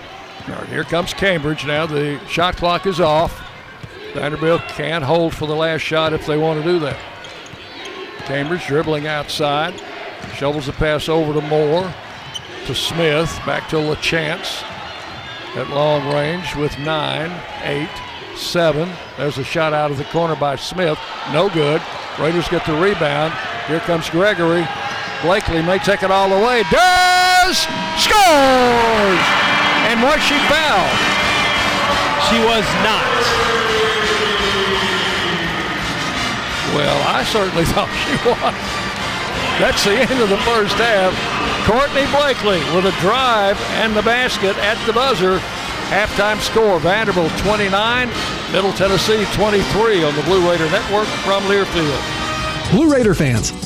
Right, 0.48 0.68
here 0.68 0.84
comes 0.84 1.14
Cambridge 1.14 1.66
now. 1.66 1.86
The 1.86 2.20
shot 2.28 2.58
clock 2.58 2.86
is 2.86 3.00
off. 3.00 3.48
Vanderbilt 4.14 4.62
can't 4.70 5.04
hold 5.04 5.34
for 5.34 5.46
the 5.48 5.56
last 5.56 5.82
shot 5.82 6.14
if 6.14 6.26
they 6.26 6.38
want 6.38 6.62
to 6.62 6.70
do 6.70 6.80
that. 6.80 6.98
Cambridge 8.26 8.66
dribbling 8.66 9.08
outside. 9.08 9.74
Shovels 10.36 10.66
the 10.66 10.74
pass 10.74 11.08
over 11.10 11.34
to 11.34 11.48
Moore. 11.48 11.94
To 12.66 12.76
Smith. 12.76 13.30
Back 13.46 13.70
to 13.70 13.78
LaChance. 13.78 14.64
At 15.56 15.70
long 15.70 16.14
range 16.14 16.56
with 16.56 16.78
nine, 16.80 17.32
eight, 17.64 17.90
seven. 18.36 18.90
There's 19.18 19.38
a 19.38 19.44
shot 19.44 19.74
out 19.74 19.92
of 19.92 19.98
the 19.98 20.06
corner 20.06 20.36
by 20.36 20.56
Smith. 20.56 20.98
No 21.34 21.50
good. 21.50 21.82
Raiders 22.20 22.48
get 22.48 22.66
the 22.66 22.74
rebound. 22.74 23.34
Here 23.68 23.80
comes 23.82 24.10
Gregory. 24.10 24.68
Blakely 25.22 25.62
may 25.62 25.78
take 25.80 26.04
it 26.04 26.12
all 26.12 26.30
the 26.30 26.46
way. 26.46 26.64
Does! 26.72 27.58
Scores! 27.98 29.51
And 29.92 30.00
was 30.02 30.24
she 30.24 30.40
fouled? 30.48 30.98
She 32.32 32.40
was 32.48 32.64
not. 32.80 33.12
Well, 36.72 36.96
I 37.04 37.28
certainly 37.28 37.66
thought 37.76 37.92
she 38.08 38.16
was. 38.24 38.56
That's 39.60 39.84
the 39.84 40.00
end 40.00 40.22
of 40.24 40.30
the 40.30 40.40
first 40.48 40.76
half. 40.80 41.12
Courtney 41.68 42.08
Blakely 42.08 42.64
with 42.74 42.86
a 42.88 42.96
drive 43.02 43.60
and 43.84 43.94
the 43.94 44.02
basket 44.02 44.56
at 44.60 44.80
the 44.88 44.94
buzzer. 44.94 45.40
Halftime 45.92 46.40
score 46.40 46.80
Vanderbilt 46.80 47.36
29, 47.40 48.08
Middle 48.54 48.72
Tennessee 48.72 49.26
23 49.36 50.06
on 50.06 50.16
the 50.16 50.24
Blue 50.24 50.50
Raider 50.50 50.72
Network 50.72 51.08
from 51.28 51.44
Learfield. 51.52 52.72
Blue 52.72 52.90
Raider 52.90 53.14
fans, 53.14 53.52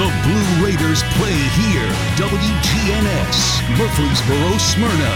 The 0.00 0.08
Blue 0.24 0.64
Raiders 0.64 1.02
play 1.20 1.36
here. 1.60 1.84
WGNS, 2.16 3.68
Murfreesboro, 3.76 4.56
Smyrna. 4.56 5.12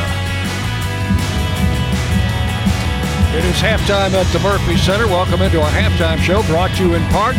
It 3.33 3.47
is 3.47 3.57
halftime 3.63 4.13
at 4.13 4.31
the 4.35 4.41
Murphy 4.41 4.77
Center. 4.77 5.07
Welcome 5.07 5.41
into 5.41 5.59
our 5.59 5.71
halftime 5.71 6.19
show 6.19 6.43
brought 6.43 6.77
to 6.77 6.85
you 6.85 6.95
in 6.97 7.03
part 7.05 7.35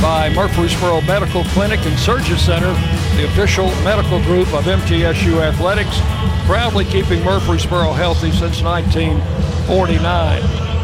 by 0.00 0.32
Murfreesboro 0.34 1.02
Medical 1.02 1.44
Clinic 1.52 1.84
and 1.84 1.98
Surgery 1.98 2.38
Center, 2.38 2.72
the 3.16 3.26
official 3.26 3.66
medical 3.84 4.18
group 4.22 4.50
of 4.54 4.64
MTSU 4.64 5.42
Athletics, 5.42 6.00
proudly 6.46 6.86
keeping 6.86 7.22
Murfreesboro 7.22 7.92
healthy 7.92 8.30
since 8.30 8.62
1949. 8.62 10.75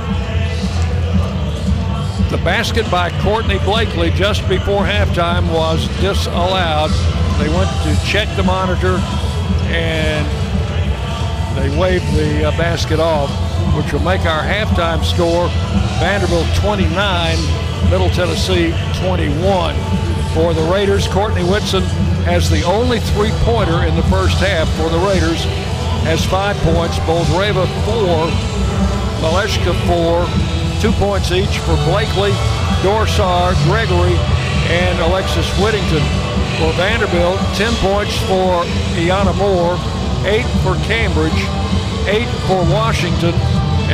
The 2.33 2.39
basket 2.39 2.91
by 2.91 3.11
Courtney 3.21 3.59
Blakely 3.59 4.09
just 4.09 4.49
before 4.49 4.85
halftime 4.85 5.53
was 5.53 5.87
disallowed. 6.01 6.91
They 7.39 7.51
went 7.51 7.69
to 7.85 8.07
check 8.07 8.27
the 8.37 8.43
monitor 8.43 8.97
and 9.69 10.27
they 11.55 11.69
waved 11.79 12.11
the 12.15 12.49
uh, 12.49 12.51
basket 12.53 13.01
off, 13.01 13.29
which 13.77 13.93
will 13.93 14.01
make 14.01 14.23
our 14.23 14.43
halftime 14.43 15.05
score 15.05 15.49
Vanderbilt 16.01 16.47
29, 16.57 17.37
Middle 17.91 18.09
Tennessee 18.09 18.73
21. 19.05 19.77
For 20.33 20.55
the 20.55 20.67
Raiders, 20.73 21.07
Courtney 21.09 21.45
Whitson 21.45 21.83
has 22.25 22.49
the 22.49 22.63
only 22.63 23.01
three 23.13 23.31
pointer 23.45 23.85
in 23.85 23.95
the 23.95 24.05
first 24.05 24.39
half 24.39 24.67
for 24.81 24.89
the 24.89 24.99
Raiders, 25.07 25.45
has 26.09 26.25
five 26.25 26.57
points. 26.65 26.97
Boldyreva 27.01 27.69
four, 27.85 28.27
Malashka 29.21 29.77
four, 29.87 30.62
two 30.83 30.91
points 30.99 31.31
each 31.31 31.61
for 31.61 31.77
Blakely, 31.85 32.33
Dor 32.83 33.07
Saar, 33.07 33.55
Gregory, 33.71 34.17
and 34.67 34.99
Alexis 34.99 35.47
Whittington. 35.61 36.03
For 36.59 36.73
Vanderbilt, 36.73 37.39
10 37.55 37.73
points 37.75 38.19
for 38.23 38.65
Iyana 38.99 39.33
Moore, 39.39 39.79
eight 40.27 40.47
for 40.65 40.75
Cambridge, 40.85 41.39
eight 42.09 42.27
for 42.49 42.65
Washington, 42.75 43.33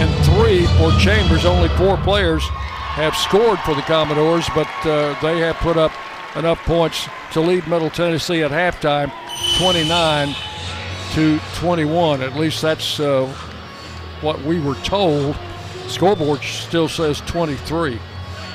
and 0.01 0.09
three 0.25 0.65
for 0.79 0.91
Chambers. 0.99 1.45
Only 1.45 1.69
four 1.77 1.99
players 1.99 2.43
have 2.97 3.15
scored 3.15 3.59
for 3.61 3.75
the 3.75 3.83
Commodores, 3.83 4.49
but 4.55 4.69
uh, 4.87 5.15
they 5.21 5.41
have 5.41 5.57
put 5.57 5.77
up 5.77 5.93
enough 6.37 6.65
points 6.65 7.07
to 7.33 7.43
lead 7.43 7.69
Middle 7.69 7.91
Tennessee 7.91 8.41
at 8.41 8.51
halftime, 8.51 9.13
29 9.59 10.35
to 11.13 11.39
21. 11.57 12.23
At 12.23 12.35
least 12.35 12.63
that's 12.63 12.99
uh, 12.99 13.27
what 14.23 14.41
we 14.41 14.59
were 14.59 14.77
told. 14.77 15.37
Scoreboard 15.89 16.43
still 16.43 16.89
says 16.89 17.21
23, 17.23 17.99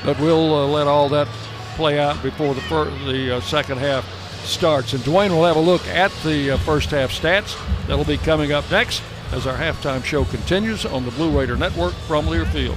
but 0.04 0.18
we'll 0.20 0.54
uh, 0.54 0.66
let 0.66 0.86
all 0.86 1.08
that 1.08 1.26
play 1.74 1.98
out 1.98 2.22
before 2.22 2.54
the 2.54 2.60
fir- 2.62 2.90
the 3.06 3.36
uh, 3.36 3.40
second 3.40 3.78
half 3.78 4.06
starts. 4.44 4.92
And 4.92 5.02
Dwayne 5.02 5.30
will 5.30 5.44
have 5.44 5.56
a 5.56 5.60
look 5.60 5.86
at 5.88 6.12
the 6.22 6.52
uh, 6.52 6.58
first 6.58 6.90
half 6.90 7.10
stats. 7.10 7.56
That'll 7.86 8.04
be 8.04 8.18
coming 8.18 8.52
up 8.52 8.70
next 8.70 9.02
as 9.32 9.46
our 9.46 9.56
halftime 9.56 10.04
show 10.04 10.24
continues 10.24 10.86
on 10.86 11.04
the 11.04 11.10
Blue 11.12 11.36
Raider 11.36 11.56
Network 11.56 11.92
from 11.92 12.26
Learfield. 12.26 12.76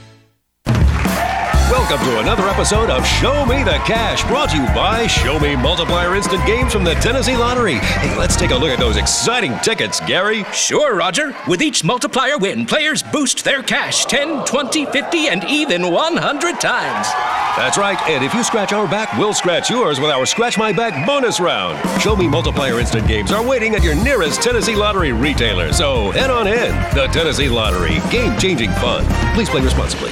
Welcome 1.71 2.05
to 2.05 2.19
another 2.19 2.49
episode 2.49 2.89
of 2.89 3.07
Show 3.07 3.45
Me 3.45 3.63
the 3.63 3.79
Cash, 3.85 4.25
brought 4.25 4.49
to 4.49 4.57
you 4.57 4.65
by 4.75 5.07
Show 5.07 5.39
Me 5.39 5.55
Multiplier 5.55 6.15
Instant 6.15 6.45
Games 6.45 6.73
from 6.73 6.83
the 6.83 6.95
Tennessee 6.95 7.37
Lottery. 7.37 7.75
Hey, 7.75 8.13
let's 8.17 8.35
take 8.35 8.51
a 8.51 8.57
look 8.57 8.71
at 8.71 8.77
those 8.77 8.97
exciting 8.97 9.57
tickets, 9.63 10.01
Gary. 10.01 10.43
Sure, 10.51 10.97
Roger. 10.97 11.33
With 11.47 11.61
each 11.61 11.85
multiplier 11.85 12.37
win, 12.37 12.65
players 12.65 13.01
boost 13.01 13.45
their 13.45 13.63
cash 13.63 14.03
10, 14.03 14.43
20, 14.43 14.85
50, 14.87 15.29
and 15.29 15.45
even 15.45 15.89
100 15.89 16.59
times. 16.59 17.07
That's 17.55 17.77
right, 17.77 17.97
and 18.09 18.25
if 18.25 18.33
you 18.33 18.43
scratch 18.43 18.73
our 18.73 18.85
back, 18.85 19.17
we'll 19.17 19.33
scratch 19.33 19.69
yours 19.69 19.97
with 19.97 20.11
our 20.11 20.25
Scratch 20.25 20.57
My 20.57 20.73
Back 20.73 21.07
bonus 21.07 21.39
round. 21.39 21.79
Show 22.01 22.17
Me 22.17 22.27
Multiplier 22.27 22.81
Instant 22.81 23.07
Games 23.07 23.31
are 23.31 23.47
waiting 23.47 23.75
at 23.75 23.83
your 23.83 23.95
nearest 23.95 24.41
Tennessee 24.41 24.75
Lottery 24.75 25.13
retailer, 25.13 25.71
so 25.71 26.11
head 26.11 26.31
on 26.31 26.47
in. 26.47 26.71
The 26.93 27.07
Tennessee 27.13 27.47
Lottery, 27.47 28.01
game 28.11 28.37
changing 28.37 28.71
fun. 28.71 29.05
Please 29.35 29.49
play 29.49 29.61
responsibly. 29.61 30.11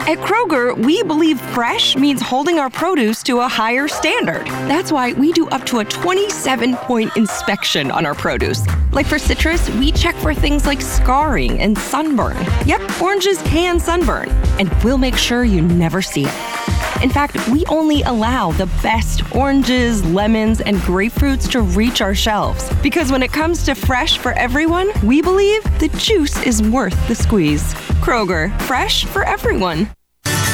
At 0.00 0.18
Kroger, 0.18 0.76
we 0.76 1.02
believe 1.04 1.40
fresh 1.40 1.96
means 1.96 2.20
holding 2.20 2.58
our 2.58 2.68
produce 2.68 3.22
to 3.22 3.40
a 3.40 3.48
higher 3.48 3.86
standard. 3.88 4.44
That's 4.68 4.90
why 4.90 5.12
we 5.12 5.32
do 5.32 5.48
up 5.48 5.64
to 5.66 5.78
a 5.78 5.84
27 5.84 6.76
point 6.76 7.16
inspection 7.16 7.90
on 7.90 8.04
our 8.04 8.14
produce. 8.14 8.66
Like 8.92 9.06
for 9.06 9.18
citrus, 9.18 9.70
we 9.76 9.92
check 9.92 10.14
for 10.16 10.34
things 10.34 10.66
like 10.66 10.82
scarring 10.82 11.60
and 11.60 11.78
sunburn. 11.78 12.36
Yep, 12.66 13.00
oranges 13.00 13.40
can 13.42 13.78
sunburn, 13.78 14.28
and 14.58 14.68
we'll 14.82 14.98
make 14.98 15.16
sure 15.16 15.44
you 15.44 15.62
never 15.62 16.02
see 16.02 16.24
it. 16.26 16.74
In 17.02 17.10
fact, 17.10 17.48
we 17.48 17.64
only 17.66 18.02
allow 18.02 18.52
the 18.52 18.66
best 18.82 19.34
oranges, 19.34 20.04
lemons, 20.04 20.60
and 20.60 20.76
grapefruits 20.78 21.50
to 21.52 21.60
reach 21.60 22.00
our 22.00 22.14
shelves. 22.14 22.68
Because 22.82 23.12
when 23.12 23.22
it 23.22 23.32
comes 23.32 23.64
to 23.64 23.74
fresh 23.74 24.18
for 24.18 24.32
everyone, 24.32 24.90
we 25.02 25.22
believe 25.22 25.62
the 25.78 25.88
juice 25.98 26.42
is 26.44 26.62
worth 26.62 27.08
the 27.08 27.14
squeeze. 27.14 27.74
Kroger, 28.04 28.52
fresh 28.60 29.06
for 29.06 29.24
everyone. 29.24 29.88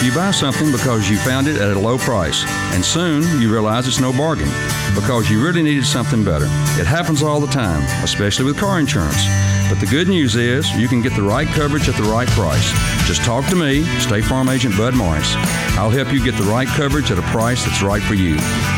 You 0.05 0.15
buy 0.15 0.31
something 0.31 0.71
because 0.71 1.11
you 1.11 1.17
found 1.19 1.49
it 1.49 1.61
at 1.61 1.77
a 1.77 1.81
low 1.81 1.99
price, 1.99 2.45
and 2.73 2.85
soon 2.85 3.23
you 3.43 3.53
realize 3.53 3.89
it's 3.89 3.99
no 3.99 4.13
bargain 4.13 4.49
because 4.95 5.29
you 5.29 5.45
really 5.45 5.61
needed 5.61 5.85
something 5.85 6.23
better. 6.25 6.45
It 6.81 6.87
happens 6.87 7.25
all 7.25 7.41
the 7.41 7.49
time, 7.49 7.83
especially 8.05 8.45
with 8.45 8.57
car 8.57 8.79
insurance. 8.79 9.27
But 9.69 9.81
the 9.81 9.87
good 9.87 10.07
news 10.07 10.37
is 10.37 10.71
you 10.77 10.87
can 10.87 11.03
get 11.03 11.17
the 11.17 11.23
right 11.23 11.49
coverage 11.49 11.89
at 11.89 11.97
the 11.97 12.05
right 12.05 12.29
price. 12.29 12.71
Just 13.09 13.25
talk 13.25 13.45
to 13.47 13.57
me, 13.57 13.83
State 13.99 14.25
Farm 14.25 14.49
Agent 14.49 14.77
Bud 14.77 14.95
Morris. 14.95 15.35
I'll 15.77 15.91
help 15.91 16.13
you 16.13 16.23
get 16.23 16.37
the 16.37 16.45
right 16.45 16.69
coverage 16.69 17.11
at 17.11 17.19
a 17.19 17.23
price 17.33 17.65
that's 17.65 17.83
right 17.83 18.03
for 18.03 18.15
you. 18.15 18.37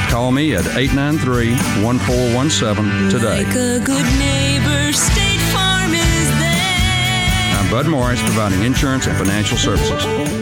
Call 0.09 0.33
me 0.33 0.55
at 0.55 0.65
893 0.65 1.53
1417 1.85 3.11
today. 3.11 3.45
Like 3.45 3.55
I'm 7.63 7.71
Bud 7.71 7.87
Morris, 7.87 8.21
providing 8.21 8.65
insurance 8.65 9.07
and 9.07 9.17
financial 9.17 9.57
services. 9.57 10.42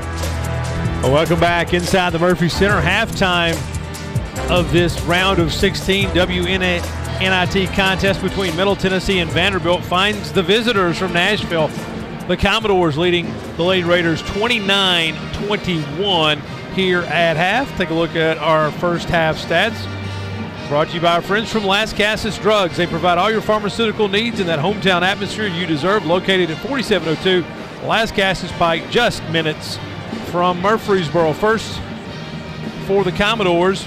Welcome 1.03 1.39
back 1.39 1.73
inside 1.73 2.11
the 2.11 2.19
Murphy 2.19 2.47
Center. 2.47 2.79
Halftime 2.79 3.57
of 4.51 4.71
this 4.71 5.01
round 5.01 5.39
of 5.39 5.51
16 5.51 6.09
WNIT 6.09 7.73
contest 7.73 8.21
between 8.21 8.55
Middle 8.55 8.75
Tennessee 8.75 9.17
and 9.17 9.29
Vanderbilt 9.31 9.83
finds 9.83 10.31
the 10.31 10.43
visitors 10.43 10.99
from 10.99 11.11
Nashville. 11.11 11.69
The 12.27 12.37
Commodores 12.37 12.99
leading 12.99 13.25
the 13.57 13.63
Lady 13.63 13.83
Raiders 13.83 14.21
29 14.21 15.15
21 15.47 16.39
here 16.75 17.01
at 17.01 17.35
half. 17.35 17.75
Take 17.77 17.89
a 17.89 17.95
look 17.95 18.15
at 18.15 18.37
our 18.37 18.71
first 18.73 19.09
half 19.09 19.37
stats. 19.37 19.87
Brought 20.69 20.89
to 20.89 20.93
you 20.93 21.01
by 21.01 21.15
our 21.15 21.21
friends 21.23 21.51
from 21.51 21.63
Lascassas 21.63 22.39
Drugs. 22.39 22.77
They 22.77 22.87
provide 22.87 23.17
all 23.17 23.31
your 23.31 23.41
pharmaceutical 23.41 24.07
needs 24.07 24.39
in 24.39 24.45
that 24.47 24.59
hometown 24.59 25.01
atmosphere 25.01 25.47
you 25.47 25.65
deserve. 25.65 26.05
Located 26.05 26.51
at 26.51 26.57
4702 26.59 27.43
Lascassas 27.87 28.51
Pike, 28.59 28.89
just 28.91 29.23
minutes 29.29 29.79
from 30.31 30.61
Murfreesboro. 30.61 31.33
First 31.33 31.81
for 32.87 33.03
the 33.03 33.11
Commodores, 33.11 33.85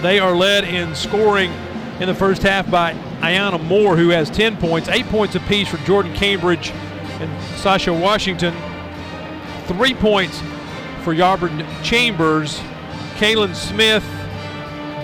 they 0.00 0.20
are 0.20 0.34
led 0.34 0.62
in 0.62 0.94
scoring 0.94 1.50
in 1.98 2.06
the 2.06 2.14
first 2.14 2.42
half 2.42 2.70
by 2.70 2.94
Iyana 3.20 3.62
Moore, 3.64 3.96
who 3.96 4.10
has 4.10 4.30
10 4.30 4.56
points, 4.58 4.88
eight 4.88 5.06
points 5.06 5.34
apiece 5.34 5.68
for 5.68 5.76
Jordyn 5.78 6.14
Cambridge 6.14 6.70
and 6.70 7.58
Sacha 7.58 7.92
Washington, 7.92 8.54
three 9.66 9.92
points 9.92 10.40
for 11.02 11.12
Yarborough 11.12 11.66
Chambers, 11.82 12.58
Kaylin 13.16 13.54
Smith, 13.54 14.04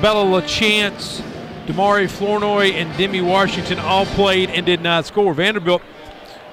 Bella 0.00 0.40
LaChance, 0.40 1.20
Damari 1.66 2.08
Flournoy, 2.08 2.70
and 2.70 2.96
Demi 2.96 3.20
Washington 3.20 3.80
all 3.80 4.06
played 4.06 4.48
and 4.50 4.64
did 4.64 4.80
not 4.80 5.06
score. 5.06 5.34
Vanderbilt 5.34 5.82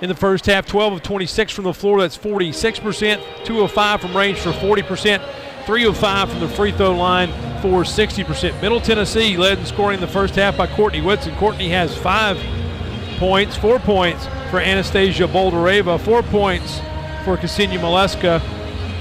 in 0.04 0.10
the 0.10 0.16
first 0.16 0.48
half, 0.48 0.66
12 0.66 0.94
of 0.94 1.02
26 1.02 1.54
from 1.54 1.64
the 1.64 1.74
floor, 1.74 2.02
that's 2.02 2.18
46%, 2.18 3.46
205 3.46 4.02
from 4.02 4.18
range 4.18 4.38
for 4.38 4.52
40%, 4.52 4.86
305 5.66 6.30
from 6.30 6.40
the 6.42 6.48
free 6.50 6.74
throw 6.74 6.92
line 6.92 7.30
for 7.62 7.84
60%. 7.84 8.62
Middle 8.62 8.82
Tennessee 8.82 9.38
led 9.38 9.60
in 9.60 9.66
scoring 9.66 9.96
in 9.96 10.02
the 10.02 10.12
first 10.12 10.36
half 10.36 10.58
by 10.58 10.68
Courtney 10.68 11.00
Whitson. 11.00 11.34
Courtney 11.38 11.70
has 11.70 11.98
five 11.98 12.38
points, 13.18 13.56
four 13.56 13.80
points 13.80 14.26
for 14.52 14.60
Anastasia 14.60 15.24
Boldyreva, 15.24 15.98
four 16.02 16.22
points 16.22 16.80
for 17.24 17.38
Ksenia 17.38 17.80
Malashka, 17.80 18.42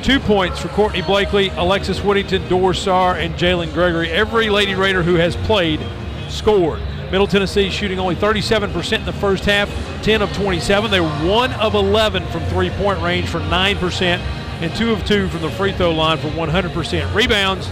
two 0.05 0.20
points 0.20 0.61
for 0.61 0.69
Courtney 0.69 1.03
Blakely, 1.03 1.49
Alexis 1.57 2.01
Whittington, 2.05 2.49
Dor 2.49 2.74
Saar, 2.74 3.16
and 3.16 3.35
Jalynn 3.35 3.73
Gregory. 3.74 4.09
Every 4.09 4.49
Lady 4.51 4.77
Raider 4.77 5.03
who 5.03 5.16
has 5.16 5.35
played 5.35 5.81
scored. 6.29 6.81
Middle 7.12 7.26
Tennessee 7.26 7.68
shooting 7.68 7.98
only 7.98 8.16
37% 8.16 9.01
in 9.01 9.05
the 9.05 9.12
first 9.12 9.44
half, 9.44 9.68
10 10.02 10.22
of 10.22 10.32
27. 10.32 10.90
They 10.90 10.98
were 10.98 11.09
1 11.09 11.52
of 11.52 11.74
11 11.74 12.26
from 12.28 12.43
three 12.47 12.70
point 12.70 13.02
range 13.02 13.28
for 13.28 13.39
9%, 13.39 14.02
and 14.02 14.74
2 14.74 14.93
of 14.93 15.05
2 15.05 15.28
from 15.28 15.43
the 15.43 15.51
free 15.51 15.72
throw 15.72 15.90
line 15.90 16.16
for 16.16 16.28
100%. 16.28 17.14
Rebounds 17.14 17.68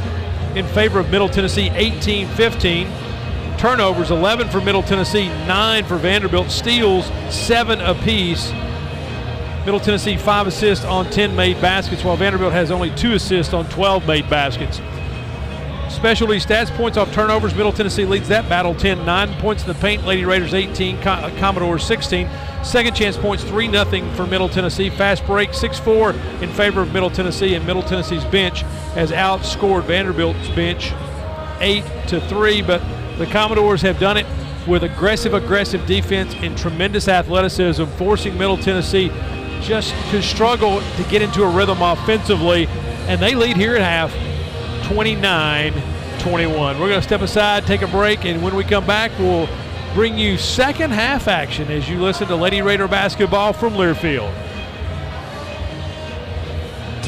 in 0.54 0.66
favor 0.66 1.00
of 1.00 1.08
Middle 1.08 1.30
Tennessee, 1.30 1.70
18 1.70 2.28
15. 2.28 2.92
Turnovers 3.56 4.10
11 4.10 4.50
for 4.50 4.60
Middle 4.60 4.82
Tennessee, 4.82 5.28
9 5.46 5.84
for 5.84 5.96
Vanderbilt. 5.96 6.50
Steals 6.50 7.10
7 7.30 7.80
apiece. 7.80 8.52
Middle 9.64 9.80
Tennessee 9.80 10.18
5 10.18 10.48
assists 10.48 10.84
on 10.84 11.08
10 11.08 11.34
made 11.34 11.58
baskets, 11.62 12.04
while 12.04 12.16
Vanderbilt 12.16 12.52
has 12.52 12.70
only 12.70 12.90
2 12.90 13.14
assists 13.14 13.54
on 13.54 13.66
12 13.70 14.06
made 14.06 14.28
baskets. 14.28 14.82
Specialty 15.90 16.36
stats, 16.36 16.70
points 16.76 16.96
off 16.96 17.12
turnovers. 17.12 17.54
Middle 17.54 17.72
Tennessee 17.72 18.04
leads 18.04 18.28
that 18.28 18.48
battle 18.48 18.74
10 18.74 19.04
9. 19.04 19.34
Points 19.40 19.62
in 19.62 19.68
the 19.68 19.74
paint, 19.74 20.06
Lady 20.06 20.24
Raiders 20.24 20.54
18, 20.54 21.02
Com- 21.02 21.24
uh, 21.24 21.30
Commodores 21.38 21.84
16. 21.84 22.28
Second 22.62 22.94
chance 22.94 23.16
points 23.16 23.42
3 23.42 23.70
0 23.70 23.84
for 24.14 24.26
Middle 24.26 24.48
Tennessee. 24.48 24.88
Fast 24.88 25.26
break 25.26 25.52
6 25.52 25.78
4 25.80 26.12
in 26.40 26.48
favor 26.52 26.80
of 26.80 26.92
Middle 26.92 27.10
Tennessee, 27.10 27.54
and 27.54 27.66
Middle 27.66 27.82
Tennessee's 27.82 28.24
bench 28.26 28.62
has 28.94 29.10
outscored 29.10 29.84
Vanderbilt's 29.84 30.48
bench 30.50 30.92
8 31.58 31.84
to 32.06 32.20
3. 32.20 32.62
But 32.62 32.80
the 33.18 33.26
Commodores 33.26 33.82
have 33.82 33.98
done 33.98 34.16
it 34.16 34.26
with 34.68 34.84
aggressive, 34.84 35.34
aggressive 35.34 35.84
defense 35.86 36.34
and 36.36 36.56
tremendous 36.56 37.08
athleticism, 37.08 37.84
forcing 37.96 38.38
Middle 38.38 38.56
Tennessee 38.56 39.08
just 39.60 39.92
to 40.10 40.22
struggle 40.22 40.80
to 40.80 41.02
get 41.10 41.20
into 41.20 41.42
a 41.42 41.50
rhythm 41.50 41.82
offensively. 41.82 42.68
And 43.08 43.20
they 43.20 43.34
lead 43.34 43.56
here 43.56 43.74
at 43.74 43.82
half 43.82 44.14
29 44.90 45.72
21. 46.18 46.80
We're 46.80 46.88
going 46.88 47.00
to 47.00 47.06
step 47.06 47.20
aside, 47.20 47.64
take 47.64 47.82
a 47.82 47.86
break, 47.86 48.24
and 48.24 48.42
when 48.42 48.56
we 48.56 48.64
come 48.64 48.84
back, 48.84 49.12
we'll 49.20 49.48
bring 49.94 50.18
you 50.18 50.36
second 50.36 50.90
half 50.90 51.28
action 51.28 51.70
as 51.70 51.88
you 51.88 52.00
listen 52.00 52.26
to 52.26 52.34
Lady 52.34 52.60
Raider 52.60 52.88
basketball 52.88 53.52
from 53.52 53.74
Learfield. 53.74 54.49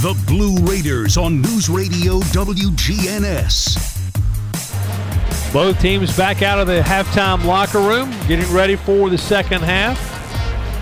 The 0.00 0.14
Blue 0.28 0.54
Raiders 0.58 1.16
on 1.16 1.42
News 1.42 1.68
Radio 1.68 2.20
WGNS. 2.20 3.74
Both 5.52 5.80
teams 5.80 6.16
back 6.16 6.40
out 6.40 6.60
of 6.60 6.68
the 6.68 6.82
halftime 6.82 7.44
locker 7.44 7.80
room, 7.80 8.08
getting 8.28 8.48
ready 8.54 8.76
for 8.76 9.10
the 9.10 9.18
second 9.18 9.62
half. 9.62 9.98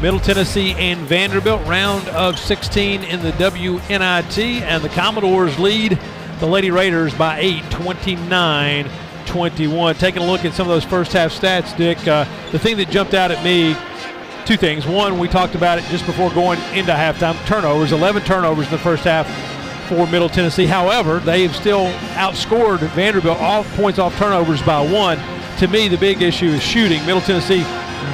Middle 0.03 0.21
Tennessee 0.21 0.73
and 0.73 1.01
Vanderbilt, 1.01 1.67
round 1.67 2.07
of 2.09 2.39
16 2.39 3.05
in 3.05 3.23
the 3.23 3.31
WNIT, 3.33 4.61
and 4.61 4.85
the 4.85 4.91
Commodores 4.91 5.59
lead 5.59 5.99
the 6.39 6.47
Lady 6.47 6.71
Raiders 6.71 7.15
by 7.15 7.39
8, 7.39 7.71
29 7.71 8.91
21. 9.25 9.95
Taking 9.95 10.21
a 10.21 10.27
look 10.27 10.45
at 10.45 10.53
some 10.53 10.69
of 10.69 10.75
those 10.75 10.85
first 10.85 11.15
half 11.15 11.33
stats, 11.33 11.75
Dick, 11.75 12.07
uh, 12.07 12.27
the 12.53 12.59
thing 12.59 12.77
that 12.77 12.91
jumped 12.91 13.15
out 13.15 13.31
at 13.31 13.43
me 13.43 13.75
two 14.47 14.57
things. 14.57 14.87
One, 14.87 15.19
we 15.19 15.27
talked 15.27 15.57
about 15.57 15.79
it 15.79 15.85
just 15.87 16.07
before 16.07 16.31
going 16.31 16.61
into 16.73 16.93
halftime 16.93 17.37
turnovers, 17.47 17.91
11 17.91 18.23
turnovers 18.23 18.67
in 18.67 18.73
the 18.73 18.79
first 18.79 19.03
half 19.03 19.27
for 19.89 20.07
Middle 20.07 20.29
Tennessee. 20.29 20.67
However, 20.67 21.19
they 21.19 21.43
have 21.43 21.55
still 21.57 21.87
outscored 22.15 22.79
Vanderbilt 22.91 23.39
off 23.39 23.69
points 23.77 23.99
off 23.99 24.17
turnovers 24.17 24.63
by 24.63 24.81
one. 24.81 25.19
To 25.59 25.67
me, 25.67 25.89
the 25.89 25.99
big 25.99 26.23
issue 26.23 26.47
is 26.47 26.63
shooting. 26.63 27.05
Middle 27.07 27.21
Tennessee, 27.21 27.63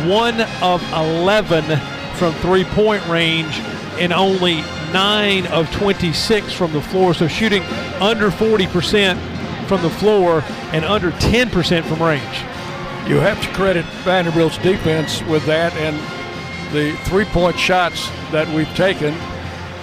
one 0.09 0.41
of 0.63 0.83
11 0.93 1.65
from 2.15 2.33
three 2.35 2.65
point 2.65 3.07
range 3.09 3.59
and 4.01 4.13
only 4.13 4.63
nine 4.93 5.47
of 5.49 5.71
26 5.73 6.53
from 6.53 6.73
the 6.73 6.81
floor. 6.81 7.13
So 7.13 7.29
shooting 7.29 7.63
under 8.01 8.31
40% 8.31 9.19
from 9.67 9.83
the 9.83 9.91
floor 9.91 10.43
and 10.73 10.85
under 10.85 11.11
10% 11.11 11.85
from 11.85 12.03
range. 12.03 12.45
You 13.09 13.17
have 13.17 13.43
to 13.43 13.49
credit 13.53 13.85
Vanderbilt's 14.05 14.59
defense 14.59 15.23
with 15.23 15.45
that, 15.47 15.73
and 15.75 16.22
the 16.73 16.97
three-point 17.05 17.59
shots 17.59 18.09
that 18.31 18.49
we've 18.55 18.73
taken, 18.75 19.15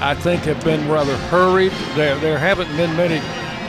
I 0.01 0.15
think, 0.15 0.43
have 0.43 0.63
been 0.63 0.87
rather 0.89 1.15
hurried. 1.27 1.71
There, 1.95 2.17
there 2.19 2.37
haven't 2.37 2.75
been 2.75 2.95
many 2.95 3.19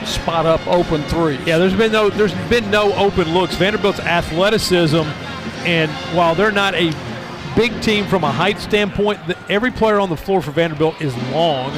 spot-up 0.05 0.65
open 0.67 1.03
threes. 1.03 1.39
Yeah, 1.45 1.57
there's 1.57 1.75
been 1.75 1.91
no, 1.91 2.09
there's 2.09 2.33
been 2.49 2.69
no 2.71 2.93
open 2.95 3.33
looks. 3.33 3.55
Vanderbilt's 3.55 3.99
athleticism, 3.99 5.03
and 5.65 5.91
while 6.15 6.33
they're 6.33 6.51
not 6.51 6.73
a 6.73 6.91
big 7.55 7.79
team 7.81 8.05
from 8.05 8.23
a 8.23 8.31
height 8.31 8.59
standpoint, 8.59 9.19
every 9.49 9.71
player 9.71 9.99
on 9.99 10.09
the 10.09 10.17
floor 10.17 10.41
for 10.41 10.51
Vanderbilt 10.51 10.99
is 11.01 11.15
long, 11.31 11.71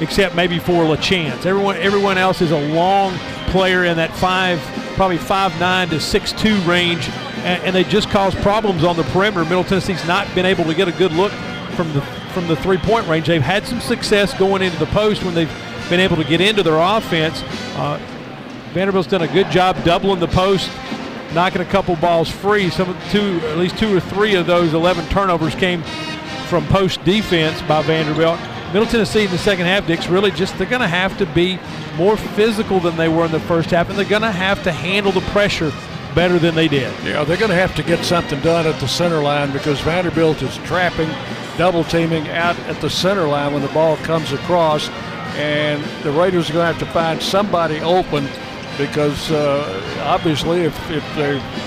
except 0.00 0.34
maybe 0.34 0.58
for 0.58 0.84
LaChance. 0.84 1.46
Everyone, 1.46 1.76
everyone 1.76 2.18
else 2.18 2.40
is 2.40 2.50
a 2.50 2.68
long 2.72 3.14
player 3.50 3.84
in 3.84 3.96
that 3.96 4.10
five, 4.16 4.58
probably 4.96 5.18
five 5.18 5.58
nine 5.60 5.88
to 5.90 6.00
six 6.00 6.32
two 6.32 6.58
range 6.62 7.08
and, 7.38 7.62
and 7.64 7.74
they 7.74 7.84
just 7.84 8.10
cause 8.10 8.34
problems 8.36 8.84
on 8.84 8.96
the 8.96 9.04
perimeter. 9.04 9.44
Middle 9.44 9.64
Tennessee's 9.64 10.04
not 10.06 10.32
been 10.34 10.46
able 10.46 10.64
to 10.64 10.74
get 10.74 10.88
a 10.88 10.92
good 10.92 11.12
look 11.12 11.32
from 11.74 11.92
the 11.92 12.00
from 12.32 12.46
the 12.46 12.56
three-point 12.56 13.06
range. 13.08 13.26
They've 13.26 13.42
had 13.42 13.66
some 13.66 13.80
success 13.80 14.36
going 14.38 14.62
into 14.62 14.78
the 14.78 14.86
post 14.86 15.24
when 15.24 15.34
they've 15.34 15.50
been 15.88 16.00
able 16.00 16.16
to 16.16 16.24
get 16.24 16.40
into 16.40 16.62
their 16.62 16.78
offense. 16.78 17.42
Uh, 17.74 17.98
Vanderbilt's 18.72 19.08
done 19.08 19.22
a 19.22 19.28
good 19.28 19.50
job 19.50 19.82
doubling 19.82 20.20
the 20.20 20.28
post, 20.28 20.70
knocking 21.32 21.62
a 21.62 21.64
couple 21.64 21.96
balls 21.96 22.28
free. 22.28 22.68
Some 22.70 22.96
two, 23.10 23.40
at 23.44 23.56
least 23.56 23.78
two 23.78 23.96
or 23.96 24.00
three 24.00 24.34
of 24.34 24.46
those 24.46 24.74
11 24.74 25.06
turnovers 25.06 25.54
came 25.54 25.82
from 26.48 26.66
post 26.66 27.02
defense 27.04 27.60
by 27.62 27.82
Vanderbilt. 27.82 28.38
Middle 28.72 28.86
Tennessee 28.86 29.24
in 29.24 29.30
the 29.30 29.38
second 29.38 29.64
half, 29.64 29.86
Dick's 29.86 30.08
really 30.08 30.30
just 30.30 30.56
they're 30.58 30.66
going 30.66 30.82
to 30.82 30.88
have 30.88 31.16
to 31.18 31.26
be 31.26 31.58
more 31.96 32.16
physical 32.16 32.80
than 32.80 32.96
they 32.96 33.08
were 33.08 33.24
in 33.24 33.32
the 33.32 33.40
first 33.40 33.70
half, 33.70 33.88
and 33.88 33.98
they're 33.98 34.04
going 34.04 34.22
to 34.22 34.30
have 34.30 34.62
to 34.64 34.72
handle 34.72 35.10
the 35.10 35.22
pressure 35.32 35.72
better 36.14 36.38
than 36.38 36.54
they 36.54 36.68
did. 36.68 36.92
Yeah, 37.04 37.24
they're 37.24 37.36
going 37.36 37.50
to 37.50 37.56
have 37.56 37.74
to 37.76 37.82
get 37.82 38.04
something 38.04 38.40
done 38.40 38.66
at 38.66 38.80
the 38.80 38.88
center 38.88 39.22
line 39.22 39.52
because 39.52 39.80
Vanderbilt 39.80 40.42
is 40.42 40.56
trapping, 40.58 41.08
double 41.56 41.84
teaming 41.84 42.28
out 42.28 42.58
at 42.60 42.80
the 42.80 42.90
center 42.90 43.26
line 43.26 43.52
when 43.52 43.62
the 43.62 43.68
ball 43.68 43.96
comes 43.98 44.32
across, 44.32 44.88
and 45.36 45.82
the 46.02 46.12
Raiders 46.12 46.50
are 46.50 46.54
going 46.54 46.66
to 46.66 46.72
have 46.72 46.86
to 46.86 46.92
find 46.92 47.22
somebody 47.22 47.80
open 47.80 48.28
because 48.78 49.30
uh, 49.30 50.02
obviously 50.04 50.62
if 50.62 50.90
if, 50.90 51.04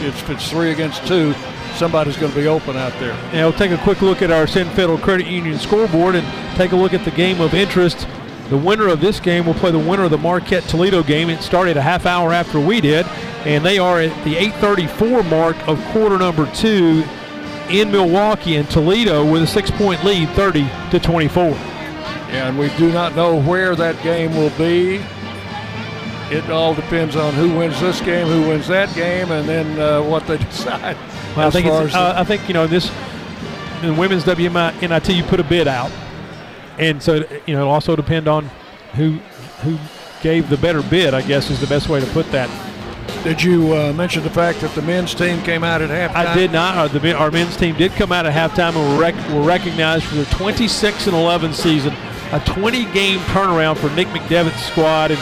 if 0.02 0.30
it's 0.30 0.50
three 0.50 0.72
against 0.72 1.06
two, 1.06 1.34
somebody's 1.76 2.18
going 2.18 2.32
to 2.32 2.40
be 2.40 2.48
open 2.48 2.78
out 2.78 2.94
there. 3.00 3.14
Yeah, 3.34 3.44
we'll 3.44 3.54
take 3.54 3.72
a 3.72 3.78
quick 3.78 4.02
look 4.02 4.22
at 4.22 4.32
our 4.32 4.48
Sin 4.48 4.70
Federal 4.70 4.98
Credit 4.98 5.28
Union 5.28 5.60
scoreboard 5.60 6.16
and 6.16 6.58
take 6.58 6.72
a 6.72 6.76
look 6.76 6.94
at 6.94 7.06
the 7.06 7.12
game 7.12 7.42
of 7.42 7.54
interest. 7.54 8.08
The 8.52 8.58
winner 8.58 8.90
of 8.90 9.00
this 9.00 9.22
game 9.22 9.46
will 9.46 9.54
play 9.54 9.72
the 9.72 9.80
winner 9.80 10.04
of 10.04 10.12
the 10.12 10.18
Marquette 10.18 10.64
Toledo 10.64 11.04
game. 11.04 11.30
It 11.30 11.42
started 11.42 11.78
a 11.78 11.82
half 11.82 12.06
hour 12.06 12.34
after 12.34 12.60
we 12.60 12.82
did, 12.82 13.06
and 13.46 13.66
they 13.66 13.80
are 13.80 14.02
at 14.02 14.26
the 14.26 14.36
8:34 14.36 15.24
mark 15.30 15.56
of 15.70 15.82
quarter 15.86 16.18
number 16.18 16.46
two 16.54 17.06
in 17.70 17.90
Milwaukee 17.90 18.58
and 18.58 18.70
Toledo 18.70 19.24
with 19.24 19.44
a 19.44 19.48
six-point 19.48 20.04
lead, 20.04 20.28
30 20.32 20.70
to 20.92 21.00
24. 21.00 21.58
And 22.32 22.60
we 22.60 22.68
do 22.78 22.92
not 22.92 23.16
know 23.16 23.40
where 23.40 23.74
that 23.74 24.04
game 24.04 24.36
will 24.36 24.50
be. 24.58 25.02
It 26.30 26.50
all 26.50 26.76
depends 26.76 27.16
on 27.16 27.34
who 27.34 27.58
wins 27.58 27.80
this 27.80 28.02
game, 28.02 28.28
who 28.28 28.50
wins 28.50 28.68
that 28.68 28.94
game, 28.94 29.32
and 29.32 29.48
then 29.48 29.80
uh, 29.80 30.02
what 30.04 30.28
they 30.28 30.38
decide. 30.50 30.98
Well, 31.38 31.48
I 31.48 31.52
think 31.52 31.68
it's, 31.68 31.96
uh, 31.96 32.16
I 32.18 32.26
think 32.26 32.50
you 32.50 32.54
know 32.54 32.68
this 32.68 32.92
in 33.82 33.96
women's 33.96 34.26
WNIT 34.26 35.16
you 35.16 35.24
put 35.24 35.40
a 35.40 35.44
bid 35.46 35.70
out, 35.70 35.90
and 36.82 37.02
so 37.02 37.16
you 37.46 37.54
know 37.54 37.62
it'll 37.62 37.70
also 37.70 37.96
depend 37.96 38.28
on 38.28 38.50
who 38.96 39.12
who 39.64 39.78
gave 40.22 40.50
the 40.50 40.58
better 40.58 40.82
bid. 40.82 41.14
I 41.14 41.22
guess 41.22 41.50
is 41.50 41.62
the 41.62 41.68
best 41.68 41.88
way 41.88 42.00
to 42.00 42.08
put 42.08 42.30
that. 42.32 42.50
Did 43.24 43.44
you 43.44 43.76
uh, 43.76 43.94
mention 43.94 44.24
the 44.24 44.32
fact 44.32 44.62
that 44.62 44.74
the 44.74 44.82
men's 44.82 45.14
team 45.14 45.42
came 45.44 45.64
out 45.64 45.82
at 45.82 45.90
halftime? 45.90 46.16
I 46.16 46.34
did 46.34 46.52
not. 46.52 46.76
Uh, 46.76 46.88
the, 46.88 47.14
our 47.14 47.30
men's 47.30 47.56
team 47.56 47.76
did 47.78 47.92
come 47.92 48.12
out 48.12 48.26
at 48.26 48.34
halftime 48.34 48.76
and 48.76 48.98
were, 48.98 49.00
rec- 49.00 49.30
were 49.30 49.44
recognized 49.44 50.06
for 50.06 50.16
their 50.16 50.26
26 50.26 51.06
and 51.06 51.16
11 51.16 51.54
season, 51.54 51.94
a 52.32 52.40
20 52.48 52.86
game 52.94 53.20
turnaround 53.20 53.78
for 53.78 53.92
Nick 53.92 54.08
McDevitt's 54.08 54.64
squad. 54.66 55.12
And, 55.12 55.22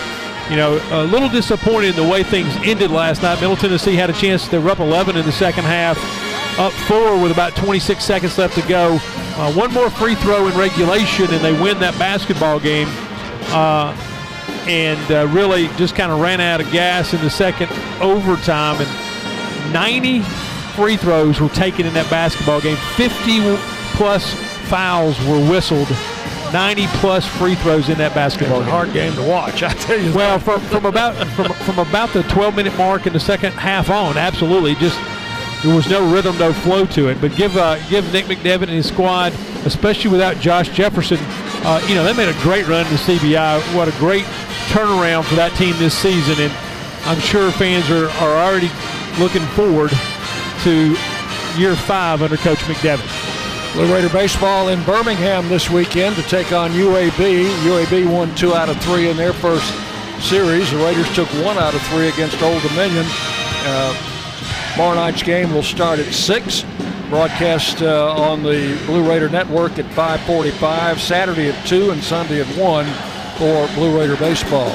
you 0.49 0.55
know, 0.55 0.81
a 0.91 1.03
little 1.03 1.27
disappointed 1.27 1.97
in 1.97 2.05
the 2.05 2.09
way 2.09 2.23
things 2.23 2.55
ended 2.63 2.89
last 2.89 3.21
night. 3.21 3.41
Middle 3.41 3.57
Tennessee 3.57 3.95
had 3.95 4.09
a 4.09 4.13
chance. 4.13 4.47
They 4.47 4.59
were 4.59 4.69
up 4.69 4.79
11 4.79 5.17
in 5.17 5.25
the 5.25 5.31
second 5.33 5.65
half, 5.65 5.97
up 6.59 6.73
four 6.73 7.19
with 7.19 7.31
about 7.31 7.55
26 7.55 8.03
seconds 8.03 8.37
left 8.37 8.53
to 8.55 8.67
go. 8.67 8.99
Uh, 9.01 9.53
one 9.53 9.73
more 9.73 9.89
free 9.89 10.15
throw 10.15 10.47
in 10.47 10.57
regulation, 10.57 11.25
and 11.31 11.43
they 11.43 11.53
win 11.53 11.79
that 11.79 11.97
basketball 11.97 12.59
game. 12.59 12.87
Uh, 13.51 13.95
and 14.67 15.11
uh, 15.11 15.25
really 15.29 15.67
just 15.77 15.95
kind 15.95 16.11
of 16.11 16.19
ran 16.19 16.41
out 16.41 16.59
of 16.59 16.69
gas 16.71 17.13
in 17.13 17.21
the 17.21 17.29
second 17.29 17.71
overtime. 18.01 18.75
And 18.79 19.73
90 19.73 20.21
free 20.75 20.97
throws 20.97 21.39
were 21.39 21.49
taken 21.49 21.85
in 21.85 21.93
that 21.93 22.09
basketball 22.09 22.59
game. 22.59 22.77
50 22.95 23.55
plus 23.95 24.33
fouls 24.69 25.17
were 25.25 25.39
whistled. 25.49 25.87
90 26.51 26.87
plus 26.97 27.25
free 27.25 27.55
throws 27.55 27.89
in 27.89 27.97
that 27.99 28.13
basketball 28.13 28.59
game. 28.59 28.69
hard 28.69 28.91
game 28.91 29.13
to 29.13 29.23
watch, 29.23 29.63
I 29.63 29.73
tell 29.73 29.99
you. 29.99 30.13
Well, 30.13 30.39
from, 30.39 30.59
from 30.61 30.85
about 30.85 31.15
from, 31.29 31.53
from 31.53 31.79
about 31.79 32.09
the 32.09 32.23
12 32.23 32.55
minute 32.55 32.77
mark 32.77 33.07
in 33.07 33.13
the 33.13 33.19
second 33.19 33.53
half 33.53 33.89
on, 33.89 34.17
absolutely, 34.17 34.75
just 34.75 34.99
there 35.63 35.75
was 35.75 35.89
no 35.89 36.11
rhythm, 36.11 36.37
no 36.37 36.53
flow 36.53 36.85
to 36.87 37.09
it. 37.09 37.19
But 37.19 37.35
give 37.35 37.57
uh, 37.57 37.77
give 37.89 38.11
Nick 38.13 38.25
McDevitt 38.25 38.63
and 38.63 38.71
his 38.71 38.87
squad, 38.87 39.33
especially 39.65 40.11
without 40.11 40.37
Josh 40.39 40.69
Jefferson, 40.69 41.17
uh, 41.21 41.85
you 41.87 41.95
know 41.95 42.03
they 42.03 42.13
made 42.13 42.29
a 42.29 42.41
great 42.41 42.67
run 42.67 42.85
to 42.85 42.95
CBI. 42.95 43.75
What 43.75 43.87
a 43.87 43.97
great 43.99 44.23
turnaround 44.69 45.25
for 45.25 45.35
that 45.35 45.51
team 45.57 45.75
this 45.77 45.97
season, 45.97 46.35
and 46.39 46.53
I'm 47.05 47.19
sure 47.19 47.51
fans 47.51 47.89
are, 47.89 48.09
are 48.21 48.37
already 48.37 48.71
looking 49.19 49.45
forward 49.53 49.91
to 50.63 50.95
year 51.57 51.75
five 51.75 52.21
under 52.21 52.37
Coach 52.37 52.59
McDevitt. 52.59 53.73
Blue 53.73 53.93
Raider 53.93 54.09
baseball 54.09 54.69
in 54.69 54.83
Birmingham 54.83 55.47
this 55.47 55.69
weekend 55.69 56.15
to 56.15 56.23
take 56.23 56.51
on 56.51 56.71
UAB. 56.71 57.49
UAB 57.63 58.11
won 58.11 58.33
two 58.35 58.55
out 58.55 58.69
of 58.69 58.81
three 58.81 59.09
in 59.09 59.17
their 59.17 59.33
first 59.33 59.71
series. 60.23 60.71
The 60.71 60.77
Raiders 60.77 61.13
took 61.13 61.27
one 61.45 61.57
out 61.57 61.75
of 61.75 61.81
three 61.83 62.07
against 62.07 62.41
Old 62.41 62.61
Dominion. 62.63 63.05
Uh, 63.07 64.18
tomorrow 64.73 64.95
night's 64.95 65.23
game 65.23 65.53
will 65.53 65.63
start 65.63 65.99
at 65.99 66.13
six. 66.13 66.65
Broadcast 67.09 67.81
uh, 67.81 68.13
on 68.13 68.43
the 68.43 68.79
Blue 68.85 69.07
Raider 69.07 69.29
Network 69.29 69.79
at 69.79 69.85
5:45. 69.85 70.99
Saturday 70.99 71.49
at 71.49 71.67
two 71.67 71.91
and 71.91 72.03
Sunday 72.03 72.41
at 72.41 72.47
one 72.57 72.85
for 73.37 73.67
Blue 73.75 73.97
Raider 73.97 74.15
baseball. 74.17 74.71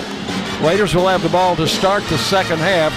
Raiders 0.60 0.94
will 0.94 1.06
have 1.08 1.22
the 1.22 1.28
ball 1.28 1.54
to 1.56 1.68
start 1.68 2.02
the 2.04 2.18
second 2.18 2.58
half, 2.58 2.92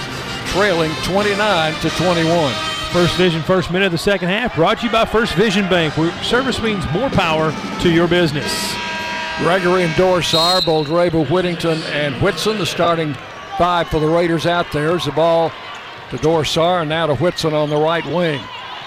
trailing 0.48 0.90
29 1.04 1.74
to 1.80 1.90
21. 1.90 2.52
First 2.92 3.16
Vision, 3.16 3.42
first 3.42 3.70
minute 3.70 3.86
of 3.86 3.92
the 3.92 3.98
second 3.98 4.28
half, 4.28 4.54
brought 4.54 4.78
to 4.78 4.86
you 4.86 4.92
by 4.92 5.04
First 5.04 5.34
Vision 5.34 5.68
Bank, 5.68 5.96
where 5.98 6.10
service 6.24 6.62
means 6.62 6.84
more 6.92 7.10
power 7.10 7.52
to 7.82 7.90
your 7.90 8.08
business. 8.08 8.74
Gregory 9.38 9.84
and 9.84 9.92
Dorsar, 9.92 10.62
Boldyreva, 10.62 11.30
Whittington, 11.30 11.82
and 11.92 12.14
Whitson, 12.22 12.58
the 12.58 12.66
starting 12.66 13.14
five 13.58 13.88
for 13.88 14.00
the 14.00 14.06
Raiders 14.06 14.46
out 14.46 14.72
there. 14.72 14.88
There's 14.88 15.04
the 15.04 15.12
ball 15.12 15.52
to 16.10 16.18
Dor 16.18 16.44
Saar, 16.44 16.80
and 16.80 16.88
now 16.88 17.06
to 17.06 17.14
Whitson 17.14 17.54
on 17.54 17.70
the 17.70 17.76
right 17.76 18.04
wing. 18.06 18.40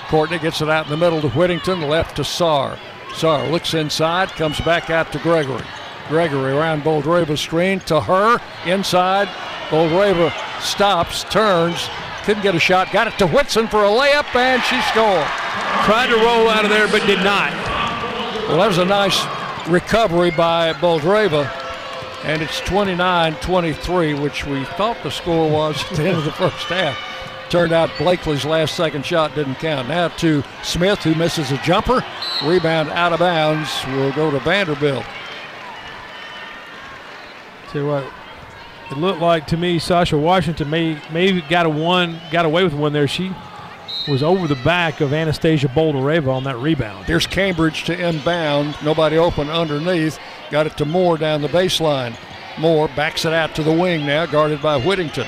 Courtney 0.07 0.39
gets 0.39 0.61
it 0.61 0.69
out 0.69 0.85
in 0.85 0.91
the 0.91 0.97
middle 0.97 1.21
to 1.21 1.29
Whittington, 1.29 1.81
left 1.87 2.17
to 2.17 2.23
Saar. 2.23 2.77
Saar 3.13 3.47
looks 3.49 3.73
inside, 3.73 4.29
comes 4.29 4.59
back 4.61 4.89
out 4.89 5.11
to 5.11 5.19
Gregory. 5.19 5.65
Gregory 6.07 6.51
around 6.51 6.83
Boldyreva's 6.83 7.39
screen 7.39 7.79
to 7.81 8.01
her, 8.01 8.39
inside. 8.65 9.27
Boldyreva 9.69 10.33
stops, 10.61 11.23
turns, 11.25 11.89
couldn't 12.23 12.43
get 12.43 12.55
a 12.55 12.59
shot, 12.59 12.91
got 12.91 13.07
it 13.07 13.17
to 13.19 13.27
Whitson 13.27 13.67
for 13.67 13.85
a 13.85 13.89
layup, 13.89 14.35
and 14.35 14.61
she 14.63 14.81
scored. 14.81 15.25
Tried 15.85 16.07
to 16.07 16.17
roll 16.17 16.49
out 16.49 16.65
of 16.65 16.69
there, 16.69 16.87
but 16.87 17.05
did 17.05 17.23
not. 17.23 17.51
Well, 18.47 18.57
that 18.57 18.67
was 18.67 18.79
a 18.79 18.85
nice 18.85 19.23
recovery 19.67 20.31
by 20.31 20.73
Boldyreva, 20.73 21.49
and 22.25 22.41
it's 22.41 22.59
29-23, 22.61 24.21
which 24.21 24.45
we 24.45 24.65
thought 24.65 24.97
the 25.03 25.09
score 25.09 25.49
was 25.49 25.81
at 25.91 25.97
the 25.97 26.03
end 26.03 26.17
of 26.17 26.25
the 26.25 26.31
first 26.33 26.65
half. 26.65 27.10
Turned 27.51 27.73
out 27.73 27.89
Blakely's 27.97 28.45
last 28.45 28.77
second 28.77 29.05
shot 29.05 29.35
didn't 29.35 29.55
count. 29.55 29.89
Now 29.89 30.07
to 30.07 30.41
Smith, 30.63 30.99
who 30.99 31.13
misses 31.15 31.51
a 31.51 31.57
jumper. 31.57 32.01
Rebound 32.45 32.89
out 32.91 33.11
of 33.11 33.19
bounds 33.19 33.69
We'll 33.87 34.13
go 34.13 34.31
to 34.31 34.39
Vanderbilt. 34.39 35.03
Tell 37.67 37.81
you 37.81 37.87
what, 37.89 38.05
it 38.89 38.97
looked 38.97 39.19
like 39.19 39.47
to 39.47 39.57
me 39.57 39.79
Sacha 39.79 40.17
Washington 40.17 40.69
may 40.69 41.01
maybe 41.11 41.41
got 41.41 41.65
a 41.65 41.69
one, 41.69 42.21
got 42.31 42.45
away 42.45 42.63
with 42.63 42.73
one 42.73 42.93
there. 42.93 43.07
She 43.07 43.33
was 44.07 44.23
over 44.23 44.47
the 44.47 44.55
back 44.63 45.01
of 45.01 45.11
Anastasia 45.11 45.67
Boldyreva 45.67 46.29
on 46.29 46.45
that 46.45 46.57
rebound. 46.57 47.05
Here's 47.05 47.27
Cambridge 47.27 47.83
to 47.83 47.99
inbound. 47.99 48.77
Nobody 48.81 49.17
open 49.17 49.49
underneath. 49.49 50.17
Got 50.51 50.67
it 50.67 50.77
to 50.77 50.85
Moore 50.85 51.17
down 51.17 51.41
the 51.41 51.49
baseline. 51.49 52.15
Moore 52.57 52.87
backs 52.95 53.25
it 53.25 53.33
out 53.33 53.55
to 53.55 53.63
the 53.63 53.73
wing 53.73 54.05
now, 54.05 54.25
guarded 54.25 54.61
by 54.61 54.77
Whittington. 54.77 55.27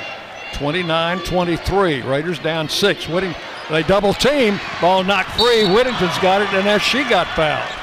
29-23. 0.53 2.05
Raiders 2.05 2.39
down 2.39 2.69
six. 2.69 3.07
Whittington, 3.07 3.41
they 3.69 3.83
double 3.83 4.13
team. 4.13 4.59
Ball 4.81 5.03
knocked 5.03 5.31
free. 5.31 5.65
Whittington's 5.65 6.17
got 6.19 6.41
it, 6.41 6.47
and 6.53 6.65
now 6.65 6.77
she 6.77 7.03
got 7.03 7.27
fouled. 7.35 7.79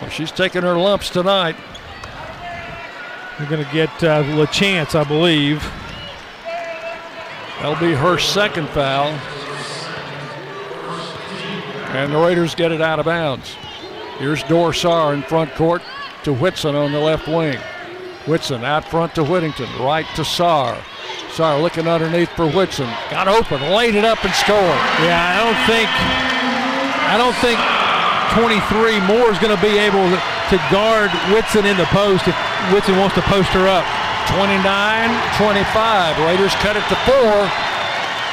Well, 0.00 0.10
she's 0.10 0.30
taking 0.30 0.62
her 0.62 0.76
lumps 0.76 1.10
tonight. 1.10 1.56
You're 3.38 3.48
going 3.48 3.64
to 3.64 3.72
get 3.72 3.90
uh, 4.02 4.22
LaChance, 4.24 4.94
I 4.94 5.04
believe. 5.04 5.62
That'll 7.60 7.80
be 7.80 7.94
her 7.94 8.18
second 8.18 8.68
foul. 8.70 9.08
And 11.94 12.12
the 12.12 12.18
Raiders 12.18 12.54
get 12.54 12.72
it 12.72 12.80
out 12.80 12.98
of 12.98 13.06
bounds. 13.06 13.56
Here's 14.18 14.42
Dor 14.44 14.72
Saar 14.72 15.14
in 15.14 15.22
front 15.22 15.54
court 15.54 15.82
to 16.24 16.32
Whitson 16.32 16.74
on 16.74 16.92
the 16.92 17.00
left 17.00 17.28
wing. 17.28 17.58
Whitson 18.26 18.64
out 18.64 18.84
front 18.84 19.14
to 19.14 19.24
Whittington, 19.24 19.68
right 19.78 20.06
to 20.16 20.24
Saar. 20.24 20.82
Sar 21.30 21.60
looking 21.60 21.86
underneath 21.86 22.30
for 22.30 22.50
Whitson. 22.50 22.90
Got 23.10 23.28
open, 23.28 23.60
laid 23.70 23.94
it 23.94 24.04
up 24.04 24.24
and 24.24 24.34
scored. 24.34 24.80
Yeah, 25.06 25.22
I 25.22 25.44
don't 25.44 25.62
think 25.70 25.88
I 27.06 27.14
don't 27.14 27.38
think 27.38 27.54
23 28.34 28.98
Moore 29.06 29.30
is 29.30 29.38
going 29.38 29.54
to 29.54 29.62
be 29.62 29.78
able 29.78 30.02
to, 30.10 30.58
guard 30.70 31.10
Whitson 31.30 31.64
in 31.64 31.76
the 31.76 31.86
post 31.86 32.26
if 32.26 32.34
Whitson 32.72 32.98
wants 32.98 33.14
to 33.14 33.22
post 33.22 33.48
her 33.50 33.66
up. 33.66 33.86
29-25. 34.34 36.26
Raiders 36.26 36.54
cut 36.56 36.76
it 36.76 36.82
to 36.90 36.96
four. 37.06 37.46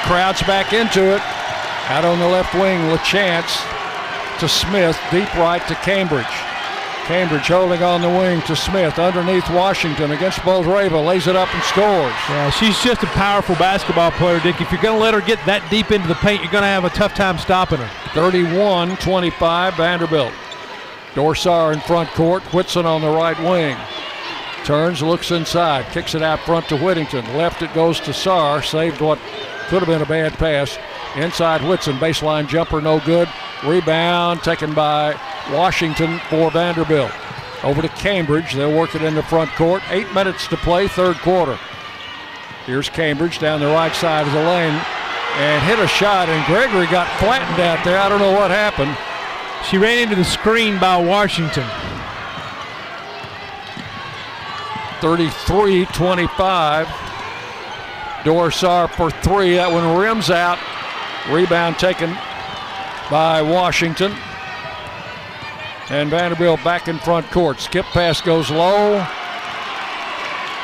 Crowds 0.09 0.41
back 0.43 0.73
into 0.73 1.13
it. 1.13 1.21
Out 1.89 2.03
on 2.03 2.17
the 2.19 2.27
left 2.27 2.53
wing, 2.55 2.79
LaChance 2.89 3.61
to 4.39 4.49
Smith, 4.49 4.99
deep 5.11 5.31
right 5.35 5.65
to 5.67 5.75
Cambridge. 5.75 6.25
Cambridge 7.05 7.47
holding 7.47 7.83
on 7.83 8.01
the 8.01 8.07
wing 8.07 8.41
to 8.43 8.55
Smith 8.55 8.97
underneath 8.97 9.49
Washington 9.49 10.11
against 10.11 10.39
Boldyreva, 10.39 11.05
lays 11.05 11.27
it 11.27 11.35
up 11.35 11.53
and 11.53 11.63
scores. 11.63 12.13
Yeah, 12.29 12.49
she's 12.49 12.81
just 12.81 13.03
a 13.03 13.07
powerful 13.07 13.55
basketball 13.55 14.11
player, 14.11 14.39
Dick. 14.39 14.61
If 14.61 14.71
you're 14.71 14.81
going 14.81 14.97
to 14.97 15.03
let 15.03 15.13
her 15.13 15.19
get 15.19 15.45
that 15.45 15.69
deep 15.69 15.91
into 15.91 16.07
the 16.07 16.15
paint, 16.15 16.41
you're 16.41 16.51
going 16.51 16.61
to 16.61 16.67
have 16.67 16.85
a 16.85 16.89
tough 16.89 17.13
time 17.13 17.37
stopping 17.37 17.79
her. 17.79 17.89
31-25 18.11 19.75
Vanderbilt. 19.75 20.31
Dor 21.13 21.35
Saar 21.35 21.73
in 21.73 21.81
front 21.81 22.09
court, 22.11 22.41
Whitson 22.53 22.85
on 22.85 23.01
the 23.01 23.09
right 23.09 23.37
wing. 23.39 23.75
Turns, 24.63 25.01
looks 25.01 25.31
inside, 25.31 25.85
kicks 25.91 26.15
it 26.15 26.23
out 26.23 26.39
front 26.39 26.69
to 26.69 26.77
Whittington. 26.77 27.25
Left 27.35 27.61
it 27.61 27.73
goes 27.73 27.99
to 27.99 28.13
Saar, 28.13 28.63
saved 28.63 29.01
what 29.01 29.19
could 29.67 29.79
have 29.79 29.89
been 29.89 30.01
a 30.01 30.05
bad 30.05 30.33
pass. 30.33 30.77
Inside 31.17 31.67
Whitson, 31.67 31.97
baseline 31.97 32.47
jumper, 32.47 32.79
no 32.79 33.01
good. 33.01 33.27
Rebound 33.65 34.43
taken 34.43 34.73
by 34.73 35.19
Washington 35.51 36.19
for 36.29 36.51
Vanderbilt. 36.51 37.11
Over 37.63 37.81
to 37.81 37.89
Cambridge, 37.89 38.53
they'll 38.53 38.77
work 38.77 38.93
it 38.93 39.01
in 39.01 39.15
the 39.15 39.23
front 39.23 39.49
court. 39.51 39.81
Eight 39.89 40.11
minutes 40.13 40.47
to 40.47 40.57
play, 40.57 40.89
third 40.89 41.17
quarter. 41.17 41.57
Here's 42.65 42.89
Cambridge 42.89 43.39
down 43.39 43.61
the 43.61 43.67
right 43.67 43.93
side 43.95 44.27
of 44.27 44.33
the 44.33 44.39
lane 44.39 44.79
and 45.35 45.63
hit 45.63 45.79
a 45.79 45.87
shot, 45.87 46.29
and 46.29 46.45
Gregory 46.45 46.87
got 46.87 47.07
flattened 47.19 47.59
out 47.61 47.83
there. 47.85 47.99
I 47.99 48.09
don't 48.09 48.19
know 48.19 48.33
what 48.33 48.51
happened. 48.51 48.95
She 49.69 49.77
ran 49.77 49.97
into 49.97 50.15
the 50.15 50.25
screen 50.25 50.77
by 50.77 50.97
Washington. 50.97 51.67
33 54.99 55.85
25. 55.85 56.87
Dor 58.23 58.51
Saar 58.51 58.87
for 58.87 59.09
three. 59.09 59.55
That 59.55 59.71
one 59.71 59.97
rims 59.97 60.29
out. 60.29 60.59
Rebound 61.29 61.77
taken 61.77 62.15
by 63.09 63.41
Washington. 63.41 64.13
And 65.89 66.09
Vanderbilt 66.09 66.63
back 66.63 66.87
in 66.87 66.97
front 66.99 67.29
court. 67.31 67.59
Skip 67.59 67.85
pass 67.87 68.21
goes 68.21 68.49
low. 68.49 69.05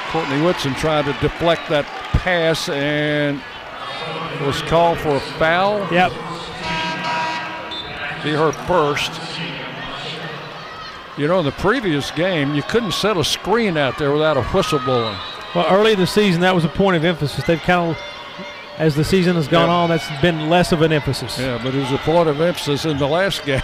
Courtney 0.08 0.42
Whitson 0.42 0.74
tried 0.76 1.06
to 1.06 1.14
deflect 1.22 1.70
that 1.70 1.86
pass 2.14 2.70
and 2.70 3.42
was 4.42 4.62
called 4.64 4.98
for 5.00 5.18
a 5.18 5.20
foul. 5.20 5.80
Yep. 5.92 6.12
Be 8.24 8.32
her 8.32 8.52
first. 8.66 9.12
You 11.18 11.28
know, 11.28 11.40
in 11.40 11.46
the 11.46 11.52
previous 11.52 12.12
game, 12.12 12.56
you 12.56 12.64
couldn't 12.64 12.94
set 12.94 13.18
a 13.18 13.24
screen 13.24 13.78
out 13.78 13.98
there 13.98 14.12
without 14.14 14.38
a 14.38 14.44
whistle 14.44 14.80
blowing. 14.80 15.18
Well, 15.54 15.68
early 15.70 15.92
in 15.92 16.00
the 16.00 16.08
season, 16.08 16.42
that 16.42 16.56
was 16.56 16.64
a 16.64 16.70
point 16.70 16.96
of 16.96 17.04
emphasis. 17.04 17.44
They've 17.44 17.60
kind 17.60 17.92
of, 17.92 17.98
as 18.80 18.96
the 18.96 19.04
season 19.04 19.36
has 19.36 19.48
gone 19.48 19.68
Yeah. 19.70 19.76
on, 19.76 19.90
that's 19.90 20.10
been 20.22 20.50
less 20.50 20.72
of 20.72 20.82
an 20.82 20.92
emphasis. 20.92 21.38
Yeah, 21.38 21.60
but 21.62 21.76
it 21.76 21.80
was 21.80 21.92
a 21.92 21.98
point 22.00 22.30
of 22.30 22.40
emphasis 22.42 22.86
in 22.86 22.98
the 22.98 23.08
last 23.08 23.46
game. 23.46 23.62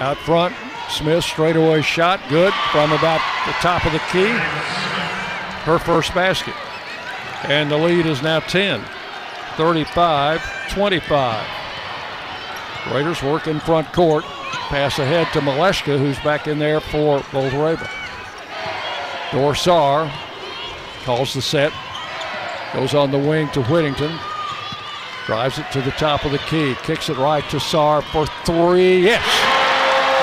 Out 0.00 0.16
front, 0.18 0.54
Smith 0.90 1.24
straightaway 1.24 1.82
shot, 1.82 2.20
good 2.28 2.52
from 2.72 2.92
about 2.92 3.20
the 3.46 3.52
top 3.60 3.84
of 3.86 3.92
the 3.92 3.98
key. 4.12 4.28
Her 5.64 5.78
first 5.78 6.14
basket. 6.14 6.54
And 7.44 7.70
the 7.70 7.76
lead 7.76 8.06
is 8.06 8.22
now 8.22 8.40
10, 8.40 8.82
35 9.56 10.42
25. 10.70 11.46
Raiders 12.92 13.22
work 13.22 13.46
in 13.46 13.58
front 13.60 13.92
court. 13.92 14.24
Pass 14.68 14.98
ahead 14.98 15.26
to 15.32 15.40
Malashka, 15.40 15.98
who's 15.98 16.18
back 16.20 16.46
in 16.46 16.58
there 16.58 16.80
for 16.80 17.22
Raven. 17.32 17.88
Dor 19.32 19.54
Saar 19.54 20.10
calls 21.04 21.34
the 21.34 21.42
set, 21.42 21.72
goes 22.72 22.94
on 22.94 23.10
the 23.10 23.18
wing 23.18 23.48
to 23.50 23.62
Whittington. 23.64 24.16
Drives 25.26 25.58
it 25.58 25.66
to 25.72 25.80
the 25.82 25.90
top 25.92 26.24
of 26.24 26.32
the 26.32 26.38
key. 26.38 26.74
Kicks 26.82 27.08
it 27.08 27.16
right 27.16 27.42
to 27.50 27.58
Saar 27.58 28.02
for 28.02 28.26
three. 28.44 29.00
Yes. 29.00 29.24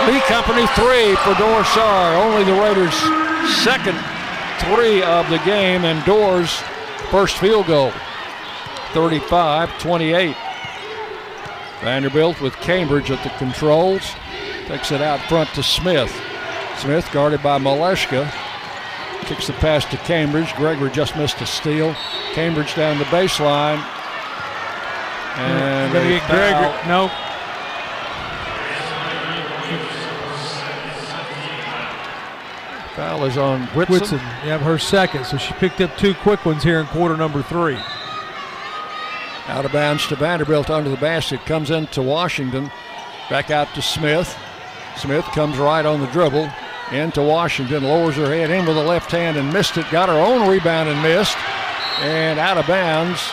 Lee 0.08 0.22
Company 0.22 0.66
three 0.76 1.16
for 1.18 1.34
Dor 1.36 1.64
Saar. 1.66 2.16
Only 2.16 2.44
the 2.44 2.54
Raiders' 2.54 2.96
second 3.64 3.98
three 4.60 5.04
of 5.04 5.30
the 5.30 5.40
game 5.40 5.84
and 5.84 6.04
Dor's 6.06 6.56
first 7.12 7.38
field 7.38 7.68
goal. 7.68 7.92
35 8.94 9.78
28. 9.80 10.36
Vanderbilt 11.82 12.40
with 12.40 12.56
Cambridge 12.58 13.12
at 13.12 13.22
the 13.24 13.30
controls. 13.38 14.14
Takes 14.68 14.92
it 14.92 15.02
out 15.02 15.20
front 15.28 15.50
to 15.56 15.64
Smith. 15.64 16.12
Smith 16.78 17.10
guarded 17.12 17.44
by 17.44 17.60
Malashka. 17.60 18.32
Kicks 19.24 19.48
the 19.48 19.54
pass 19.54 19.86
to 19.86 19.98
Cambridge. 19.98 20.54
Gregory 20.56 20.92
just 20.92 21.16
missed 21.16 21.40
a 21.42 21.46
steal. 21.46 21.96
Cambridge 22.34 22.76
down 22.76 22.98
the 22.98 23.06
baseline. 23.06 23.78
And 25.38 25.94
Gonna 25.94 26.10
get 26.10 26.30
Gregory. 26.30 26.72
foul. 26.84 26.88
No. 26.88 27.12
Foul 32.96 33.26
is 33.26 33.38
on 33.38 33.64
Whitson. 33.68 33.94
Whitson. 34.00 34.18
Yeah, 34.46 34.60
her 34.60 34.78
second. 34.78 35.26
So 35.26 35.38
she 35.38 35.54
picked 35.56 35.82
up 35.82 35.98
two 35.98 36.14
quick 36.14 36.46
ones 36.46 36.62
here 36.62 36.80
in 36.80 36.86
quarter 36.88 37.18
number 37.18 37.42
three. 37.42 37.78
Out 39.48 39.66
of 39.66 39.72
bounds 39.72 40.06
to 40.08 40.16
Vanderbilt 40.16 40.70
under 40.70 40.90
the 40.90 40.98
basket. 40.98 41.44
Comes 41.46 41.72
into 41.72 42.02
Washington. 42.04 42.72
Back 43.30 43.50
out 43.50 43.74
to 43.74 43.82
Smith. 43.82 44.38
Smith 44.98 45.26
comes 45.26 45.58
right 45.58 45.86
on 45.86 46.02
the 46.02 46.08
dribble. 46.08 46.50
Into 46.92 47.24
Washington. 47.24 47.84
Lowers 47.84 48.16
her 48.18 48.28
head 48.28 48.52
in 48.52 48.66
with 48.66 48.76
the 48.76 48.84
left 48.84 49.12
hand 49.12 49.38
and 49.38 49.52
missed 49.52 49.78
it. 49.78 49.90
Got 49.90 50.10
her 50.10 50.16
own 50.16 50.48
rebound 50.48 50.90
and 50.90 51.02
missed. 51.02 51.38
And 52.02 52.40
out 52.40 52.58
of 52.58 52.68
bounds. 52.68 53.32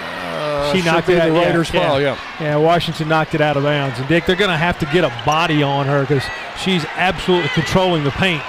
Uh, 0.00 0.72
she 0.72 0.82
knocked 0.82 1.08
it 1.08 1.18
out. 1.18 1.28
the 1.28 1.34
yeah, 1.34 1.46
Raiders' 1.46 1.72
yeah. 1.72 1.88
ball, 1.88 2.00
yeah. 2.00 2.18
Yeah, 2.40 2.56
Washington 2.56 3.08
knocked 3.08 3.34
it 3.34 3.40
out 3.40 3.56
of 3.56 3.64
bounds. 3.64 3.98
And 3.98 4.08
Dick, 4.08 4.24
they're 4.24 4.36
going 4.36 4.50
to 4.50 4.56
have 4.56 4.78
to 4.78 4.86
get 4.86 5.04
a 5.04 5.12
body 5.26 5.62
on 5.62 5.86
her 5.86 6.02
because 6.02 6.24
she's 6.58 6.84
absolutely 6.96 7.50
controlling 7.50 8.04
the 8.04 8.10
paint. 8.12 8.42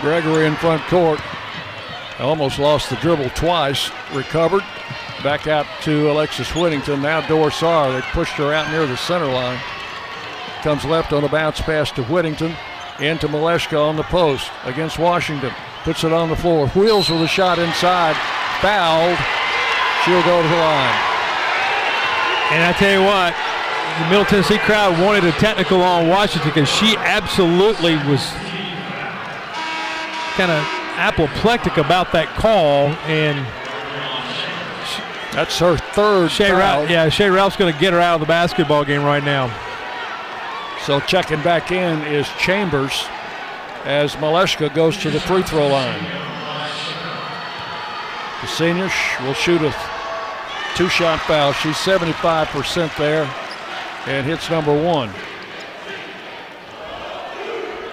Gregory 0.00 0.46
in 0.46 0.54
front 0.56 0.82
court. 0.84 1.20
Almost 2.18 2.58
lost 2.58 2.88
the 2.88 2.96
dribble 2.96 3.30
twice. 3.30 3.90
Recovered. 4.12 4.62
Back 5.22 5.46
out 5.46 5.66
to 5.82 6.10
Alexis 6.10 6.54
Whittington. 6.54 7.02
Now 7.02 7.26
Dor 7.26 7.50
Saar. 7.50 7.92
They 7.92 8.00
pushed 8.12 8.34
her 8.34 8.52
out 8.52 8.70
near 8.70 8.86
the 8.86 8.96
center 8.96 9.26
line. 9.26 9.58
Comes 10.66 10.84
left 10.84 11.12
on 11.12 11.22
a 11.22 11.28
bounce 11.28 11.60
pass 11.60 11.92
to 11.92 12.02
Whittington. 12.02 12.52
Into 12.98 13.28
Malashka 13.28 13.80
on 13.80 13.94
the 13.94 14.02
post 14.02 14.50
against 14.64 14.98
Washington. 14.98 15.52
Puts 15.84 16.02
it 16.02 16.12
on 16.12 16.28
the 16.28 16.34
floor. 16.34 16.66
Wheels 16.70 17.08
with 17.08 17.22
a 17.22 17.28
shot 17.28 17.60
inside. 17.60 18.16
Fouled. 18.60 19.16
She'll 20.02 20.24
go 20.24 20.42
to 20.42 20.48
the 20.48 20.56
line. 20.56 20.98
And 22.50 22.64
I 22.64 22.74
tell 22.76 22.90
you 22.90 23.06
what, 23.06 23.32
the 24.02 24.10
Middle 24.10 24.24
Tennessee 24.24 24.58
crowd 24.58 25.00
wanted 25.00 25.22
a 25.22 25.30
technical 25.38 25.80
on 25.82 26.08
Washington 26.08 26.50
because 26.50 26.68
she 26.68 26.96
absolutely 26.96 27.94
was 28.10 28.28
kind 30.34 30.50
of 30.50 30.66
apoplectic 30.96 31.76
about 31.76 32.10
that 32.10 32.26
call. 32.30 32.88
And 33.06 33.38
that's 35.32 35.56
her 35.60 35.76
third 35.76 36.32
foul. 36.32 36.58
Ralph, 36.58 36.90
yeah, 36.90 37.08
Shea 37.08 37.30
Ralph's 37.30 37.56
going 37.56 37.72
to 37.72 37.78
get 37.78 37.92
her 37.92 38.00
out 38.00 38.14
of 38.14 38.20
the 38.20 38.26
basketball 38.26 38.84
game 38.84 39.04
right 39.04 39.22
now. 39.22 39.56
So 40.86 41.00
checking 41.00 41.42
back 41.42 41.72
in 41.72 42.00
is 42.02 42.28
Chambers 42.38 43.06
as 43.84 44.14
Malashka 44.14 44.72
goes 44.72 44.96
to 44.98 45.10
the 45.10 45.18
free 45.18 45.42
throw 45.42 45.66
line. 45.66 46.00
The 48.40 48.46
senior 48.46 48.88
will 49.24 49.34
shoot 49.34 49.62
a 49.62 49.74
two 50.76 50.88
shot 50.88 51.18
foul. 51.22 51.52
She's 51.54 51.74
75% 51.74 52.96
there 52.96 53.28
and 54.06 54.24
hits 54.24 54.48
number 54.48 54.72
one. 54.80 55.10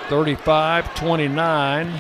35 0.10 0.94
29. 0.94 1.92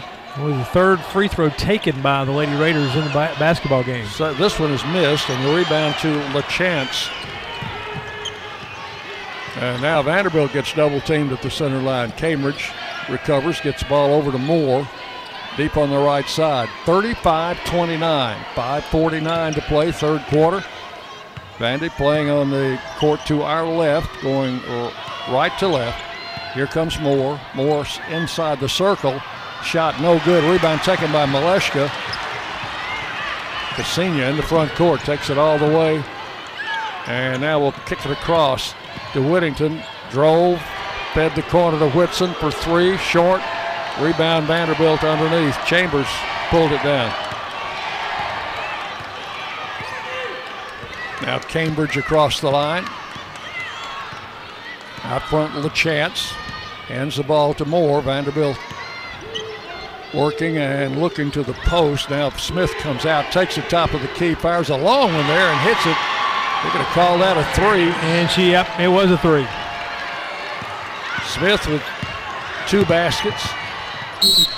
Was 0.42 0.58
the 0.58 0.66
third 0.66 1.00
free 1.00 1.28
throw 1.28 1.50
taken 1.50 2.04
by 2.04 2.24
the 2.24 2.32
Lady 2.32 2.54
Raiders 2.54 2.96
in 2.96 3.04
the 3.04 3.10
ba- 3.10 3.36
basketball 3.40 3.84
game. 3.84 4.06
So 4.06 4.32
this 4.36 4.60
one 4.60 4.72
is 4.72 4.86
missed, 4.86 5.28
and 5.32 5.44
the 5.44 5.56
rebound 5.56 5.96
to 6.02 6.20
LaChance. 6.38 7.33
And 9.56 9.82
now 9.82 10.02
Vanderbilt 10.02 10.54
gets 10.54 10.74
double 10.74 11.02
teamed 11.02 11.32
at 11.32 11.42
the 11.42 11.52
center 11.52 11.80
line. 11.80 12.12
Cambridge 12.14 12.72
recovers, 13.10 13.62
gets 13.62 13.84
the 13.84 13.90
ball 13.90 14.14
over 14.14 14.32
to 14.32 14.38
Moore, 14.38 14.88
deep 15.58 15.78
on 15.78 15.90
the 15.90 15.98
right 15.98 16.28
side. 16.28 16.70
35 16.86 17.64
29. 17.66 18.46
5.49 18.56 19.56
to 19.56 19.62
play, 19.62 19.92
third 19.92 20.22
quarter. 20.24 20.66
Vandy 21.58 21.90
playing 21.92 22.30
on 22.30 22.50
the 22.50 22.80
court 22.98 23.20
to 23.28 23.44
our 23.44 23.66
left, 23.66 24.10
going 24.24 24.60
right 25.30 25.52
to 25.60 25.68
left. 25.68 26.02
Here 26.56 26.68
comes 26.68 27.00
Moore. 27.00 27.40
Moore's 27.56 28.00
inside 28.10 28.60
the 28.60 28.70
circle. 28.70 29.20
Shot 29.64 30.00
no 30.02 30.20
good. 30.26 30.44
Rebound 30.44 30.82
taken 30.82 31.12
by 31.12 31.26
Malashka. 31.26 31.90
Casina 33.76 34.30
in 34.30 34.36
the 34.36 34.44
front 34.44 34.72
court 34.72 35.02
takes 35.02 35.30
it 35.30 35.38
all 35.38 35.58
the 35.58 35.66
way. 35.66 36.04
And 37.08 37.42
now 37.42 37.60
we'll 37.60 37.72
kick 37.72 38.06
it 38.06 38.12
across 38.12 38.74
to 39.14 39.22
Whittington. 39.22 39.82
Drove, 40.12 40.62
fed 41.14 41.34
the 41.36 41.44
corner 41.44 41.80
to 41.80 41.90
Whitson 41.92 42.34
for 42.36 42.52
three. 42.52 42.98
Short. 42.98 43.42
Rebound 44.00 44.48
Vanderbilt 44.48 45.04
underneath. 45.04 45.58
Chambers 45.66 46.08
pulled 46.50 46.72
it 46.72 46.82
down. 46.84 47.10
Now 51.22 51.40
Cambridge 51.40 51.96
across 51.96 52.42
the 52.42 52.50
line. 52.50 52.86
Out 55.04 55.24
front, 55.24 55.54
LaChance 55.54 56.32
hands 56.88 57.18
the 57.18 57.24
ball 57.24 57.54
to 57.54 57.66
Moore. 57.66 58.02
Vanderbilt 58.02 58.58
working 60.14 60.58
and 60.58 61.00
looking 61.00 61.32
to 61.32 61.44
the 61.44 61.54
post. 61.54 62.10
Now 62.10 62.30
Smith 62.32 62.72
comes 62.76 63.06
out, 63.06 63.32
takes 63.32 63.56
the 63.56 63.62
top 63.64 63.94
of 63.94 64.02
the 64.02 64.08
key, 64.10 64.34
fires 64.36 64.70
a 64.70 64.78
long 64.78 65.14
one 65.14 65.28
there 65.28 65.48
and 65.48 65.60
hits 65.62 65.86
it. 65.86 65.98
They're 66.64 66.72
going 66.72 66.86
to 66.86 66.92
call 66.92 67.18
that 67.20 67.36
a 67.36 67.44
three. 67.56 67.92
And 68.08 68.30
she, 68.32 68.52
yep, 68.52 68.68
it 68.80 68.88
was 68.88 69.12
a 69.12 69.18
three. 69.18 69.46
Smith 71.28 71.68
with 71.68 71.84
two 72.68 72.86
baskets, 72.86 73.44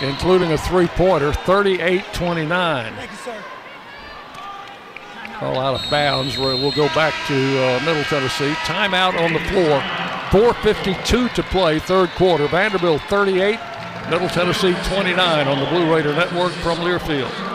including 0.01 0.51
a 0.51 0.57
three-pointer, 0.57 1.31
38-29. 1.31 2.93
Call 5.39 5.59
out 5.59 5.83
of 5.83 5.89
bounds. 5.89 6.37
We'll 6.37 6.71
go 6.71 6.87
back 6.89 7.13
to 7.27 7.33
uh, 7.33 7.79
Middle 7.83 8.03
Tennessee. 8.03 8.53
Timeout 8.65 9.19
on 9.19 9.33
the 9.33 9.39
floor. 9.49 9.81
4.52 10.29 11.33
to 11.33 11.43
play, 11.43 11.79
third 11.79 12.09
quarter. 12.11 12.47
Vanderbilt 12.47 13.01
38, 13.03 13.59
Middle 14.09 14.29
Tennessee 14.29 14.75
29 14.83 15.47
on 15.47 15.59
the 15.59 15.65
Blue 15.65 15.91
Raider 15.93 16.13
Network 16.13 16.51
from 16.53 16.77
Learfield. 16.77 17.54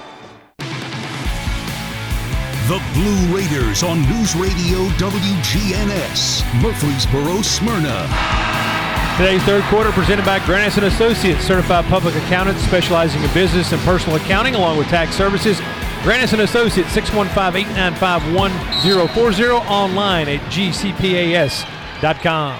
The 2.71 2.79
Blue 2.93 3.19
Raiders 3.35 3.83
on 3.83 4.01
News 4.03 4.33
Radio 4.33 4.87
WGNS, 4.95 6.41
Murfreesboro, 6.61 7.41
Smyrna. 7.41 8.07
Today's 9.17 9.43
third 9.43 9.65
quarter 9.65 9.91
presented 9.91 10.23
by 10.23 10.39
Grannis 10.39 10.77
and 10.77 10.85
Associates, 10.85 11.43
certified 11.43 11.83
public 11.87 12.15
accountants 12.15 12.63
specializing 12.63 13.21
in 13.21 13.33
business 13.33 13.73
and 13.73 13.81
personal 13.81 14.15
accounting 14.15 14.55
along 14.55 14.77
with 14.77 14.87
tax 14.87 15.17
services. 15.17 15.59
Grannis 16.03 16.31
and 16.31 16.43
Associates 16.43 16.95
615-895-1040 16.95 19.69
online 19.69 20.29
at 20.29 20.39
gcpas.com. 20.49 22.59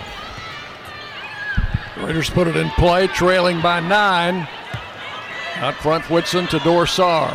Raiders 2.05 2.29
put 2.29 2.49
it 2.49 2.57
in 2.57 2.69
play, 2.71 3.07
trailing 3.07 3.61
by 3.61 3.79
nine. 3.79 4.45
Out 5.55 5.75
front, 5.75 6.09
Whitson 6.09 6.47
to 6.47 6.59
Dor 6.59 6.85
Saar. 6.85 7.33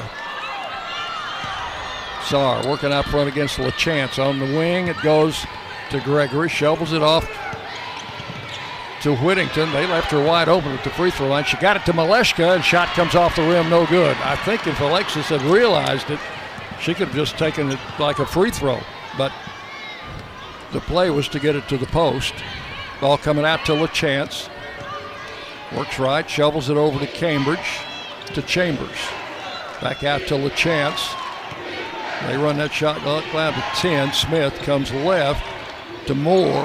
Saar 2.27 2.67
working 2.67 2.93
out 2.93 3.05
front 3.07 3.29
against 3.29 3.59
LaChance 3.59 4.25
on 4.25 4.39
the 4.39 4.47
wing. 4.47 4.89
It 4.89 5.01
goes 5.03 5.47
to 5.91 6.01
Gregory, 6.01 6.49
shovels 6.49 6.93
it 6.93 7.03
off 7.03 7.25
to 9.03 9.15
Whittington. 9.17 9.71
They 9.73 9.87
left 9.87 10.11
her 10.11 10.25
wide 10.25 10.49
open 10.49 10.73
at 10.73 10.83
the 10.83 10.91
free 10.91 11.13
throw 11.13 11.29
line. 11.29 11.45
She 11.45 11.57
got 11.59 11.77
it 11.77 11.85
to 11.85 11.93
Malashka, 11.93 12.57
and 12.57 12.65
shot 12.65 12.89
comes 12.89 13.15
off 13.15 13.37
the 13.37 13.43
rim, 13.43 13.71
no 13.71 13.87
good. 13.87 14.17
I 14.19 14.35
think 14.37 14.67
if 14.67 14.81
Alexis 14.81 15.27
had 15.27 15.43
realized 15.43 16.11
it, 16.11 16.19
she 16.81 16.95
could 16.95 17.09
have 17.09 17.17
just 17.17 17.39
taken 17.39 17.71
it 17.71 17.79
like 18.01 18.19
a 18.19 18.27
free 18.27 18.51
throw. 18.51 18.81
But 19.17 19.33
the 20.73 20.81
play 20.81 21.11
was 21.11 21.29
to 21.29 21.39
get 21.39 21.55
it 21.55 21.69
to 21.69 21.79
the 21.79 21.87
post. 21.87 22.35
Ball 23.01 23.19
coming 23.19 23.45
out 23.45 23.65
to 23.67 23.73
LaChance. 23.73 24.49
Works 25.77 25.99
right, 25.99 26.29
shovels 26.29 26.71
it 26.71 26.77
over 26.77 26.99
to 26.99 27.07
Cambridge, 27.07 27.81
to 28.35 28.43
Chambers. 28.43 28.99
Back 29.81 30.03
out 30.03 30.23
to 30.23 30.35
LaChance. 30.35 31.15
They 32.23 32.37
run 32.37 32.57
that 32.59 32.73
shot 32.73 32.99
cloud 32.99 33.55
to 33.55 33.81
10. 33.81 34.13
Smith 34.13 34.55
comes 34.61 34.93
left 34.93 35.45
to 36.07 36.15
Moore. 36.15 36.65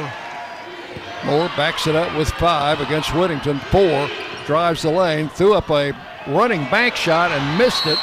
Moore 1.26 1.50
backs 1.56 1.88
it 1.88 1.96
up 1.96 2.16
with 2.18 2.30
five 2.32 2.80
against 2.82 3.14
Whittington. 3.14 3.60
Four 3.60 4.10
drives 4.46 4.82
the 4.82 4.90
lane, 4.90 5.30
threw 5.30 5.54
up 5.54 5.70
a 5.70 5.94
running 6.28 6.64
bank 6.70 6.96
shot 6.96 7.32
and 7.32 7.58
missed 7.58 7.86
it. 7.86 7.98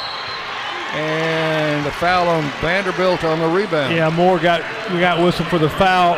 And 0.95 1.85
a 1.85 1.91
foul 1.91 2.27
on 2.27 2.43
Vanderbilt 2.61 3.23
on 3.23 3.39
the 3.39 3.47
rebound. 3.47 3.93
Yeah, 3.93 4.09
Moore 4.09 4.39
got 4.39 4.61
we 4.91 4.99
got 4.99 5.23
whistle 5.23 5.45
for 5.45 5.59
the 5.59 5.69
foul. 5.69 6.15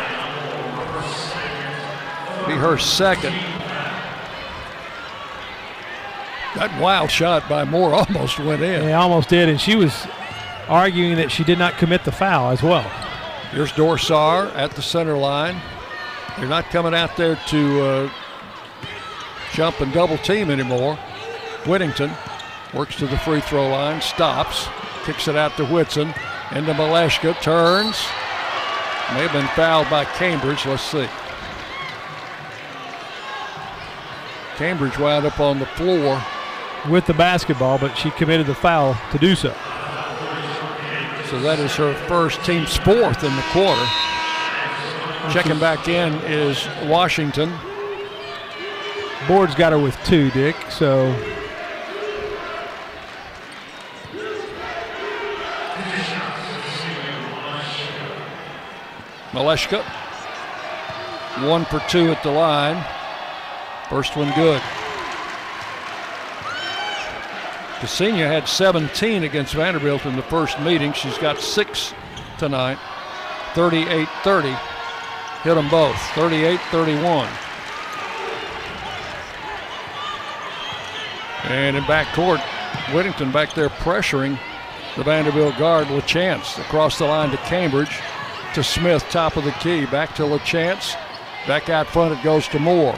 Be 2.46 2.54
her 2.54 2.78
second. 2.78 3.34
That 6.54 6.78
wild 6.80 7.10
shot 7.10 7.48
by 7.48 7.64
Moore 7.64 7.94
almost 8.08 8.38
went 8.38 8.62
in. 8.62 8.88
Yeah, 8.88 9.00
almost 9.00 9.28
did, 9.28 9.48
and 9.48 9.60
she 9.60 9.76
was 9.76 10.06
arguing 10.72 11.16
that 11.16 11.30
she 11.30 11.44
did 11.44 11.58
not 11.58 11.76
commit 11.76 12.02
the 12.02 12.10
foul 12.10 12.50
as 12.50 12.62
well. 12.62 12.88
Here's 13.50 13.72
Dor 13.72 13.98
Saar 13.98 14.46
at 14.56 14.70
the 14.70 14.80
center 14.80 15.18
line. 15.18 15.60
They're 16.38 16.48
not 16.48 16.64
coming 16.70 16.94
out 16.94 17.14
there 17.18 17.36
to 17.48 17.80
uh, 17.82 18.10
jump 19.52 19.82
and 19.82 19.92
double 19.92 20.16
team 20.16 20.50
anymore. 20.50 20.96
Whittington 21.66 22.10
works 22.72 22.96
to 22.96 23.06
the 23.06 23.18
free 23.18 23.42
throw 23.42 23.68
line, 23.68 24.00
stops, 24.00 24.66
kicks 25.04 25.28
it 25.28 25.36
out 25.36 25.54
to 25.58 25.66
Whitson, 25.66 26.14
into 26.52 26.72
Malashka, 26.72 27.38
turns. 27.42 28.02
May 29.12 29.26
have 29.26 29.32
been 29.32 29.48
fouled 29.48 29.90
by 29.90 30.06
Cambridge. 30.06 30.64
Let's 30.64 30.82
see. 30.82 31.06
Cambridge 34.56 34.98
wound 34.98 35.26
up 35.26 35.38
on 35.38 35.58
the 35.58 35.66
floor 35.66 36.22
with 36.88 37.04
the 37.04 37.12
basketball, 37.12 37.76
but 37.78 37.94
she 37.94 38.10
committed 38.12 38.46
the 38.46 38.54
foul 38.54 38.96
to 39.10 39.18
do 39.18 39.34
so. 39.34 39.54
So 41.32 41.40
that 41.40 41.58
is 41.60 41.74
her 41.76 41.94
first 42.08 42.44
team's 42.44 42.76
fourth 42.76 43.24
in 43.24 43.34
the 43.34 43.44
quarter. 43.52 43.86
Checking 45.32 45.58
back 45.58 45.88
in 45.88 46.12
is 46.30 46.68
Washington. 46.84 47.50
Board's 49.26 49.54
got 49.54 49.72
her 49.72 49.78
with 49.78 49.96
two, 50.04 50.30
Dick, 50.32 50.54
so. 50.68 51.10
Malashka, 59.30 59.82
one 61.48 61.64
for 61.64 61.80
two 61.88 62.12
at 62.12 62.22
the 62.22 62.30
line. 62.30 62.84
First 63.88 64.16
one 64.18 64.30
good. 64.34 64.60
Ksenia 67.82 68.28
had 68.28 68.46
17 68.46 69.24
against 69.24 69.54
Vanderbilt 69.54 70.06
in 70.06 70.14
the 70.14 70.22
first 70.22 70.60
meeting. 70.60 70.92
She's 70.92 71.18
got 71.18 71.40
six 71.40 71.92
tonight. 72.38 72.78
38 73.54 74.08
30. 74.22 74.48
Hit 75.42 75.54
them 75.56 75.68
both. 75.68 75.96
38 76.14 76.60
31. 76.70 77.28
And 81.50 81.76
in 81.76 81.82
backcourt, 81.82 82.40
Whittington 82.94 83.32
back 83.32 83.52
there 83.54 83.68
pressuring 83.68 84.38
the 84.96 85.02
Vanderbilt 85.02 85.58
guard, 85.58 85.88
LaChance, 85.88 86.60
across 86.60 86.98
the 86.98 87.06
line 87.06 87.32
to 87.32 87.36
Cambridge, 87.38 87.98
to 88.54 88.62
Smith, 88.62 89.04
top 89.10 89.36
of 89.36 89.42
the 89.42 89.50
key. 89.52 89.86
Back 89.86 90.14
to 90.14 90.22
LaChance. 90.22 90.94
Back 91.48 91.68
out 91.68 91.88
front, 91.88 92.16
it 92.16 92.22
goes 92.22 92.46
to 92.46 92.60
Moore. 92.60 92.96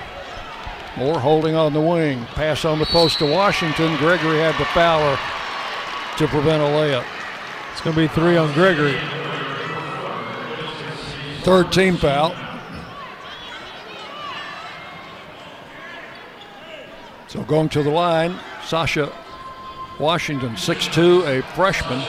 Moore 0.96 1.18
holding 1.18 1.56
on 1.56 1.72
the 1.72 1.80
wing. 1.80 2.24
Pass 2.26 2.64
on 2.64 2.78
the 2.78 2.86
post 2.86 3.18
to 3.18 3.26
Washington. 3.26 3.96
Gregory 3.96 4.38
had 4.38 4.54
the 4.60 4.64
foul 4.66 5.16
to 6.18 6.28
prevent 6.28 6.62
a 6.62 6.66
layup. 6.66 7.04
It's 7.72 7.80
going 7.80 7.96
to 7.96 8.02
be 8.02 8.08
three 8.08 8.36
on 8.36 8.52
Gregory. 8.54 8.98
Third 11.42 11.72
team 11.72 11.96
foul. 11.96 12.34
So 17.26 17.42
going 17.42 17.68
to 17.70 17.82
the 17.82 17.90
line, 17.90 18.38
Sacha 18.64 19.12
Washington, 19.98 20.50
6'2, 20.54 21.38
a 21.38 21.42
freshman. 21.54 22.00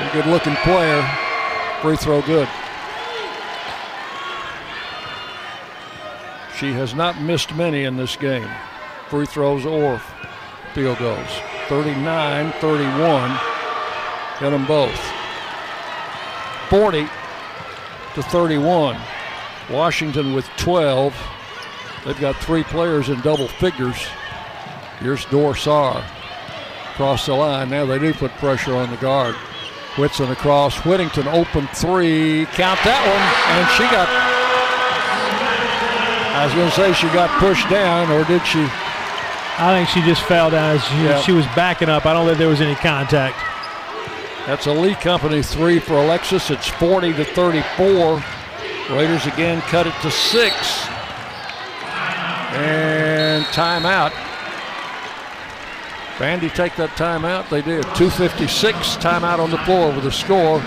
A 0.00 0.10
good 0.12 0.26
looking 0.26 0.54
player. 0.56 1.02
Free 1.82 1.96
throw 1.96 2.22
good. 2.22 2.48
She 6.58 6.72
has 6.72 6.92
not 6.92 7.20
missed 7.20 7.54
many 7.54 7.84
in 7.84 7.96
this 7.96 8.16
game, 8.16 8.50
free 9.08 9.26
throws 9.26 9.64
or 9.64 10.02
field 10.74 10.98
goals. 10.98 11.30
39 11.68 12.52
31. 12.60 13.38
Hit 14.38 14.50
them 14.50 14.66
both. 14.66 15.00
40 16.68 17.06
to 18.14 18.22
31. 18.22 18.96
Washington 19.70 20.34
with 20.34 20.46
12. 20.56 21.14
They've 22.04 22.20
got 22.20 22.34
three 22.36 22.64
players 22.64 23.08
in 23.08 23.20
double 23.20 23.46
figures. 23.46 24.08
Here's 24.98 25.24
Dor 25.26 25.54
Saar 25.54 26.04
across 26.92 27.26
the 27.26 27.34
line. 27.34 27.70
Now 27.70 27.86
they 27.86 28.00
do 28.00 28.12
put 28.12 28.32
pressure 28.32 28.74
on 28.74 28.90
the 28.90 28.96
guard. 28.96 29.36
Whitson 29.96 30.30
across. 30.32 30.84
Whittington 30.84 31.28
open 31.28 31.68
three. 31.68 32.46
Count 32.46 32.80
that 32.82 33.02
one. 33.06 33.58
And 33.58 33.68
she 33.76 33.84
got 33.94 34.37
I 36.38 36.44
was 36.44 36.54
going 36.54 36.70
to 36.70 36.76
say 36.76 36.92
she 36.92 37.08
got 37.08 37.28
pushed 37.40 37.68
down, 37.68 38.12
or 38.12 38.22
did 38.22 38.46
she? 38.46 38.60
I 38.60 39.74
think 39.74 39.88
she 39.88 40.00
just 40.02 40.22
fell 40.22 40.50
down 40.50 40.76
as 40.76 40.84
she, 40.84 40.94
yep. 41.02 41.24
she 41.24 41.32
was 41.32 41.44
backing 41.46 41.88
up. 41.88 42.06
I 42.06 42.12
don't 42.12 42.26
think 42.26 42.38
there 42.38 42.46
was 42.46 42.60
any 42.60 42.76
contact. 42.76 43.36
That's 44.46 44.66
a 44.66 44.72
Lee 44.72 44.94
Company 44.94 45.42
three 45.42 45.80
for 45.80 45.94
Alexis. 45.94 46.48
It's 46.52 46.68
40 46.68 47.14
to 47.14 47.24
34. 47.24 48.22
Raiders 48.90 49.26
again 49.26 49.60
cut 49.62 49.88
it 49.88 49.94
to 50.02 50.12
six. 50.12 50.54
And 52.54 53.44
timeout. 53.46 54.12
Vandy 56.18 56.54
take 56.54 56.76
that 56.76 56.90
timeout? 56.90 57.48
They 57.48 57.62
did. 57.62 57.82
256 57.96 58.96
timeout 58.98 59.40
on 59.40 59.50
the 59.50 59.58
floor 59.58 59.90
with 59.90 60.06
a 60.06 60.12
score. 60.12 60.60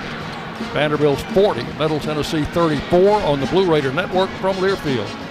Vanderbilt 0.73 1.21
40, 1.33 1.63
Middle 1.79 2.01
Tennessee 2.01 2.43
34 2.43 3.21
on 3.21 3.39
the 3.39 3.45
Blue 3.47 3.71
Raider 3.71 3.93
Network 3.93 4.29
from 4.31 4.57
Learfield. 4.57 5.30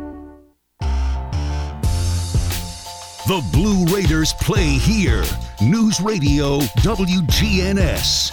The 3.31 3.49
Blue 3.53 3.85
Raiders 3.85 4.33
play 4.33 4.65
here. 4.65 5.23
News 5.61 6.01
Radio 6.01 6.59
WGNS. 6.83 8.29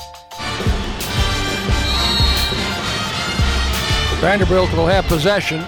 Vanderbilt 4.21 4.73
will 4.73 4.89
have 4.89 5.05
possession. 5.05 5.65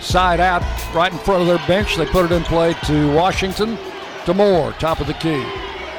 Side 0.00 0.40
out, 0.40 0.62
right 0.92 1.12
in 1.12 1.18
front 1.20 1.42
of 1.42 1.46
their 1.46 1.64
bench. 1.68 1.94
They 1.94 2.06
put 2.06 2.24
it 2.24 2.32
in 2.32 2.42
play 2.42 2.74
to 2.86 3.14
Washington, 3.14 3.78
to 4.26 4.34
Moore, 4.34 4.72
top 4.80 4.98
of 4.98 5.06
the 5.06 5.14
key. 5.14 5.44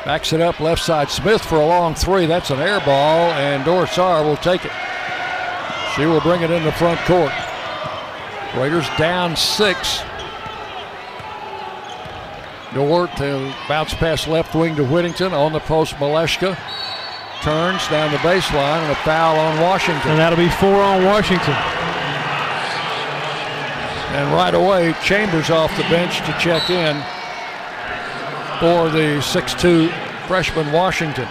Backs 0.04 0.34
it 0.34 0.42
up, 0.42 0.60
left 0.60 0.84
side. 0.84 1.10
Smith 1.10 1.46
for 1.46 1.62
a 1.62 1.66
long 1.66 1.96
three. 1.96 2.26
That's 2.26 2.50
an 2.50 2.60
air 2.60 2.82
ball, 2.82 3.32
and 3.32 3.64
Dor 3.64 3.88
Saar 3.88 4.22
will 4.26 4.36
take 4.36 4.66
it. 4.66 4.72
She 5.96 6.06
will 6.06 6.20
bring 6.20 6.42
it 6.42 6.52
in 6.52 6.66
the 6.66 6.74
front 6.74 7.00
court. 7.06 7.32
Raiders 8.54 8.90
down 8.98 9.38
six. 9.38 10.02
Dort 12.76 13.16
to 13.16 13.56
bounce 13.70 13.94
pass 13.94 14.28
left 14.28 14.54
wing 14.54 14.76
to 14.76 14.84
Whittington 14.84 15.34
on 15.34 15.54
the 15.54 15.62
post. 15.62 15.96
Malashka 15.96 16.58
turns 17.42 17.88
down 17.88 18.12
the 18.12 18.18
baseline 18.18 18.82
and 18.84 18.92
a 18.92 18.96
foul 18.96 19.40
on 19.40 19.62
Washington. 19.62 20.12
And 20.12 20.20
that'll 20.20 20.38
be 20.38 20.50
four 20.50 20.84
on 20.84 21.06
Washington. 21.06 21.54
And 24.12 24.34
right 24.34 24.54
away, 24.54 24.94
Chambers 25.02 25.50
off 25.50 25.76
the 25.78 25.84
bench 25.84 26.18
to 26.20 26.38
check 26.38 26.70
in 26.70 26.98
for 28.60 28.90
the 28.90 29.22
6'2 29.22 29.90
freshman 30.28 30.70
Washington. 30.74 31.30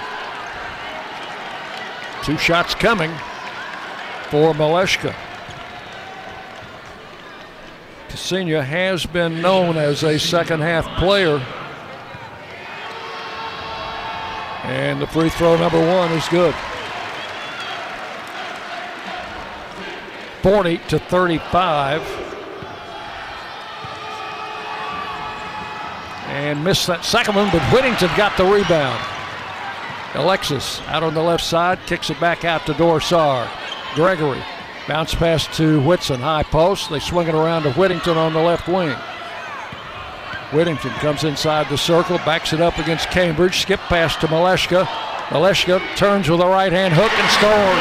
Two 2.23 2.39
shots 2.39 2.75
coming 2.75 3.11
for 4.31 4.55
Malashka. 4.55 5.15
Ksenia 8.15 8.65
has 8.65 9.05
been 9.07 9.43
known 9.43 9.77
as 9.77 10.05
a 10.05 10.21
second 10.21 10.61
half 10.61 10.87
player. 10.99 11.45
And 14.63 15.03
the 15.03 15.07
free 15.09 15.31
throw 15.31 15.57
number 15.57 15.81
one 15.81 16.13
is 16.13 16.29
good. 16.29 16.55
40 20.43 20.79
to 20.89 20.99
35. 21.01 22.03
And 26.29 26.63
missed 26.63 26.87
that 26.87 27.05
second 27.05 27.35
one, 27.35 27.51
but 27.51 27.63
Whittington 27.73 28.11
got 28.17 28.37
the 28.37 28.45
rebound. 28.45 29.05
Alexis 30.15 30.81
out 30.83 31.03
on 31.03 31.15
the 31.15 31.23
left 31.23 31.45
side, 31.45 31.81
kicks 31.87 32.11
it 32.11 32.21
back 32.21 32.45
out 32.45 32.65
to 32.67 32.75
Dor 32.75 33.01
Saar. 33.01 33.51
Gregory 33.97 34.43
Bounce 34.87 35.15
pass 35.15 35.47
to 35.57 35.81
Whitson, 35.81 36.21
high 36.21 36.43
post. 36.43 36.91
They 36.91 37.01
swing 37.01 37.29
it 37.29 37.35
around 37.35 37.63
to 37.63 37.73
Whittington 37.73 38.19
on 38.19 38.35
the 38.35 38.41
left 38.41 38.69
wing. 38.69 38.95
Whittington 40.53 40.93
comes 41.01 41.25
inside 41.25 41.69
the 41.71 41.79
circle, 41.79 42.19
backs 42.19 42.53
it 42.53 42.61
up 42.61 42.77
against 42.79 43.11
Cambridge. 43.11 43.61
Skip 43.61 43.81
pass 43.81 44.15
to 44.17 44.27
Malashka. 44.27 44.85
Malashka 45.29 45.81
turns 45.97 46.29
with 46.29 46.41
a 46.41 46.47
right 46.47 46.71
hand 46.71 46.93
hook 46.93 47.11
and 47.17 47.31
scores. 47.33 47.81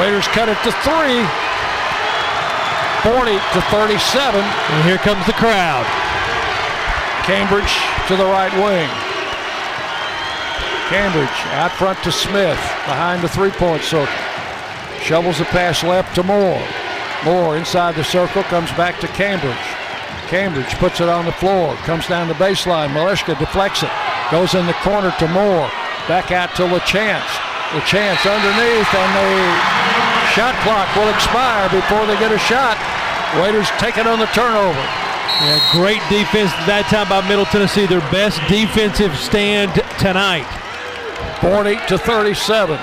Raiders 0.00 0.26
cut 0.28 0.48
it 0.48 0.56
to 0.64 0.72
three. 0.80 1.20
40 3.04 3.32
to 3.52 3.60
37. 3.70 4.40
And 4.40 4.84
here 4.88 4.96
comes 4.98 5.24
the 5.26 5.34
crowd. 5.34 5.84
Cambridge 7.24 7.76
to 8.08 8.16
the 8.16 8.24
right 8.24 8.52
wing. 8.54 9.13
Cambridge 10.88 11.28
out 11.56 11.72
front 11.72 11.98
to 12.04 12.12
Smith 12.12 12.60
behind 12.84 13.22
the 13.22 13.28
three-point 13.28 13.82
circle. 13.82 14.14
Shovels 15.00 15.38
the 15.38 15.44
pass 15.46 15.82
left 15.82 16.14
to 16.14 16.22
Moore. 16.22 16.62
Moore 17.24 17.56
inside 17.56 17.94
the 17.94 18.04
circle 18.04 18.42
comes 18.44 18.70
back 18.72 19.00
to 19.00 19.08
Cambridge. 19.08 19.56
Cambridge 20.28 20.74
puts 20.76 21.00
it 21.00 21.08
on 21.08 21.24
the 21.24 21.32
floor, 21.32 21.74
comes 21.88 22.06
down 22.06 22.28
the 22.28 22.34
baseline. 22.34 22.92
Malashka 22.92 23.38
deflects 23.38 23.82
it, 23.82 23.90
goes 24.30 24.54
in 24.54 24.66
the 24.66 24.76
corner 24.84 25.12
to 25.18 25.28
Moore. 25.28 25.68
Back 26.08 26.32
out 26.32 26.54
to 26.56 26.68
LaChance. 26.68 27.32
LaChance 27.72 28.24
underneath, 28.28 28.92
and 28.92 29.12
the 29.16 29.30
shot 30.36 30.54
clock 30.64 30.88
will 30.96 31.08
expire 31.12 31.68
before 31.70 32.04
they 32.06 32.18
get 32.20 32.32
a 32.32 32.38
shot. 32.38 32.76
Raiders 33.40 33.68
take 33.78 33.96
it 33.96 34.06
on 34.06 34.18
the 34.18 34.28
turnover. 34.36 34.84
Yeah, 35.40 35.58
great 35.72 36.00
defense 36.08 36.52
that 36.68 36.86
time 36.88 37.08
by 37.08 37.26
Middle 37.26 37.46
Tennessee. 37.46 37.86
Their 37.86 38.04
best 38.12 38.38
defensive 38.48 39.16
stand 39.16 39.72
tonight. 39.98 40.46
40 41.44 41.76
to 41.88 41.98
37. 41.98 42.76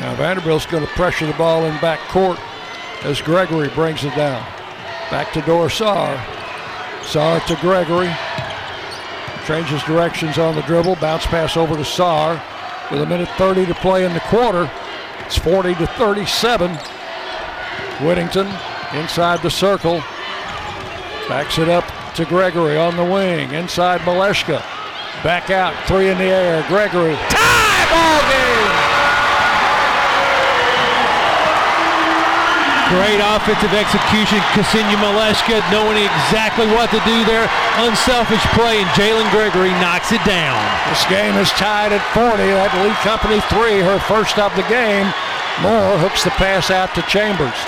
Now 0.00 0.14
Vanderbilt's 0.14 0.64
going 0.64 0.82
to 0.82 0.90
pressure 0.92 1.26
the 1.26 1.34
ball 1.34 1.66
in 1.66 1.78
back 1.78 1.98
court 2.08 2.38
as 3.02 3.20
Gregory 3.20 3.68
brings 3.68 4.02
it 4.02 4.14
down. 4.16 4.42
Back 5.10 5.30
to 5.34 5.42
Dorsar. 5.42 6.18
Saar 7.04 7.40
to 7.40 7.56
Gregory. 7.56 8.10
Changes 9.46 9.82
directions 9.82 10.38
on 10.38 10.54
the 10.54 10.62
dribble. 10.62 10.96
Bounce 10.96 11.26
pass 11.26 11.54
over 11.54 11.76
to 11.76 11.84
Saar. 11.84 12.42
With 12.90 13.02
a 13.02 13.06
minute 13.06 13.28
30 13.36 13.66
to 13.66 13.74
play 13.74 14.06
in 14.06 14.14
the 14.14 14.20
quarter, 14.20 14.70
it's 15.26 15.36
40 15.36 15.74
to 15.74 15.86
37. 15.86 16.70
Whittington 18.00 18.46
inside 18.94 19.42
the 19.42 19.50
circle. 19.50 19.98
Backs 21.28 21.58
it 21.58 21.68
up 21.68 21.84
to 22.14 22.24
Gregory 22.24 22.78
on 22.78 22.96
the 22.96 23.04
wing. 23.04 23.52
Inside 23.52 24.00
Malashka. 24.00 24.77
Back 25.26 25.50
out, 25.50 25.74
three 25.90 26.10
in 26.10 26.18
the 26.18 26.30
air. 26.30 26.62
Gregory. 26.68 27.18
Tie 27.34 27.86
ball 27.90 28.20
game. 28.30 28.58
Great 32.94 33.18
offensive 33.18 33.74
execution. 33.74 34.38
Ksenia 34.54 34.94
Malashka 35.02 35.58
knowing 35.74 35.98
exactly 35.98 36.70
what 36.70 36.88
to 36.94 37.02
do 37.02 37.26
there. 37.26 37.50
Unselfish 37.82 38.40
play, 38.54 38.78
and 38.78 38.88
Jalynn 38.94 39.28
Gregory 39.34 39.74
knocks 39.82 40.12
it 40.12 40.22
down. 40.24 40.56
This 40.88 41.04
game 41.10 41.34
is 41.34 41.50
tied 41.58 41.92
at 41.92 42.00
40. 42.14 42.38
That 42.38 42.70
Lee 42.80 42.94
Company 43.02 43.42
three, 43.50 43.82
her 43.82 43.98
first 44.06 44.38
of 44.38 44.54
the 44.54 44.64
game. 44.70 45.10
Moore 45.60 45.98
hooks 45.98 46.22
the 46.22 46.30
pass 46.38 46.70
out 46.70 46.94
to 46.94 47.02
Chambers. 47.10 47.58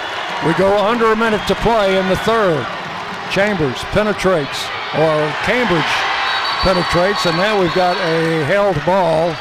We 0.47 0.55
go 0.55 0.70
under 0.78 1.10
a 1.10 1.16
minute 1.16 1.43
to 1.48 1.59
play 1.66 1.98
in 1.98 2.09
the 2.09 2.16
third. 2.22 2.62
Chambers 3.35 3.82
penetrates, 3.90 4.70
or 4.94 5.18
Cambridge 5.43 5.93
penetrates, 6.61 7.27
and 7.27 7.37
now 7.37 7.61
we've 7.61 7.74
got 7.74 7.97
a 7.97 8.45
held 8.45 8.77
ball. 8.85 9.32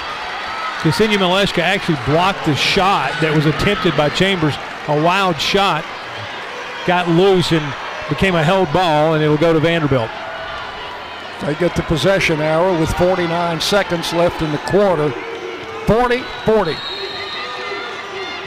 Ksenia 0.82 1.18
Malashka 1.18 1.60
actually 1.60 1.98
blocked 2.06 2.46
the 2.46 2.56
shot 2.56 3.12
that 3.22 3.36
was 3.36 3.46
attempted 3.46 3.96
by 3.98 4.10
Chambers. 4.10 4.56
A 4.88 5.04
wild 5.04 5.40
shot 5.40 5.84
got 6.88 7.08
loose 7.10 7.52
and 7.52 7.64
became 8.08 8.36
a 8.36 8.44
held 8.44 8.72
ball, 8.72 9.14
and 9.14 9.24
it 9.24 9.28
will 9.28 9.38
go 9.38 9.54
to 9.54 9.60
Vanderbilt. 9.60 10.10
They 11.42 11.56
get 11.56 11.76
the 11.76 11.84
possession 11.84 12.42
arrow 12.42 12.78
with 12.80 12.90
49 12.94 13.62
seconds 13.62 14.14
left 14.14 14.42
in 14.42 14.52
the 14.52 14.58
quarter. 14.60 15.12
40 15.88 16.24
40. 16.46 16.76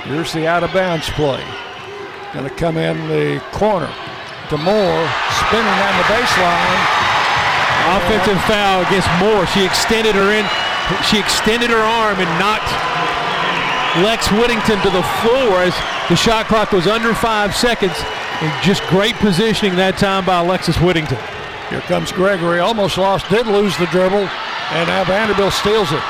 Here's 0.05 0.33
the 0.33 0.47
out 0.47 0.65
of 0.65 0.73
bounds 0.73 1.09
play. 1.11 1.45
Going 2.33 2.49
to 2.49 2.55
come 2.55 2.77
in 2.77 2.97
the 3.09 3.43
corner. 3.53 3.93
to 4.49 4.57
Moore 4.57 5.09
spinning 5.47 5.79
on 5.85 5.97
the 5.97 6.05
baseline. 6.09 7.12
Offensive 7.83 8.41
foul 8.45 8.83
against 8.87 9.09
Moore. 9.19 9.47
She 9.47 9.65
extended 9.65 10.15
her 10.15 10.31
in. 10.31 10.47
She 11.11 11.19
extended 11.19 11.71
her 11.71 11.83
arm 11.83 12.19
and 12.19 12.31
knocked 12.39 12.71
Lex 14.05 14.31
Whittington 14.31 14.81
to 14.83 14.91
the 14.91 15.03
floor 15.23 15.63
as 15.63 15.75
the 16.09 16.17
shot 16.17 16.47
clock 16.47 16.73
was 16.73 16.87
under 16.87 17.15
five 17.15 17.55
seconds. 17.55 17.95
And 18.41 18.51
just 18.63 18.83
great 18.87 19.15
positioning 19.17 19.77
that 19.77 19.99
time 19.99 20.25
by 20.25 20.41
Alexis 20.41 20.79
Whittington. 20.79 21.19
Here 21.71 21.81
comes 21.83 22.13
Gregory. 22.13 22.61
Almost 22.61 22.99
lost, 22.99 23.29
did 23.31 23.47
lose 23.47 23.77
the 23.79 23.87
dribble, 23.87 24.27
and 24.27 24.89
now 24.89 25.05
Vanderbilt 25.05 25.53
steals 25.53 25.91
it. 25.93 26.03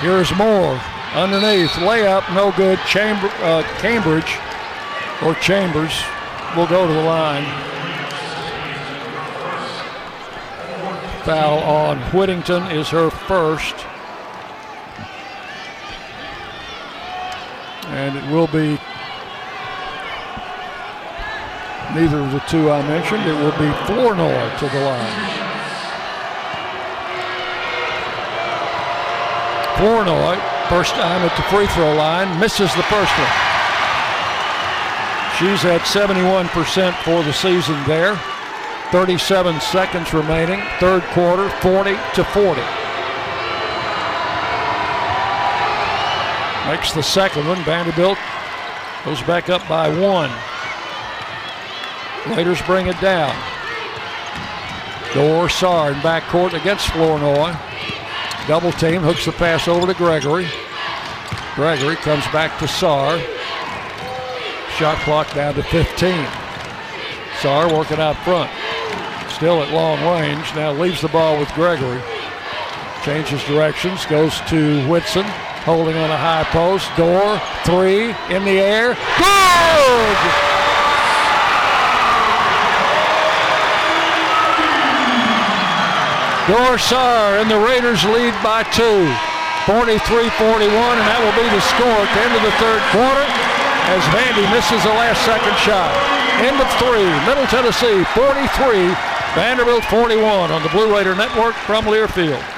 Here's 0.00 0.32
Moore 0.36 0.80
underneath 1.14 1.70
layup, 1.82 2.22
no 2.34 2.52
good. 2.52 2.78
Chamber, 2.86 3.28
uh, 3.40 3.62
Cambridge 3.78 4.38
or 5.22 5.34
Chambers 5.36 6.02
will 6.56 6.66
go 6.66 6.86
to 6.86 6.92
the 6.92 7.02
line. 7.02 7.44
Foul 11.28 11.58
on 11.58 11.98
Whittington 12.14 12.70
is 12.70 12.88
her 12.88 13.10
first. 13.10 13.74
And 17.88 18.16
it 18.16 18.24
will 18.32 18.46
be 18.46 18.80
neither 21.92 22.16
of 22.16 22.32
the 22.32 22.42
two 22.48 22.70
I 22.70 22.80
mentioned. 22.88 23.24
It 23.28 23.34
will 23.34 23.52
be 23.58 23.70
Flournoy 23.84 24.56
to 24.56 24.68
the 24.70 24.80
line. 24.80 25.12
Flournoy, 29.76 30.40
first 30.70 30.94
time 30.94 31.20
at 31.28 31.36
the 31.36 31.42
free 31.54 31.66
throw 31.66 31.94
line, 31.94 32.40
misses 32.40 32.74
the 32.74 32.82
first 32.84 33.12
one. 33.18 33.34
She's 35.36 35.66
at 35.66 35.82
71% 35.82 36.94
for 37.04 37.22
the 37.22 37.34
season 37.34 37.84
there. 37.84 38.18
37 38.90 39.60
seconds 39.60 40.14
remaining. 40.14 40.62
Third 40.78 41.02
quarter, 41.12 41.48
40 41.60 41.92
to 42.14 42.24
40. 42.24 42.60
Makes 46.68 46.92
the 46.92 47.02
second 47.02 47.46
one. 47.46 47.62
Vanderbilt 47.64 48.18
goes 49.04 49.22
back 49.22 49.48
up 49.48 49.66
by 49.68 49.88
one. 49.88 50.30
Raiders 52.36 52.60
bring 52.62 52.86
it 52.86 53.00
down. 53.00 53.34
Dor 55.14 55.48
Saar 55.48 55.92
in 55.92 55.98
backcourt 56.00 56.52
against 56.52 56.88
Flournoy. 56.88 57.56
Double 58.46 58.72
team, 58.72 59.02
hooks 59.02 59.24
the 59.24 59.32
pass 59.32 59.68
over 59.68 59.86
to 59.86 59.94
Gregory. 59.94 60.48
Gregory 61.54 61.96
comes 61.96 62.24
back 62.28 62.58
to 62.58 62.68
Saar. 62.68 63.18
Shot 64.76 64.98
clock 64.98 65.32
down 65.34 65.54
to 65.54 65.62
15. 65.62 66.26
Saar 67.40 67.72
working 67.72 67.98
out 67.98 68.16
front. 68.24 68.50
Still 69.38 69.62
at 69.62 69.70
long 69.70 70.02
range. 70.02 70.52
Now 70.56 70.72
leaves 70.72 71.00
the 71.00 71.06
ball 71.14 71.38
with 71.38 71.46
Gregory. 71.54 72.02
Changes 73.04 73.38
directions. 73.44 74.04
Goes 74.06 74.40
to 74.50 74.82
Whitson. 74.90 75.22
Holding 75.62 75.94
on 75.94 76.10
a 76.10 76.18
high 76.18 76.42
post. 76.50 76.90
Dor. 76.98 77.38
Three. 77.62 78.10
In 78.34 78.42
the 78.42 78.58
air. 78.58 78.98
Good! 78.98 80.18
Dor 86.50 86.74
Saar 86.82 87.38
and 87.38 87.46
the 87.48 87.62
Raiders 87.62 88.02
lead 88.10 88.34
by 88.42 88.66
two. 88.74 89.06
43-41, 89.70 90.98
and 90.98 91.06
that 91.06 91.22
will 91.22 91.36
be 91.38 91.46
the 91.54 91.62
score 91.62 91.86
at 91.86 92.10
the 92.10 92.22
end 92.26 92.34
of 92.34 92.42
the 92.42 92.56
third 92.58 92.82
quarter 92.90 93.22
as 93.94 94.02
Vandy 94.10 94.50
misses 94.50 94.82
the 94.82 94.96
last 94.98 95.22
second 95.22 95.54
shot. 95.62 95.94
End 96.42 96.58
of 96.58 96.66
three, 96.82 97.06
Middle 97.22 97.46
Tennessee 97.46 98.02
43, 98.18 99.17
Vanderbilt 99.34 99.84
41 99.84 100.50
on 100.50 100.62
the 100.62 100.68
Blue 100.70 100.92
Raider 100.94 101.14
Network 101.14 101.54
from 101.54 101.84
Learfield. 101.84 102.57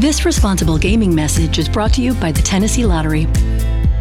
This 0.00 0.24
responsible 0.24 0.78
gaming 0.78 1.14
message 1.14 1.58
is 1.58 1.68
brought 1.68 1.92
to 1.92 2.00
you 2.00 2.14
by 2.14 2.32
the 2.32 2.40
Tennessee 2.40 2.86
Lottery. 2.86 3.24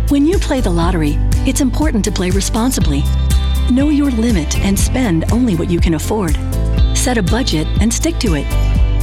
When 0.07 0.25
you 0.25 0.39
play 0.39 0.61
the 0.61 0.69
lottery, 0.69 1.17
it's 1.45 1.59
important 1.59 2.05
to 2.05 2.11
play 2.11 2.29
responsibly. 2.29 3.03
Know 3.69 3.89
your 3.89 4.09
limit 4.09 4.57
and 4.59 4.79
spend 4.79 5.29
only 5.33 5.57
what 5.57 5.69
you 5.69 5.81
can 5.81 5.95
afford. 5.95 6.37
Set 6.97 7.17
a 7.17 7.21
budget 7.21 7.67
and 7.81 7.93
stick 7.93 8.17
to 8.19 8.35
it. 8.35 8.45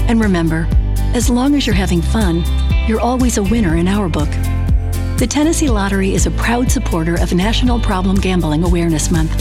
And 0.08 0.22
remember, 0.22 0.66
as 1.12 1.28
long 1.28 1.54
as 1.54 1.66
you're 1.66 1.76
having 1.76 2.00
fun, 2.00 2.42
you're 2.88 2.98
always 2.98 3.36
a 3.36 3.42
winner 3.42 3.76
in 3.76 3.88
our 3.88 4.08
book. 4.08 4.30
The 5.18 5.26
Tennessee 5.28 5.68
Lottery 5.68 6.14
is 6.14 6.24
a 6.24 6.30
proud 6.30 6.72
supporter 6.72 7.20
of 7.20 7.34
National 7.34 7.78
Problem 7.78 8.16
Gambling 8.16 8.64
Awareness 8.64 9.10
Month. 9.10 9.36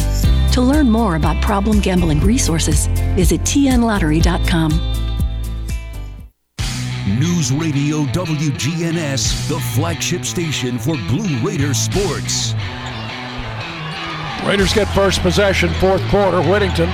To 0.55 0.61
learn 0.61 0.91
more 0.91 1.15
about 1.15 1.41
problem 1.41 1.79
gambling 1.79 2.19
resources, 2.19 2.87
visit 3.15 3.39
tnlottery.com. 3.43 4.94
News 7.19 7.49
Radio 7.53 8.03
WGNS, 8.11 9.47
the 9.47 9.57
flagship 9.73 10.25
station 10.25 10.77
for 10.77 10.95
Blue 11.07 11.37
Raider 11.47 11.73
sports. 11.73 12.53
Raiders 14.45 14.73
get 14.73 14.85
first 14.93 15.21
possession, 15.21 15.73
fourth 15.75 16.01
quarter. 16.09 16.41
Whittington 16.41 16.89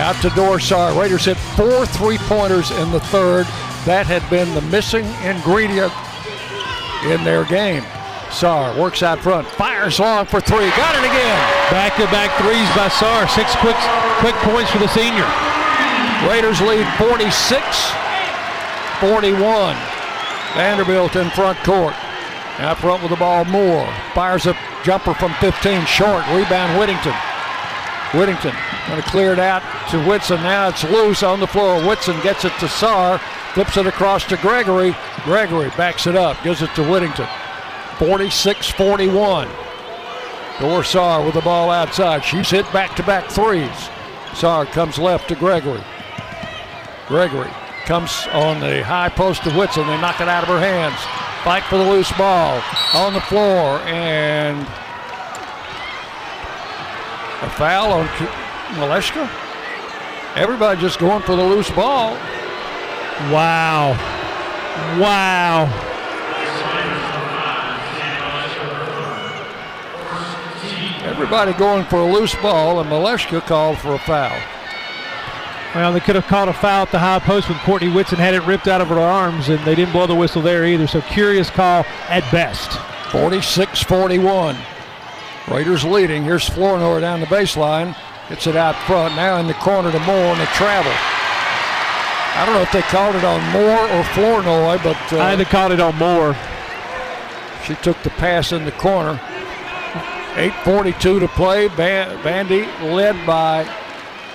out 0.00 0.16
to 0.22 0.30
Dor 0.30 0.60
Saar. 0.60 0.98
Raiders 0.98 1.26
hit 1.26 1.36
four 1.36 1.84
three 1.84 2.16
pointers 2.24 2.70
in 2.70 2.90
the 2.90 3.00
third. 3.00 3.44
That 3.84 4.06
had 4.06 4.24
been 4.30 4.54
the 4.54 4.62
missing 4.62 5.04
ingredient 5.20 5.92
in 7.04 7.22
their 7.22 7.44
game. 7.44 7.84
Saar 8.32 8.80
works 8.80 9.02
out 9.02 9.18
front, 9.18 9.46
fires 9.46 10.00
long 10.00 10.24
for 10.24 10.40
three. 10.40 10.70
Got 10.70 10.96
it 10.96 11.04
again. 11.04 11.38
Back 11.68 11.96
to 11.96 12.06
back 12.08 12.32
threes 12.40 12.68
by 12.72 12.88
Saar. 12.88 13.28
Six 13.28 13.54
quick, 13.56 13.76
quick 14.24 14.36
points 14.40 14.70
for 14.70 14.78
the 14.78 14.88
senior. 14.88 15.28
Raiders 16.24 16.62
lead 16.62 16.88
46 16.96 18.09
41. 19.00 19.74
Vanderbilt 20.54 21.16
in 21.16 21.30
front 21.30 21.58
court. 21.64 21.94
Out 22.58 22.78
front 22.78 23.02
with 23.02 23.10
the 23.10 23.16
ball, 23.16 23.44
Moore 23.46 23.88
fires 24.14 24.46
a 24.46 24.56
jumper 24.84 25.14
from 25.14 25.32
15, 25.34 25.86
short. 25.86 26.24
Rebound, 26.28 26.78
Whittington. 26.78 27.14
Whittington 28.12 28.54
going 28.90 29.02
to 29.02 29.08
clear 29.08 29.32
it 29.32 29.38
out 29.38 29.62
to 29.90 30.04
Whitson. 30.04 30.42
Now 30.42 30.68
it's 30.68 30.84
loose 30.84 31.22
on 31.22 31.40
the 31.40 31.46
floor. 31.46 31.80
Whitson 31.86 32.20
gets 32.20 32.44
it 32.44 32.52
to 32.60 32.68
Saar, 32.68 33.18
flips 33.54 33.76
it 33.76 33.86
across 33.86 34.24
to 34.26 34.36
Gregory. 34.38 34.94
Gregory 35.24 35.70
backs 35.70 36.06
it 36.06 36.16
up, 36.16 36.42
gives 36.42 36.60
it 36.60 36.74
to 36.74 36.82
Whittington. 36.82 37.28
46 37.98 38.70
41. 38.70 39.48
Dor 40.58 40.84
Saar 40.84 41.24
with 41.24 41.34
the 41.34 41.40
ball 41.40 41.70
outside. 41.70 42.24
She's 42.24 42.50
hit 42.50 42.70
back 42.72 42.96
to 42.96 43.02
back 43.02 43.30
threes. 43.30 43.88
Saar 44.34 44.66
comes 44.66 44.98
left 44.98 45.28
to 45.28 45.34
Gregory. 45.34 45.82
Gregory 47.06 47.50
comes 47.90 48.28
on 48.28 48.60
the 48.60 48.84
high 48.84 49.08
post 49.08 49.42
to 49.42 49.50
Whitson. 49.50 49.84
They 49.84 50.00
knock 50.00 50.20
it 50.20 50.28
out 50.28 50.44
of 50.44 50.48
her 50.48 50.60
hands. 50.60 50.94
Fight 51.42 51.64
for 51.64 51.76
the 51.76 51.82
loose 51.82 52.12
ball 52.12 52.62
on 52.94 53.14
the 53.14 53.20
floor 53.22 53.80
and 53.80 54.60
a 57.42 57.50
foul 57.50 57.92
on 57.92 58.06
Malashka. 58.78 59.28
Everybody 60.36 60.80
just 60.80 61.00
going 61.00 61.22
for 61.22 61.34
the 61.34 61.42
loose 61.42 61.68
ball. 61.72 62.12
Wow. 63.32 63.98
Wow. 65.00 65.66
Everybody 71.02 71.54
going 71.54 71.84
for 71.86 71.96
a 71.96 72.06
loose 72.06 72.36
ball, 72.36 72.78
and 72.78 72.88
Malashka 72.88 73.40
called 73.40 73.78
for 73.78 73.94
a 73.94 73.98
foul. 73.98 74.59
Well, 75.74 75.92
they 75.92 76.00
could 76.00 76.16
have 76.16 76.26
called 76.26 76.48
a 76.48 76.52
foul 76.52 76.82
at 76.82 76.90
the 76.90 76.98
high 76.98 77.20
post 77.20 77.48
when 77.48 77.58
Courtney 77.60 77.88
Whitson 77.88 78.18
had 78.18 78.34
it 78.34 78.42
ripped 78.42 78.66
out 78.66 78.80
of 78.80 78.88
her 78.88 78.98
arms, 78.98 79.48
and 79.48 79.64
they 79.64 79.76
didn't 79.76 79.92
blow 79.92 80.06
the 80.06 80.14
whistle 80.16 80.42
there 80.42 80.66
either. 80.66 80.88
So 80.88 81.00
curious 81.00 81.48
call 81.48 81.84
at 82.08 82.28
best. 82.32 82.72
46 83.12 83.82
41. 83.84 84.56
Raiders 85.48 85.84
leading. 85.84 86.24
Here's 86.24 86.48
Flournoy 86.48 87.00
down 87.00 87.20
the 87.20 87.26
baseline. 87.26 87.96
Gets 88.28 88.48
it 88.48 88.56
out 88.56 88.74
front. 88.86 89.14
Now 89.14 89.38
in 89.38 89.46
the 89.46 89.54
corner 89.54 89.92
to 89.92 89.98
Moore, 90.00 90.16
and 90.16 90.40
the 90.40 90.46
travel. 90.46 90.92
I 90.92 92.44
don't 92.46 92.54
know 92.54 92.62
if 92.62 92.72
they 92.72 92.82
called 92.82 93.14
it 93.14 93.24
on 93.24 93.40
Moore 93.52 93.88
or 93.90 94.04
Flournoy, 94.04 94.82
but. 94.82 94.96
Uh, 95.12 95.20
I 95.20 95.36
think 95.36 95.48
they 95.48 95.52
called 95.52 95.72
it 95.72 95.80
on 95.80 95.94
Moore. 95.96 96.36
She 97.64 97.74
took 97.76 98.00
the 98.02 98.10
pass 98.10 98.50
in 98.52 98.64
the 98.64 98.72
corner. 98.72 99.20
8.42 100.34 101.20
to 101.20 101.28
play. 101.28 101.68
Vandy 101.68 102.66
led 102.92 103.14
by 103.26 103.64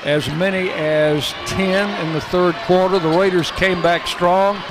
as 0.05 0.29
many 0.29 0.69
as 0.69 1.33
10 1.47 2.05
in 2.05 2.13
the 2.13 2.21
third 2.21 2.55
quarter. 2.67 2.99
The 2.99 3.09
Raiders 3.09 3.51
came 3.51 3.81
back 3.81 4.07
strong, 4.07 4.61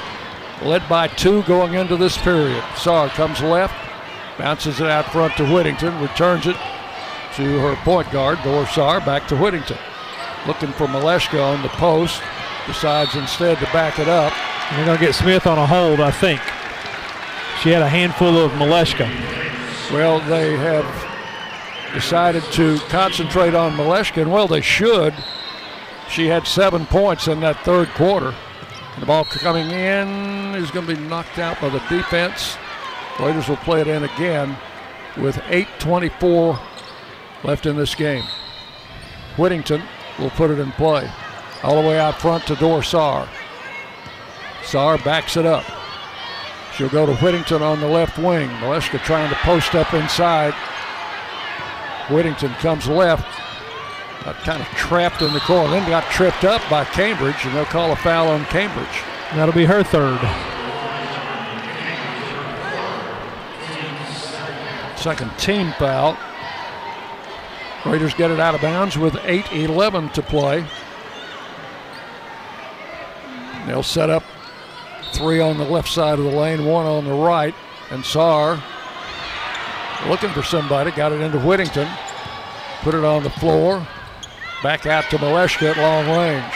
led 0.62 0.89
by 0.89 1.09
two 1.09 1.43
going 1.43 1.74
into 1.74 1.97
this 1.97 2.16
period. 2.16 2.62
Saar 2.77 3.09
comes 3.09 3.43
left, 3.43 3.74
bounces 4.39 4.81
it 4.81 4.86
out 4.86 5.06
front 5.06 5.36
to 5.36 5.52
Whittington, 5.52 6.01
returns 6.01 6.47
it 6.47 6.56
to 7.35 7.59
her 7.59 7.74
point 7.82 8.11
guard, 8.12 8.39
Dor 8.44 8.65
Saar, 8.69 9.01
back 9.01 9.27
to 9.28 9.36
Whittington. 9.36 9.78
Looking 10.47 10.70
for 10.73 10.86
Malashka 10.86 11.43
on 11.44 11.62
the 11.62 11.69
post, 11.70 12.23
decides 12.66 13.16
instead 13.16 13.59
to 13.59 13.65
back 13.66 13.98
it 13.98 14.09
up. 14.09 14.32
And 14.70 14.78
they're 14.78 14.86
going 14.86 14.98
to 14.98 15.05
get 15.05 15.15
Smith 15.15 15.47
on 15.47 15.59
a 15.59 15.66
hold, 15.66 16.01
I 16.01 16.11
think. 16.11 16.40
She 17.61 17.70
had 17.70 17.82
a 17.82 17.89
handful 17.89 18.39
of 18.39 18.52
Malashka. 18.52 19.09
Well, 19.93 20.20
they 20.20 20.56
have 20.56 20.85
decided 21.95 22.43
to 22.53 22.79
concentrate 22.89 23.55
on 23.55 23.73
Malashka, 23.77 24.23
and 24.23 24.33
well, 24.33 24.49
they 24.49 24.61
should. 24.61 25.15
She 26.11 26.27
had 26.27 26.47
seven 26.47 26.85
points 26.85 27.29
in 27.29 27.41
that 27.41 27.65
third 27.65 27.89
quarter. 27.91 28.35
The 29.01 29.07
ball 29.07 29.25
coming 29.25 29.71
in 29.71 30.55
is 30.55 30.71
going 30.71 30.87
to 30.87 30.95
be 30.95 31.01
knocked 31.01 31.39
out 31.39 31.61
by 31.61 31.69
the 31.71 31.79
defense. 31.89 32.57
Raiders 33.19 33.49
will 33.49 33.57
play 33.59 33.81
it 33.81 33.89
in 33.89 34.05
again 34.05 34.57
with 35.16 35.37
8.24 35.37 36.61
left 37.45 37.66
in 37.66 37.77
this 37.77 37.95
game. 37.95 38.25
Whittington 39.37 39.83
will 40.19 40.31
put 40.31 40.51
it 40.51 40.59
in 40.59 40.73
play. 40.73 41.11
All 41.62 41.81
the 41.81 41.89
way 41.89 41.99
out 41.99 42.21
front 42.21 42.47
to 42.47 42.55
Dorsar. 42.55 43.29
Saar 44.62 44.99
backs 44.99 45.37
it 45.37 45.47
up. 45.47 45.65
She'll 46.75 46.89
go 46.89 47.07
to 47.07 47.15
Whittington 47.16 47.62
on 47.62 47.81
the 47.81 47.87
left 47.87 48.19
wing. 48.19 48.49
Malashka 48.49 49.03
trying 49.05 49.31
to 49.31 49.37
post 49.37 49.75
up 49.75 49.95
inside. 49.95 50.55
Whittington 52.10 52.52
comes 52.55 52.86
left. 52.86 53.24
Got 54.24 54.36
kind 54.36 54.62
of 54.62 54.68
trapped 54.68 55.22
in 55.22 55.32
the 55.32 55.40
corner. 55.40 55.70
Then 55.70 55.89
got 55.89 56.10
tripped 56.10 56.44
up 56.44 56.62
by 56.70 56.85
Cambridge, 56.85 57.44
and 57.44 57.55
they'll 57.55 57.64
call 57.64 57.93
a 57.93 57.97
foul 57.97 58.28
on 58.28 58.44
Cambridge. 58.47 59.02
That'll 59.35 59.55
be 59.55 59.64
her 59.64 59.82
third. 59.82 60.20
Second 64.97 65.31
team 65.39 65.72
foul. 65.78 66.16
Raiders 67.85 68.14
get 68.14 68.31
it 68.31 68.40
out 68.40 68.55
of 68.55 68.62
bounds 68.62 68.97
with 68.97 69.14
8.11 69.14 70.12
to 70.14 70.22
play. 70.22 70.64
They'll 73.66 73.82
set 73.82 74.09
up 74.09 74.24
three 75.12 75.40
on 75.40 75.59
the 75.59 75.64
left 75.64 75.89
side 75.89 76.18
of 76.18 76.24
the 76.24 76.31
lane, 76.31 76.64
one 76.64 76.86
on 76.86 77.05
the 77.05 77.12
right. 77.12 77.55
And 77.90 78.05
Saar 78.05 78.62
looking 80.09 80.31
for 80.31 80.43
somebody, 80.43 80.91
got 80.91 81.12
it 81.12 81.21
into 81.21 81.39
Whittington, 81.39 81.89
put 82.81 82.95
it 82.95 83.05
on 83.05 83.23
the 83.23 83.31
floor, 83.31 83.87
back 84.62 84.87
out 84.87 85.05
to 85.11 85.19
Malashka 85.19 85.75
at 85.75 85.79
long 85.79 86.16
range 86.16 86.55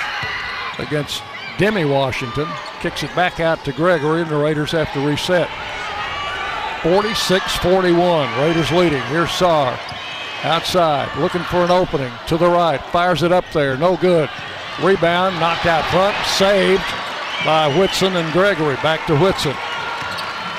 against 0.78 1.23
Demi 1.59 1.85
Washington. 1.85 2.48
Kicks 2.81 3.02
it 3.02 3.15
back 3.16 3.40
out 3.40 3.65
to 3.65 3.73
Gregory, 3.73 4.23
and 4.23 4.31
the 4.31 4.36
Raiders 4.36 4.70
have 4.73 4.93
to 4.93 5.06
reset. 5.06 5.48
46 6.82 7.56
41. 7.56 8.40
Raiders 8.40 8.70
leading. 8.70 9.02
Here's 9.02 9.32
Saar 9.32 9.78
outside, 10.44 11.09
looking 11.19 11.43
for 11.43 11.65
an 11.65 11.70
opening 11.70 12.12
to 12.28 12.36
the 12.36 12.48
right. 12.48 12.81
Fires 12.93 13.24
it 13.24 13.32
up 13.32 13.44
there, 13.52 13.77
no 13.77 13.97
good. 13.97 14.31
Rebound, 14.81 15.40
knocked 15.40 15.66
out 15.66 15.85
front, 15.86 16.16
saved 16.27 16.85
by 17.44 17.77
Whitson 17.77 18.15
and 18.15 18.32
Gregory. 18.32 18.77
Back 18.77 19.06
to 19.09 19.19
Whitson. 19.19 19.55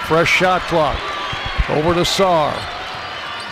Fresh 0.08 0.30
shot 0.30 0.62
clock. 0.64 1.00
Over 1.70 1.94
to 1.94 2.06
Saar. 2.06 2.54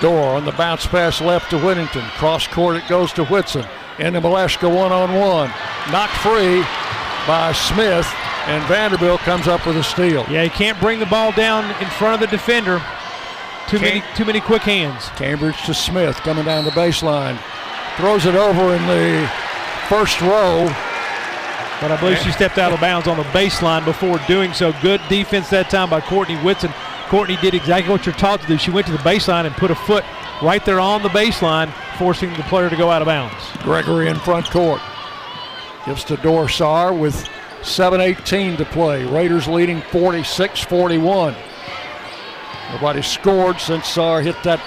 Dor 0.02 0.35
on 0.35 0.45
the 0.45 0.52
bounce 0.52 0.85
pass 0.85 1.22
left 1.22 1.49
to 1.52 1.57
Whittington. 1.57 2.03
Cross 2.18 2.48
court 2.48 2.77
it 2.77 2.88
goes 2.88 3.11
to 3.14 3.26
Whitson. 3.26 3.65
Into 3.99 4.22
Malashka 4.22 4.73
one 4.73 4.91
on 4.91 5.14
one. 5.14 5.49
Knocked 5.91 6.18
free 6.18 6.61
by 7.27 7.52
Smith, 7.53 8.07
and 8.45 8.64
Vanderbilt 8.65 9.19
comes 9.22 9.48
up 9.48 9.65
with 9.65 9.77
a 9.77 9.84
steal. 9.84 10.26
Yeah, 10.30 10.44
you 10.44 10.49
can't 10.49 10.80
bring 10.80 10.99
the 10.99 11.06
ball 11.07 11.31
down 11.31 11.65
in 11.81 11.88
front 11.91 12.14
of 12.15 12.19
the 12.19 12.27
defender. 12.27 12.81
Too 13.68 13.80
many, 13.80 14.03
too 14.15 14.23
many 14.23 14.39
quick 14.39 14.61
hands. 14.61 15.10
Cambridge 15.18 15.61
to 15.65 15.73
Smith 15.73 16.15
coming 16.18 16.45
down 16.45 16.64
the 16.64 16.72
baseline. 16.72 17.38
Throws 17.98 18.26
it 18.26 18.35
over 18.35 18.76
in 18.76 18.85
the 18.88 19.30
first 19.89 20.22
row. 20.22 20.65
But 21.81 21.91
I 21.91 21.98
believe 21.99 22.18
she 22.19 22.31
stepped 22.31 22.57
out 22.57 22.72
of 22.72 22.80
bounds 22.80 23.07
on 23.07 23.18
the 23.18 23.23
baseline 23.23 23.84
before 23.84 24.19
doing 24.27 24.53
so. 24.53 24.73
Good 24.81 25.02
defense 25.10 25.49
that 25.49 25.69
time 25.69 25.89
by 25.89 26.02
Courtney 26.02 26.38
Whitson. 26.38 26.72
Courtney 27.10 27.38
did 27.38 27.54
exactly 27.54 27.90
what 27.92 28.06
you're 28.06 28.16
taught 28.16 28.42
to 28.42 28.48
do. 28.48 28.58
She 28.58 28.70
went 28.72 28.86
to 28.88 28.92
the 28.92 28.98
baseline 29.00 29.46
and 29.46 29.56
put 29.56 29.72
a 29.72 29.76
foot 29.76 30.04
right 30.42 30.64
there 30.66 30.80
on 30.80 31.02
the 31.04 31.10
baseline, 31.10 31.72
forcing 31.98 32.34
the 32.34 32.44
player 32.44 32.70
to 32.70 32.76
go 32.76 32.92
out 32.92 33.02
of 33.02 33.06
bounds. 33.06 33.34
Gregory 33.60 34.10
in 34.10 34.18
front 34.18 34.50
court. 34.50 34.82
Gives 35.86 36.04
to 36.06 36.18
Dor 36.18 36.50
Saar 36.50 36.94
with 36.94 37.16
7.18 37.62 38.58
to 38.58 38.66
play. 38.66 39.06
Raiders 39.06 39.48
leading 39.48 39.82
46 39.84 40.62
41. 40.62 41.34
Nobody 42.74 43.02
scored 43.02 43.62
since 43.62 43.88
Saar 43.88 44.22
hit 44.22 44.36
that 44.44 44.62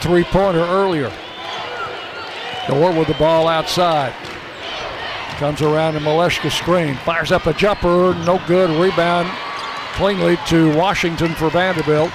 three 0.00 0.24
pointer 0.24 0.64
earlier. 0.64 1.12
Dor 2.66 2.90
with 2.92 3.06
the 3.06 3.14
ball 3.14 3.46
outside. 3.46 4.12
Comes 5.38 5.62
around 5.62 5.94
the 5.94 6.00
Malashka 6.00 6.50
screen. 6.50 6.96
Fires 6.96 7.30
up 7.30 7.46
a 7.46 7.52
jumper. 7.52 8.14
No 8.24 8.42
good. 8.48 8.70
Rebound 8.70 9.28
cleanly 9.96 10.36
to 10.46 10.76
Washington 10.76 11.34
for 11.34 11.48
Vanderbilt. 11.48 12.12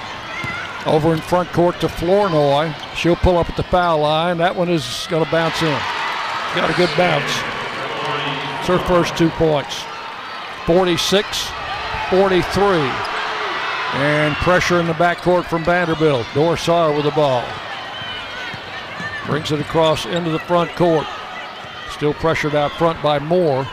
Over 0.85 1.13
in 1.13 1.19
front 1.19 1.51
court 1.51 1.79
to 1.81 1.89
Flournoy. 1.89 2.73
She'll 2.95 3.15
pull 3.15 3.37
up 3.37 3.49
at 3.49 3.57
the 3.57 3.63
foul 3.63 3.99
line. 3.99 4.37
That 4.37 4.55
one 4.55 4.69
is 4.69 5.07
going 5.09 5.25
to 5.25 5.31
bounce 5.31 5.61
in. 5.61 5.79
Got 6.55 6.69
a 6.69 6.77
good 6.77 6.89
bounce. 6.95 7.31
It's 8.59 8.67
her 8.67 8.79
first 8.87 9.17
two 9.17 9.29
points. 9.31 9.83
46 10.65 11.49
43. 12.09 12.63
And 13.93 14.35
pressure 14.35 14.79
in 14.79 14.87
the 14.87 14.93
backcourt 14.93 15.45
from 15.45 15.63
Vanderbilt. 15.63 16.25
Dor 16.33 16.57
Saar 16.57 16.93
with 16.93 17.05
the 17.05 17.11
ball. 17.11 17.43
Brings 19.25 19.51
it 19.51 19.59
across 19.59 20.05
into 20.05 20.29
the 20.29 20.39
front 20.39 20.71
court. 20.75 21.07
Still 21.89 22.13
pressured 22.13 22.55
out 22.55 22.71
front 22.73 23.01
by 23.01 23.19
Moore. 23.19 23.65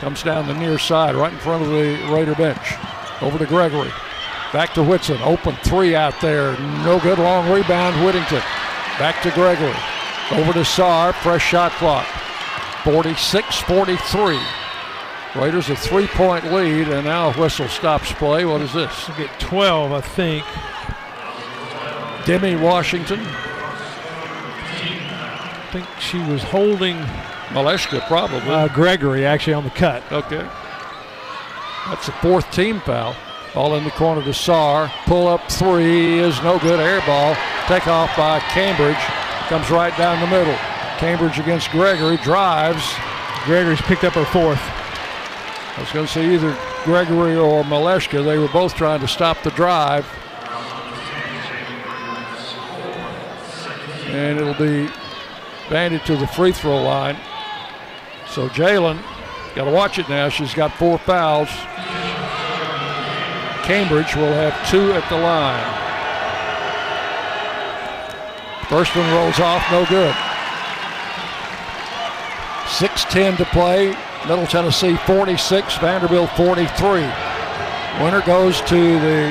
Comes 0.00 0.22
down 0.22 0.46
the 0.46 0.54
near 0.54 0.78
side, 0.78 1.14
right 1.14 1.32
in 1.32 1.38
front 1.38 1.62
of 1.62 1.70
the 1.70 2.12
Raider 2.12 2.34
bench. 2.34 2.74
Over 3.22 3.38
to 3.38 3.46
Gregory. 3.46 3.90
Back 4.52 4.74
to 4.74 4.82
Whitson. 4.82 5.18
Open 5.22 5.54
three 5.62 5.94
out 5.94 6.20
there. 6.20 6.58
No 6.84 6.98
good. 7.00 7.18
Long 7.18 7.50
rebound. 7.50 8.04
Whittington. 8.04 8.42
Back 8.98 9.22
to 9.22 9.30
Gregory. 9.30 9.74
Over 10.32 10.52
to 10.52 10.64
Saar. 10.64 11.12
Fresh 11.12 11.44
shot 11.46 11.72
clock. 11.72 12.06
46 12.84 13.58
43. 13.60 14.38
Raiders 15.36 15.70
a 15.70 15.76
three 15.76 16.08
point 16.08 16.44
lead, 16.52 16.88
and 16.88 17.04
now 17.04 17.30
a 17.30 17.32
whistle 17.34 17.68
stops 17.68 18.10
play. 18.12 18.44
What 18.44 18.62
is 18.62 18.72
this? 18.72 19.06
We'll 19.08 19.16
get 19.18 19.38
12, 19.38 19.92
I 19.92 20.00
think. 20.00 20.44
Demi 22.26 22.56
Washington. 22.56 23.20
I 25.62 25.68
think 25.72 25.86
she 26.00 26.18
was 26.18 26.42
holding 26.42 26.96
Malashka 27.50 28.04
probably. 28.08 28.40
uh, 28.50 28.66
Gregory 28.68 29.24
actually 29.24 29.52
on 29.54 29.62
the 29.64 29.70
cut. 29.70 30.02
Okay. 30.10 30.44
That's 31.88 32.06
the 32.06 32.12
fourth 32.12 32.50
team 32.52 32.80
foul. 32.80 33.16
Ball 33.54 33.74
in 33.76 33.84
the 33.84 33.90
corner 33.90 34.22
to 34.22 34.32
Saar. 34.32 34.92
Pull 35.06 35.26
up 35.26 35.50
three 35.50 36.18
is 36.18 36.40
no 36.42 36.58
good. 36.58 36.78
Air 36.78 37.00
ball. 37.06 37.34
Take 37.66 37.88
off 37.88 38.16
by 38.16 38.38
Cambridge. 38.40 38.96
Comes 39.48 39.70
right 39.70 39.96
down 39.96 40.20
the 40.20 40.26
middle. 40.26 40.54
Cambridge 40.98 41.38
against 41.38 41.70
Gregory. 41.70 42.16
Drives. 42.18 42.84
Gregory's 43.44 43.80
picked 43.80 44.04
up 44.04 44.12
her 44.12 44.24
fourth. 44.26 44.60
I 44.60 45.80
was 45.80 45.90
going 45.92 46.06
to 46.06 46.12
say 46.12 46.34
either 46.34 46.56
Gregory 46.84 47.36
or 47.36 47.64
Malashka. 47.64 48.24
They 48.24 48.38
were 48.38 48.48
both 48.48 48.74
trying 48.74 49.00
to 49.00 49.08
stop 49.08 49.42
the 49.42 49.50
drive. 49.50 50.06
And 54.08 54.38
it'll 54.38 54.54
be 54.54 54.88
banded 55.68 56.04
to 56.06 56.16
the 56.16 56.26
free 56.26 56.52
throw 56.52 56.82
line. 56.82 57.16
So 58.28 58.48
Jalynn, 58.48 59.02
got 59.54 59.64
to 59.64 59.70
watch 59.70 59.98
it 59.98 60.08
now. 60.08 60.28
She's 60.28 60.54
got 60.54 60.72
four 60.74 60.98
fouls. 60.98 61.48
Cambridge 63.64 64.16
will 64.16 64.32
have 64.32 64.68
two 64.68 64.92
at 64.92 65.08
the 65.08 65.16
line. 65.16 65.80
First 68.68 68.94
one 68.94 69.10
rolls 69.12 69.40
off, 69.40 69.64
no 69.70 69.84
good. 69.86 70.14
6-10 72.66 73.36
to 73.38 73.44
play. 73.46 73.96
Middle 74.28 74.46
Tennessee 74.46 74.96
46, 75.06 75.78
Vanderbilt 75.78 76.30
43. 76.30 77.00
Winner 78.02 78.22
goes 78.22 78.60
to 78.62 79.00
the 79.00 79.28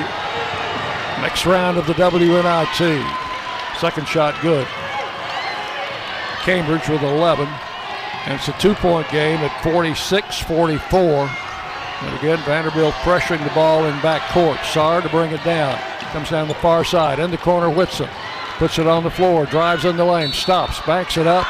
next 1.20 1.46
round 1.46 1.78
of 1.78 1.86
the 1.86 1.94
WNIT. 1.94 3.78
Second 3.78 4.06
shot 4.06 4.34
good. 4.42 4.66
Cambridge 6.42 6.88
with 6.88 7.02
11. 7.02 7.48
And 8.26 8.34
it's 8.34 8.48
a 8.48 8.52
two-point 8.58 9.08
game 9.10 9.38
at 9.38 9.50
46-44. 9.62 11.28
And 12.02 12.18
again, 12.18 12.38
Vanderbilt 12.44 12.94
pressuring 12.96 13.42
the 13.44 13.54
ball 13.54 13.84
in 13.86 14.00
back 14.00 14.22
court. 14.30 14.58
Saar 14.64 15.00
to 15.00 15.08
bring 15.08 15.32
it 15.32 15.42
down. 15.44 15.78
Comes 16.12 16.30
down 16.30 16.48
the 16.48 16.54
far 16.54 16.84
side. 16.84 17.18
In 17.18 17.30
the 17.30 17.38
corner, 17.38 17.70
Whitson. 17.70 18.08
Puts 18.58 18.78
it 18.78 18.86
on 18.86 19.04
the 19.04 19.10
floor. 19.10 19.46
Drives 19.46 19.84
in 19.84 19.96
the 19.96 20.04
lane. 20.04 20.32
Stops. 20.32 20.80
Backs 20.80 21.16
it 21.16 21.26
up. 21.26 21.46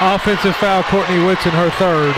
Offensive 0.00 0.54
foul, 0.56 0.82
Courtney 0.84 1.24
Whitson, 1.24 1.52
her 1.52 1.70
third. 1.70 2.14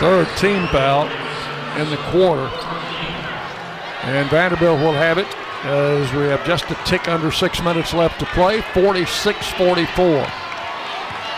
Third 0.00 0.28
team 0.38 0.66
foul 0.68 1.06
in 1.78 1.90
the 1.90 1.96
quarter. 2.10 2.46
And 4.04 4.30
Vanderbilt 4.30 4.80
will 4.80 4.92
have 4.92 5.18
it 5.18 5.26
as 5.64 6.12
we 6.12 6.22
have 6.24 6.44
just 6.46 6.70
a 6.70 6.74
tick 6.84 7.08
under 7.08 7.30
six 7.32 7.62
minutes 7.62 7.92
left 7.92 8.18
to 8.20 8.26
play. 8.26 8.60
46 8.74 9.46
44. 9.52 10.26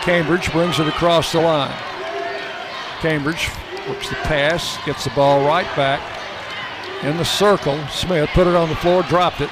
Cambridge 0.01 0.51
brings 0.51 0.79
it 0.79 0.87
across 0.87 1.31
the 1.31 1.39
line. 1.41 1.73
Cambridge 3.01 3.49
works 3.87 4.09
the 4.09 4.15
pass, 4.15 4.77
gets 4.85 5.03
the 5.03 5.09
ball 5.11 5.45
right 5.45 5.67
back 5.75 6.01
in 7.03 7.17
the 7.17 7.25
circle. 7.25 7.77
Smith 7.87 8.29
put 8.33 8.47
it 8.47 8.55
on 8.55 8.69
the 8.69 8.75
floor, 8.75 9.03
dropped 9.03 9.41
it. 9.41 9.49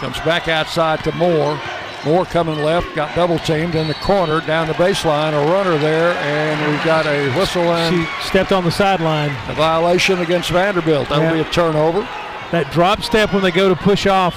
Comes 0.00 0.18
back 0.20 0.48
outside 0.48 1.02
to 1.04 1.12
Moore. 1.12 1.58
Moore 2.04 2.24
coming 2.24 2.58
left, 2.58 2.92
got 2.96 3.14
double 3.14 3.38
teamed 3.38 3.76
in 3.76 3.86
the 3.86 3.94
corner 3.94 4.40
down 4.40 4.66
the 4.66 4.72
baseline. 4.74 5.32
A 5.32 5.52
runner 5.52 5.78
there, 5.78 6.12
and 6.14 6.70
we've 6.72 6.84
got 6.84 7.06
a 7.06 7.30
whistle 7.38 7.62
and 7.62 7.94
She 7.94 8.28
stepped 8.28 8.50
on 8.50 8.64
the 8.64 8.72
sideline. 8.72 9.30
a 9.48 9.54
violation 9.54 10.20
against 10.20 10.50
Vanderbilt. 10.50 11.08
That'll 11.08 11.24
Yeah. 11.24 11.32
be 11.34 11.40
a 11.40 11.44
turnover. 11.44 12.06
That 12.52 12.70
drop 12.70 13.02
step 13.02 13.32
when 13.32 13.42
they 13.42 13.50
go 13.50 13.70
to 13.70 13.74
push 13.74 14.06
off 14.06 14.36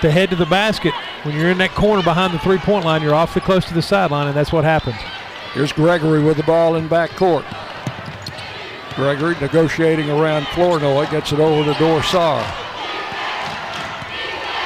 to 0.00 0.10
head 0.10 0.30
to 0.30 0.36
the 0.36 0.46
basket. 0.46 0.94
When 1.24 1.36
you're 1.36 1.50
in 1.50 1.58
that 1.58 1.74
corner 1.74 2.02
behind 2.02 2.32
the 2.32 2.38
three-point 2.38 2.86
line, 2.86 3.02
you're 3.02 3.14
awfully 3.14 3.42
close 3.42 3.66
to 3.66 3.74
the 3.74 3.82
sideline, 3.82 4.28
and 4.28 4.34
that's 4.36 4.50
what 4.50 4.64
happened. 4.64 4.96
Here's 5.52 5.70
Gregory 5.70 6.22
with 6.22 6.38
the 6.38 6.42
ball 6.42 6.76
in 6.76 6.88
back 6.88 7.10
court. 7.16 7.44
Gregory 8.94 9.38
negotiating 9.40 10.08
around 10.08 10.46
Flournoy, 10.46 11.10
gets 11.10 11.32
it 11.32 11.38
over 11.38 11.70
to 11.70 11.78
Dor 11.78 12.02
Saar. 12.02 12.40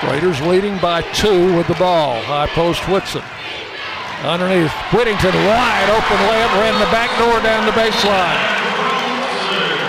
Raiders 0.04 0.40
leading 0.42 0.78
by 0.78 1.02
two 1.12 1.56
with 1.56 1.66
the 1.66 1.74
ball. 1.74 2.22
High 2.22 2.46
post 2.48 2.86
Whitson. 2.88 3.22
Underneath, 4.22 4.70
Whittington 4.92 5.34
wide 5.34 5.90
open 5.90 6.18
layup, 6.30 6.52
ran 6.62 6.78
the 6.78 6.90
back 6.94 7.10
door 7.18 7.42
down 7.42 7.66
the 7.66 7.72
baseline. 7.72 8.38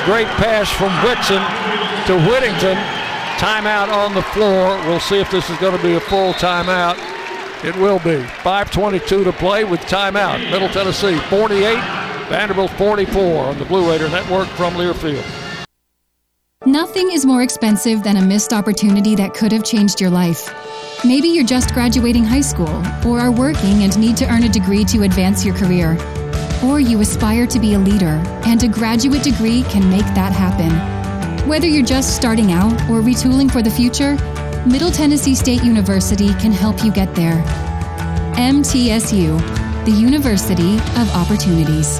Great 0.05 0.27
pass 0.41 0.71
from 0.71 0.89
Whitson 1.03 1.41
to 2.07 2.15
Whittington. 2.29 2.77
Timeout 3.37 3.89
on 3.89 4.13
the 4.13 4.21
floor. 4.21 4.77
We'll 4.87 4.99
see 4.99 5.19
if 5.19 5.29
this 5.31 5.49
is 5.49 5.57
going 5.57 5.75
to 5.75 5.83
be 5.83 5.95
a 5.95 5.99
full 5.99 6.33
timeout. 6.33 6.97
It 7.65 7.75
will 7.77 7.99
be. 7.99 8.23
5.22 8.43 9.23
to 9.23 9.33
play 9.33 9.63
with 9.63 9.79
timeout. 9.81 10.39
Middle 10.51 10.69
Tennessee 10.69 11.17
48, 11.29 11.77
Vanderbilt 12.29 12.71
44 12.71 13.45
on 13.45 13.57
the 13.57 13.65
Blue 13.65 13.89
Raider 13.89 14.07
Network 14.09 14.47
from 14.49 14.75
Learfield. 14.75 15.25
Nothing 16.65 17.11
is 17.11 17.25
more 17.25 17.41
expensive 17.41 18.03
than 18.03 18.17
a 18.17 18.21
missed 18.21 18.53
opportunity 18.53 19.15
that 19.15 19.33
could 19.33 19.51
have 19.51 19.63
changed 19.63 19.99
your 19.99 20.09
life. 20.09 20.53
Maybe 21.03 21.27
you're 21.27 21.45
just 21.45 21.73
graduating 21.73 22.23
high 22.23 22.41
school, 22.41 22.83
or 23.05 23.19
are 23.19 23.31
working 23.31 23.83
and 23.83 23.97
need 23.99 24.17
to 24.17 24.31
earn 24.31 24.43
a 24.43 24.49
degree 24.49 24.85
to 24.85 25.03
advance 25.03 25.43
your 25.43 25.55
career. 25.55 25.97
Or 26.63 26.79
you 26.79 27.01
aspire 27.01 27.45
to 27.47 27.59
be 27.59 27.73
a 27.73 27.79
leader, 27.79 28.21
and 28.45 28.63
a 28.63 28.67
graduate 28.67 29.23
degree 29.23 29.63
can 29.63 29.89
make 29.89 30.05
that 30.15 30.31
happen. 30.31 30.94
Whether 31.45 31.67
you're 31.67 31.85
just 31.85 32.15
starting 32.15 32.51
out 32.51 32.73
or 32.89 33.01
retooling 33.01 33.51
for 33.51 33.61
the 33.61 33.69
future, 33.69 34.15
Middle 34.65 34.89
Tennessee 34.89 35.35
State 35.35 35.63
University 35.63 36.33
can 36.33 36.51
help 36.51 36.83
you 36.83 36.91
get 36.91 37.13
there. 37.13 37.43
MTSU, 38.35 39.85
the 39.85 39.91
University 39.91 40.77
of 40.77 41.07
Opportunities. 41.15 41.99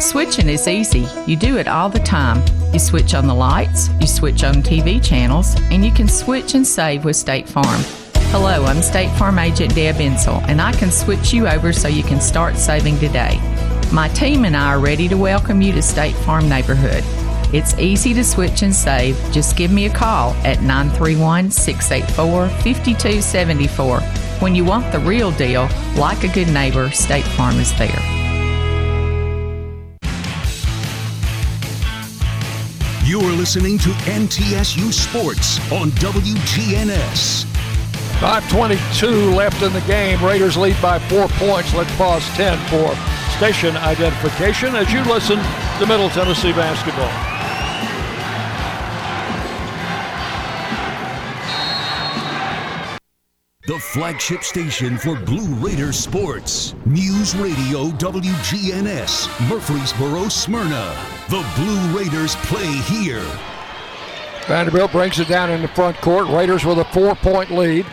Switching 0.00 0.48
is 0.48 0.66
easy. 0.68 1.06
You 1.26 1.36
do 1.36 1.58
it 1.58 1.68
all 1.68 1.88
the 1.88 1.98
time. 1.98 2.42
You 2.72 2.78
switch 2.78 3.14
on 3.14 3.26
the 3.26 3.34
lights, 3.34 3.88
you 4.00 4.06
switch 4.06 4.42
on 4.42 4.54
TV 4.56 5.02
channels, 5.02 5.54
and 5.70 5.84
you 5.84 5.92
can 5.92 6.08
switch 6.08 6.54
and 6.54 6.66
save 6.66 7.04
with 7.04 7.16
State 7.16 7.48
Farm. 7.48 7.82
Hello, 8.30 8.64
I'm 8.64 8.82
State 8.82 9.10
Farm 9.18 9.38
Agent 9.38 9.74
Deb 9.74 9.96
Insell, 9.96 10.42
and 10.48 10.60
I 10.60 10.72
can 10.72 10.90
switch 10.90 11.32
you 11.32 11.46
over 11.46 11.72
so 11.72 11.88
you 11.88 12.02
can 12.02 12.20
start 12.20 12.56
saving 12.56 12.98
today. 12.98 13.38
My 13.92 14.08
team 14.08 14.44
and 14.44 14.56
I 14.56 14.74
are 14.74 14.80
ready 14.80 15.08
to 15.08 15.16
welcome 15.16 15.60
you 15.60 15.72
to 15.72 15.82
State 15.82 16.14
Farm 16.16 16.48
Neighborhood. 16.48 17.04
It's 17.54 17.78
easy 17.78 18.14
to 18.14 18.24
switch 18.24 18.62
and 18.62 18.74
save. 18.74 19.18
Just 19.30 19.56
give 19.56 19.70
me 19.70 19.84
a 19.84 19.92
call 19.92 20.32
at 20.44 20.62
931 20.62 21.50
684 21.50 22.48
5274. 22.48 24.00
When 24.40 24.54
you 24.54 24.64
want 24.64 24.90
the 24.90 25.00
real 25.00 25.30
deal, 25.32 25.68
like 25.96 26.24
a 26.24 26.28
good 26.28 26.48
neighbor, 26.48 26.90
State 26.90 27.24
Farm 27.24 27.56
is 27.56 27.76
there. 27.78 28.11
You're 33.04 33.32
listening 33.32 33.78
to 33.78 33.88
MTSU 33.88 34.92
Sports 34.92 35.58
on 35.72 35.90
WGNS. 35.90 37.44
5.22 38.20 39.34
left 39.34 39.60
in 39.60 39.72
the 39.72 39.80
game. 39.80 40.24
Raiders 40.24 40.56
lead 40.56 40.80
by 40.80 41.00
four 41.00 41.26
points. 41.30 41.74
Let's 41.74 41.92
pause 41.96 42.24
10 42.36 42.56
for 42.68 42.94
station 43.36 43.76
identification 43.76 44.76
as 44.76 44.92
you 44.92 45.02
listen 45.12 45.38
to 45.80 45.86
Middle 45.86 46.10
Tennessee 46.10 46.52
basketball. 46.52 47.31
The 53.64 53.78
flagship 53.78 54.42
station 54.42 54.98
for 54.98 55.14
Blue 55.14 55.54
Raider 55.64 55.92
sports. 55.92 56.74
News 56.84 57.36
Radio 57.36 57.90
WGNS, 57.90 59.48
Murfreesboro, 59.48 60.28
Smyrna. 60.28 60.96
The 61.28 61.48
Blue 61.54 61.96
Raiders 61.96 62.34
play 62.34 62.66
here. 62.66 63.22
Vanderbilt 64.48 64.90
brings 64.90 65.20
it 65.20 65.28
down 65.28 65.48
in 65.48 65.62
the 65.62 65.68
front 65.68 65.96
court. 65.98 66.26
Raiders 66.26 66.64
with 66.64 66.80
a 66.80 66.84
four 66.86 67.14
point 67.14 67.52
lead. 67.52 67.86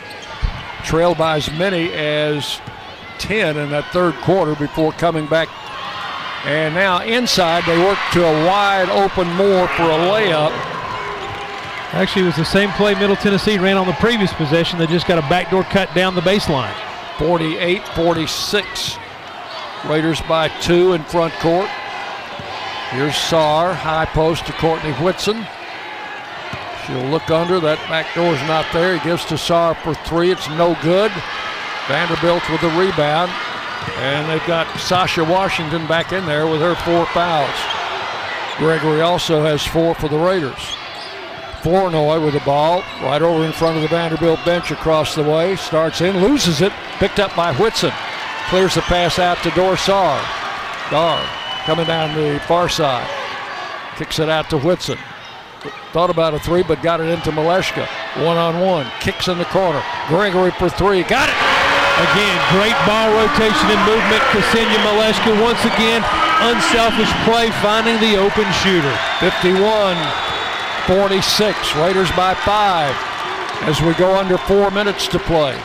Trailed 0.86 1.20
by 1.20 1.38
as 1.38 1.52
many 1.52 1.94
as 1.94 2.60
10 3.20 3.56
in 3.56 3.70
that 3.70 3.94
third 3.94 4.16
quarter 4.24 4.56
before 4.56 4.91
coming 4.94 5.28
back 5.28 5.50
And 6.46 6.74
now 6.74 7.04
inside, 7.04 7.64
they 7.66 7.78
work 7.78 8.00
to 8.14 8.26
a 8.26 8.48
wide 8.48 8.90
open 8.90 9.28
Moore 9.36 9.68
for 9.68 9.84
a 9.84 10.00
layup. 10.10 10.78
Actually, 11.91 12.24
it 12.24 12.28
was 12.28 12.36
the 12.36 12.45
same 12.45 12.70
play 12.72 12.94
Middle 12.94 13.16
Tennessee 13.16 13.57
ran 13.57 13.76
on 13.76 13.88
the 13.88 13.94
previous 13.94 14.32
possession. 14.34 14.78
They 14.78 14.86
just 14.86 15.07
got 15.07 15.18
a 15.18 15.28
backdoor 15.28 15.64
cut 15.64 15.94
down 15.95 16.14
the 16.14 16.22
baseline. 16.22 16.74
48 17.18 17.84
46. 17.90 18.98
Raiders 19.86 20.22
by 20.22 20.49
two 20.61 20.94
in 20.94 21.03
front 21.03 21.34
court. 21.36 21.68
Here's 22.91 23.16
Saar, 23.16 23.74
high 23.74 24.06
post 24.06 24.45
to 24.45 24.53
Courtney 24.53 24.91
Whitson. 24.94 25.45
She'll 26.86 27.10
look 27.10 27.30
under. 27.32 27.60
That 27.60 27.80
back 27.90 28.14
door's 28.14 28.41
not 28.44 28.66
there. 28.72 28.98
He 28.98 29.03
gives 29.03 29.26
to 29.26 29.38
Saar 29.38 29.76
for 29.76 29.95
three. 30.06 30.32
It's 30.32 30.48
no 30.49 30.78
good. 30.82 31.11
Vanderbilt 31.88 32.48
with 32.49 32.61
the 32.61 32.70
rebound. 32.78 33.32
And 33.98 34.30
they've 34.30 34.45
got 34.48 34.68
Sacha 34.80 35.24
Washington 35.24 35.88
back 35.88 36.14
in 36.14 36.26
there 36.26 36.45
with 36.45 36.61
her 36.61 36.76
four 36.76 37.06
fouls. 37.07 37.49
Gregory 38.57 39.02
also 39.02 39.44
has 39.44 39.66
four 39.66 39.95
for 39.95 40.07
the 40.07 40.18
Raiders. 40.18 40.78
Flournoy 41.61 42.23
with 42.23 42.34
the 42.34 42.40
ball 42.41 42.81
right 43.02 43.22
over 43.22 43.45
in 43.45 43.52
front 43.52 43.76
of 43.76 43.81
the 43.81 43.90
Vanderbilt 43.90 44.44
bench 44.45 44.72
across 44.72 45.15
the 45.15 45.23
way. 45.23 45.56
Starts 45.56 46.02
in, 46.02 46.22
loses 46.22 46.61
it. 46.61 46.72
Picked 46.99 47.19
up 47.19 47.36
by 47.36 47.53
Whitson. 47.53 47.91
Clears 48.48 48.76
the 48.76 48.81
pass 48.81 49.19
out 49.19 49.38
to 49.44 49.49
Dorsar. 49.49 50.19
Dor 50.90 51.19
coming 51.65 51.86
down 51.86 52.15
the 52.15 52.40
far 52.48 52.69
side. 52.69 53.07
Kicks 53.98 54.19
it 54.19 54.30
out 54.30 54.49
to 54.49 54.57
Whitson. 54.57 54.98
Thought 55.91 56.10
about 56.10 56.34
a 56.34 56.40
three, 56.40 56.64
but 56.64 56.81
got 56.81 57.02
it 57.02 57.10
into 57.10 57.31
Malashka. 57.31 57.86
One 58.26 58.38
on 58.38 58.61
one. 58.61 58.88
Kicks 59.02 59.27
in 59.27 59.38
the 59.38 59.45
corner. 59.45 59.84
Gregory 60.07 60.52
for 60.52 60.69
three. 60.69 61.03
Got 61.03 61.27
it. 61.27 61.36
Again, 61.99 62.40
great 62.56 62.80
ball 62.88 63.11
rotation 63.11 63.68
and 63.68 63.84
movement. 63.84 64.23
Ksenia 64.31 64.80
Malashka 64.88 65.36
once 65.44 65.60
again, 65.65 65.99
unselfish 66.48 67.11
play, 67.27 67.52
finding 67.60 67.99
the 67.99 68.15
open 68.15 68.48
shooter. 68.64 68.95
51 69.19 69.99
46. 70.90 71.76
Raiders 71.76 72.10
by 72.14 72.34
five 72.34 72.95
as 73.70 73.80
we 73.80 73.94
go 73.94 74.18
under 74.18 74.40
four 74.40 74.72
minutes 74.72 75.07
to 75.10 75.20
play. 75.20 75.56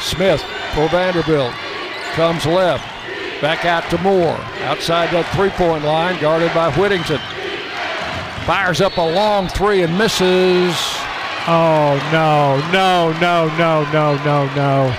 Smith 0.00 0.42
for 0.74 0.88
Vanderbilt 0.88 1.52
comes 2.14 2.44
left. 2.44 2.84
Back 3.40 3.64
out 3.64 3.88
to 3.90 3.98
Moore. 3.98 4.36
Outside 4.64 5.10
that 5.12 5.32
three 5.36 5.50
point 5.50 5.84
line, 5.84 6.20
guarded 6.20 6.52
by 6.52 6.76
Whittington. 6.76 7.20
Fires 8.44 8.80
up 8.80 8.96
a 8.96 9.00
long 9.00 9.46
three 9.46 9.82
and 9.82 9.96
misses. 9.96 10.74
Oh, 11.46 11.94
no, 12.10 12.58
no, 12.72 13.12
no, 13.20 13.46
no, 13.56 13.84
no, 13.92 14.16
no, 14.24 14.54
no. 14.56 14.96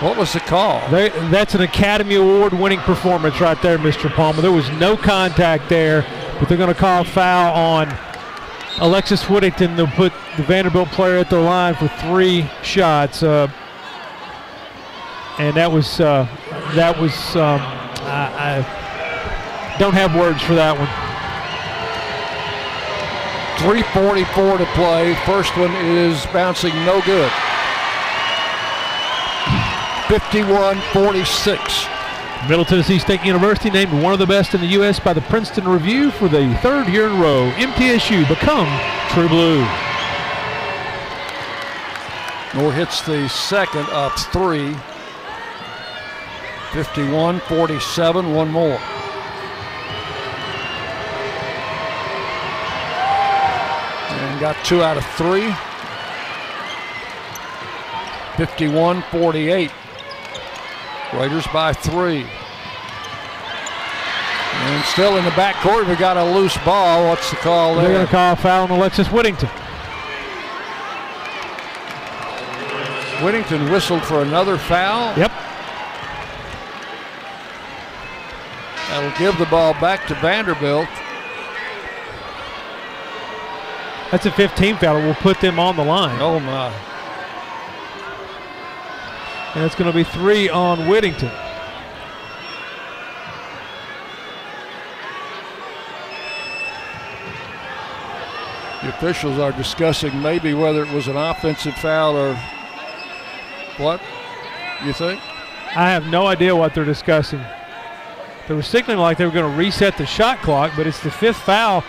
What 0.00 0.18
was 0.18 0.34
the 0.34 0.40
call? 0.40 0.86
They, 0.90 1.08
that's 1.30 1.54
an 1.54 1.62
Academy 1.62 2.16
Award 2.16 2.52
winning 2.52 2.80
performance 2.80 3.40
right 3.40 3.60
there, 3.62 3.78
Mr. 3.78 4.10
Palmer. 4.10 4.42
There 4.42 4.52
was 4.52 4.68
no 4.72 4.94
contact 4.94 5.70
there, 5.70 6.04
but 6.38 6.50
they're 6.50 6.58
going 6.58 6.74
to 6.74 6.78
call 6.78 7.04
foul 7.04 7.54
on 7.54 7.88
Alexis 8.78 9.28
Whittington 9.28 9.76
to 9.76 9.86
put 9.86 10.12
the 10.36 10.42
Vanderbilt 10.42 10.88
player 10.88 11.18
at 11.18 11.30
the 11.30 11.38
line 11.38 11.74
for 11.74 11.88
three 11.88 12.48
shots. 12.62 13.22
Uh, 13.22 13.48
and 15.38 15.56
that 15.56 15.70
was 15.70 16.00
uh, 16.00 16.26
that 16.74 16.98
was 17.00 17.14
um, 17.36 17.60
I, 18.06 18.64
I 18.64 19.78
don't 19.78 19.94
have 19.94 20.14
words 20.14 20.42
for 20.42 20.54
that 20.54 20.76
one. 20.76 20.88
344 23.58 24.58
to 24.58 24.66
play. 24.74 25.14
First 25.24 25.56
one 25.56 25.72
is 25.74 26.26
bouncing 26.26 26.74
no 26.84 27.00
good. 27.02 27.30
51 30.08 30.80
46. 30.92 31.93
Middle 32.48 32.66
Tennessee 32.66 32.98
State 32.98 33.24
University 33.24 33.70
named 33.70 33.90
one 34.02 34.12
of 34.12 34.18
the 34.18 34.26
best 34.26 34.52
in 34.52 34.60
the 34.60 34.66
U.S. 34.66 35.00
by 35.00 35.14
the 35.14 35.22
Princeton 35.22 35.66
Review 35.66 36.10
for 36.10 36.28
the 36.28 36.54
third 36.60 36.88
year 36.88 37.06
in 37.06 37.12
a 37.12 37.14
row. 37.14 37.50
MTSU 37.52 38.28
become 38.28 38.68
True 39.08 39.28
Blue. 39.28 39.60
Moore 42.54 42.72
hits 42.72 43.00
the 43.00 43.26
second 43.28 43.86
up 43.88 44.12
three. 44.30 44.76
51 46.74 47.40
47, 47.40 48.34
one 48.34 48.50
more. 48.50 48.78
And 54.10 54.40
got 54.40 54.62
two 54.66 54.82
out 54.82 54.98
of 54.98 55.06
three. 55.16 55.50
51 58.36 59.02
48. 59.10 59.70
Raiders 61.14 61.46
by 61.48 61.72
three. 61.72 62.26
And 64.54 64.84
still 64.86 65.16
in 65.16 65.24
the 65.24 65.30
back 65.32 65.56
court, 65.56 65.86
we 65.86 65.94
got 65.94 66.16
a 66.16 66.24
loose 66.24 66.56
ball. 66.58 67.08
What's 67.08 67.28
the 67.30 67.36
call 67.36 67.74
there? 67.74 67.84
They're 67.84 67.94
going 67.94 68.06
to 68.06 68.10
call 68.10 68.32
a 68.32 68.36
foul 68.36 68.64
on 68.64 68.70
Alexis 68.70 69.10
Whittington. 69.10 69.48
Whittington 73.22 73.70
whistled 73.70 74.02
for 74.04 74.22
another 74.22 74.56
foul. 74.56 75.16
Yep. 75.18 75.30
That'll 78.88 79.18
give 79.18 79.38
the 79.38 79.46
ball 79.46 79.74
back 79.74 80.06
to 80.08 80.14
Vanderbilt. 80.16 80.88
That's 84.10 84.26
a 84.26 84.30
15 84.30 84.76
foul. 84.76 84.96
We'll 85.02 85.14
put 85.14 85.40
them 85.40 85.58
on 85.58 85.76
the 85.76 85.84
line. 85.84 86.20
Oh, 86.20 86.38
my. 86.40 86.72
And 89.54 89.64
it's 89.64 89.74
going 89.74 89.90
to 89.90 89.96
be 89.96 90.04
three 90.04 90.48
on 90.48 90.88
Whittington. 90.88 91.30
The 98.82 98.88
officials 98.90 99.38
are 99.38 99.52
discussing 99.52 100.20
maybe 100.20 100.52
whether 100.52 100.82
it 100.82 100.92
was 100.92 101.08
an 101.08 101.16
offensive 101.16 101.74
foul 101.76 102.16
or 102.16 102.34
what, 103.78 104.00
you 104.84 104.92
think? 104.92 105.20
I 105.76 105.90
have 105.90 106.06
no 106.06 106.26
idea 106.26 106.54
what 106.54 106.74
they're 106.74 106.84
discussing. 106.84 107.40
They 108.46 108.54
were 108.54 108.62
signaling 108.62 109.00
like 109.00 109.18
they 109.18 109.24
were 109.24 109.30
going 109.30 109.50
to 109.50 109.58
reset 109.58 109.96
the 109.96 110.04
shot 110.04 110.42
clock, 110.42 110.72
but 110.76 110.86
it's 110.86 111.00
the 111.00 111.10
fifth 111.10 111.38
foul. 111.38 111.82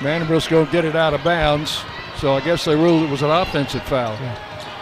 Vanderbilt's 0.00 0.48
going 0.48 0.66
to 0.66 0.72
get 0.72 0.84
it 0.84 0.94
out 0.94 1.14
of 1.14 1.24
bounds, 1.24 1.82
so 2.18 2.34
I 2.34 2.40
guess 2.40 2.64
they 2.64 2.76
ruled 2.76 3.04
it 3.04 3.10
was 3.10 3.22
an 3.22 3.30
offensive 3.30 3.82
foul. 3.82 4.16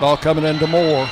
Ball 0.01 0.17
coming 0.17 0.45
into 0.45 0.67
Moore. 0.67 1.09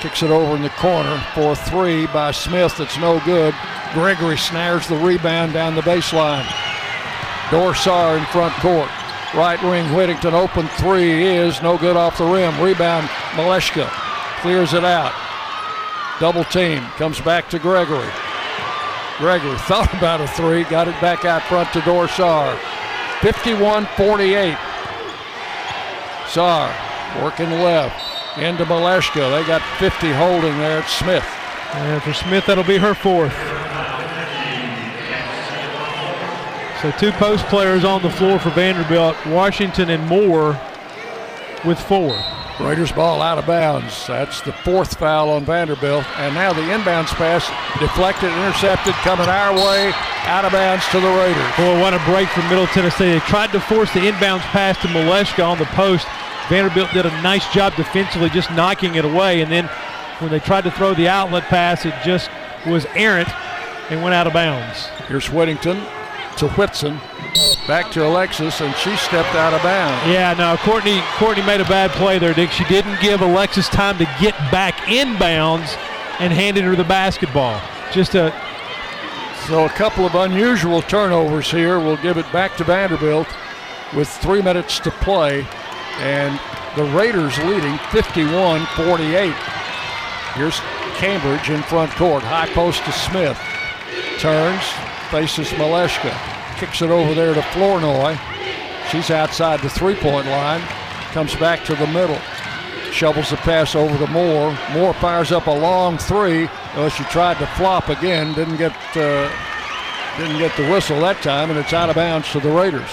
Kicks 0.00 0.22
it 0.22 0.30
over 0.30 0.54
in 0.54 0.62
the 0.62 0.68
corner 0.70 1.18
for 1.34 1.56
three 1.56 2.06
by 2.06 2.30
Smith. 2.30 2.76
That's 2.76 2.98
no 2.98 3.18
good. 3.24 3.54
Gregory 3.94 4.36
snares 4.36 4.86
the 4.86 4.96
rebound 4.96 5.54
down 5.54 5.74
the 5.74 5.80
baseline. 5.80 6.46
Dor 7.50 7.74
Saar 7.74 8.18
in 8.18 8.24
front 8.26 8.54
court. 8.54 8.90
Right 9.34 9.60
wing 9.64 9.92
Whittington 9.92 10.34
open 10.34 10.68
three 10.78 11.24
is 11.24 11.60
no 11.62 11.76
good 11.76 11.96
off 11.96 12.18
the 12.18 12.24
rim. 12.24 12.60
Rebound 12.60 13.08
Malashka 13.32 13.88
clears 14.40 14.72
it 14.72 14.84
out. 14.84 15.12
Double 16.20 16.44
team 16.44 16.82
comes 16.96 17.20
back 17.20 17.48
to 17.50 17.58
Gregory. 17.58 18.10
Gregory 19.18 19.58
thought 19.60 19.92
about 19.94 20.20
a 20.20 20.28
three, 20.28 20.64
got 20.64 20.88
it 20.88 21.00
back 21.00 21.24
out 21.24 21.42
front 21.42 21.72
to 21.72 21.80
Dor 21.80 22.06
Saar. 22.06 22.56
51-48. 23.20 24.56
Saar 26.28 26.95
working 27.22 27.50
left 27.50 28.38
into 28.38 28.64
Malashka. 28.64 29.30
They 29.30 29.46
got 29.46 29.62
50 29.78 30.12
holding 30.12 30.56
there 30.58 30.80
at 30.80 30.88
Smith. 30.88 31.24
And 31.74 32.02
for 32.02 32.12
Smith, 32.12 32.46
that'll 32.46 32.64
be 32.64 32.78
her 32.78 32.94
fourth. 32.94 33.34
So 36.82 36.90
two 36.98 37.12
post 37.12 37.44
players 37.46 37.84
on 37.84 38.02
the 38.02 38.10
floor 38.10 38.38
for 38.38 38.50
Vanderbilt, 38.50 39.16
Washington 39.26 39.90
and 39.90 40.06
Moore 40.06 40.60
with 41.64 41.80
four. 41.80 42.16
Raiders 42.60 42.90
ball 42.92 43.20
out 43.20 43.36
of 43.36 43.46
bounds. 43.46 44.06
That's 44.06 44.40
the 44.40 44.52
fourth 44.52 44.98
foul 44.98 45.30
on 45.30 45.44
Vanderbilt. 45.44 46.04
And 46.16 46.34
now 46.34 46.52
the 46.54 46.62
inbounds 46.62 47.08
pass 47.08 47.46
deflected, 47.78 48.32
intercepted, 48.32 48.94
coming 48.94 49.28
our 49.28 49.52
way, 49.54 49.92
out 50.24 50.46
of 50.46 50.52
bounds 50.52 50.86
to 50.88 51.00
the 51.00 51.08
Raiders. 51.08 51.56
Boy, 51.56 51.80
what 51.80 51.92
a 51.92 52.02
break 52.10 52.28
from 52.28 52.48
Middle 52.48 52.66
Tennessee. 52.68 53.10
They 53.10 53.18
tried 53.20 53.52
to 53.52 53.60
force 53.60 53.92
the 53.92 54.00
inbounds 54.00 54.40
pass 54.40 54.80
to 54.82 54.88
Malashka 54.88 55.46
on 55.46 55.58
the 55.58 55.66
post. 55.66 56.06
Vanderbilt 56.48 56.92
did 56.92 57.06
a 57.06 57.22
nice 57.22 57.46
job 57.52 57.74
defensively 57.74 58.30
just 58.30 58.50
knocking 58.52 58.94
it 58.94 59.04
away. 59.04 59.42
And 59.42 59.50
then 59.50 59.66
when 60.18 60.30
they 60.30 60.38
tried 60.38 60.64
to 60.64 60.70
throw 60.70 60.94
the 60.94 61.08
outlet 61.08 61.44
pass, 61.44 61.84
it 61.84 61.94
just 62.04 62.30
was 62.66 62.86
errant 62.94 63.28
and 63.90 64.02
went 64.02 64.14
out 64.14 64.26
of 64.26 64.32
bounds. 64.32 64.86
Here's 65.08 65.30
Whittington 65.30 65.82
to 66.38 66.48
Whitson. 66.50 67.00
Back 67.66 67.90
to 67.92 68.06
Alexis, 68.06 68.60
and 68.60 68.74
she 68.76 68.94
stepped 68.96 69.34
out 69.34 69.52
of 69.52 69.62
bounds. 69.62 70.06
Yeah, 70.10 70.34
no, 70.34 70.56
Courtney 70.58 71.00
Courtney 71.16 71.44
made 71.44 71.60
a 71.60 71.64
bad 71.64 71.90
play 71.92 72.18
there, 72.18 72.34
Dick. 72.34 72.50
She 72.50 72.64
didn't 72.64 73.00
give 73.00 73.20
Alexis 73.20 73.68
time 73.68 73.98
to 73.98 74.04
get 74.20 74.34
back 74.50 74.88
in 74.88 75.18
bounds 75.18 75.74
and 76.18 76.32
handed 76.32 76.64
her 76.64 76.76
the 76.76 76.84
basketball. 76.84 77.60
Just 77.92 78.14
a 78.14 78.34
so 79.46 79.64
a 79.64 79.68
couple 79.70 80.04
of 80.04 80.14
unusual 80.14 80.82
turnovers 80.82 81.50
here. 81.50 81.78
We'll 81.78 81.98
give 81.98 82.16
it 82.16 82.30
back 82.32 82.56
to 82.56 82.64
Vanderbilt 82.64 83.28
with 83.94 84.08
three 84.08 84.42
minutes 84.42 84.80
to 84.80 84.90
play, 84.90 85.46
and 85.98 86.38
the 86.76 86.84
Raiders 86.96 87.36
leading 87.38 87.76
51-48. 87.92 89.32
Here's 90.34 90.60
Cambridge 90.96 91.50
in 91.50 91.62
front 91.62 91.90
court. 91.92 92.22
High 92.22 92.48
post 92.52 92.84
to 92.84 92.92
Smith. 92.92 93.38
Turns, 94.18 94.62
faces 95.10 95.48
Malashka. 95.58 96.12
Kicks 96.58 96.82
it 96.82 96.90
over 96.90 97.14
there 97.14 97.34
to 97.34 97.42
Flournoy. 97.42 98.18
She's 98.90 99.10
outside 99.10 99.60
the 99.60 99.70
three 99.70 99.94
point 99.94 100.26
line. 100.26 100.60
Comes 101.12 101.34
back 101.36 101.64
to 101.64 101.74
the 101.74 101.86
middle. 101.86 102.18
Shovels 102.92 103.30
the 103.30 103.36
pass 103.36 103.74
over 103.74 103.96
to 103.98 104.10
Moore. 104.10 104.56
Moore 104.72 104.94
fires 104.94 105.32
up 105.32 105.46
a 105.46 105.50
long 105.50 105.98
three. 105.98 106.48
Well, 106.74 106.88
she 106.88 107.04
tried 107.04 107.38
to 107.38 107.46
flop 107.48 107.88
again. 107.88 108.34
Didn't 108.34 108.56
get 108.56 108.72
uh, 108.96 109.30
didn't 110.18 110.38
get 110.38 110.56
the 110.56 110.70
whistle 110.70 111.00
that 111.00 111.20
time, 111.22 111.50
and 111.50 111.58
it's 111.58 111.72
out 111.72 111.90
of 111.90 111.96
bounds 111.96 112.30
to 112.32 112.40
the 112.40 112.50
Raiders. 112.50 112.90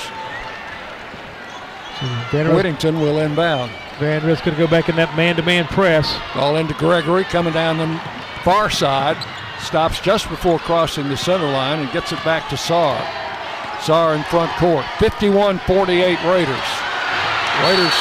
Vanderbilt- 2.32 2.56
Whittington 2.56 3.00
will 3.00 3.20
inbound. 3.20 3.72
Van 4.00 4.00
Vanderbilt's 4.22 4.42
going 4.42 4.58
to 4.58 4.62
go 4.64 4.70
back 4.70 4.90
in 4.90 4.96
that 4.96 5.16
man-to-man 5.16 5.66
press. 5.68 6.18
Ball 6.36 6.58
into 6.58 6.74
Gregory 6.76 7.24
coming 7.26 7.54
down 7.54 7.78
the 7.78 8.02
far 8.44 8.70
side. 8.70 9.18
Stops 9.60 10.00
just 10.02 10.28
before 10.30 10.60
crossing 10.60 11.08
the 11.08 11.16
center 11.16 11.46
line 11.46 11.80
and 11.80 11.92
gets 11.92 12.12
it 12.12 12.22
back 12.26 12.50
to 12.50 12.58
Saar. 12.58 13.00
Saar 13.82 14.16
in 14.16 14.24
front 14.24 14.52
court. 14.58 14.84
51-48 14.98 16.18
Raiders. 16.30 16.70
Raiders, 17.64 17.94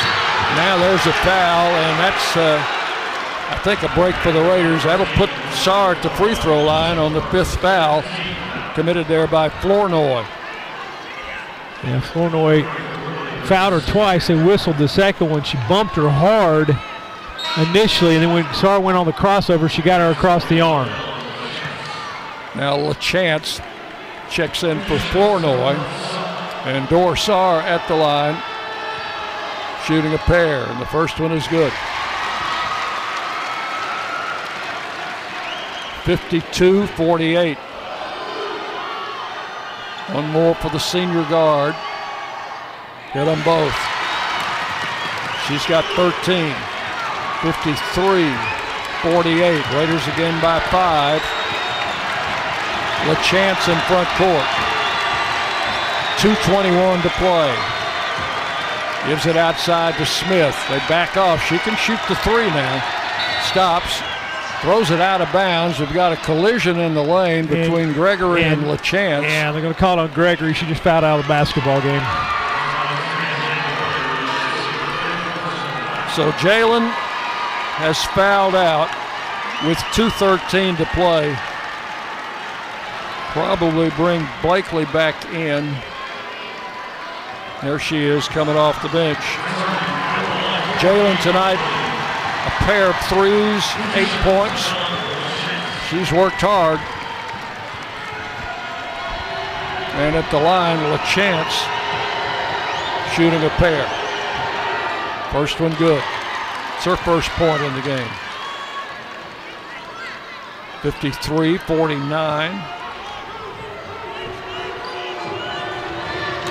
now 0.57 0.79
there's 0.79 1.07
a 1.07 1.13
foul, 1.13 1.69
and 1.69 2.01
that's, 2.01 2.37
uh, 2.37 2.59
I 3.51 3.61
think, 3.63 3.83
a 3.83 3.95
break 3.95 4.15
for 4.17 4.33
the 4.33 4.41
Raiders. 4.43 4.83
That'll 4.85 5.07
put 5.15 5.31
Saar 5.55 5.95
at 5.95 6.03
the 6.03 6.11
free 6.11 6.35
throw 6.35 6.65
line 6.65 6.99
on 6.99 7.13
the 7.13 7.23
fifth 7.31 7.57
foul 7.61 8.03
committed 8.75 9.07
there 9.07 9.27
by 9.27 9.49
Flournoy. 9.51 10.25
Yeah, 11.85 12.01
Flournoy 12.01 12.63
fouled 13.47 13.73
her 13.73 13.93
twice 13.93 14.31
and 14.31 14.47
whistled 14.47 14.79
the 14.79 14.89
second 14.89 15.31
one. 15.31 15.43
She 15.43 15.57
bumped 15.69 15.97
her 15.97 16.09
hard 16.09 16.71
initially, 17.69 18.15
and 18.15 18.25
then 18.25 18.33
when 18.33 18.55
Saar 18.55 18.81
went 18.81 18.97
on 18.97 19.07
the 19.07 19.13
crossover, 19.13 19.69
she 19.71 19.83
got 19.83 20.01
her 20.01 20.11
across 20.11 20.49
the 20.49 20.61
arm. 20.61 20.89
Now 22.55 22.77
LaChance 22.77 23.61
checks 24.31 24.63
in 24.63 24.81
for 24.81 24.99
Flournoy. 24.99 25.77
And 26.65 26.89
Dor 26.89 27.17
Saar 27.17 27.61
at 27.63 27.87
the 27.89 27.97
line, 27.97 28.41
shooting 29.85 30.15
a 30.15 30.19
pair, 30.19 30.65
and 30.65 30.81
the 30.81 30.87
first 30.87 31.19
one 31.19 31.33
is 31.33 31.45
good. 31.49 31.73
52-48. 36.05 37.57
One 40.15 40.31
more 40.31 40.55
for 40.55 40.69
the 40.69 40.79
senior 40.79 41.25
guard. 41.29 41.75
Hit 43.13 43.27
them 43.27 43.43
both. 43.45 43.77
She's 45.47 45.67
got 45.67 45.85
13. 45.97 46.55
53-48. 47.43 49.75
Raiders 49.75 50.07
again 50.09 50.41
by 50.41 50.61
five. 50.71 51.21
LaChance 53.11 53.69
in 53.69 53.79
front 53.91 54.09
court. 54.17 54.47
2.21 56.23 57.03
to 57.03 57.11
play. 57.19 57.53
Gives 59.09 59.27
it 59.27 59.37
outside 59.37 59.97
to 59.97 60.07
Smith. 60.07 60.57
They 60.69 60.79
back 60.89 61.17
off. 61.17 61.43
She 61.45 61.59
can 61.59 61.77
shoot 61.77 61.99
the 62.09 62.15
three 62.17 62.47
now. 62.47 62.81
Stops. 63.51 64.01
Throws 64.63 64.91
it 64.93 65.01
out 65.01 65.21
of 65.21 65.33
bounds. 65.33 65.81
We've 65.81 65.93
got 65.93 66.13
a 66.13 66.17
collision 66.17 66.79
in 66.79 66.95
the 66.95 67.03
lane 67.03 67.47
between 67.47 67.93
Gregory 67.93 68.45
and, 68.45 68.63
LaChance. 68.63 69.25
Yeah, 69.25 69.51
they're 69.51 69.61
going 69.61 69.75
to 69.75 69.81
call 69.81 69.99
it 69.99 70.03
on 70.03 70.13
Gregory. 70.15 70.55
She 70.55 70.67
just 70.67 70.83
fouled 70.83 71.03
out 71.03 71.19
of 71.19 71.25
the 71.25 71.29
basketball 71.29 71.81
game. 71.83 72.01
So 76.15 76.31
Jalynn 76.33 76.91
has 77.81 77.97
fouled 78.13 78.55
out 78.55 78.93
with 79.67 79.79
2.13 79.97 80.77
to 80.77 80.85
play. 80.93 81.35
Probably 83.33 83.89
bring 83.97 84.29
Blakely 84.43 84.85
back 84.93 85.25
in. 85.33 85.75
There 87.63 87.79
she 87.79 88.05
is 88.05 88.29
coming 88.29 88.57
off 88.57 88.83
the 88.83 88.91
bench. 88.91 89.25
Jalynn 90.85 91.17
tonight, 91.23 91.57
a 91.57 92.51
pair 92.69 92.91
of 92.91 92.97
threes, 93.09 93.65
eight 93.97 94.13
points. 94.21 94.69
She's 95.89 96.13
worked 96.13 96.45
hard. 96.45 96.79
And 99.97 100.15
at 100.15 100.31
the 100.31 100.41
line, 100.41 100.77
LaChance 100.93 101.57
shooting 103.17 103.43
a 103.43 103.51
pair. 103.57 104.02
First 105.33 105.61
one 105.61 105.75
good. 105.77 106.03
It's 106.77 106.85
her 106.85 106.97
first 106.97 107.31
point 107.31 107.63
in 107.63 107.75
the 107.75 107.81
game. 107.81 108.11
53 110.83 111.57
49. 111.57 112.51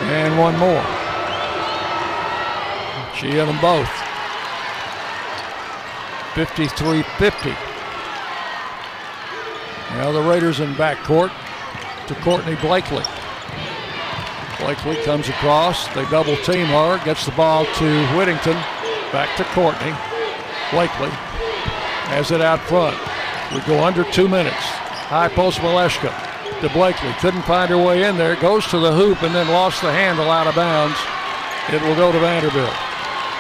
And 0.10 0.40
one 0.40 0.58
more. 0.58 0.84
She 3.16 3.28
hit 3.28 3.45
them 3.45 3.62
both. 3.62 3.88
53 6.34 7.03
50. 7.03 7.49
Now 9.91 10.12
the 10.12 10.22
Raiders 10.24 10.60
in 10.60 10.74
backcourt 10.74 11.32
to 12.08 12.16
Courtney 12.16 12.56
Blakely. 12.56 13.03
Blakely 14.61 14.95
comes 15.03 15.27
across. 15.27 15.88
They 15.95 16.05
double 16.05 16.38
team 16.38 16.67
her. 16.67 17.03
Gets 17.03 17.25
the 17.25 17.31
ball 17.31 17.65
to 17.65 18.07
Whittington. 18.15 18.53
Back 19.11 19.35
to 19.38 19.43
Courtney. 19.45 19.91
Blakely 20.71 21.09
has 22.13 22.29
it 22.29 22.41
out 22.41 22.59
front. 22.61 22.95
We 23.53 23.59
go 23.61 23.83
under 23.83 24.03
two 24.03 24.27
minutes. 24.27 24.63
High 25.09 25.29
post 25.29 25.59
Malashka 25.59 26.13
to 26.61 26.69
Blakely. 26.69 27.11
Couldn't 27.19 27.41
find 27.41 27.71
her 27.71 27.77
way 27.77 28.03
in 28.03 28.17
there. 28.17 28.35
Goes 28.35 28.67
to 28.67 28.77
the 28.77 28.93
hoop 28.93 29.23
and 29.23 29.33
then 29.33 29.47
lost 29.49 29.81
the 29.81 29.91
handle 29.91 30.29
out 30.29 30.45
of 30.45 30.55
bounds. 30.55 30.97
It 31.73 31.81
will 31.81 31.95
go 31.95 32.11
to 32.11 32.19
Vanderbilt. 32.19 32.73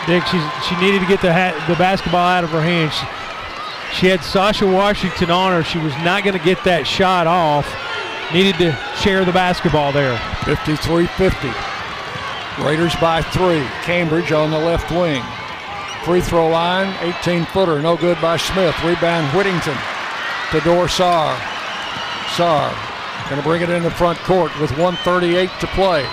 Dick, 0.07 0.25
she's, 0.25 0.43
she 0.67 0.75
needed 0.77 1.01
to 1.01 1.07
get 1.07 1.21
the, 1.21 1.31
ha- 1.31 1.65
the 1.67 1.75
basketball 1.75 2.27
out 2.27 2.43
of 2.43 2.49
her 2.49 2.61
hands. 2.61 2.93
She, 2.95 3.05
she 3.99 4.07
had 4.07 4.23
Sacha 4.23 4.65
Washington 4.65 5.29
on 5.29 5.51
her. 5.51 5.63
She 5.63 5.77
was 5.77 5.93
not 5.97 6.23
going 6.23 6.37
to 6.37 6.43
get 6.43 6.63
that 6.63 6.87
shot 6.87 7.27
off. 7.27 7.67
Needed 8.33 8.55
to 8.59 8.77
share 8.95 9.25
the 9.25 9.31
basketball 9.31 9.91
there. 9.91 10.17
53 10.45 11.07
50. 11.07 11.51
Raiders 12.63 12.95
by 12.95 13.21
three. 13.21 13.65
Cambridge 13.83 14.31
on 14.31 14.51
the 14.51 14.59
left 14.59 14.91
wing. 14.91 15.23
Free 16.05 16.21
throw 16.21 16.47
line, 16.47 16.95
18 17.19 17.45
footer, 17.45 17.81
no 17.81 17.95
good 17.95 18.19
by 18.21 18.37
Smith. 18.37 18.75
Rebound 18.83 19.35
Whittington 19.35 19.77
to 20.51 20.59
Dorsar. 20.59 21.37
Saar 22.35 22.91
going 23.31 23.41
to 23.41 23.47
bring 23.47 23.61
it 23.61 23.69
in 23.69 23.81
the 23.81 23.91
front 23.91 24.19
court 24.19 24.51
with 24.59 24.71
138 24.71 25.49
to 25.61 25.67
play. 25.67 26.05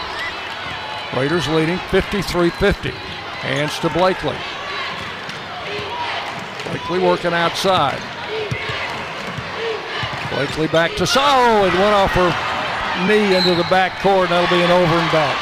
Raiders 1.17 1.49
leading 1.49 1.79
53 1.91 2.51
50. 2.51 2.91
Hands 2.91 3.79
to 3.81 3.91
Blakely. 3.91 4.37
Blakely 6.71 7.01
working 7.01 7.33
outside. 7.33 8.18
Blakely 10.35 10.69
back 10.69 10.95
to 10.97 11.07
Saar. 11.07 11.67
It 11.67 11.73
went 11.75 11.95
off 11.95 12.11
her 12.13 12.31
knee 13.07 13.37
into 13.37 13.55
the 13.55 13.67
back 13.71 14.01
court. 14.01 14.29
That'll 14.29 14.49
be 14.55 14.63
an 14.63 14.71
over 14.71 14.95
and 14.95 15.13
back. 15.13 15.37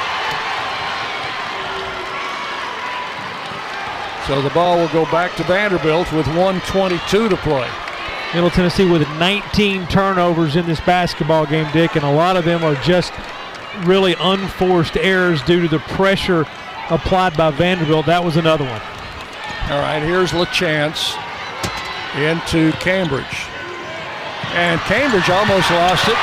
So 4.27 4.43
the 4.43 4.51
ball 4.51 4.79
will 4.79 4.89
go 4.89 5.05
back 5.11 5.37
to 5.37 5.45
Vanderbilt 5.45 6.13
with 6.13 6.27
122 6.27 7.29
to 7.29 7.37
play. 7.37 7.69
Middle 8.35 8.51
Tennessee 8.51 8.85
with 8.85 9.09
19 9.19 9.87
turnovers 9.87 10.57
in 10.57 10.67
this 10.67 10.81
basketball 10.81 11.47
game, 11.47 11.71
Dick, 11.73 11.95
and 11.95 12.05
a 12.05 12.11
lot 12.11 12.37
of 12.37 12.45
them 12.45 12.65
are 12.65 12.75
just 12.83 13.13
really 13.85 14.17
unforced 14.19 14.97
errors 14.97 15.43
due 15.43 15.63
to 15.63 15.69
the 15.69 15.79
pressure 15.79 16.45
applied 16.91 17.37
by 17.37 17.51
Vanderbilt. 17.51 18.07
That 18.07 18.25
was 18.25 18.37
another 18.37 18.65
one. 18.65 18.81
All 19.71 19.81
right, 19.81 20.01
here's 20.01 20.33
LaChance 20.33 21.17
into 22.17 22.73
Cambridge. 22.79 23.47
And 24.55 24.81
Cambridge 24.89 25.29
almost 25.29 25.71
lost 25.71 26.09
it. 26.09 26.21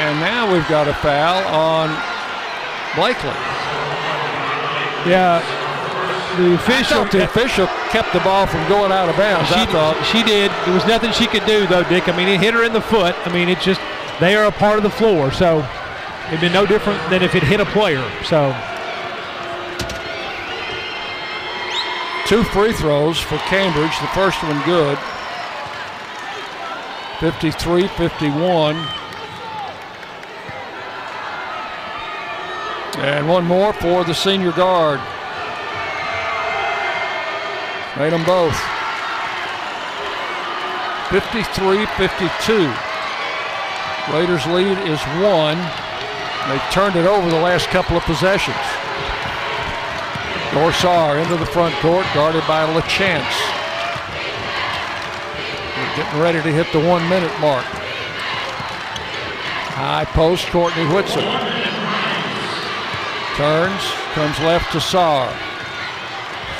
And 0.00 0.18
now 0.20 0.50
we've 0.50 0.66
got 0.68 0.88
a 0.88 0.94
foul 0.94 1.42
on 1.54 1.90
Blakely. 2.96 3.30
Yeah, 5.06 5.38
the 6.36 6.54
official. 6.54 7.04
the 7.06 7.24
official 7.24 7.66
kept 7.90 8.12
the 8.12 8.18
ball 8.20 8.46
from 8.46 8.66
going 8.68 8.90
out 8.90 9.08
of 9.08 9.16
bounds. 9.16 9.48
She, 9.48 9.54
I 9.54 9.66
thought. 9.66 10.04
she 10.04 10.22
did. 10.24 10.50
There 10.64 10.74
was 10.74 10.84
nothing 10.86 11.12
she 11.12 11.26
could 11.26 11.46
do, 11.46 11.66
though, 11.68 11.84
Dick. 11.84 12.08
I 12.08 12.16
mean, 12.16 12.28
it 12.28 12.40
hit 12.40 12.52
her 12.54 12.64
in 12.64 12.72
the 12.72 12.80
foot. 12.80 13.14
I 13.26 13.32
mean, 13.32 13.48
it 13.48 13.60
just, 13.60 13.80
they 14.18 14.34
are 14.34 14.46
a 14.46 14.50
part 14.50 14.76
of 14.76 14.82
the 14.82 14.90
floor. 14.90 15.30
So 15.30 15.64
it'd 16.28 16.40
be 16.40 16.48
no 16.48 16.66
different 16.66 16.98
than 17.10 17.22
if 17.22 17.34
it 17.34 17.44
hit 17.44 17.60
a 17.60 17.64
player. 17.66 18.02
So 18.24 18.50
Two 22.30 22.44
free 22.44 22.72
throws 22.72 23.18
for 23.18 23.38
Cambridge. 23.38 23.98
The 23.98 24.06
first 24.14 24.40
one 24.44 24.62
good. 24.64 24.96
53 27.18 27.88
51. 27.88 28.76
And 32.98 33.28
one 33.28 33.44
more 33.44 33.72
for 33.72 34.04
the 34.04 34.14
senior 34.14 34.52
guard. 34.52 35.00
Made 37.98 38.12
them 38.12 38.24
both. 38.24 38.54
53 41.10 41.84
52. 41.96 42.72
Raiders' 44.14 44.46
lead 44.46 44.78
is 44.88 45.02
one. 45.20 45.58
They've 46.48 46.70
turned 46.70 46.94
it 46.94 47.06
over 47.06 47.28
the 47.28 47.40
last 47.40 47.66
couple 47.70 47.96
of 47.96 48.04
possessions. 48.04 48.79
Dor 50.52 50.72
Saar 50.72 51.18
into 51.18 51.36
the 51.36 51.46
front 51.46 51.74
court, 51.76 52.04
guarded 52.12 52.42
by 52.48 52.66
LaChance. 52.74 53.22
They're 55.76 55.96
getting 55.96 56.20
ready 56.20 56.42
to 56.42 56.52
hit 56.52 56.66
the 56.72 56.80
one 56.80 57.08
minute 57.08 57.32
mark. 57.40 57.64
High 59.78 60.04
post, 60.06 60.46
Courtney 60.48 60.84
Whitson. 60.92 61.22
Turns, 63.36 63.82
comes 64.12 64.38
left 64.40 64.72
to 64.72 64.80
Saar. 64.80 65.30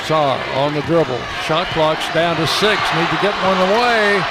Saar 0.07 0.39
on 0.55 0.73
the 0.73 0.81
dribble. 0.83 1.19
Shot 1.43 1.67
clock's 1.75 2.07
down 2.13 2.37
to 2.37 2.47
six. 2.47 2.79
Need 2.95 3.11
to 3.11 3.21
get 3.21 3.35
one 3.43 3.59
away. 3.75 4.23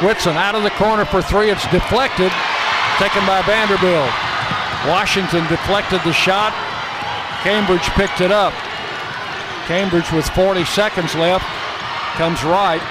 Whitson 0.00 0.36
out 0.36 0.54
of 0.54 0.62
the 0.64 0.74
corner 0.80 1.04
for 1.04 1.20
three. 1.20 1.50
It's 1.50 1.68
deflected. 1.70 2.32
Taken 2.98 3.24
by 3.26 3.42
Vanderbilt. 3.44 4.10
Washington 4.88 5.46
deflected 5.48 6.00
the 6.02 6.12
shot. 6.12 6.52
Cambridge 7.44 7.86
picked 7.94 8.20
it 8.20 8.32
up. 8.32 8.52
Cambridge 9.66 10.10
with 10.12 10.28
40 10.30 10.64
seconds 10.64 11.14
left 11.14 11.46
comes 12.16 12.42
right. 12.44 12.82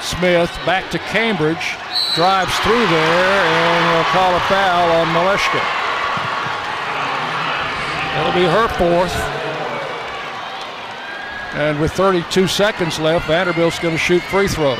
Smith 0.00 0.50
back 0.66 0.90
to 0.90 0.98
Cambridge. 0.98 1.76
Drives 2.14 2.54
through 2.60 2.86
there 2.86 3.40
and 3.48 3.96
will 3.96 4.04
call 4.12 4.34
a 4.36 4.40
foul 4.40 4.92
on 4.92 5.06
Malashka. 5.14 5.62
That'll 8.12 8.34
be 8.34 8.46
her 8.46 8.68
fourth. 8.76 9.14
And 11.54 11.80
with 11.80 11.92
32 11.92 12.46
seconds 12.48 12.98
left, 12.98 13.26
Vanderbilt's 13.26 13.78
going 13.78 13.94
to 13.94 13.98
shoot 13.98 14.22
free 14.22 14.48
throws. 14.48 14.78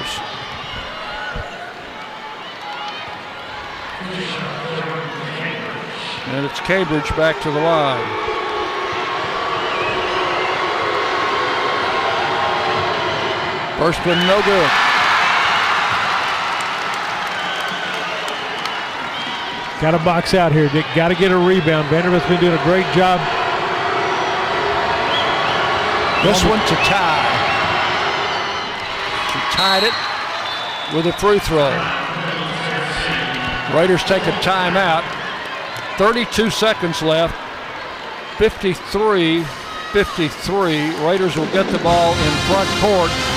And 6.27 6.47
it's 6.47 6.61
Cambridge 6.61 7.09
back 7.17 7.41
to 7.43 7.51
the 7.51 7.61
line. 7.61 8.32
First 13.83 14.07
one 14.07 14.19
no 14.29 14.41
good. 14.43 14.71
Got 19.83 19.91
to 19.91 19.99
box 20.05 20.35
out 20.35 20.53
here, 20.53 20.69
Dick. 20.69 20.87
Got 20.95 21.09
to 21.09 21.17
get 21.17 21.33
a 21.33 21.37
rebound. 21.37 21.89
Vanderbilt's 21.89 22.25
been 22.29 22.41
doing 22.41 22.57
a 22.57 22.63
great 22.63 22.87
job. 22.95 23.19
This 26.23 26.45
one 26.45 26.61
to 26.61 26.77
tie. 26.87 27.27
She 29.33 29.41
tied 29.51 29.83
it 29.83 30.95
with 30.95 31.09
a 31.09 31.13
free 31.19 31.41
throw. 31.41 31.75
Raiders 33.77 34.05
take 34.05 34.23
a 34.29 34.33
timeout. 34.47 35.03
32 35.99 36.51
seconds 36.51 37.03
left. 37.03 37.35
53 38.39 39.43
53. 39.43 41.05
Raiders 41.05 41.37
will 41.37 41.51
get 41.51 41.67
the 41.73 41.79
ball 41.79 42.13
in 42.13 42.33
front 42.47 42.69
court 42.79 43.32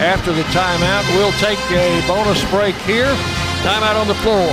after 0.00 0.32
the 0.32 0.42
timeout. 0.44 1.06
We'll 1.14 1.32
take 1.32 1.58
a 1.70 2.02
bonus 2.08 2.42
break 2.50 2.74
here. 2.86 3.12
Timeout 3.62 4.00
on 4.00 4.08
the 4.08 4.14
floor. 4.16 4.48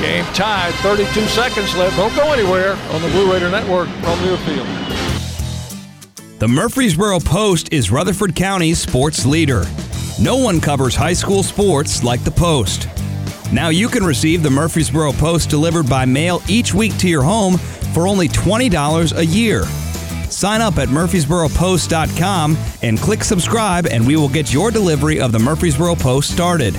Game 0.00 0.24
tied. 0.34 0.72
32 0.76 1.20
seconds 1.26 1.76
left. 1.76 1.96
Don't 1.96 2.14
go 2.16 2.32
anywhere 2.32 2.72
on 2.90 3.02
the 3.02 3.08
Blue 3.08 3.30
Raider 3.30 3.50
Network 3.50 3.88
from 3.88 4.18
Learfield. 4.20 4.66
The 6.38 6.48
Murfreesboro 6.48 7.20
Post 7.20 7.72
is 7.72 7.90
Rutherford 7.90 8.34
County's 8.34 8.78
sports 8.78 9.24
leader. 9.24 9.64
No 10.20 10.36
one 10.36 10.60
covers 10.60 10.94
high 10.94 11.12
school 11.12 11.42
sports 11.42 12.02
like 12.02 12.24
the 12.24 12.30
Post. 12.30 12.88
Now 13.52 13.68
you 13.68 13.88
can 13.88 14.04
receive 14.04 14.42
the 14.42 14.50
Murfreesboro 14.50 15.12
Post 15.12 15.50
delivered 15.50 15.88
by 15.88 16.04
mail 16.04 16.42
each 16.48 16.74
week 16.74 16.96
to 16.98 17.08
your 17.08 17.22
home 17.22 17.58
for 17.94 18.08
only 18.08 18.28
$20 18.28 19.16
a 19.16 19.24
year. 19.24 19.62
Sign 20.36 20.60
up 20.60 20.76
at 20.76 20.90
murfreesboropost.com 20.90 22.58
and 22.82 22.98
click 22.98 23.24
subscribe, 23.24 23.86
and 23.86 24.06
we 24.06 24.16
will 24.16 24.28
get 24.28 24.52
your 24.52 24.70
delivery 24.70 25.18
of 25.18 25.32
the 25.32 25.38
Murfreesboro 25.38 25.94
Post 25.94 26.30
started. 26.30 26.74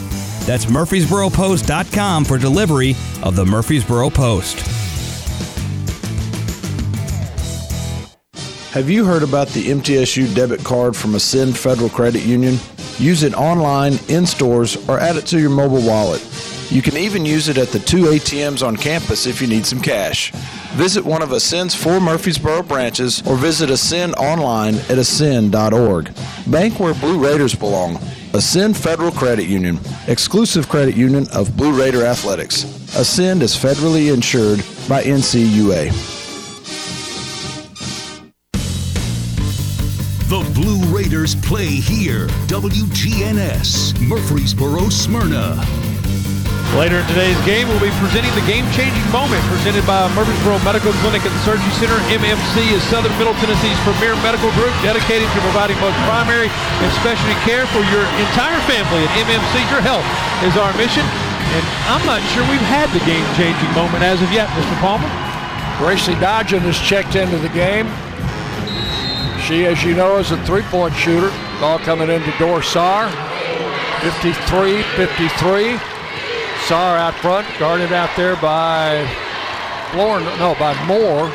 That's 0.46 0.66
murfreesboropost.com 0.66 2.26
for 2.26 2.38
delivery 2.38 2.96
of 3.24 3.36
the 3.36 3.44
Murfreesboro 3.44 4.12
Post. 4.12 4.60
Have 8.74 8.92
you 8.92 9.04
heard 9.04 9.24
about 9.24 9.48
the 9.48 9.70
MTSU 9.70 10.36
debit 10.36 10.64
card 10.64 10.96
from 10.96 11.16
Ascend 11.16 11.58
Federal 11.58 11.90
Credit 11.90 12.24
Union? 12.24 12.60
Use 13.00 13.24
it 13.24 13.34
online, 13.34 13.98
in 14.08 14.28
stores, 14.28 14.88
or 14.88 15.00
add 15.00 15.16
it 15.16 15.26
to 15.26 15.40
your 15.40 15.50
mobile 15.50 15.82
wallet. 15.82 16.22
You 16.70 16.82
can 16.82 16.98
even 16.98 17.26
use 17.26 17.48
it 17.48 17.58
at 17.58 17.70
the 17.70 17.80
two 17.80 18.04
ATMs 18.04 18.66
on 18.66 18.76
campus 18.76 19.26
if 19.26 19.42
you 19.42 19.48
need 19.48 19.66
some 19.66 19.82
cash. 19.82 20.32
Visit 20.76 21.06
one 21.06 21.22
of 21.22 21.32
Ascend's 21.32 21.74
four 21.74 22.02
Murfreesboro 22.02 22.64
branches 22.64 23.26
or 23.26 23.38
visit 23.38 23.70
Ascend 23.70 24.16
online 24.16 24.76
at 24.76 24.98
ascend.org. 24.98 26.14
Bank 26.48 26.80
where 26.80 26.94
Blue 26.94 27.24
Raiders 27.24 27.56
belong. 27.56 27.96
Ascend 28.34 28.76
Federal 28.76 29.12
Credit 29.12 29.46
Union, 29.46 29.80
exclusive 30.08 30.68
credit 30.68 30.96
union 30.96 31.26
of 31.34 31.56
Blue 31.56 31.72
Raider 31.72 32.06
Athletics. 32.06 32.66
Ascend 32.98 33.42
is 33.42 33.56
federally 33.56 34.14
insured 34.14 34.60
by 34.90 35.04
NCUA. 35.04 35.92
The 40.28 40.52
Blue 40.54 40.84
Raiders 40.94 41.36
play 41.36 41.68
here. 41.68 42.28
WGNS, 42.48 43.98
Murfreesboro, 44.06 44.90
Smyrna. 44.90 45.97
Later 46.78 47.02
in 47.02 47.10
today's 47.10 47.42
game, 47.42 47.66
we'll 47.66 47.82
be 47.82 47.90
presenting 47.98 48.30
the 48.38 48.46
game-changing 48.46 49.10
moment 49.10 49.42
presented 49.50 49.82
by 49.90 50.06
Murfreesboro 50.14 50.62
Medical 50.62 50.94
Clinic 51.02 51.26
and 51.26 51.34
Surgery 51.42 51.74
Center. 51.82 51.98
MMC 52.14 52.70
is 52.70 52.86
Southern 52.94 53.18
Middle 53.18 53.34
Tennessee's 53.42 53.82
premier 53.82 54.14
medical 54.22 54.54
group 54.54 54.70
dedicated 54.86 55.26
to 55.26 55.40
providing 55.42 55.74
both 55.82 55.98
primary 56.06 56.54
and 56.54 56.90
specialty 57.02 57.34
care 57.50 57.66
for 57.74 57.82
your 57.90 58.06
entire 58.22 58.62
family. 58.70 59.02
At 59.10 59.26
MMC, 59.26 59.58
your 59.74 59.82
health 59.82 60.06
is 60.46 60.54
our 60.54 60.70
mission. 60.78 61.02
And 61.58 61.66
I'm 61.90 62.06
not 62.06 62.22
sure 62.30 62.46
we've 62.46 62.62
had 62.70 62.94
the 62.94 63.02
game-changing 63.10 63.74
moment 63.74 64.06
as 64.06 64.22
of 64.22 64.30
yet, 64.30 64.46
Mr. 64.54 64.78
Palmer. 64.78 65.10
Gracie 65.82 66.14
Dodgen 66.22 66.62
has 66.62 66.78
checked 66.78 67.18
into 67.18 67.42
the 67.42 67.50
game. 67.58 67.90
She, 69.42 69.66
as 69.66 69.82
you 69.82 69.98
know, 69.98 70.22
is 70.22 70.30
a 70.30 70.38
three-point 70.46 70.94
shooter. 70.94 71.34
Ball 71.58 71.82
coming 71.82 72.14
into 72.14 72.30
Dor 72.38 72.62
Saar. 72.62 73.10
53-53. 74.06 75.97
Saar 76.68 76.98
out 76.98 77.14
front, 77.16 77.48
guarded 77.60 77.94
out 77.94 78.10
there 78.18 78.36
by 78.38 79.08
Florn, 79.92 80.24
no, 80.38 80.54
by 80.60 80.74
Moore. 80.86 81.32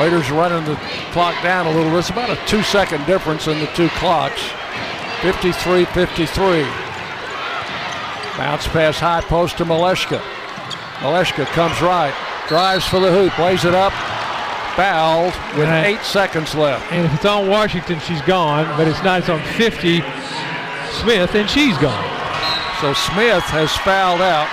Raiders 0.00 0.30
running 0.30 0.64
the 0.64 0.76
clock 1.12 1.34
down 1.42 1.66
a 1.66 1.70
little. 1.70 1.96
It's 1.98 2.10
about 2.10 2.30
a 2.30 2.36
two 2.46 2.62
second 2.62 3.04
difference 3.06 3.46
in 3.48 3.58
the 3.58 3.66
two 3.68 3.88
clocks. 3.90 4.40
53 5.22 5.84
53. 5.86 6.62
Bounce 8.36 8.66
pass 8.68 8.98
high 8.98 9.20
post 9.22 9.58
to 9.58 9.64
Malashka. 9.64 10.18
Malashka 10.98 11.44
comes 11.46 11.80
right, 11.80 12.14
drives 12.48 12.84
for 12.86 13.00
the 13.00 13.10
hoop, 13.10 13.36
lays 13.38 13.64
it 13.64 13.74
up, 13.74 13.92
fouled 14.76 15.34
with 15.56 15.66
And 15.68 15.70
I- 15.70 15.86
eight 15.86 16.02
seconds 16.02 16.54
left. 16.54 16.92
And 16.92 17.04
if 17.06 17.14
it's 17.14 17.24
on 17.24 17.48
Washington, 17.48 17.98
she's 18.00 18.22
gone. 18.22 18.66
But 18.76 18.86
it's 18.88 19.02
not. 19.02 19.20
It's 19.20 19.28
on 19.28 19.40
50 19.42 20.02
Smith, 21.00 21.34
and 21.34 21.48
she's 21.50 21.76
gone. 21.78 22.04
So 22.80 22.92
Smith 22.92 23.44
has 23.44 23.70
fouled 23.78 24.20
out 24.20 24.50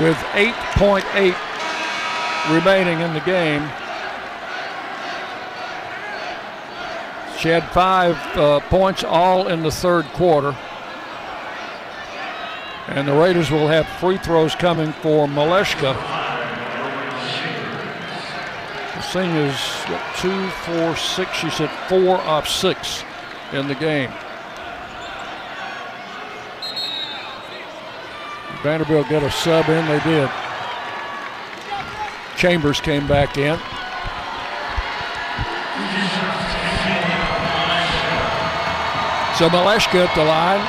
with 0.00 0.16
8.8 0.32 1.36
remaining 2.50 3.00
in 3.00 3.12
the 3.12 3.20
game. 3.20 3.62
She 7.38 7.48
had 7.48 7.62
five 7.72 8.16
uh, 8.36 8.60
points 8.70 9.04
all 9.04 9.48
in 9.48 9.62
the 9.62 9.70
third 9.70 10.06
quarter. 10.06 10.56
And 12.88 13.06
the 13.06 13.12
Raiders 13.14 13.50
will 13.50 13.68
have 13.68 13.86
free 13.86 14.16
throws 14.16 14.54
coming 14.54 14.92
for 14.94 15.26
Malashka. 15.26 15.94
The 18.94 19.20
is 19.20 19.60
what, 19.90 20.02
two, 20.16 20.48
four, 20.48 20.96
six. 20.96 21.36
She 21.36 21.50
said 21.50 21.70
four 21.88 22.16
of 22.22 22.48
six 22.48 23.04
in 23.52 23.68
the 23.68 23.74
game. 23.74 24.10
Vanderbilt 28.62 29.08
get 29.08 29.22
a 29.22 29.30
sub 29.30 29.68
in, 29.68 29.86
they 29.86 30.00
did. 30.04 30.30
Chambers 32.36 32.80
came 32.80 33.06
back 33.06 33.36
in. 33.36 33.58
So 39.38 39.48
Malashka 39.48 40.06
at 40.06 40.14
the 40.14 40.24
line. 40.24 40.62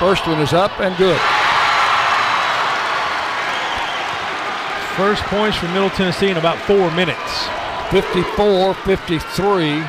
First 0.00 0.26
one 0.26 0.40
is 0.40 0.52
up 0.52 0.72
and 0.80 0.96
good. 0.96 1.20
First 4.96 5.22
points 5.24 5.56
for 5.56 5.68
Middle 5.68 5.90
Tennessee 5.90 6.30
in 6.30 6.38
about 6.38 6.58
four 6.66 6.90
minutes. 6.92 7.46
54 7.90 8.74
53. 8.74 9.80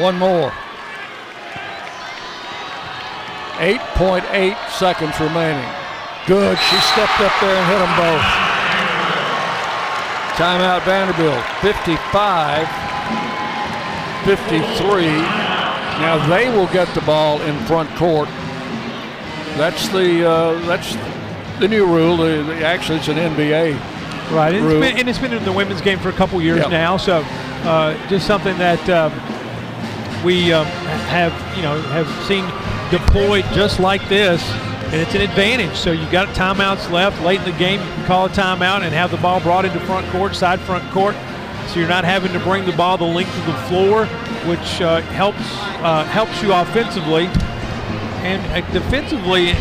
One 0.00 0.18
more. 0.18 0.52
8.8 3.64 4.56
seconds 4.70 5.18
remaining. 5.18 5.64
Good. 6.26 6.58
She 6.58 6.76
stepped 6.92 7.20
up 7.20 7.32
there 7.40 7.56
and 7.56 7.66
hit 7.72 7.80
them 7.80 7.94
both. 7.96 8.24
Timeout 10.36 10.82
Vanderbilt. 10.84 11.44
55 11.62 12.68
53. 14.24 15.06
Now 16.00 16.26
they 16.28 16.48
will 16.50 16.66
get 16.68 16.92
the 16.94 17.00
ball 17.02 17.40
in 17.42 17.56
front 17.66 17.88
court. 17.96 18.28
That's 19.56 19.88
the 19.88 20.28
uh, 20.28 20.66
that's 20.66 20.96
the 21.60 21.68
new 21.68 21.86
rule. 21.86 22.20
Actually, 22.64 22.98
it's 22.98 23.08
an 23.08 23.16
NBA 23.16 23.78
Right, 24.32 24.54
and 24.54 24.64
rule. 24.64 24.82
it's, 24.82 24.90
been, 24.90 24.98
and 24.98 25.08
it's 25.08 25.18
been 25.18 25.32
in 25.34 25.44
the 25.44 25.52
women's 25.52 25.80
game 25.82 25.98
for 25.98 26.08
a 26.08 26.12
couple 26.12 26.40
years 26.42 26.60
Yep. 26.60 26.70
now. 26.70 26.96
So, 26.96 27.18
uh, 27.64 27.94
just 28.08 28.26
something 28.26 28.56
that 28.58 28.80
um, 28.88 29.12
we 30.24 30.52
um, 30.52 30.64
have, 31.12 31.32
you 31.56 31.62
know, 31.62 31.78
have 31.92 32.08
seen 32.26 32.44
deployed 32.90 33.44
just 33.52 33.80
like 33.80 34.08
this, 34.08 34.42
and 34.86 34.94
it's 34.94 35.14
an 35.14 35.20
advantage. 35.20 35.76
So 35.76 35.92
you've 35.92 36.12
got 36.12 36.28
timeouts 36.28 36.90
left 36.90 37.22
late 37.22 37.40
in 37.40 37.50
the 37.50 37.58
game. 37.58 37.80
You 37.80 37.86
can 37.94 38.04
call 38.06 38.26
a 38.26 38.28
timeout 38.28 38.82
and 38.82 38.94
have 38.94 39.10
the 39.10 39.16
ball 39.18 39.40
brought 39.40 39.64
into 39.64 39.80
front 39.80 40.06
court, 40.08 40.34
side 40.34 40.60
front 40.60 40.88
court. 40.92 41.16
So 41.68 41.80
you're 41.80 41.88
not 41.88 42.04
having 42.04 42.32
to 42.32 42.40
bring 42.40 42.66
the 42.66 42.76
ball 42.76 42.98
the 42.98 43.04
length 43.04 43.36
of 43.38 43.46
the 43.46 43.58
floor, 43.68 44.06
which 44.46 44.80
uh, 44.80 45.00
helps 45.00 45.40
uh, 45.82 46.04
helps 46.04 46.42
you 46.42 46.52
offensively 46.52 47.26
and 48.24 48.64
uh, 48.64 48.72
defensively 48.72 49.52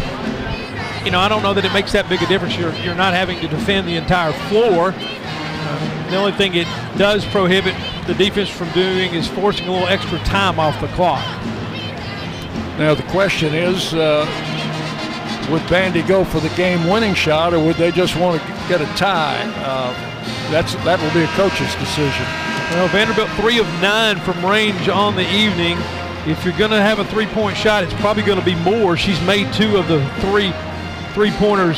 you 1.03 1.11
know, 1.11 1.19
I 1.19 1.27
don't 1.27 1.43
know 1.43 1.53
that 1.53 1.65
it 1.65 1.73
makes 1.73 1.91
that 1.91 2.07
big 2.07 2.21
a 2.21 2.27
difference. 2.27 2.55
You're, 2.55 2.73
you're 2.75 2.95
not 2.95 3.13
having 3.13 3.37
to 3.41 3.47
defend 3.49 3.87
the 3.87 3.97
entire 3.97 4.31
floor. 4.47 4.93
Uh, 4.95 6.09
the 6.09 6.15
only 6.15 6.31
thing 6.31 6.55
it 6.55 6.67
does 6.97 7.25
prohibit 7.25 7.75
the 8.07 8.13
defense 8.13 8.47
from 8.47 8.71
doing 8.71 9.13
is 9.13 9.27
forcing 9.27 9.67
a 9.67 9.71
little 9.71 9.87
extra 9.89 10.17
time 10.19 10.59
off 10.59 10.79
the 10.79 10.87
clock. 10.89 11.21
Now 12.77 12.95
the 12.95 13.03
question 13.03 13.53
is, 13.53 13.93
uh, 13.93 14.25
would 15.51 15.61
Vandy 15.63 16.07
go 16.07 16.23
for 16.23 16.39
the 16.39 16.49
game-winning 16.55 17.13
shot, 17.13 17.53
or 17.53 17.59
would 17.59 17.75
they 17.75 17.91
just 17.91 18.15
want 18.15 18.41
to 18.41 18.47
get 18.67 18.81
a 18.81 18.85
tie? 18.97 19.43
Uh, 19.57 19.93
that's 20.49 20.73
that 20.83 20.99
will 21.01 21.13
be 21.13 21.23
a 21.23 21.27
coach's 21.35 21.75
decision. 21.75 22.25
Well, 22.71 22.87
Vanderbilt 22.87 23.29
three 23.39 23.59
of 23.59 23.67
nine 23.81 24.19
from 24.19 24.43
range 24.43 24.89
on 24.89 25.15
the 25.15 25.29
evening. 25.33 25.77
If 26.25 26.43
you're 26.45 26.57
going 26.57 26.71
to 26.71 26.81
have 26.81 26.99
a 26.99 27.05
three-point 27.05 27.57
shot, 27.57 27.83
it's 27.83 27.93
probably 27.95 28.23
going 28.23 28.39
to 28.39 28.45
be 28.45 28.55
more. 28.55 28.95
She's 28.95 29.21
made 29.21 29.51
two 29.53 29.77
of 29.77 29.87
the 29.87 29.99
three 30.21 30.53
three-pointers 31.13 31.77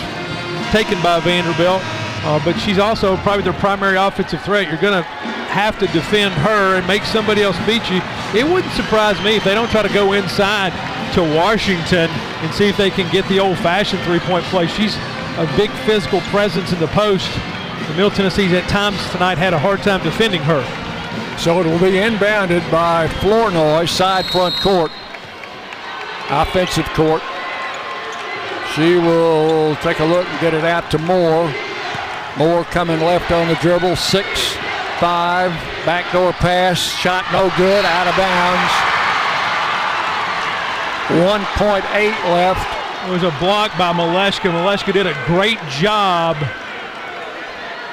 taken 0.72 1.01
by 1.01 1.19
Vanderbilt, 1.19 1.82
uh, 2.24 2.40
but 2.45 2.53
she's 2.59 2.77
also 2.77 3.17
probably 3.17 3.43
their 3.43 3.59
primary 3.59 3.98
offensive 3.98 4.41
threat. 4.43 4.69
You're 4.69 4.80
going 4.80 5.03
to 5.03 5.09
have 5.56 5.80
to 5.80 5.88
defend 5.88 6.34
her 6.34 6.75
and 6.75 6.85
make 6.85 7.03
somebody 7.03 7.42
else 7.42 7.56
beat 7.66 7.90
you. 7.90 8.03
It 8.35 8.43
wouldn't 8.43 8.74
surprise 8.74 9.16
me 9.24 9.38
if 9.38 9.45
they 9.45 9.56
don't 9.56 9.72
try 9.72 9.82
to 9.82 9.93
go 9.93 10.11
inside 10.11 10.75
to 11.16 11.24
Washington 11.24 12.11
and 12.43 12.53
see 12.53 12.67
if 12.67 12.75
they 12.75 12.90
can 12.90 13.09
get 13.09 13.25
the 13.30 13.40
old-fashioned 13.40 14.03
three-point 14.03 14.43
play. 14.51 14.67
She's 14.67 14.98
a 15.40 15.50
big 15.56 15.72
physical 15.88 16.19
presence 16.27 16.74
in 16.74 16.80
the 16.82 16.88
post. 16.88 17.32
The 17.88 17.93
Middle 17.93 18.11
Tennessee's 18.11 18.51
at 18.51 18.67
times 18.67 19.00
tonight 19.11 19.38
had 19.38 19.53
a 19.53 19.59
hard 19.59 19.80
time 19.82 20.03
defending 20.03 20.42
her. 20.42 20.59
So 21.40 21.61
it 21.61 21.66
will 21.66 21.80
be 21.80 22.03
inbounded 22.03 22.69
by 22.69 23.08
Flournoy, 23.24 23.85
side 23.85 24.25
front 24.25 24.56
court, 24.56 24.92
offensive 26.30 26.88
court. 27.00 27.22
She 28.75 28.95
will 28.95 29.77
take 29.77 30.00
a 30.01 30.06
look 30.06 30.27
and 30.27 30.42
get 30.42 30.53
it 30.53 30.66
out 30.66 30.92
to 30.92 30.98
Moore. 30.98 31.48
Moore 32.38 32.66
coming 32.66 33.00
left 33.00 33.32
on 33.32 33.48
the 33.48 33.56
dribble, 33.56 33.95
six, 33.95 34.58
five, 34.99 35.51
backdoor 35.85 36.33
pass, 36.33 36.80
shot 36.80 37.25
no 37.32 37.51
good, 37.57 37.85
out 37.85 38.07
of 38.07 38.15
bounds. 38.15 38.72
1.8 41.07 41.83
left. 42.33 43.07
It 43.07 43.11
was 43.11 43.24
a 43.24 43.38
block 43.40 43.77
by 43.77 43.93
Malashka. 43.93 44.49
Malashka 44.51 44.91
did 44.91 45.06
a 45.06 45.14
great 45.25 45.59
job. 45.69 46.35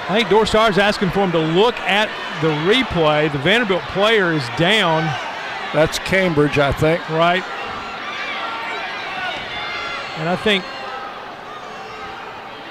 I 0.09 0.17
think 0.17 0.31
Dor 0.31 0.47
Saar's 0.47 0.79
asking 0.79 1.11
for 1.11 1.21
him 1.21 1.33
to 1.33 1.39
look 1.39 1.77
at 1.81 2.09
the 2.41 2.49
replay. 2.71 3.31
The 3.31 3.39
Vanderbilt 3.39 3.83
player 3.83 4.33
is 4.33 4.47
down. 4.57 5.03
That's 5.75 5.99
Cambridge, 6.01 6.59
I 6.59 6.73
think. 6.73 7.07
Right. 7.11 7.43
And 10.19 10.29
I 10.29 10.37
think 10.37 10.65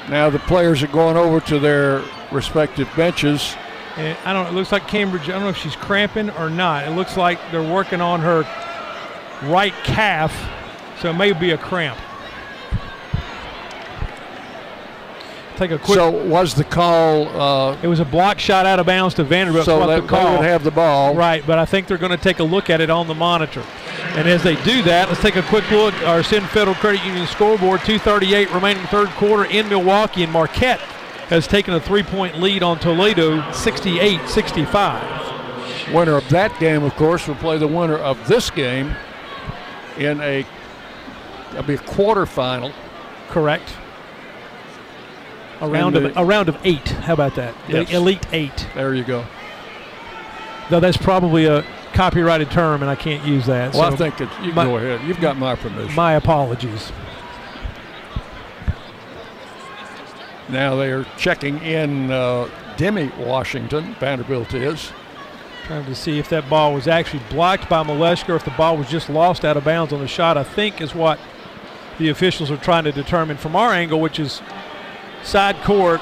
Now 0.10 0.30
the 0.30 0.40
players 0.40 0.82
are 0.84 0.88
going 0.88 1.18
over 1.18 1.40
to 1.42 1.60
their 1.60 2.04
respective 2.32 2.90
benches. 2.96 3.56
And 3.98 4.18
I 4.26 4.34
don't. 4.34 4.48
It 4.48 4.54
looks 4.54 4.72
like 4.72 4.88
Cambridge. 4.88 5.24
I 5.24 5.34
don't 5.34 5.44
know 5.44 5.50
if 5.50 5.58
she's 5.58 5.76
cramping 5.76 6.30
or 6.32 6.50
not. 6.50 6.88
It 6.88 6.92
looks 6.92 7.18
like 7.18 7.40
they're 7.52 7.62
working 7.62 8.00
on 8.02 8.22
her 8.22 8.44
right 9.44 9.74
calf, 9.84 10.34
so 11.02 11.10
it 11.10 11.14
may 11.14 11.34
be 11.34 11.52
a 11.52 11.58
cramp. 11.58 11.98
Take 15.58 15.72
a 15.72 15.78
quick. 15.78 15.96
So 15.96 16.10
was 16.10 16.56
the 16.56 16.64
call? 16.64 17.28
Uh, 17.40 17.78
it 17.84 17.88
was 17.88 18.00
a 18.00 18.06
block 18.06 18.40
shot 18.40 18.66
out 18.66 18.80
of 18.80 18.86
bounds 18.88 19.14
to 19.16 19.24
Vanderbilt. 19.24 19.66
So 19.66 19.86
they- 19.86 19.96
the 19.96 20.02
they 20.02 20.08
call. 20.08 20.38
would 20.38 20.46
have 20.46 20.64
the 20.64 20.72
ball. 20.72 21.14
Right, 21.14 21.44
but 21.46 21.60
I 21.60 21.66
think 21.66 21.86
they're 21.88 21.98
going 22.00 22.12
to 22.12 22.18
take 22.18 22.40
a 22.40 22.44
look 22.44 22.70
at 22.72 22.82
it 22.82 22.90
on 22.90 23.08
the 23.08 23.14
monitor. 23.14 23.62
And 24.16 24.28
as 24.28 24.42
they 24.42 24.56
do 24.64 24.82
that, 24.84 25.10
let's 25.10 25.22
take 25.22 25.36
a 25.36 25.44
quick 25.44 25.70
look. 25.70 25.94
Ascend 26.02 26.48
Federal 26.50 26.76
Credit 26.76 27.04
Union 27.06 27.28
scoreboard: 27.28 27.82
2:38 27.82 28.52
remaining 28.54 28.84
third 28.88 29.10
quarter 29.10 29.46
in 29.46 29.70
Milwaukee, 29.70 30.24
and 30.24 30.32
Marquette 30.32 30.80
has 31.32 31.48
taken 31.48 31.74
a 31.74 31.80
three-point 31.80 32.40
lead 32.40 32.62
on 32.62 32.78
Toledo, 32.78 33.42
68-65. 33.52 35.94
Winner 35.94 36.18
of 36.18 36.28
that 36.30 36.58
game, 36.60 36.84
of 36.84 36.94
course, 36.96 37.28
will 37.28 37.36
play 37.36 37.58
the 37.58 37.68
winner 37.68 37.98
of 37.98 38.28
this 38.28 38.50
game 38.52 38.94
in 39.98 40.20
a 40.22 40.46
it'll 41.52 41.64
be 41.64 41.76
a 41.76 41.78
quarterfinal. 41.78 42.74
Correct. 43.30 43.74
A 45.62 45.68
round 45.68 45.96
of 45.96 46.18
a 46.18 46.26
round 46.26 46.50
of 46.50 46.58
eight. 46.66 46.90
How 46.90 47.14
about 47.14 47.36
that? 47.36 47.56
The 47.68 47.90
Elite 47.94 48.26
Eight. 48.34 48.68
There 48.76 48.94
you 48.94 49.04
go. 49.04 49.26
Though 50.70 50.80
that's 50.80 50.98
probably 50.98 51.46
a 51.46 51.64
copyrighted 51.94 52.52
term, 52.52 52.82
and 52.82 52.90
I 52.90 52.96
can't 52.96 53.26
use 53.26 53.46
that. 53.46 53.74
Well, 53.74 53.94
I 53.94 53.96
think 53.96 54.20
it's, 54.20 54.32
you 54.40 54.48
can 54.48 54.56
my- 54.56 54.66
go 54.66 54.78
ahead. 54.78 55.08
You've 55.08 55.22
got 55.22 55.38
my 55.38 55.56
permission. 55.56 55.96
My 55.96 56.14
apologies. 56.14 56.92
Now 60.52 60.76
they 60.76 60.92
are 60.92 61.06
checking 61.18 61.60
in 61.60 62.12
uh, 62.12 62.50
Demi 62.76 63.10
Washington. 63.18 63.96
Vanderbilt 63.96 64.54
is. 64.54 64.92
Trying 65.66 65.86
to 65.86 65.96
see 65.96 66.20
if 66.20 66.28
that 66.30 66.50
ball 66.50 66.74
was 66.74 66.88
actually 66.88 67.24
blocked 67.30 67.70
by 67.70 67.84
Malashka 67.84 68.30
or 68.30 68.36
if 68.36 68.44
the 68.44 68.52
ball 68.52 68.76
was 68.76 68.90
just 68.90 69.10
lost 69.10 69.46
out 69.46 69.56
of 69.56 69.64
bounds 69.64 69.94
on 69.94 70.02
the 70.02 70.08
shot, 70.08 70.36
I 70.38 70.44
think 70.44 70.82
is 70.82 70.94
what 70.94 71.20
the 72.00 72.10
officials 72.10 72.52
are 72.52 72.58
trying 72.58 72.84
to 72.84 72.92
determine 72.92 73.38
from 73.38 73.56
our 73.56 73.72
angle, 73.72 74.02
which 74.02 74.20
is 74.20 74.42
side 75.24 75.56
court, 75.64 76.02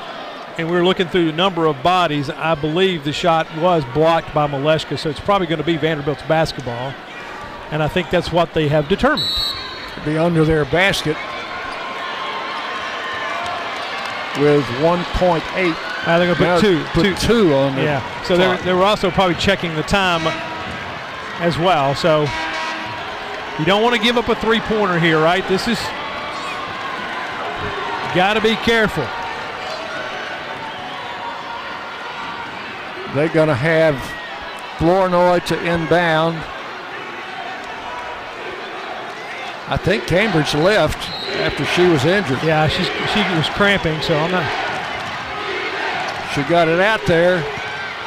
and 0.58 0.72
we're 0.72 0.84
looking 0.84 1.08
through 1.08 1.30
a 1.30 1.34
number 1.34 1.68
of 1.68 1.84
bodies. 1.84 2.30
I 2.30 2.56
believe 2.56 3.04
the 3.04 3.14
shot 3.14 3.48
was 3.58 3.84
blocked 3.94 4.34
by 4.34 4.48
Malashka, 4.48 4.98
so 4.98 5.10
it's 5.10 5.20
probably 5.20 5.46
going 5.46 5.60
to 5.60 5.66
be 5.66 5.78
Vanderbilt's 5.78 6.24
basketball. 6.24 6.94
And 7.70 7.84
I 7.84 7.88
think 7.88 8.10
that's 8.10 8.32
what 8.32 8.54
they 8.54 8.68
have 8.70 8.88
determined. 8.88 9.30
Be 10.06 10.18
under 10.18 10.44
their 10.44 10.66
basket 10.66 11.18
with 14.40 14.64
1.8. 14.82 15.42
I 16.08 16.18
think 16.18 16.40
I 16.40 16.56
put 16.56 16.62
two, 16.62 16.84
put 16.94 17.04
two, 17.04 17.16
two 17.16 17.54
on 17.54 17.76
the 17.76 17.84
Yeah. 17.84 18.24
So 18.24 18.38
they 18.38 18.46
clock. 18.46 18.62
they 18.64 18.74
were 18.74 18.84
also 18.84 19.12
probably 19.12 19.36
checking 19.36 19.76
the 19.76 19.84
time 19.84 20.22
as 21.42 21.58
well. 21.58 21.94
So 21.94 22.22
you 23.60 23.66
don't 23.66 23.84
want 23.84 23.96
to 23.96 24.02
give 24.02 24.18
up 24.18 24.30
a 24.30 24.36
three 24.36 24.62
pointer 24.62 25.00
here, 25.00 25.20
right? 25.20 25.46
This 25.48 25.68
is 25.68 25.80
got 28.16 28.34
to 28.36 28.42
be 28.42 28.56
careful. 28.56 29.04
They're 33.14 33.30
going 33.30 33.50
to 33.50 33.56
have 33.56 33.96
Flournoy 34.78 35.40
to 35.48 35.60
inbound. 35.66 36.38
I 39.68 39.78
think 39.78 40.08
Cambridge 40.08 40.54
left 40.56 41.19
after 41.38 41.66
she 41.66 41.86
was 41.88 42.06
injured. 42.06 42.42
Yeah, 42.44 42.68
she's 42.68 42.88
she 43.14 43.22
was 43.38 43.50
cramping, 43.54 44.02
so 44.02 44.18
I'm 44.18 44.32
not. 44.32 44.48
She 46.34 46.44
got 46.44 46.68
it 46.68 46.80
out 46.80 47.06
there. 47.06 47.42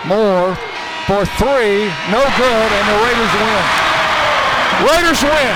Moore 0.07 0.55
for 1.07 1.27
three, 1.39 1.91
no 2.11 2.23
good, 2.39 2.69
and 2.75 2.85
the 2.91 2.99
Raiders 3.03 3.35
win. 3.39 3.65
Raiders 4.87 5.23
win. 5.23 5.55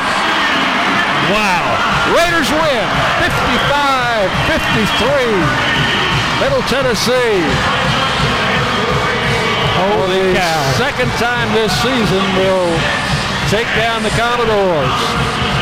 Wow. 1.30 1.66
Raiders 2.14 2.50
win 2.50 2.86
55 3.18 4.30
53. 4.46 5.76
Middle 6.38 6.62
Tennessee. 6.70 7.42
Holy 9.74 10.32
the 10.32 10.38
cow. 10.38 10.72
second 10.78 11.10
time 11.18 11.50
this 11.52 11.72
season 11.82 12.22
will 12.38 12.70
take 13.50 13.66
down 13.74 14.02
the 14.02 14.14
Commodores. 14.14 15.55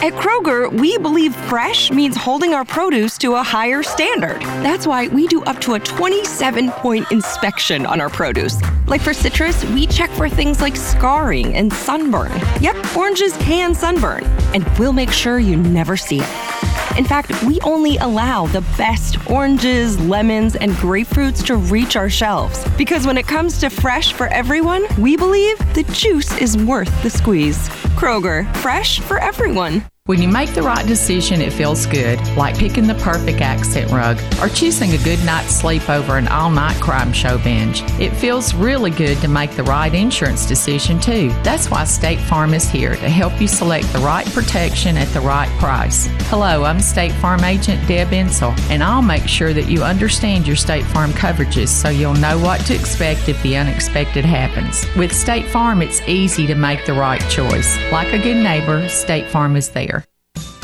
At 0.03 0.13
Kroger, 0.13 0.71
we 0.79 0.99
believe 0.99 1.35
fresh 1.35 1.91
means 1.91 2.17
holding 2.17 2.53
our 2.53 2.67
produce 2.67 3.17
to 3.19 3.35
a 3.35 3.43
higher 3.43 3.83
standard. 3.83 4.41
That's 4.63 4.87
why 4.87 5.09
we 5.09 5.27
do 5.27 5.43
up 5.45 5.59
to 5.63 5.75
a 5.75 5.81
27 5.81 6.71
point 6.71 7.11
inspection 7.11 7.87
on 7.87 8.01
our 8.01 8.11
produce. 8.11 8.61
Like 8.87 9.01
for 9.01 9.15
citrus, 9.15 9.65
we 9.65 9.87
check 9.87 10.11
for 10.11 10.29
things 10.29 10.61
like 10.61 10.77
scarring 10.77 11.55
and 11.57 11.73
sunburn. 11.73 12.31
Yep, 12.61 12.95
oranges 12.95 13.35
can 13.39 13.75
sunburn, 13.75 14.25
and 14.55 14.69
we'll 14.79 14.93
make 14.93 15.11
sure 15.11 15.39
you 15.39 15.57
never 15.57 15.97
see 15.97 16.21
it. 16.21 16.56
In 16.97 17.05
fact, 17.05 17.43
we 17.43 17.61
only 17.61 17.99
allow 17.99 18.47
the 18.47 18.63
best 18.79 19.19
oranges, 19.31 19.99
lemons, 20.01 20.57
and 20.57 20.73
grapefruits 20.73 21.45
to 21.47 21.57
reach 21.57 21.95
our 21.97 22.09
shelves. 22.09 22.65
Because 22.79 23.07
when 23.07 23.19
it 23.19 23.27
comes 23.27 23.59
to 23.61 23.69
fresh 23.69 24.13
for 24.13 24.29
everyone, 24.29 24.87
we 24.99 25.17
believe 25.17 25.59
the 25.75 25.85
juice 25.93 26.37
is 26.39 26.57
worth 26.57 27.03
the 27.03 27.11
squeeze. 27.11 27.69
Kroger, 27.99 28.55
fresh 28.57 29.01
for 29.01 29.19
everyone. 29.19 29.83
When 30.07 30.23
you 30.23 30.29
make 30.29 30.55
the 30.55 30.63
right 30.63 30.87
decision, 30.87 31.41
it 31.41 31.53
feels 31.53 31.85
good, 31.85 32.21
like 32.37 32.57
picking 32.57 32.87
the 32.87 32.95
perfect 32.95 33.41
accent 33.41 33.91
rug 33.91 34.21
or 34.41 34.49
choosing 34.49 34.93
a 34.93 34.99
good 34.99 35.19
night's 35.25 35.51
sleep 35.51 35.91
over 35.91 36.17
an 36.17 36.29
all 36.29 36.49
night 36.49 36.81
crime 36.81 37.13
show 37.13 37.39
binge. 37.39 37.83
It 38.01 38.11
feels 38.11 38.55
really 38.55 38.93
good 38.93 39.19
to 39.23 39.27
make 39.27 39.57
the 39.57 39.65
right 39.65 39.93
insurance 39.93 40.47
decision, 40.47 41.01
too. 41.01 41.31
That's 41.43 41.73
why 41.73 41.83
State 41.83 42.21
Farm 42.21 42.55
is 42.55 42.71
here 42.71 42.95
to 42.95 43.09
help 43.09 43.41
you 43.41 43.49
select 43.49 43.93
the 43.93 43.99
right 43.99 44.25
protection 44.27 44.97
at 44.97 45.09
the 45.09 45.21
right 45.21 45.49
price. 45.59 46.07
Hello, 46.29 46.63
I'm 46.63 46.79
State 46.79 47.13
Farm 47.15 47.43
Agent 47.43 47.89
Deb 47.89 48.11
Insell, 48.11 48.57
and 48.71 48.85
I'll 48.85 49.03
make 49.03 49.27
sure 49.27 49.53
that 49.55 49.69
you 49.69 49.83
understand 49.83 50.47
your 50.47 50.55
State 50.55 50.85
Farm 50.85 51.11
coverages 51.15 51.67
so 51.67 51.89
you'll 51.89 52.15
know 52.15 52.39
what 52.39 52.61
to 52.67 52.77
expect 52.77 53.29
if 53.29 53.43
the 53.43 53.57
unexpected 53.57 54.25
happens. 54.25 54.87
With 54.95 55.13
State 55.13 55.47
Farm, 55.47 55.83
it's 55.83 56.01
easy 56.03 56.47
to 56.47 56.55
make 56.55 56.87
the 56.87 56.95
right 56.95 57.21
choice. 57.29 57.77
Like 57.91 58.13
a 58.13 58.23
good 58.23 58.37
neighbor, 58.37 58.89
State 58.89 59.27
Farm 59.27 59.57
is 59.57 59.71
there. 59.71 59.96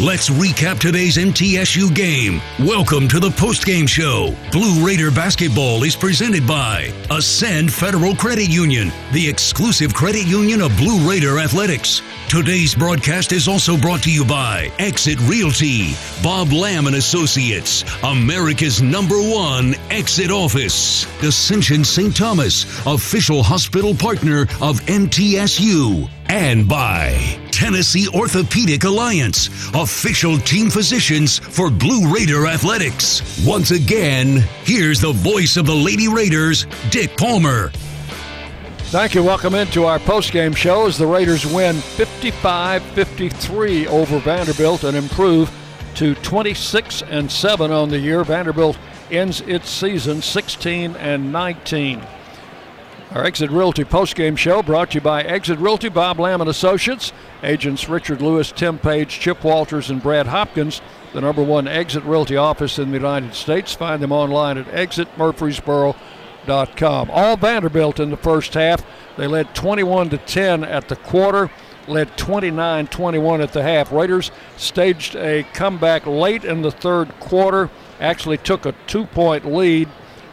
Let's 0.00 0.30
recap 0.30 0.78
today's 0.78 1.18
MTSU 1.18 1.94
game. 1.94 2.40
Welcome 2.58 3.06
to 3.08 3.20
the 3.20 3.28
postgame 3.28 3.86
show. 3.86 4.34
Blue 4.50 4.86
Raider 4.86 5.10
basketball 5.10 5.82
is 5.82 5.94
presented 5.94 6.46
by 6.46 6.90
Ascend 7.10 7.70
Federal 7.70 8.14
Credit 8.14 8.48
Union, 8.48 8.90
the 9.12 9.28
exclusive 9.28 9.92
credit 9.92 10.24
union 10.26 10.62
of 10.62 10.74
Blue 10.78 11.06
Raider 11.06 11.38
Athletics. 11.38 12.00
Today's 12.30 12.74
broadcast 12.74 13.32
is 13.32 13.46
also 13.46 13.76
brought 13.76 14.02
to 14.04 14.10
you 14.10 14.24
by 14.24 14.70
Exit 14.78 15.18
Realty, 15.22 15.94
Bob 16.22 16.52
Lamb 16.52 16.86
and 16.86 16.96
Associates, 16.96 17.84
America's 18.04 18.80
number 18.80 19.16
one 19.16 19.74
exit 19.90 20.30
office, 20.30 21.04
Ascension 21.22 21.84
St. 21.84 22.16
Thomas, 22.16 22.64
official 22.86 23.42
hospital 23.42 23.94
partner 23.94 24.42
of 24.62 24.80
MTSU, 24.86 26.08
and 26.28 26.68
by 26.68 27.38
Tennessee 27.50 28.06
Orthopedic 28.14 28.84
Alliance, 28.84 29.48
official 29.74 30.38
team 30.38 30.70
physicians 30.70 31.38
for 31.38 31.70
Blue 31.70 32.12
Raider 32.14 32.46
Athletics. 32.46 33.44
Once 33.44 33.70
again, 33.70 34.44
here's 34.64 35.00
the 35.00 35.12
voice 35.12 35.56
of 35.56 35.66
the 35.66 35.74
Lady 35.74 36.08
Raiders, 36.08 36.66
Dick 36.90 37.16
Palmer. 37.16 37.70
Thank 38.90 39.14
you. 39.14 39.22
Welcome 39.22 39.54
into 39.54 39.84
our 39.84 39.98
postgame 39.98 40.56
show 40.56 40.86
as 40.86 40.96
the 40.96 41.06
Raiders 41.06 41.44
win 41.44 41.76
55 41.76 42.82
53 42.82 43.86
over 43.88 44.18
Vanderbilt 44.18 44.84
and 44.84 44.96
improve 44.96 45.50
to 45.96 46.14
26 46.14 47.02
and 47.02 47.30
7 47.30 47.70
on 47.70 47.88
the 47.90 47.98
year. 47.98 48.24
Vanderbilt 48.24 48.78
ends 49.10 49.40
its 49.42 49.68
season 49.68 50.22
16 50.22 50.96
and 50.96 51.32
19. 51.32 52.00
Our 53.18 53.24
Exit 53.24 53.50
Realty 53.50 53.82
postgame 53.82 54.38
show 54.38 54.62
brought 54.62 54.92
to 54.92 54.98
you 54.98 55.00
by 55.00 55.24
Exit 55.24 55.58
Realty, 55.58 55.88
Bob 55.88 56.20
Lamb 56.20 56.40
and 56.40 56.48
Associates, 56.48 57.12
agents 57.42 57.88
Richard 57.88 58.22
Lewis, 58.22 58.52
Tim 58.52 58.78
Page, 58.78 59.18
Chip 59.18 59.42
Walters, 59.42 59.90
and 59.90 60.00
Brad 60.00 60.28
Hopkins. 60.28 60.80
The 61.12 61.20
number 61.20 61.42
one 61.42 61.66
Exit 61.66 62.04
Realty 62.04 62.36
office 62.36 62.78
in 62.78 62.90
the 62.90 62.96
United 62.96 63.34
States. 63.34 63.74
Find 63.74 64.00
them 64.00 64.12
online 64.12 64.56
at 64.56 64.66
exitmurfreesboro.com. 64.66 67.10
All 67.10 67.36
Vanderbilt 67.36 67.98
in 67.98 68.10
the 68.10 68.16
first 68.16 68.54
half. 68.54 68.84
They 69.16 69.26
led 69.26 69.52
21 69.52 70.10
to 70.10 70.18
10 70.18 70.62
at 70.62 70.86
the 70.86 70.94
quarter, 70.94 71.50
led 71.88 72.16
29-21 72.16 73.42
at 73.42 73.52
the 73.52 73.64
half. 73.64 73.90
Raiders 73.90 74.30
staged 74.56 75.16
a 75.16 75.42
comeback 75.54 76.06
late 76.06 76.44
in 76.44 76.62
the 76.62 76.70
third 76.70 77.08
quarter. 77.18 77.68
Actually 77.98 78.38
took 78.38 78.64
a 78.64 78.76
two-point 78.86 79.44
lead. 79.44 79.88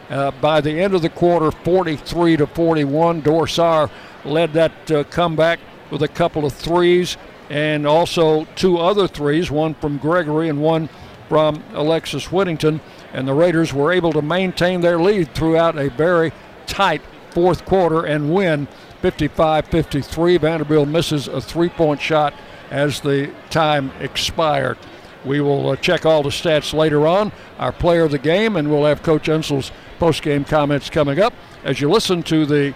Uh, 0.08 0.30
by 0.40 0.60
the 0.60 0.80
end 0.80 0.94
of 0.94 1.02
the 1.02 1.08
quarter, 1.08 1.50
43 1.50 2.36
to 2.36 2.46
41. 2.46 3.20
Dor 3.22 3.46
Saar 3.46 3.90
led 4.24 4.52
that 4.52 4.90
uh, 4.90 5.04
comeback 5.04 5.58
with 5.90 6.02
a 6.02 6.08
couple 6.08 6.44
of 6.44 6.52
threes. 6.52 7.16
and 7.48 7.86
also 7.86 8.44
two 8.56 8.76
other 8.78 9.06
threes, 9.06 9.50
one 9.52 9.74
from 9.74 9.98
Gregory 9.98 10.48
and 10.48 10.60
one 10.60 10.88
from 11.28 11.62
Alexis 11.74 12.32
Whittington. 12.32 12.80
And 13.12 13.26
the 13.26 13.34
Raiders 13.34 13.72
were 13.72 13.92
able 13.92 14.12
to 14.12 14.22
maintain 14.22 14.80
their 14.80 14.98
lead 14.98 15.32
throughout 15.34 15.78
a 15.78 15.90
very 15.90 16.32
tight 16.66 17.02
fourth 17.30 17.64
quarter 17.64 18.04
and 18.04 18.34
win 18.34 18.66
55 19.00 19.66
53. 19.66 20.38
Vanderbilt 20.38 20.88
misses 20.88 21.28
a 21.28 21.40
three 21.40 21.68
point 21.68 22.00
shot 22.00 22.34
as 22.70 23.00
the 23.00 23.30
time 23.50 23.92
expired. 24.00 24.78
We 25.24 25.40
will 25.40 25.70
uh, 25.70 25.76
check 25.76 26.06
all 26.06 26.22
the 26.22 26.30
stats 26.30 26.72
later 26.72 27.06
on, 27.06 27.32
our 27.58 27.72
player 27.72 28.04
of 28.04 28.12
the 28.12 28.18
game, 28.18 28.56
and 28.56 28.70
we'll 28.70 28.84
have 28.84 29.02
Coach 29.02 29.28
Insell's 29.28 29.72
post-game 29.98 30.44
comments 30.44 30.90
coming 30.90 31.18
up 31.18 31.32
as 31.64 31.80
you 31.80 31.90
listen 31.90 32.22
to 32.24 32.46
the 32.46 32.74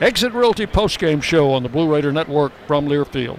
Exit 0.00 0.32
Realty 0.32 0.66
post-game 0.66 1.20
show 1.20 1.52
on 1.52 1.62
the 1.62 1.68
Blue 1.68 1.92
Raider 1.92 2.12
Network 2.12 2.52
from 2.66 2.86
Learfield. 2.86 3.38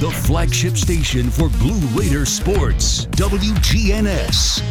The 0.00 0.12
flagship 0.12 0.76
station 0.76 1.28
for 1.28 1.48
Blue 1.48 1.80
Raider 1.88 2.24
sports, 2.24 3.06
WGNS. 3.06 4.62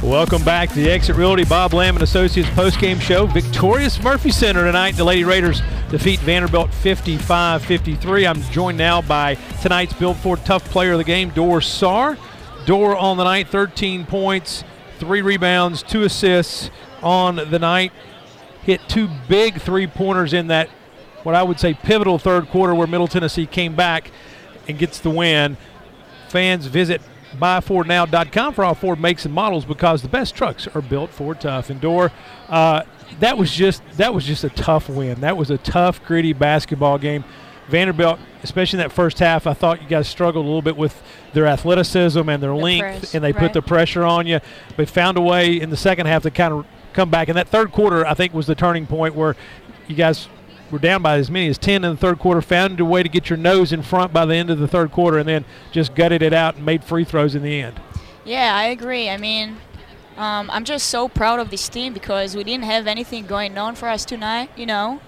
Welcome 0.00 0.44
back 0.44 0.68
to 0.68 0.76
the 0.76 0.88
Exit 0.88 1.16
Realty 1.16 1.44
Bob 1.44 1.74
Lamb 1.74 1.96
and 1.96 2.04
Associates 2.04 2.48
postgame 2.50 3.00
show. 3.00 3.26
Victorious 3.26 4.00
Murphy 4.00 4.30
Center 4.30 4.64
tonight. 4.64 4.92
The 4.92 5.02
Lady 5.02 5.24
Raiders 5.24 5.62
defeat 5.90 6.20
Vanderbilt 6.20 6.70
55-53. 6.70 8.30
I'm 8.30 8.40
joined 8.52 8.78
now 8.78 9.02
by 9.02 9.34
tonight's 9.60 9.94
Built 9.94 10.18
Ford 10.18 10.44
Tough 10.44 10.64
Player 10.70 10.92
of 10.92 10.98
the 10.98 11.04
Game, 11.04 11.30
Dor 11.30 11.60
Saar. 11.60 12.16
Dor 12.66 12.96
on 12.96 13.16
the 13.16 13.24
night, 13.24 13.48
13 13.48 14.06
points, 14.06 14.62
three 15.00 15.22
rebounds, 15.22 15.82
two 15.82 16.04
assists 16.04 16.70
on 17.02 17.34
the 17.34 17.58
night. 17.58 17.90
Hit 18.62 18.80
two 18.88 19.08
big 19.28 19.60
three-pointers 19.60 20.32
in 20.34 20.46
that 20.46 20.70
what 21.26 21.34
I 21.34 21.42
would 21.42 21.58
say 21.58 21.74
pivotal 21.74 22.20
third 22.20 22.48
quarter 22.50 22.72
where 22.72 22.86
Middle 22.86 23.08
Tennessee 23.08 23.46
came 23.46 23.74
back 23.74 24.12
and 24.68 24.78
gets 24.78 25.00
the 25.00 25.10
win. 25.10 25.56
Fans 26.28 26.66
visit 26.66 27.02
buyfordnow.com 27.34 28.54
for 28.54 28.64
all 28.64 28.74
Ford 28.74 29.00
makes 29.00 29.24
and 29.24 29.34
models 29.34 29.64
because 29.64 30.02
the 30.02 30.08
best 30.08 30.36
trucks 30.36 30.68
are 30.68 30.80
built 30.80 31.10
for 31.10 31.34
Tough. 31.34 31.68
And 31.68 31.80
Dor, 31.80 32.12
uh, 32.48 32.84
that 33.18 33.36
was 33.36 33.52
just 33.52 33.82
that 33.96 34.14
was 34.14 34.24
just 34.24 34.44
a 34.44 34.50
tough 34.50 34.88
win. 34.88 35.20
That 35.20 35.36
was 35.36 35.50
a 35.50 35.58
tough, 35.58 36.00
gritty 36.04 36.32
basketball 36.32 36.96
game. 36.96 37.24
Vanderbilt, 37.66 38.20
especially 38.44 38.78
in 38.78 38.84
that 38.84 38.92
first 38.92 39.18
half, 39.18 39.48
I 39.48 39.52
thought 39.52 39.82
you 39.82 39.88
guys 39.88 40.06
struggled 40.06 40.44
a 40.44 40.46
little 40.46 40.62
bit 40.62 40.76
with 40.76 41.02
their 41.32 41.48
athleticism 41.48 42.28
and 42.28 42.40
their 42.40 42.50
The 42.50 42.56
length, 42.56 43.00
press, 43.00 43.14
and 43.16 43.24
they 43.24 43.32
right. 43.32 43.42
put 43.42 43.52
the 43.52 43.62
pressure 43.62 44.04
on 44.04 44.28
you. 44.28 44.38
But 44.76 44.88
found 44.88 45.18
a 45.18 45.20
way 45.20 45.60
in 45.60 45.70
the 45.70 45.76
second 45.76 46.06
half 46.06 46.22
to 46.22 46.30
kind 46.30 46.54
of 46.54 46.66
come 46.92 47.10
back. 47.10 47.26
And 47.26 47.36
that 47.36 47.48
third 47.48 47.72
quarter, 47.72 48.06
I 48.06 48.14
think, 48.14 48.32
was 48.32 48.46
the 48.46 48.54
turning 48.54 48.86
point 48.86 49.16
where 49.16 49.34
you 49.88 49.96
guys 49.96 50.28
were 50.70 50.78
down 50.78 51.02
by 51.02 51.16
as 51.16 51.30
many 51.30 51.48
as 51.48 51.58
10 51.58 51.84
in 51.84 51.90
the 51.92 51.96
third 51.96 52.18
quarter, 52.18 52.42
found 52.42 52.80
a 52.80 52.84
way 52.84 53.02
to 53.02 53.08
get 53.08 53.30
your 53.30 53.36
nose 53.36 53.72
in 53.72 53.82
front 53.82 54.12
by 54.12 54.26
the 54.26 54.34
end 54.34 54.50
of 54.50 54.58
the 54.58 54.68
third 54.68 54.92
quarter, 54.92 55.18
and 55.18 55.28
then 55.28 55.44
just 55.72 55.94
gutted 55.94 56.22
it 56.22 56.32
out 56.32 56.56
and 56.56 56.64
made 56.64 56.84
free 56.84 57.04
throws 57.04 57.34
in 57.34 57.42
the 57.42 57.60
end. 57.60 57.80
Yeah, 58.24 58.54
I 58.54 58.66
agree. 58.66 59.08
I 59.08 59.16
mean, 59.16 59.56
um, 60.16 60.50
I'm 60.50 60.64
just 60.64 60.88
so 60.88 61.08
proud 61.08 61.38
of 61.38 61.50
this 61.50 61.68
team 61.68 61.92
because 61.92 62.34
we 62.34 62.42
didn't 62.42 62.64
have 62.64 62.86
anything 62.86 63.26
going 63.26 63.56
on 63.58 63.74
for 63.74 63.88
us 63.88 64.04
tonight, 64.04 64.50
you 64.56 64.66
know. 64.66 65.00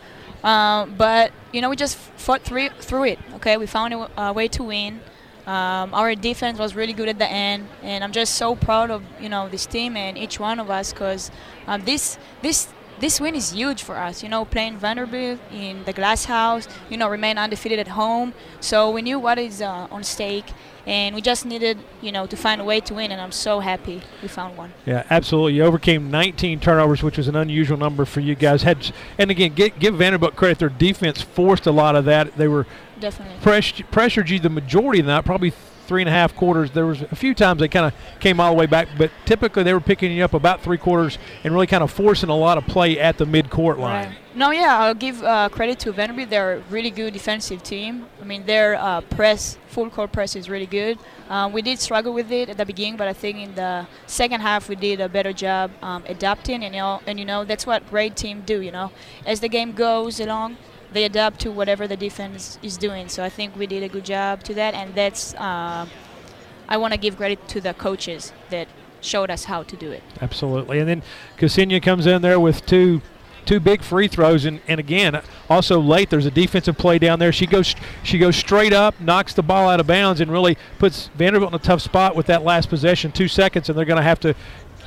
Um, 0.44 0.94
but 0.96 1.32
you 1.52 1.60
know, 1.60 1.70
we 1.70 1.76
just 1.76 1.96
fought 1.96 2.42
through 2.42 2.68
through 2.80 3.04
it. 3.04 3.18
Okay, 3.34 3.56
we 3.56 3.66
found 3.66 3.94
a, 3.94 4.10
a 4.20 4.32
way 4.32 4.48
to 4.48 4.62
win. 4.62 5.00
Um, 5.46 5.94
our 5.94 6.14
defense 6.14 6.58
was 6.58 6.74
really 6.74 6.92
good 6.92 7.08
at 7.08 7.18
the 7.18 7.26
end, 7.26 7.68
and 7.82 8.04
I'm 8.04 8.12
just 8.12 8.34
so 8.34 8.54
proud 8.54 8.90
of 8.90 9.02
you 9.20 9.28
know 9.28 9.48
this 9.48 9.66
team 9.66 9.96
and 9.96 10.16
each 10.16 10.38
one 10.38 10.60
of 10.60 10.70
us 10.70 10.92
because 10.92 11.30
um, 11.66 11.84
this 11.84 12.18
this 12.42 12.68
this 13.00 13.20
win 13.20 13.34
is 13.34 13.52
huge 13.52 13.82
for 13.82 13.96
us. 13.96 14.22
You 14.22 14.28
know, 14.28 14.44
playing 14.44 14.78
Vanderbilt 14.78 15.40
in 15.52 15.84
the 15.84 15.92
Glass 15.92 16.24
House, 16.24 16.68
you 16.90 16.96
know, 16.96 17.08
remain 17.08 17.38
undefeated 17.38 17.78
at 17.78 17.88
home. 17.88 18.34
So 18.60 18.90
we 18.90 19.02
knew 19.02 19.18
what 19.18 19.38
is 19.38 19.62
uh, 19.62 19.88
on 19.90 20.04
stake, 20.04 20.46
and 20.86 21.14
we 21.14 21.20
just 21.20 21.46
needed 21.46 21.78
you 22.00 22.12
know 22.12 22.26
to 22.26 22.36
find 22.36 22.60
a 22.60 22.64
way 22.64 22.80
to 22.80 22.94
win. 22.94 23.12
And 23.12 23.20
I'm 23.20 23.32
so 23.32 23.60
happy 23.60 24.02
we 24.22 24.28
found 24.28 24.56
one. 24.56 24.72
Yeah, 24.86 25.04
absolutely. 25.10 25.54
You 25.54 25.64
overcame 25.64 26.10
19 26.10 26.60
turnovers, 26.60 27.02
which 27.02 27.16
was 27.16 27.28
an 27.28 27.36
unusual 27.36 27.78
number 27.78 28.04
for 28.04 28.20
you 28.20 28.34
guys. 28.34 28.62
Had 28.62 28.92
and 29.18 29.30
again, 29.30 29.54
get, 29.54 29.78
give 29.78 29.94
Vanderbilt 29.94 30.36
credit. 30.36 30.58
Their 30.58 30.68
defense 30.68 31.22
forced 31.22 31.66
a 31.66 31.72
lot 31.72 31.96
of 31.96 32.04
that. 32.06 32.36
They 32.36 32.48
were 32.48 32.66
Definitely. 33.00 33.36
press, 33.42 33.72
pressured 33.90 34.30
you 34.30 34.38
the 34.38 34.50
majority 34.50 35.00
of 35.00 35.06
that, 35.06 35.24
probably 35.24 35.52
three 35.88 36.02
and 36.02 36.08
a 36.08 36.12
half 36.12 36.36
quarters. 36.36 36.70
There 36.70 36.86
was 36.86 37.00
a 37.00 37.16
few 37.16 37.34
times 37.34 37.60
they 37.60 37.68
kind 37.68 37.86
of 37.86 38.20
came 38.20 38.38
all 38.38 38.52
the 38.52 38.58
way 38.58 38.66
back, 38.66 38.88
but 38.96 39.10
typically 39.24 39.62
they 39.62 39.72
were 39.72 39.80
picking 39.80 40.12
you 40.12 40.22
up 40.22 40.34
about 40.34 40.60
three 40.62 40.76
quarters 40.76 41.18
and 41.42 41.52
really 41.54 41.66
kind 41.66 41.82
of 41.82 41.90
forcing 41.90 42.28
a 42.28 42.36
lot 42.36 42.58
of 42.58 42.66
play 42.66 43.00
at 43.00 43.16
the 43.16 43.24
mid-court 43.24 43.78
line. 43.78 44.14
No, 44.34 44.50
yeah, 44.50 44.78
I'll 44.78 44.94
give 44.94 45.24
uh, 45.24 45.48
credit 45.48 45.80
to 45.80 45.92
Vanderbilt. 45.92 46.30
They're 46.30 46.58
a 46.58 46.60
really 46.70 46.90
good 46.90 47.12
defensive 47.14 47.62
team. 47.62 48.06
I 48.20 48.24
mean, 48.24 48.44
their 48.44 48.76
uh, 48.76 49.00
press, 49.00 49.58
full 49.66 49.90
court 49.90 50.12
press 50.12 50.36
is 50.36 50.48
really 50.48 50.66
good. 50.66 50.98
Um, 51.28 51.52
we 51.52 51.62
did 51.62 51.78
struggle 51.80 52.12
with 52.12 52.30
it 52.30 52.48
at 52.48 52.56
the 52.58 52.66
beginning, 52.66 52.96
but 52.96 53.08
I 53.08 53.14
think 53.14 53.38
in 53.38 53.54
the 53.54 53.86
second 54.06 54.42
half 54.42 54.68
we 54.68 54.76
did 54.76 55.00
a 55.00 55.08
better 55.08 55.32
job 55.32 55.72
um, 55.82 56.04
adapting. 56.06 56.62
And 56.62 56.74
you 56.74 56.80
know, 56.80 57.00
and 57.06 57.18
you 57.18 57.24
know 57.24 57.44
that's 57.44 57.66
what 57.66 57.88
great 57.90 58.14
team 58.14 58.42
do. 58.44 58.60
You 58.60 58.70
know, 58.70 58.92
as 59.26 59.40
the 59.40 59.48
game 59.48 59.72
goes 59.72 60.20
along, 60.20 60.58
they 60.92 61.04
adapt 61.04 61.40
to 61.40 61.50
whatever 61.50 61.86
the 61.86 61.96
defense 61.96 62.58
is 62.62 62.76
doing. 62.76 63.08
So 63.08 63.22
I 63.22 63.28
think 63.28 63.56
we 63.56 63.66
did 63.66 63.82
a 63.82 63.88
good 63.88 64.04
job 64.04 64.42
to 64.44 64.54
that, 64.54 64.74
and 64.74 64.94
that's 64.94 65.34
uh, 65.34 65.86
I 66.68 66.76
want 66.76 66.92
to 66.92 66.98
give 66.98 67.16
credit 67.16 67.46
to 67.48 67.60
the 67.60 67.74
coaches 67.74 68.32
that 68.50 68.68
showed 69.00 69.30
us 69.30 69.44
how 69.44 69.62
to 69.62 69.76
do 69.76 69.90
it. 69.90 70.02
Absolutely. 70.20 70.80
And 70.80 70.88
then 70.88 71.02
Ksenia 71.38 71.82
comes 71.82 72.06
in 72.06 72.22
there 72.22 72.40
with 72.40 72.66
two 72.66 73.00
two 73.48 73.58
big 73.58 73.82
free 73.82 74.08
throws, 74.08 74.44
and, 74.44 74.60
and 74.68 74.78
again, 74.78 75.22
also 75.48 75.80
late. 75.80 76.10
There's 76.10 76.26
a 76.26 76.30
defensive 76.30 76.76
play 76.76 76.98
down 76.98 77.18
there. 77.18 77.32
She 77.32 77.46
goes 77.46 77.74
she 78.02 78.18
goes 78.18 78.36
straight 78.36 78.74
up, 78.74 79.00
knocks 79.00 79.32
the 79.32 79.42
ball 79.42 79.68
out 79.70 79.80
of 79.80 79.86
bounds, 79.86 80.20
and 80.20 80.30
really 80.30 80.58
puts 80.78 81.08
Vanderbilt 81.16 81.52
in 81.52 81.56
a 81.56 81.62
tough 81.62 81.80
spot 81.80 82.14
with 82.14 82.26
that 82.26 82.42
last 82.42 82.68
possession, 82.68 83.10
two 83.10 83.28
seconds, 83.28 83.68
and 83.68 83.78
they're 83.78 83.86
going 83.86 83.96
to 83.96 84.02
have 84.02 84.20
to, 84.20 84.34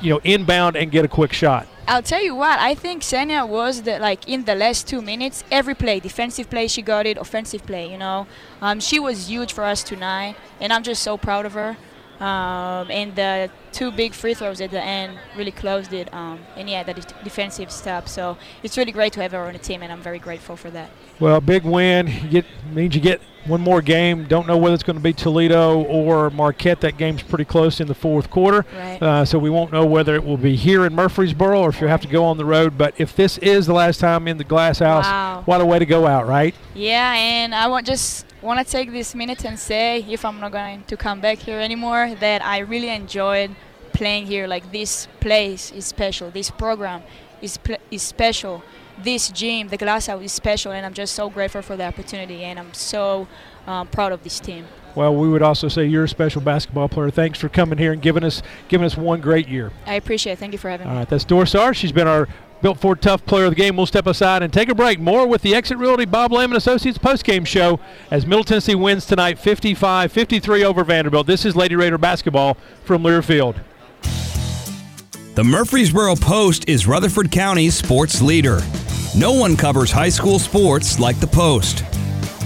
you 0.00 0.10
know, 0.10 0.20
inbound 0.22 0.76
and 0.76 0.90
get 0.90 1.04
a 1.04 1.08
quick 1.08 1.32
shot. 1.32 1.66
I'll 1.88 2.02
tell 2.02 2.22
you 2.22 2.34
what, 2.34 2.60
I 2.60 2.74
think 2.74 3.02
Ksenia 3.02 3.46
was 3.46 3.82
the 3.82 3.98
like 3.98 4.28
in 4.28 4.44
the 4.44 4.54
last 4.54 4.86
two 4.86 5.02
minutes, 5.02 5.42
every 5.50 5.74
play, 5.74 5.98
defensive 5.98 6.48
play 6.48 6.68
she 6.68 6.80
got 6.80 7.06
it, 7.06 7.16
offensive 7.16 7.66
play, 7.66 7.90
you 7.90 7.98
know. 7.98 8.26
Um, 8.60 8.78
she 8.78 9.00
was 9.00 9.28
huge 9.28 9.52
for 9.52 9.64
us 9.64 9.82
tonight, 9.82 10.36
and 10.60 10.72
I'm 10.72 10.84
just 10.84 11.02
so 11.02 11.18
proud 11.18 11.44
of 11.44 11.54
her. 11.54 11.76
Um, 12.20 12.90
and 12.90 13.14
the 13.16 13.50
two 13.72 13.90
big 13.90 14.12
free 14.14 14.34
throws 14.34 14.60
at 14.60 14.70
the 14.70 14.80
end 14.82 15.18
really 15.36 15.50
closed 15.50 15.92
it. 15.92 16.12
Um, 16.14 16.38
and 16.56 16.68
yeah, 16.70 16.82
the 16.84 16.94
de- 16.94 17.02
defensive 17.24 17.70
stuff. 17.70 18.06
So 18.06 18.36
it's 18.62 18.76
really 18.78 18.92
great 18.92 19.12
to 19.14 19.22
have 19.22 19.32
her 19.32 19.40
on 19.40 19.54
the 19.54 19.58
team, 19.58 19.82
and 19.82 19.90
I'm 19.92 20.02
very 20.02 20.18
grateful 20.20 20.56
for 20.56 20.70
that. 20.70 20.90
Well, 21.18 21.40
big 21.40 21.64
win 21.64 22.06
you 22.08 22.28
get 22.28 22.44
means 22.72 22.94
you 22.94 23.00
get 23.00 23.20
one 23.46 23.60
more 23.60 23.82
game. 23.82 24.24
Don't 24.24 24.46
know 24.46 24.56
whether 24.56 24.72
it's 24.74 24.84
going 24.84 24.96
to 24.96 25.02
be 25.02 25.12
Toledo 25.12 25.82
or 25.82 26.30
Marquette. 26.30 26.80
That 26.82 26.96
game's 26.96 27.22
pretty 27.24 27.44
close 27.44 27.80
in 27.80 27.88
the 27.88 27.94
fourth 27.94 28.30
quarter, 28.30 28.64
Right. 28.76 29.02
uh, 29.02 29.24
so 29.24 29.36
we 29.38 29.50
won't 29.50 29.72
know 29.72 29.84
whether 29.84 30.14
it 30.14 30.24
will 30.24 30.36
be 30.36 30.54
here 30.54 30.86
in 30.86 30.94
Murfreesboro 30.94 31.60
or 31.60 31.68
if 31.70 31.80
you 31.80 31.88
have 31.88 32.00
to 32.02 32.08
go 32.08 32.24
on 32.24 32.36
the 32.38 32.44
road. 32.44 32.78
But 32.78 32.94
if 32.98 33.16
this 33.16 33.38
is 33.38 33.66
the 33.66 33.72
last 33.72 33.98
time 33.98 34.28
in 34.28 34.38
the 34.38 34.44
Glass 34.44 34.78
House, 34.78 35.06
Wow. 35.06 35.42
what 35.44 35.60
a 35.60 35.66
way 35.66 35.80
to 35.80 35.86
go 35.86 36.06
out, 36.06 36.28
right? 36.28 36.54
Yeah, 36.74 37.14
and 37.14 37.52
I 37.52 37.66
want 37.66 37.84
just 37.86 38.26
want 38.42 38.64
to 38.64 38.70
take 38.70 38.90
this 38.90 39.14
minute 39.14 39.44
and 39.44 39.58
say, 39.58 40.04
if 40.08 40.24
I'm 40.24 40.40
not 40.40 40.52
going 40.52 40.84
to 40.84 40.96
come 40.96 41.20
back 41.20 41.38
here 41.38 41.60
anymore, 41.60 42.14
that 42.20 42.44
I 42.44 42.58
really 42.58 42.88
enjoyed 42.88 43.54
playing 43.92 44.26
here. 44.26 44.46
Like 44.46 44.72
this 44.72 45.06
place 45.20 45.70
is 45.72 45.86
special. 45.86 46.30
This 46.30 46.50
program 46.50 47.02
is 47.40 47.56
pl- 47.56 47.78
is 47.90 48.02
special. 48.02 48.62
This 48.98 49.30
gym, 49.30 49.68
the 49.68 49.78
Glass 49.78 50.06
House, 50.06 50.22
is 50.22 50.32
special, 50.32 50.70
and 50.72 50.84
I'm 50.84 50.92
just 50.92 51.14
so 51.14 51.30
grateful 51.30 51.62
for 51.62 51.76
the 51.76 51.84
opportunity, 51.84 52.44
and 52.44 52.58
I'm 52.58 52.74
so 52.74 53.26
um, 53.66 53.88
proud 53.88 54.12
of 54.12 54.22
this 54.22 54.38
team. 54.38 54.66
Well, 54.94 55.14
we 55.14 55.28
would 55.28 55.40
also 55.40 55.68
say 55.68 55.86
you're 55.86 56.04
a 56.04 56.08
special 56.08 56.42
basketball 56.42 56.88
player. 56.88 57.10
Thanks 57.10 57.38
for 57.38 57.48
coming 57.48 57.78
here 57.78 57.92
and 57.92 58.02
giving 58.02 58.22
us 58.22 58.42
giving 58.68 58.84
us 58.84 58.96
one 58.96 59.20
great 59.20 59.48
year. 59.48 59.72
I 59.86 59.94
appreciate 59.94 60.34
it. 60.34 60.38
Thank 60.38 60.52
you 60.52 60.58
for 60.58 60.68
having 60.68 60.86
All 60.86 60.92
me. 60.92 60.96
All 60.96 61.02
right, 61.02 61.08
that's 61.08 61.24
Dor 61.24 61.46
Saar. 61.46 61.72
She's 61.72 61.92
been 61.92 62.06
our 62.06 62.28
Built 62.62 62.78
Ford 62.78 63.02
Tough 63.02 63.26
Player 63.26 63.46
of 63.46 63.50
the 63.50 63.56
Game. 63.56 63.76
We'll 63.76 63.86
step 63.86 64.06
aside 64.06 64.42
and 64.42 64.52
take 64.52 64.68
a 64.68 64.74
break. 64.74 65.00
More 65.00 65.26
with 65.26 65.42
the 65.42 65.52
Exit 65.52 65.78
Realty 65.78 66.04
Bob 66.04 66.32
Lamb 66.32 66.52
and 66.52 66.56
Associates 66.56 66.96
postgame 66.96 67.44
show 67.44 67.80
as 68.10 68.24
Middle 68.24 68.44
Tennessee 68.44 68.76
wins 68.76 69.04
tonight 69.04 69.36
55-53 69.36 70.62
over 70.62 70.84
Vanderbilt. 70.84 71.26
This 71.26 71.44
is 71.44 71.56
Lady 71.56 71.74
Raider 71.74 71.98
basketball 71.98 72.56
from 72.84 73.02
Learfield. 73.02 73.56
The 75.34 75.42
Murfreesboro 75.42 76.14
Post 76.16 76.68
is 76.68 76.86
Rutherford 76.86 77.32
County's 77.32 77.74
sports 77.74 78.22
leader. 78.22 78.60
No 79.16 79.32
one 79.32 79.56
covers 79.56 79.90
high 79.90 80.10
school 80.10 80.38
sports 80.38 81.00
like 81.00 81.18
the 81.18 81.26
Post. 81.26 81.84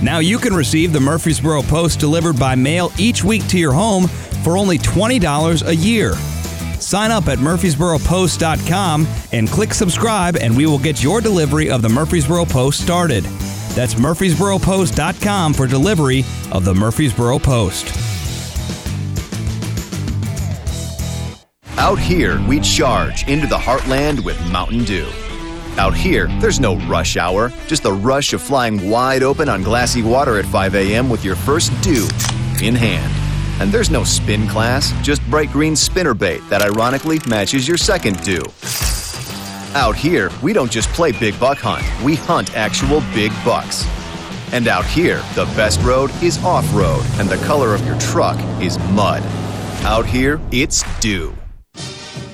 Now 0.02 0.20
you 0.20 0.38
can 0.38 0.54
receive 0.54 0.92
the 0.92 1.00
Murfreesboro 1.00 1.62
Post 1.62 2.00
delivered 2.00 2.38
by 2.38 2.54
mail 2.54 2.90
each 2.98 3.22
week 3.22 3.46
to 3.48 3.58
your 3.58 3.72
home 3.72 4.08
for 4.44 4.56
only 4.56 4.78
$20 4.78 5.66
a 5.66 5.76
year. 5.76 6.12
Sign 6.86 7.10
up 7.10 7.26
at 7.26 7.38
murfreesboropost.com 7.38 9.08
and 9.32 9.48
click 9.48 9.74
subscribe, 9.74 10.36
and 10.36 10.56
we 10.56 10.66
will 10.66 10.78
get 10.78 11.02
your 11.02 11.20
delivery 11.20 11.68
of 11.68 11.82
the 11.82 11.88
Murfreesboro 11.88 12.44
Post 12.44 12.80
started. 12.80 13.24
That's 13.74 13.94
murfreesboropost.com 13.94 15.54
for 15.54 15.66
delivery 15.66 16.24
of 16.52 16.64
the 16.64 16.72
Murfreesboro 16.72 17.40
Post. 17.40 17.88
Out 21.76 21.98
here, 21.98 22.40
we 22.46 22.60
charge 22.60 23.28
into 23.28 23.48
the 23.48 23.58
heartland 23.58 24.20
with 24.24 24.40
Mountain 24.52 24.84
Dew. 24.84 25.08
Out 25.78 25.94
here, 25.96 26.28
there's 26.40 26.60
no 26.60 26.76
rush 26.86 27.16
hour, 27.16 27.52
just 27.66 27.82
the 27.82 27.92
rush 27.92 28.32
of 28.32 28.40
flying 28.40 28.88
wide 28.88 29.24
open 29.24 29.48
on 29.48 29.64
glassy 29.64 30.04
water 30.04 30.38
at 30.38 30.46
5 30.46 30.76
a.m. 30.76 31.10
with 31.10 31.24
your 31.24 31.34
first 31.34 31.72
dew 31.82 32.08
in 32.62 32.76
hand. 32.76 33.25
And 33.60 33.72
there's 33.72 33.90
no 33.90 34.04
spin 34.04 34.46
class, 34.48 34.92
just 35.02 35.22
bright 35.30 35.50
green 35.50 35.74
spinner 35.76 36.14
bait 36.14 36.42
that 36.50 36.62
ironically 36.62 37.20
matches 37.28 37.66
your 37.66 37.76
second 37.76 38.22
dew. 38.22 38.42
Out 39.74 39.96
here, 39.96 40.30
we 40.42 40.52
don't 40.52 40.70
just 40.70 40.88
play 40.90 41.12
big 41.12 41.38
buck 41.38 41.58
hunt, 41.58 41.84
we 42.02 42.16
hunt 42.16 42.56
actual 42.56 43.02
big 43.14 43.32
bucks. 43.44 43.86
And 44.52 44.68
out 44.68 44.86
here, 44.86 45.22
the 45.34 45.44
best 45.56 45.80
road 45.82 46.10
is 46.22 46.42
off 46.44 46.66
road, 46.74 47.04
and 47.18 47.28
the 47.28 47.36
color 47.46 47.74
of 47.74 47.84
your 47.84 47.98
truck 47.98 48.38
is 48.62 48.78
mud. 48.90 49.22
Out 49.84 50.06
here, 50.06 50.40
it's 50.50 50.82
dew. 51.00 51.34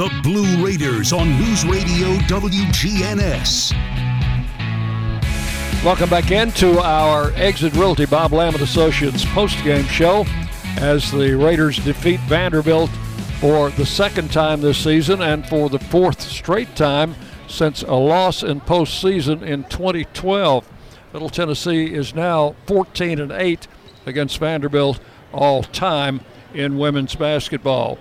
The 0.00 0.20
Blue 0.22 0.64
Raiders 0.64 1.12
on 1.12 1.28
News 1.38 1.62
Radio 1.66 2.16
WGNS. 2.20 3.74
Welcome 5.84 6.08
back 6.08 6.30
into 6.30 6.80
our 6.80 7.32
Exit 7.32 7.74
Realty 7.74 8.06
Bob 8.06 8.32
Lamb 8.32 8.54
and 8.54 8.62
Associates 8.62 9.26
postgame 9.26 9.86
show 9.88 10.24
as 10.78 11.12
the 11.12 11.36
Raiders 11.36 11.76
defeat 11.84 12.18
Vanderbilt 12.20 12.88
for 13.40 13.68
the 13.72 13.84
second 13.84 14.32
time 14.32 14.62
this 14.62 14.78
season 14.78 15.20
and 15.20 15.46
for 15.46 15.68
the 15.68 15.78
fourth 15.78 16.22
straight 16.22 16.74
time 16.74 17.14
since 17.46 17.82
a 17.82 17.92
loss 17.92 18.42
in 18.42 18.62
postseason 18.62 19.42
in 19.42 19.64
2012. 19.64 20.66
Middle 21.12 21.28
Tennessee 21.28 21.92
is 21.92 22.14
now 22.14 22.56
14 22.64 23.20
and 23.20 23.32
8 23.32 23.68
against 24.06 24.38
Vanderbilt 24.38 24.98
all 25.30 25.62
time 25.62 26.22
in 26.54 26.78
women's 26.78 27.14
basketball. 27.14 27.98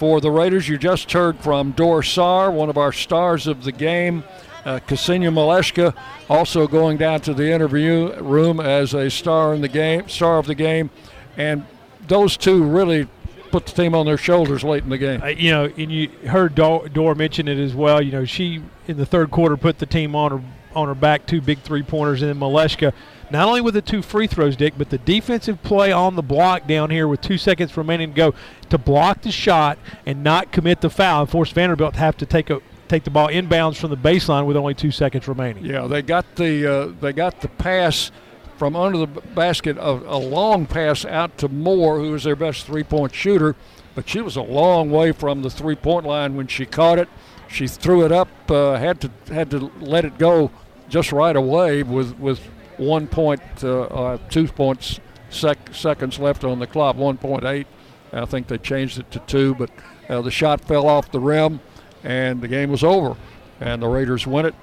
For 0.00 0.18
the 0.22 0.30
Raiders, 0.30 0.66
you 0.66 0.78
just 0.78 1.12
heard 1.12 1.38
from 1.40 1.72
Dor 1.72 2.02
Saar, 2.02 2.50
one 2.50 2.70
of 2.70 2.78
our 2.78 2.90
stars 2.90 3.46
of 3.46 3.64
the 3.64 3.70
game. 3.70 4.24
Uh, 4.64 4.80
Ksenia 4.88 5.30
Malashka 5.30 5.94
also 6.26 6.66
going 6.66 6.96
down 6.96 7.20
to 7.20 7.34
the 7.34 7.52
interview 7.52 8.10
room 8.14 8.60
as 8.60 8.94
a 8.94 9.10
star 9.10 9.52
in 9.52 9.60
the 9.60 9.68
game, 9.68 10.08
star 10.08 10.38
of 10.38 10.46
the 10.46 10.54
game, 10.54 10.88
and 11.36 11.66
those 12.08 12.38
two 12.38 12.64
really 12.64 13.08
put 13.50 13.66
the 13.66 13.72
team 13.72 13.94
on 13.94 14.06
their 14.06 14.16
shoulders 14.16 14.64
late 14.64 14.84
in 14.84 14.88
the 14.88 14.96
game. 14.96 15.20
Uh, 15.22 15.26
you 15.26 15.50
know, 15.50 15.66
and 15.66 15.92
you 15.92 16.08
heard 16.26 16.54
Dor 16.54 17.14
mention 17.14 17.46
it 17.46 17.58
as 17.58 17.74
well. 17.74 18.00
You 18.00 18.12
know, 18.12 18.24
she 18.24 18.62
in 18.88 18.96
the 18.96 19.04
third 19.04 19.30
quarter 19.30 19.58
put 19.58 19.80
the 19.80 19.86
team 19.86 20.16
on 20.16 20.30
her 20.30 20.42
on 20.74 20.88
her 20.88 20.94
back, 20.94 21.26
two 21.26 21.40
big 21.40 21.60
three 21.60 21.82
pointers, 21.82 22.22
and 22.22 22.30
then 22.30 22.38
Malashka, 22.38 22.92
not 23.30 23.48
only 23.48 23.60
with 23.60 23.74
the 23.74 23.82
two 23.82 24.02
free 24.02 24.26
throws, 24.26 24.56
Dick, 24.56 24.74
but 24.76 24.90
the 24.90 24.98
defensive 24.98 25.62
play 25.62 25.92
on 25.92 26.16
the 26.16 26.22
block 26.22 26.66
down 26.66 26.90
here 26.90 27.06
with 27.06 27.20
two 27.20 27.38
seconds 27.38 27.76
remaining 27.76 28.10
to 28.10 28.16
go 28.16 28.34
to 28.68 28.78
block 28.78 29.22
the 29.22 29.30
shot 29.30 29.78
and 30.06 30.24
not 30.24 30.52
commit 30.52 30.80
the 30.80 30.90
foul 30.90 31.22
and 31.22 31.30
force 31.30 31.52
Vanderbilt 31.52 31.94
to 31.94 32.00
have 32.00 32.16
to 32.18 32.26
take 32.26 32.50
a 32.50 32.60
take 32.88 33.04
the 33.04 33.10
ball 33.10 33.28
inbounds 33.28 33.76
from 33.76 33.90
the 33.90 33.96
baseline 33.96 34.46
with 34.46 34.56
only 34.56 34.74
two 34.74 34.90
seconds 34.90 35.28
remaining. 35.28 35.64
Yeah, 35.64 35.86
they 35.86 36.02
got 36.02 36.34
the 36.34 36.66
uh, 36.66 36.92
they 37.00 37.12
got 37.12 37.40
the 37.40 37.48
pass 37.48 38.10
from 38.58 38.76
under 38.76 38.98
the 38.98 39.06
basket, 39.06 39.78
a, 39.78 39.88
a 39.88 40.18
long 40.18 40.66
pass 40.66 41.06
out 41.06 41.38
to 41.38 41.48
Moore, 41.48 41.98
who 41.98 42.10
was 42.10 42.24
their 42.24 42.36
best 42.36 42.66
three-point 42.66 43.14
shooter, 43.14 43.56
but 43.94 44.06
she 44.06 44.20
was 44.20 44.36
a 44.36 44.42
long 44.42 44.90
way 44.90 45.12
from 45.12 45.40
the 45.40 45.48
three-point 45.48 46.04
line 46.04 46.36
when 46.36 46.46
she 46.46 46.66
caught 46.66 46.98
it. 46.98 47.08
She 47.50 47.66
threw 47.66 48.04
it 48.04 48.12
up, 48.12 48.28
uh, 48.50 48.76
had 48.76 49.00
to 49.00 49.10
had 49.32 49.50
to 49.50 49.70
let 49.80 50.04
it 50.04 50.18
go 50.18 50.50
just 50.88 51.12
right 51.12 51.34
away 51.34 51.82
with 51.82 52.18
with 52.18 52.40
one 52.76 53.06
point, 53.06 53.42
uh, 53.62 53.82
uh, 53.82 54.18
two 54.30 54.46
points 54.46 55.00
sec- 55.28 55.74
seconds 55.74 56.18
left 56.18 56.44
on 56.44 56.58
the 56.58 56.66
clock, 56.66 56.96
1.8. 56.96 57.66
I 58.12 58.24
think 58.24 58.46
they 58.48 58.58
changed 58.58 58.98
it 58.98 59.10
to 59.10 59.18
two, 59.20 59.54
but 59.54 59.70
uh, 60.08 60.22
the 60.22 60.30
shot 60.30 60.62
fell 60.62 60.88
off 60.88 61.10
the 61.12 61.20
rim. 61.20 61.60
and 62.02 62.40
the 62.40 62.48
game 62.48 62.70
was 62.70 62.82
over. 62.82 63.16
And 63.60 63.82
the 63.82 63.88
Raiders 63.88 64.26
win 64.26 64.46
it 64.46 64.54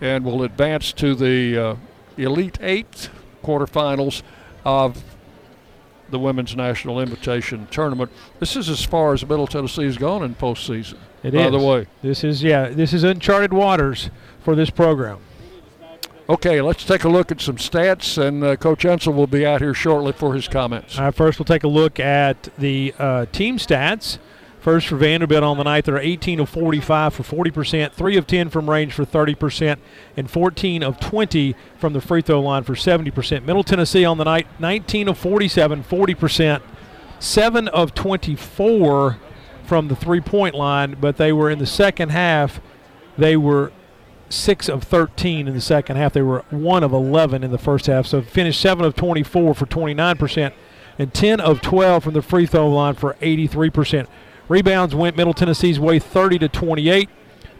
and 0.00 0.24
will 0.24 0.42
advance 0.42 0.92
to 0.94 1.14
the 1.14 1.58
uh, 1.58 1.76
Elite 2.16 2.58
Eight 2.62 3.10
quarterfinals 3.44 4.22
of 4.64 5.04
the 6.08 6.18
Women's 6.18 6.56
National 6.56 7.00
Invitation 7.00 7.66
Tournament. 7.70 8.10
This 8.40 8.56
is 8.56 8.68
as 8.68 8.82
far 8.82 9.12
as 9.12 9.22
Middle 9.26 9.46
Tennessee 9.46 9.84
has 9.84 9.98
gone 9.98 10.22
in 10.22 10.34
postseason. 10.34 10.96
It 11.26 11.34
by 11.34 11.46
is. 11.46 11.52
the 11.52 11.58
way. 11.58 11.86
This 12.02 12.22
is 12.22 12.42
yeah. 12.42 12.68
This 12.68 12.92
is 12.92 13.02
uncharted 13.02 13.52
waters 13.52 14.10
for 14.44 14.54
this 14.54 14.70
program. 14.70 15.18
Okay, 16.28 16.60
let's 16.60 16.84
take 16.84 17.04
a 17.04 17.08
look 17.08 17.30
at 17.30 17.40
some 17.40 17.56
stats, 17.56 18.18
and 18.18 18.42
uh, 18.42 18.56
Coach 18.56 18.84
Insell 18.84 19.14
will 19.14 19.28
be 19.28 19.46
out 19.46 19.60
here 19.60 19.74
shortly 19.74 20.12
for 20.12 20.34
his 20.34 20.48
comments. 20.48 20.98
All 20.98 21.04
right, 21.04 21.14
first 21.14 21.38
we'll 21.38 21.44
take 21.44 21.62
a 21.62 21.68
look 21.68 22.00
at 22.00 22.48
the 22.58 22.94
uh, 22.98 23.26
team 23.26 23.58
stats. 23.58 24.18
First 24.60 24.88
for 24.88 24.96
Vanderbilt 24.96 25.44
on 25.44 25.58
the 25.58 25.62
night, 25.62 25.84
they're 25.84 25.96
18 25.96 26.40
of 26.40 26.48
45 26.48 27.14
for 27.14 27.22
40%, 27.22 27.92
3 27.92 28.16
of 28.16 28.26
10 28.26 28.50
from 28.50 28.68
range 28.68 28.92
for 28.92 29.04
30%, 29.04 29.78
and 30.16 30.28
14 30.28 30.82
of 30.82 30.98
20 30.98 31.54
from 31.78 31.92
the 31.92 32.00
free 32.00 32.20
throw 32.20 32.40
line 32.40 32.64
for 32.64 32.74
70%. 32.74 33.44
Middle 33.44 33.62
Tennessee 33.62 34.04
on 34.04 34.18
the 34.18 34.24
night, 34.24 34.48
19 34.58 35.06
of 35.06 35.18
47, 35.18 35.84
40%, 35.84 36.62
7 37.20 37.68
of 37.68 37.94
24 37.94 39.18
from 39.66 39.88
the 39.88 39.96
three 39.96 40.20
point 40.20 40.54
line, 40.54 40.96
but 41.00 41.16
they 41.16 41.32
were 41.32 41.50
in 41.50 41.58
the 41.58 41.66
second 41.66 42.10
half, 42.10 42.60
they 43.18 43.36
were 43.36 43.72
6 44.28 44.68
of 44.68 44.82
13 44.82 45.48
in 45.48 45.54
the 45.54 45.60
second 45.60 45.96
half. 45.96 46.12
They 46.12 46.22
were 46.22 46.44
1 46.50 46.82
of 46.82 46.92
11 46.92 47.44
in 47.44 47.50
the 47.50 47.58
first 47.58 47.86
half, 47.86 48.06
so 48.06 48.22
finished 48.22 48.60
7 48.60 48.84
of 48.84 48.96
24 48.96 49.54
for 49.54 49.66
29%, 49.66 50.52
and 50.98 51.14
10 51.14 51.40
of 51.40 51.60
12 51.60 52.04
from 52.04 52.14
the 52.14 52.22
free 52.22 52.46
throw 52.46 52.68
line 52.68 52.94
for 52.94 53.14
83%. 53.20 54.06
Rebounds 54.48 54.94
went 54.94 55.16
Middle 55.16 55.34
Tennessee's 55.34 55.80
way 55.80 55.98
30 55.98 56.38
to 56.40 56.48
28. 56.48 57.08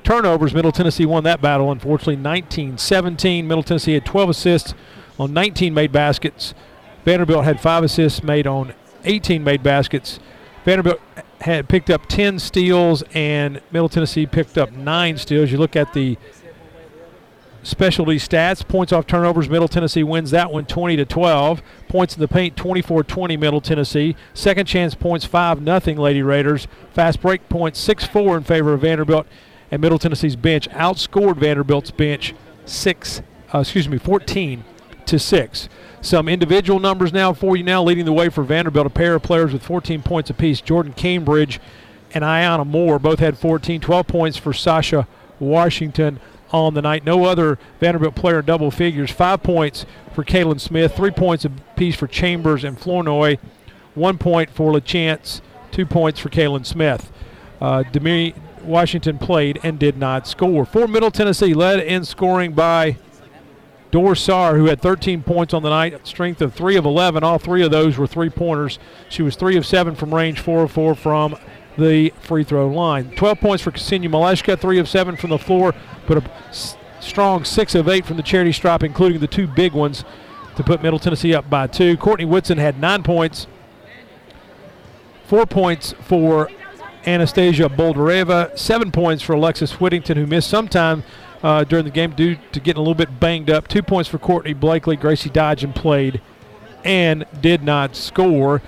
Turnovers, 0.04 0.54
Middle 0.54 0.72
Tennessee 0.72 1.06
won 1.06 1.24
that 1.24 1.40
battle, 1.40 1.72
unfortunately, 1.72 2.16
19 2.16 2.78
17. 2.78 3.48
Middle 3.48 3.64
Tennessee 3.64 3.94
had 3.94 4.04
12 4.04 4.30
assists 4.30 4.74
on 5.18 5.32
19 5.32 5.74
made 5.74 5.90
baskets. 5.90 6.54
Vanderbilt 7.04 7.44
had 7.44 7.60
five 7.60 7.82
assists 7.82 8.22
made 8.22 8.46
on 8.46 8.72
18 9.04 9.42
made 9.42 9.62
baskets. 9.62 10.20
Vanderbilt 10.66 11.00
had 11.42 11.68
picked 11.68 11.90
up 11.90 12.06
10 12.06 12.40
steals, 12.40 13.04
and 13.14 13.62
Middle 13.70 13.88
Tennessee 13.88 14.26
picked 14.26 14.58
up 14.58 14.72
nine 14.72 15.16
steals. 15.16 15.52
You 15.52 15.58
look 15.58 15.76
at 15.76 15.92
the 15.92 16.18
specialty 17.62 18.16
stats 18.16 18.66
points 18.66 18.92
off 18.92 19.08
turnovers 19.08 19.48
middle 19.50 19.66
tennessee 19.66 20.04
wins 20.04 20.30
that 20.30 20.52
one 20.52 20.64
20 20.64 20.94
to 20.94 21.04
12 21.04 21.60
points 21.88 22.14
in 22.14 22.20
the 22.20 22.28
paint 22.28 22.54
24-20 22.54 23.36
middle 23.36 23.60
tennessee. 23.60 24.14
Second 24.34 24.66
chance 24.66 24.94
points 24.94 25.24
5 25.24 25.60
nothing 25.60 25.96
lady 25.98 26.22
raiders. 26.22 26.68
Fast 26.92 27.20
break 27.20 27.48
points 27.48 27.84
6-4 27.84 28.36
in 28.36 28.44
favor 28.44 28.72
of 28.72 28.82
vanderbilt 28.82 29.26
and 29.72 29.82
middle 29.82 29.98
tennessee's 29.98 30.36
bench 30.36 30.68
outscored 30.70 31.38
vanderbilt's 31.38 31.90
bench 31.90 32.34
6 32.66 33.22
uh, 33.52 33.58
excuse 33.58 33.88
me 33.88 33.98
14 33.98 34.62
to 35.06 35.18
6 35.18 35.68
some 36.06 36.28
individual 36.28 36.78
numbers 36.78 37.12
now 37.12 37.32
for 37.32 37.56
you 37.56 37.62
now 37.62 37.82
leading 37.82 38.04
the 38.04 38.12
way 38.12 38.28
for 38.28 38.44
vanderbilt 38.44 38.86
a 38.86 38.90
pair 38.90 39.14
of 39.14 39.22
players 39.22 39.52
with 39.52 39.62
14 39.62 40.02
points 40.02 40.30
apiece 40.30 40.60
Jordyn 40.60 40.96
Cambridge 40.96 41.60
and 42.14 42.22
Iyana 42.22 42.66
Moore 42.66 42.98
both 42.98 43.18
had 43.18 43.36
14 43.36 43.80
12 43.80 44.06
points 44.06 44.36
for 44.36 44.52
Sacha 44.52 45.06
Washington 45.38 46.20
on 46.50 46.74
the 46.74 46.82
night. 46.82 47.04
No 47.04 47.24
other 47.24 47.58
Vanderbilt 47.80 48.14
player 48.14 48.40
in 48.40 48.46
double 48.46 48.70
figures. 48.70 49.10
Five 49.10 49.42
points 49.42 49.86
for 50.14 50.24
Kalen 50.24 50.60
Smith, 50.60 50.96
three 50.96 51.10
points 51.10 51.44
apiece 51.44 51.96
for 51.96 52.06
Chambers 52.06 52.64
and 52.64 52.78
Flournoy, 52.78 53.38
one 53.94 54.18
point 54.18 54.50
for 54.50 54.72
LaChance, 54.72 55.40
two 55.70 55.86
points 55.86 56.20
for 56.20 56.28
Kalen 56.28 56.64
Smith. 56.64 57.12
Uh, 57.60 57.84
Washington 58.62 59.18
played 59.18 59.60
and 59.62 59.78
did 59.78 59.96
not 59.96 60.26
score. 60.26 60.64
For 60.64 60.88
Middle 60.88 61.10
Tennessee, 61.10 61.54
led 61.54 61.80
in 61.80 62.04
scoring 62.04 62.52
by 62.52 62.96
Dor 63.90 64.14
Saar, 64.14 64.56
who 64.56 64.66
had 64.66 64.80
13 64.80 65.22
points 65.22 65.54
on 65.54 65.62
the 65.62 65.70
night, 65.70 66.06
strength 66.06 66.42
of 66.42 66.54
3 66.54 66.76
of 66.76 66.84
11. 66.84 67.22
All 67.22 67.38
three 67.38 67.62
of 67.62 67.70
those 67.70 67.96
were 67.96 68.06
three 68.06 68.30
pointers. 68.30 68.78
She 69.08 69.22
was 69.22 69.36
3 69.36 69.56
of 69.56 69.64
7 69.64 69.94
from 69.94 70.14
range, 70.14 70.40
4 70.40 70.64
of 70.64 70.70
4 70.70 70.94
from 70.94 71.36
the 71.78 72.12
free 72.20 72.44
throw 72.44 72.68
line. 72.68 73.10
12 73.16 73.40
points 73.40 73.62
for 73.62 73.70
Ksenia 73.70 74.08
Malashka, 74.08 74.58
3 74.58 74.78
of 74.78 74.88
7 74.88 75.16
from 75.16 75.30
the 75.30 75.38
floor, 75.38 75.74
but 76.06 76.18
a 76.18 76.30
strong 77.00 77.44
6 77.44 77.74
of 77.74 77.88
8 77.88 78.04
from 78.04 78.16
the 78.16 78.22
charity 78.22 78.52
stripe, 78.52 78.82
including 78.82 79.20
the 79.20 79.26
two 79.26 79.46
big 79.46 79.72
ones 79.72 80.04
to 80.56 80.64
put 80.64 80.82
Middle 80.82 80.98
Tennessee 80.98 81.34
up 81.34 81.48
by 81.48 81.66
2. 81.66 81.96
Courtney 81.98 82.24
Whitson 82.24 82.58
had 82.58 82.80
9 82.80 83.02
points, 83.02 83.46
4 85.26 85.46
points 85.46 85.94
for 86.00 86.50
Anastasia 87.06 87.68
Boldyreva, 87.68 88.58
7 88.58 88.90
points 88.90 89.22
for 89.22 89.34
Alexis 89.34 89.80
Whittington, 89.80 90.16
who 90.16 90.26
missed 90.26 90.50
some 90.50 90.66
time 90.66 91.04
uh, 91.46 91.62
during 91.62 91.84
the 91.84 91.92
game 91.92 92.10
due 92.10 92.36
to 92.50 92.58
getting 92.58 92.78
a 92.78 92.80
little 92.80 92.96
bit 92.96 93.20
banged 93.20 93.48
up. 93.48 93.68
2 93.68 93.80
points 93.80 94.08
for 94.08 94.18
Courtney 94.18 94.52
Blakely. 94.52 94.96
Gracie 94.96 95.30
Dodgen 95.30 95.72
played 95.72 96.20
and 96.84 97.24
did 97.40 97.62
not 97.62 97.94
score. 97.94 98.60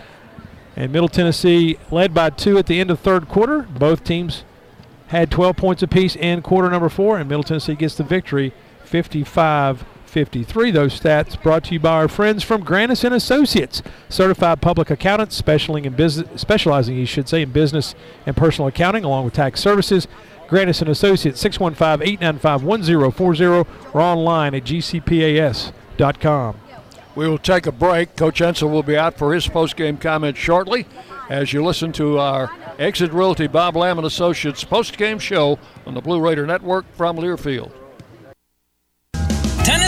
And 0.76 0.92
Middle 0.92 1.08
Tennessee 1.08 1.76
led 1.90 2.15
by 2.15 2.31
two 2.31 2.57
at 2.57 2.66
the 2.66 2.78
end 2.78 2.92
of 2.92 3.00
third 3.00 3.28
quarter. 3.28 3.62
Both 3.62 4.05
teams 4.05 4.44
had 5.08 5.28
12 5.28 5.57
points 5.57 5.82
apiece 5.82 6.15
in 6.15 6.40
quarter 6.40 6.70
number 6.70 6.89
four, 6.89 7.18
and 7.18 7.28
Middle 7.28 7.42
Tennessee 7.42 7.74
gets 7.74 7.97
the 7.97 8.05
victory 8.05 8.52
55 8.84 9.84
53. 10.05 10.70
Those 10.70 10.98
stats 10.98 11.40
brought 11.42 11.65
to 11.65 11.74
you 11.74 11.81
by 11.81 11.90
our 11.90 12.08
friends 12.08 12.44
from 12.44 12.65
Granis 12.65 13.02
and 13.02 13.12
Associates, 13.12 13.82
certified 14.08 14.62
public 14.62 14.89
accountants 14.89 15.36
specializing 15.36 15.84
in 15.84 15.94
business, 15.94 16.40
specializing, 16.40 16.97
you 16.97 17.07
should 17.07 17.28
say, 17.28 17.42
in 17.42 17.50
business 17.50 17.97
and 18.24 18.36
personal 18.36 18.68
accounting, 18.68 19.05
along 19.05 19.24
with 19.24 19.34
tax 19.34 19.60
services. 19.60 20.07
Granis 20.49 20.81
and 20.81 20.91
Associates, 20.91 21.43
615-895-1040, 21.44 23.67
or 23.93 24.01
online 24.01 24.55
at 24.55 24.65
gcpas.com. 24.65 26.57
We 27.15 27.28
will 27.28 27.39
take 27.39 27.67
a 27.67 27.73
break. 27.73 28.17
Coach 28.17 28.41
Insell 28.41 28.70
will 28.70 28.83
be 28.83 28.97
out 28.97 29.18
for 29.18 29.35
his 29.35 29.47
post-game 29.49 29.99
comments 29.99 30.39
shortly 30.39 30.86
as 31.28 31.52
you 31.52 31.62
listen 31.65 31.93
to 31.93 32.18
our 32.18 32.51
Exit 32.78 33.12
Realty 33.12 33.49
Bob 33.49 33.77
Lamb 33.77 33.99
and 33.99 34.07
Associates 34.07 34.65
post-game 34.65 35.18
show 35.18 35.59
on 35.85 35.93
the 35.94 36.01
Blue 36.01 36.20
Raider 36.20 36.47
Network 36.47 36.86
from 36.94 37.17
Learfield. 37.17 37.73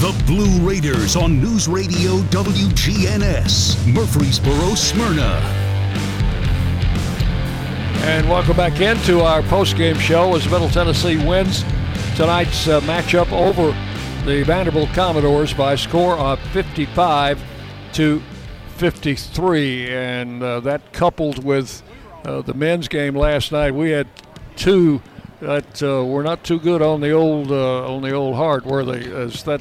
The 0.00 0.24
Blue 0.24 0.66
Raiders 0.66 1.14
on 1.14 1.42
News 1.42 1.68
Radio 1.68 2.20
WGNS, 2.30 3.86
Murfreesboro, 3.92 4.74
Smyrna. 4.74 5.42
And 8.06 8.26
welcome 8.26 8.56
back 8.56 8.80
into 8.80 9.20
our 9.20 9.42
post-game 9.42 9.98
show 9.98 10.34
as 10.34 10.48
Middle 10.48 10.70
Tennessee 10.70 11.18
wins 11.18 11.64
tonight's 12.16 12.66
uh, 12.66 12.80
matchup 12.80 13.30
over 13.30 13.76
the 14.24 14.42
Vanderbilt 14.42 14.88
Commodores 14.94 15.52
by 15.52 15.74
a 15.74 15.76
score 15.76 16.16
of 16.16 16.40
55 16.54 17.38
to 17.92 18.22
53. 18.78 19.92
And 19.92 20.42
uh, 20.42 20.60
that 20.60 20.94
coupled 20.94 21.44
with 21.44 21.82
uh, 22.24 22.40
the 22.40 22.54
men's 22.54 22.88
game 22.88 23.14
last 23.14 23.52
night, 23.52 23.74
we 23.74 23.90
had 23.90 24.08
two 24.56 25.02
that 25.40 25.82
uh, 25.82 26.06
were 26.06 26.22
not 26.22 26.42
too 26.42 26.58
good 26.58 26.80
on 26.80 27.02
the 27.02 27.10
old 27.10 27.50
uh, 27.50 27.94
on 27.94 28.00
the 28.00 28.12
old 28.12 28.36
heart, 28.36 28.64
were 28.64 28.84
they? 28.84 29.04
As 29.12 29.42
that 29.44 29.60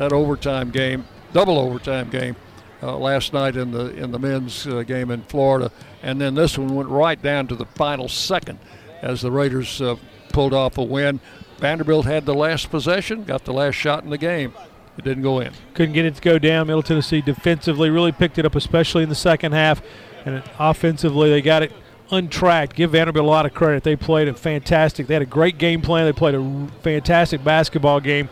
that 0.00 0.14
overtime 0.14 0.70
game, 0.70 1.04
double 1.34 1.58
overtime 1.58 2.08
game 2.08 2.34
uh, 2.82 2.96
last 2.96 3.34
night 3.34 3.54
in 3.54 3.70
the 3.70 3.94
in 3.94 4.10
the 4.10 4.18
men's 4.18 4.66
uh, 4.66 4.82
game 4.82 5.10
in 5.10 5.20
Florida, 5.24 5.70
and 6.02 6.18
then 6.18 6.34
this 6.34 6.56
one 6.56 6.74
went 6.74 6.88
right 6.88 7.20
down 7.20 7.46
to 7.46 7.54
the 7.54 7.66
final 7.66 8.08
second 8.08 8.58
as 9.02 9.20
the 9.20 9.30
Raiders 9.30 9.82
uh, 9.82 9.96
pulled 10.30 10.54
off 10.54 10.78
a 10.78 10.82
win. 10.82 11.20
Vanderbilt 11.58 12.06
had 12.06 12.24
the 12.24 12.34
last 12.34 12.70
possession, 12.70 13.24
got 13.24 13.44
the 13.44 13.52
last 13.52 13.74
shot 13.74 14.02
in 14.02 14.08
the 14.08 14.16
game. 14.16 14.54
It 14.96 15.04
didn't 15.04 15.22
go 15.22 15.38
in. 15.38 15.52
Couldn't 15.74 15.92
get 15.92 16.06
it 16.06 16.14
to 16.14 16.22
go 16.22 16.38
down. 16.38 16.68
Middle 16.68 16.82
Tennessee 16.82 17.20
defensively 17.20 17.90
really 17.90 18.12
picked 18.12 18.38
it 18.38 18.46
up, 18.46 18.54
especially 18.54 19.02
in 19.02 19.10
the 19.10 19.14
second 19.14 19.52
half, 19.52 19.82
and 20.24 20.42
offensively 20.58 21.28
they 21.28 21.42
got 21.42 21.62
it 21.62 21.72
untracked. 22.10 22.74
Give 22.74 22.92
Vanderbilt 22.92 23.26
a 23.26 23.28
lot 23.28 23.44
of 23.44 23.52
credit. 23.52 23.82
They 23.82 23.96
played 23.96 24.28
it 24.28 24.38
fantastic. 24.38 25.08
They 25.08 25.14
had 25.14 25.22
a 25.22 25.26
great 25.26 25.58
game 25.58 25.82
plan. 25.82 26.06
They 26.06 26.14
played 26.14 26.34
a 26.34 26.68
fantastic 26.80 27.44
basketball 27.44 28.00
game 28.00 28.30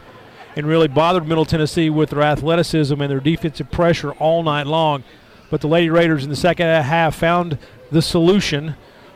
and 0.59 0.67
really 0.67 0.89
bothered 0.89 1.25
Middle 1.25 1.45
Tennessee 1.45 1.89
with 1.89 2.11
their 2.11 2.21
athleticism 2.21 3.01
and 3.01 3.09
their 3.09 3.21
defensive 3.21 3.71
pressure 3.71 4.11
all 4.15 4.43
night 4.43 4.67
long. 4.67 5.05
But 5.51 5.61
the 5.61 5.69
Lady 5.69 5.89
Raiders 5.89 6.25
in 6.25 6.31
the 6.31 6.37
second 6.37 6.67
half 6.67 7.15
found 7.15 7.59
the 7.93 8.03
solution. 8.03 8.75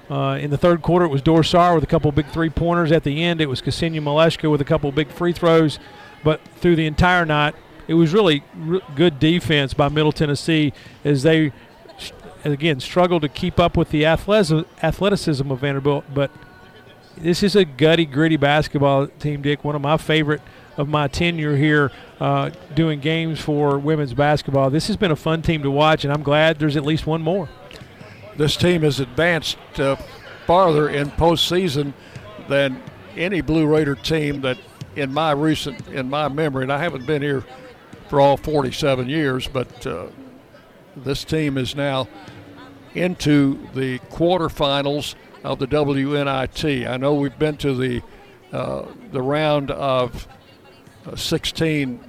Uh, 0.09 0.39
in 0.41 0.51
the 0.51 0.57
third 0.57 0.83
quarter, 0.83 1.05
it 1.05 1.09
was 1.09 1.21
Dor 1.21 1.43
Saar 1.43 1.75
with 1.75 1.83
a 1.83 1.89
couple 1.89 2.13
big 2.13 2.29
three 2.29 2.49
pointers. 2.49 2.93
At 2.93 3.03
the 3.03 3.25
end, 3.25 3.41
it 3.41 3.47
was 3.47 3.61
Ksenia 3.61 4.01
Malashka 4.01 4.49
with 4.49 4.61
a 4.61 4.65
couple 4.65 4.93
big 4.93 5.09
free 5.09 5.33
throws. 5.33 5.81
But 6.23 6.41
through 6.59 6.77
the 6.77 6.87
entire 6.87 7.27
night, 7.27 7.57
it 7.89 7.95
was 7.95 8.13
really 8.13 8.45
r- 8.71 8.81
good 8.95 9.19
defense 9.19 9.75
by 9.75 9.89
Middle 9.89 10.13
Tennessee 10.13 10.73
as 11.05 11.25
they, 11.25 11.51
again, 12.45 12.79
struggled 12.79 13.23
to 13.23 13.29
keep 13.29 13.59
up 13.59 13.77
with 13.77 13.91
the 13.91 14.07
athleticism 14.07 15.51
of 15.51 15.59
Vanderbilt. 15.59 16.05
But 16.15 16.31
this 17.17 17.43
is 17.43 17.57
a 17.57 17.65
gutty, 17.65 18.07
gritty 18.07 18.37
basketball 18.37 19.09
team, 19.09 19.43
Dick. 19.43 19.65
One 19.65 19.75
of 19.75 19.83
my 19.83 19.97
favorite 19.97 20.41
of 20.77 20.89
my 20.89 21.09
tenure 21.09 21.57
here 21.57 21.91
uh, 22.21 22.51
doing 22.75 23.01
games 23.01 23.41
for 23.41 23.79
women's 23.79 24.15
basketball. 24.15 24.71
This 24.71 24.87
has 24.87 24.97
been 24.97 25.11
a 25.11 25.17
fun 25.17 25.43
team 25.43 25.63
to 25.63 25.71
watch, 25.71 26.05
and 26.05 26.13
I'm 26.13 26.23
glad 26.23 26.59
there's 26.59 26.77
at 26.77 26.85
least 26.85 27.07
one 27.07 27.23
more. 27.23 27.49
This 28.37 28.57
team 28.57 28.83
has 28.83 29.01
advanced 29.01 29.59
uh, 29.79 29.97
farther 30.47 30.89
in 30.89 31.11
postseason 31.11 31.93
than 32.49 32.83
any 33.17 33.41
Blue 33.41 33.67
Raider 33.67 33.95
team 33.95 34.41
that, 34.43 34.59
in 34.97 35.13
my 35.13 35.33
recent, 35.33 35.87
in 35.89 36.09
my 36.09 36.29
memory, 36.29 36.63
and 36.63 36.73
I 36.73 36.79
haven't 36.79 37.07
been 37.07 37.23
here 37.23 37.45
for 38.09 38.21
all 38.21 38.37
47 38.37 39.09
years, 39.09 39.49
but 39.49 39.87
uh, 39.87 40.07
this 40.97 41.25
team 41.25 41.59
is 41.59 41.75
now 41.75 42.09
into 42.95 43.67
the 43.75 43.99
quarterfinals 44.11 45.15
of 45.45 45.59
the 45.59 45.67
WNIT. 45.67 46.89
I 46.89 46.97
know 46.97 47.15
we've 47.15 47.39
been 47.39 47.57
to 47.59 47.75
the 47.75 48.03
uh, 48.53 48.87
the 49.11 49.23
round 49.23 49.71
of 49.71 50.29
16 51.17 52.01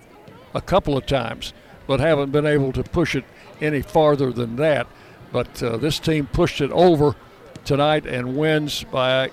a 0.54 0.62
couple 0.62 0.98
of 0.98 1.06
times, 1.06 1.54
but 1.88 2.00
haven't 2.00 2.32
been 2.32 2.46
able 2.46 2.72
to 2.74 2.84
push 2.84 3.16
it 3.16 3.26
any 3.62 3.82
farther 3.82 4.32
than 4.32 4.56
that. 4.58 4.88
But 5.32 5.62
uh, 5.64 5.78
this 5.78 6.00
team 6.00 6.28
pushed 6.28 6.62
it 6.62 6.72
over 6.72 7.16
tonight 7.66 8.06
and 8.06 8.38
wins 8.38 8.84
by 8.84 9.32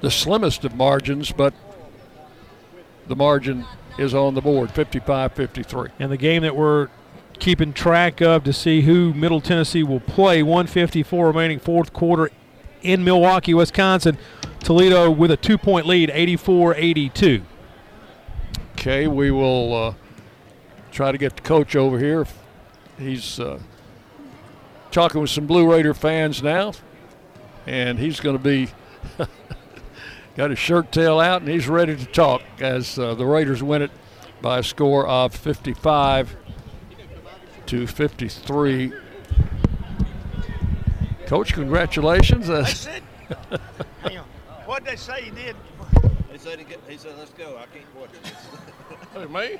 the 0.00 0.10
slimmest 0.10 0.64
of 0.64 0.74
margins, 0.74 1.32
but 1.32 1.54
the 3.06 3.16
margin 3.16 3.64
is 3.98 4.14
on 4.14 4.34
the 4.34 4.40
board 4.40 4.70
55 4.70 5.32
53. 5.32 5.90
And 5.98 6.10
the 6.10 6.16
game 6.16 6.42
that 6.42 6.56
we're 6.56 6.88
keeping 7.38 7.72
track 7.72 8.20
of 8.20 8.44
to 8.44 8.52
see 8.52 8.82
who 8.82 9.14
Middle 9.14 9.40
Tennessee 9.40 9.82
will 9.82 10.00
play 10.00 10.42
154 10.42 11.26
remaining 11.26 11.58
fourth 11.58 11.92
quarter 11.92 12.30
in 12.82 13.04
Milwaukee, 13.04 13.54
Wisconsin. 13.54 14.18
Toledo 14.60 15.10
with 15.10 15.30
a 15.30 15.36
two 15.36 15.56
point 15.56 15.86
lead, 15.86 16.10
84 16.12 16.74
82. 16.74 17.42
Okay, 18.78 19.08
we 19.08 19.32
will 19.32 19.74
uh, 19.74 19.94
try 20.92 21.10
to 21.10 21.18
get 21.18 21.34
the 21.34 21.42
coach 21.42 21.74
over 21.74 21.98
here. 21.98 22.24
He's 22.96 23.40
uh, 23.40 23.58
talking 24.92 25.20
with 25.20 25.30
some 25.30 25.48
Blue 25.48 25.68
Raider 25.68 25.94
fans 25.94 26.44
now, 26.44 26.74
and 27.66 27.98
he's 27.98 28.20
going 28.20 28.38
to 28.38 28.42
be 28.42 28.68
got 30.36 30.50
his 30.50 30.60
shirt 30.60 30.92
tail 30.92 31.18
out 31.18 31.42
and 31.42 31.50
he's 31.50 31.66
ready 31.66 31.96
to 31.96 32.06
talk 32.06 32.40
as 32.60 32.96
uh, 33.00 33.16
the 33.16 33.26
Raiders 33.26 33.64
win 33.64 33.82
it 33.82 33.90
by 34.40 34.60
a 34.60 34.62
score 34.62 35.08
of 35.08 35.34
55 35.34 36.36
to 37.66 37.84
53. 37.84 38.92
Coach, 41.26 41.52
congratulations. 41.52 42.48
I 42.48 42.62
said, 42.68 43.02
what 44.66 44.84
did 44.84 44.92
they 44.92 44.96
say 44.96 45.22
he 45.22 45.30
did? 45.32 45.56
He 46.30 46.38
said, 46.38 46.64
he 46.88 46.96
said, 46.96 47.18
let's 47.18 47.32
go. 47.32 47.56
I 47.56 47.66
can't 47.76 47.92
watch 47.96 48.10
this. 48.22 48.57
Who, 49.22 49.28
me? 49.28 49.58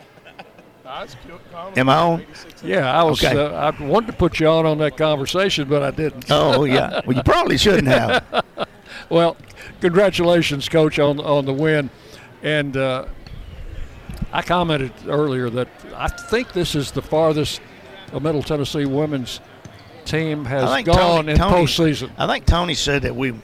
Am 1.77 1.89
I 1.89 1.97
on? 1.97 2.27
Yeah, 2.62 2.91
I 2.91 3.03
was. 3.03 3.23
Okay. 3.23 3.39
Uh, 3.39 3.51
I 3.51 3.83
wanted 3.83 4.07
to 4.07 4.12
put 4.15 4.41
you 4.41 4.47
on 4.47 4.65
on 4.65 4.78
that 4.78 4.97
conversation, 4.97 5.69
but 5.69 5.83
I 5.83 5.91
didn't. 5.91 6.27
Oh 6.31 6.65
yeah. 6.65 7.03
Well, 7.05 7.17
you 7.17 7.23
probably 7.23 7.59
shouldn't 7.59 7.89
have. 7.89 8.45
well, 9.11 9.37
congratulations, 9.81 10.69
coach, 10.69 10.99
on 10.99 11.20
on 11.20 11.45
the 11.45 11.53
win, 11.53 11.91
and 12.43 12.77
uh, 12.77 13.05
I 14.33 14.41
commented 14.41 14.93
earlier 15.07 15.51
that 15.51 15.69
I 15.95 16.09
think 16.09 16.53
this 16.53 16.75
is 16.75 16.91
the 16.91 17.03
farthest 17.03 17.61
a 18.12 18.20
Middle 18.20 18.43
Tennessee 18.43 18.87
women's 18.87 19.41
team 20.07 20.45
has 20.47 20.85
gone 20.85 20.97
Tony, 20.97 21.33
in 21.33 21.39
Tony- 21.39 21.67
postseason. 21.67 22.11
I 22.17 22.27
think 22.27 22.47
Tony 22.47 22.75
said 22.75 23.03
that 23.03 23.15
we 23.15 23.35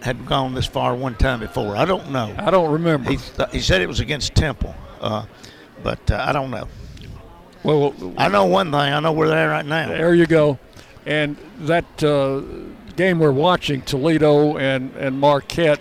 had 0.00 0.24
gone 0.26 0.54
this 0.54 0.66
far 0.66 0.94
one 0.94 1.14
time 1.14 1.40
before. 1.40 1.76
I 1.76 1.84
don't 1.84 2.10
know. 2.10 2.34
I 2.38 2.50
don't 2.50 2.72
remember. 2.72 3.10
He, 3.10 3.18
th- 3.18 3.50
he 3.50 3.60
said 3.60 3.82
it 3.82 3.88
was 3.88 4.00
against 4.00 4.34
Temple, 4.34 4.74
uh, 5.00 5.26
but 5.84 6.10
uh, 6.10 6.24
I 6.26 6.32
don't 6.32 6.50
know. 6.50 6.66
Well, 7.62 7.94
I 8.18 8.28
know 8.28 8.46
one 8.46 8.66
thing. 8.72 8.74
I 8.80 8.98
know 9.00 9.12
where 9.12 9.28
they're 9.28 9.36
there 9.36 9.48
right 9.50 9.64
now. 9.64 9.88
There 9.88 10.14
you 10.14 10.26
go. 10.26 10.58
And 11.06 11.36
that 11.60 12.02
uh, 12.02 12.40
game 12.96 13.18
we're 13.20 13.30
watching, 13.32 13.80
Toledo 13.82 14.56
and, 14.58 14.94
and 14.96 15.18
Marquette, 15.18 15.80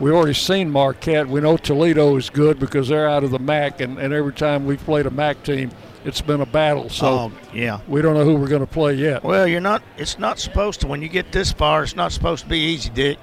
we've 0.00 0.12
already 0.12 0.34
seen 0.34 0.70
Marquette. 0.70 1.28
We 1.28 1.40
know 1.40 1.56
Toledo 1.56 2.16
is 2.16 2.28
good 2.28 2.58
because 2.58 2.88
they're 2.88 3.08
out 3.08 3.22
of 3.24 3.30
the 3.30 3.38
MAC, 3.38 3.80
and, 3.80 3.98
and 3.98 4.12
every 4.12 4.32
time 4.32 4.66
we've 4.66 4.82
played 4.84 5.06
a 5.06 5.10
MAC 5.10 5.42
team, 5.44 5.70
it's 6.04 6.20
been 6.20 6.40
a 6.40 6.46
battle. 6.46 6.90
So 6.90 7.06
Oh, 7.06 7.32
yeah. 7.54 7.80
we 7.86 8.02
don't 8.02 8.14
know 8.14 8.24
who 8.24 8.34
we're 8.34 8.48
going 8.48 8.66
to 8.66 8.72
play 8.72 8.94
yet. 8.94 9.22
Well, 9.22 9.46
you're 9.46 9.60
not. 9.60 9.82
It's 9.96 10.18
not 10.18 10.38
supposed 10.38 10.80
to. 10.80 10.86
When 10.86 11.00
you 11.00 11.08
get 11.08 11.30
this 11.32 11.52
far, 11.52 11.82
it's 11.84 11.94
not 11.96 12.12
supposed 12.12 12.42
to 12.44 12.50
be 12.50 12.58
easy, 12.58 12.90
Dick. 12.90 13.18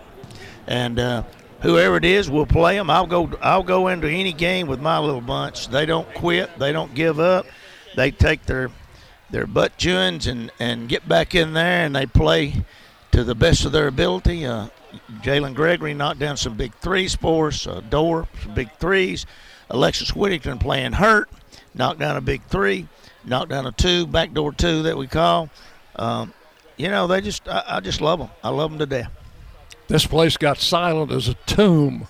And 0.65 0.97
uh, 0.99 1.23
whoever 1.61 1.97
it 1.97 2.05
is, 2.05 2.29
we'll 2.29 2.45
play 2.45 2.75
them. 2.75 2.89
I'll 2.89 3.07
go. 3.07 3.29
I'll 3.41 3.63
go 3.63 3.87
into 3.87 4.07
any 4.07 4.33
game 4.33 4.67
with 4.67 4.81
my 4.81 4.99
little 4.99 5.21
bunch. 5.21 5.67
They 5.67 5.85
don't 5.85 6.11
quit. 6.13 6.57
They 6.57 6.71
don't 6.71 6.93
give 6.93 7.19
up. 7.19 7.45
They 7.95 8.11
take 8.11 8.45
their 8.45 8.71
their 9.29 9.45
butt 9.45 9.77
chewings 9.77 10.27
and 10.27 10.51
and 10.59 10.89
get 10.89 11.07
back 11.07 11.35
in 11.35 11.53
there 11.53 11.85
and 11.85 11.95
they 11.95 12.05
play 12.05 12.65
to 13.11 13.23
the 13.23 13.35
best 13.35 13.65
of 13.65 13.71
their 13.71 13.87
ability. 13.87 14.45
Uh, 14.45 14.67
Jalynn 15.21 15.53
Gregory 15.53 15.93
knocked 15.93 16.19
down 16.19 16.37
some 16.37 16.55
big 16.55 16.73
threes 16.75 17.15
for 17.15 17.47
us. 17.47 17.67
Uh, 17.67 17.81
Dor 17.89 18.27
some 18.43 18.53
big 18.53 18.71
threes. 18.79 19.25
Alexis 19.69 20.15
Whittington 20.15 20.57
playing 20.57 20.93
hurt, 20.93 21.29
knocked 21.75 21.99
down 21.99 22.17
a 22.17 22.21
big 22.21 22.43
three, 22.45 22.87
knocked 23.23 23.49
down 23.49 23.67
a 23.67 23.71
two, 23.71 24.07
backdoor 24.07 24.51
two 24.53 24.83
that 24.83 24.97
we 24.97 25.05
call. 25.05 25.49
Um, 25.95 26.33
you 26.77 26.89
know, 26.89 27.05
they 27.07 27.21
just 27.21 27.47
I, 27.47 27.63
I 27.67 27.79
just 27.79 28.01
love 28.01 28.19
them. 28.19 28.29
I 28.43 28.49
love 28.49 28.71
them 28.71 28.79
to 28.79 28.85
death. 28.85 29.11
This 29.89 30.05
place 30.05 30.37
got 30.37 30.59
silent 30.59 31.11
as 31.11 31.27
a 31.27 31.33
tomb 31.33 32.07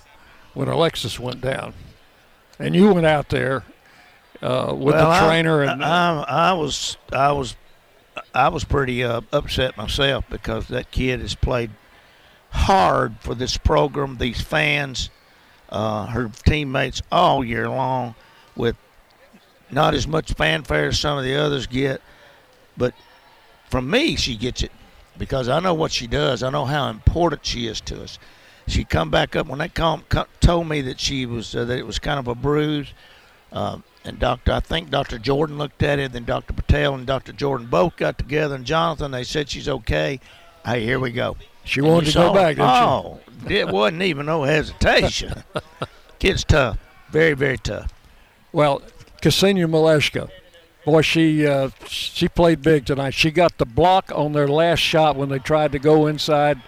when 0.54 0.68
Alexis 0.68 1.18
went 1.18 1.40
down, 1.40 1.74
and 2.60 2.76
you 2.76 2.94
went 2.94 3.06
out 3.06 3.30
there 3.30 3.64
uh, 4.42 4.76
with 4.78 4.96
well, 4.96 5.10
the 5.10 5.26
trainer 5.26 5.64
I, 5.64 5.72
and 5.72 5.84
I, 5.84 6.26
I 6.28 6.54
was 6.54 6.98
I 7.14 7.32
was 7.32 7.56
I 8.36 8.50
was 8.50 8.66
pretty 8.66 9.02
uh, 9.02 9.22
upset 9.32 9.78
myself 9.78 10.26
because 10.30 10.68
that 10.68 10.92
kid 10.92 11.22
has 11.22 11.36
played 11.36 11.72
hard 12.50 13.16
for 13.22 13.34
this 13.34 13.56
program, 13.56 14.18
these 14.18 14.42
fans, 14.42 15.10
uh, 15.70 16.08
her 16.08 16.30
teammates 16.46 17.02
all 17.10 17.46
year 17.46 17.70
long, 17.70 18.14
with 18.58 18.76
not 19.72 19.94
as 19.94 20.06
much 20.06 20.34
fanfare 20.34 20.88
as 20.88 21.00
some 21.00 21.18
of 21.18 21.24
the 21.24 21.36
others 21.36 21.66
get, 21.66 22.02
but 22.76 22.94
from 23.70 23.90
me 23.90 24.18
she 24.18 24.36
gets 24.36 24.64
it 24.64 24.72
because 25.20 25.48
I 25.50 25.60
know 25.60 25.76
what 25.76 25.92
she 25.92 26.08
does. 26.08 26.42
I 26.42 26.50
know 26.50 26.66
how 26.66 26.90
important 26.90 27.46
she 27.46 27.68
is 27.68 27.80
to 27.82 28.02
us. 28.02 28.18
She 28.68 28.84
come 28.84 29.12
back 29.12 29.36
up 29.36 29.48
when 29.48 29.60
they 29.60 29.68
call, 29.68 30.02
told 30.40 30.68
me 30.68 30.82
that 30.82 31.00
she 31.00 31.26
was 31.26 31.56
uh, 31.56 31.66
that 31.66 31.78
it 31.78 31.86
was 31.86 32.00
kind 32.00 32.20
of 32.20 32.28
a 32.28 32.36
bruise. 32.36 32.94
Uh, 33.52 33.80
and 34.06 34.18
Doctor, 34.20 34.54
I 34.54 34.60
think 34.60 34.90
Dr. 34.90 35.20
Jordan 35.20 35.58
looked 35.58 35.84
at 35.84 36.00
it. 36.00 36.14
Then 36.14 36.24
Dr. 36.24 36.54
Patel 36.54 36.96
and 36.96 37.06
Dr. 37.06 37.34
Jordan 37.34 37.68
both 37.68 37.98
got 37.98 38.18
together, 38.18 38.56
and 38.56 38.66
Jonathan. 38.66 39.12
They 39.12 39.24
said 39.24 39.50
she's 39.50 39.68
okay. 39.68 40.20
Hey, 40.66 40.84
here 40.86 41.00
we 41.00 41.12
go. 41.12 41.36
She 41.64 41.82
wanted 41.82 42.08
to 42.08 42.14
go 42.14 42.34
back, 42.34 42.56
didn't 42.56 42.70
oh, 42.70 43.20
it 43.48 43.68
wasn't 43.68 44.02
even 44.02 44.26
no 44.26 44.44
hesitation. 44.44 45.44
Kid's 46.20 46.44
tough, 46.44 46.78
very, 47.12 47.34
very 47.34 47.58
tough. 47.58 47.94
Well, 48.52 48.82
Ksenia 49.22 49.70
Malashka, 49.70 50.30
boy, 50.90 51.02
she 51.02 51.46
uh, 51.46 51.70
she 51.88 52.28
played 52.28 52.62
big 52.62 52.86
tonight. 52.86 53.14
She 53.14 53.32
got 53.32 53.58
the 53.58 53.66
block 53.66 54.12
on 54.14 54.34
their 54.34 54.48
last 54.48 54.80
shot 54.80 55.16
when 55.16 55.30
they 55.30 55.40
tried 55.40 55.72
to 55.74 55.80
go 55.80 56.08
inside 56.08 56.62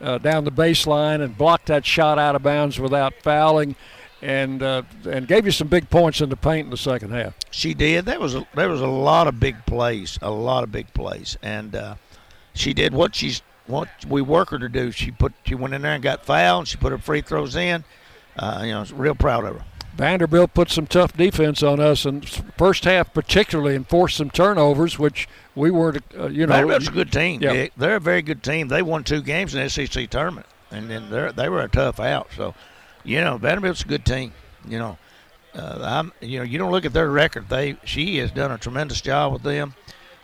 uh, 0.00 0.18
down 0.18 0.44
the 0.44 0.52
baseline 0.52 1.22
and 1.22 1.36
blocked 1.36 1.66
that 1.66 1.84
shot 1.86 2.18
out 2.18 2.34
of 2.36 2.42
bounds 2.42 2.78
without 2.78 3.14
fouling, 3.22 3.76
and 4.22 4.62
uh, 4.62 4.82
and 5.08 5.26
gave 5.26 5.46
you 5.46 5.52
some 5.52 5.68
big 5.68 5.88
points 5.90 6.20
in 6.20 6.28
the 6.28 6.36
paint 6.36 6.66
in 6.66 6.70
the 6.70 6.76
second 6.76 7.12
half. 7.12 7.34
She 7.50 7.74
did. 7.74 8.04
There 8.04 8.20
was 8.20 8.34
a, 8.34 8.46
there 8.54 8.68
was 8.68 8.80
a 8.80 8.86
lot 8.86 9.26
of 9.26 9.40
big 9.40 9.64
plays, 9.66 10.18
a 10.22 10.30
lot 10.30 10.62
of 10.62 10.72
big 10.72 10.92
plays, 10.94 11.36
and 11.42 11.74
uh, 11.74 11.94
she 12.54 12.74
did 12.74 12.92
what 12.92 13.14
she's 13.14 13.42
what 13.66 13.88
we 14.08 14.22
work 14.22 14.50
her 14.50 14.58
to 14.58 14.68
do. 14.68 14.90
She 14.90 15.10
put 15.10 15.32
she 15.44 15.54
went 15.54 15.74
in 15.74 15.82
there 15.82 15.94
and 15.94 16.02
got 16.02 16.24
fouled. 16.24 16.68
She 16.68 16.76
put 16.76 16.92
her 16.92 16.98
free 16.98 17.20
throws 17.20 17.56
in. 17.56 17.84
Uh, 18.38 18.62
you 18.64 18.72
know, 18.72 18.84
real 18.92 19.14
proud 19.14 19.46
of 19.46 19.56
her. 19.56 19.64
Vanderbilt 19.96 20.52
put 20.52 20.70
some 20.70 20.86
tough 20.86 21.16
defense 21.16 21.62
on 21.62 21.80
us, 21.80 22.04
and 22.04 22.28
first 22.58 22.84
half 22.84 23.14
particularly, 23.14 23.74
and 23.74 23.88
forced 23.88 24.18
some 24.18 24.30
turnovers, 24.30 24.98
which 24.98 25.26
we 25.54 25.70
weren't. 25.70 26.02
Uh, 26.16 26.28
you 26.28 26.46
know, 26.46 26.52
Vanderbilt's 26.52 26.88
a 26.88 26.92
good 26.92 27.10
team. 27.10 27.42
Yeah. 27.42 27.52
Dick. 27.52 27.72
They're 27.76 27.96
a 27.96 28.00
very 28.00 28.22
good 28.22 28.42
team. 28.42 28.68
They 28.68 28.82
won 28.82 29.04
two 29.04 29.22
games 29.22 29.54
in 29.54 29.62
the 29.62 29.70
SEC 29.70 30.10
tournament, 30.10 30.46
and 30.70 30.90
then 30.90 31.08
they 31.10 31.32
they 31.32 31.48
were 31.48 31.62
a 31.62 31.68
tough 31.68 31.98
out. 31.98 32.28
So, 32.36 32.54
you 33.04 33.20
know, 33.20 33.38
Vanderbilt's 33.38 33.82
a 33.82 33.86
good 33.86 34.04
team. 34.04 34.32
You 34.68 34.78
know, 34.78 34.98
uh, 35.54 35.78
I'm. 35.82 36.12
You 36.20 36.40
know, 36.40 36.44
you 36.44 36.58
don't 36.58 36.72
look 36.72 36.84
at 36.84 36.92
their 36.92 37.10
record. 37.10 37.48
They 37.48 37.76
she 37.84 38.18
has 38.18 38.30
done 38.30 38.50
a 38.50 38.58
tremendous 38.58 39.00
job 39.00 39.32
with 39.32 39.42
them. 39.42 39.74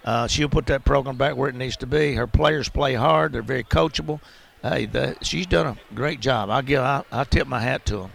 Uh, 0.05 0.27
she'll 0.27 0.49
put 0.49 0.67
that 0.67 0.85
program 0.85 1.17
back 1.17 1.37
where 1.37 1.49
it 1.49 1.55
needs 1.55 1.77
to 1.79 1.87
be. 1.87 2.15
Her 2.15 2.27
players 2.27 2.69
play 2.69 2.95
hard. 2.95 3.33
They're 3.33 3.41
very 3.41 3.65
coachable. 3.65 4.21
Hey, 4.61 4.87
the, 4.87 5.17
she's 5.23 5.47
done 5.47 5.67
a 5.67 5.95
great 5.95 6.21
job. 6.21 6.51
I 6.51 6.61
give. 6.63 6.83
I, 6.83 7.05
I 7.11 7.25
tip 7.25 7.47
my 7.47 7.61
hat 7.61 7.87
to 7.87 7.97
them. 7.99 8.11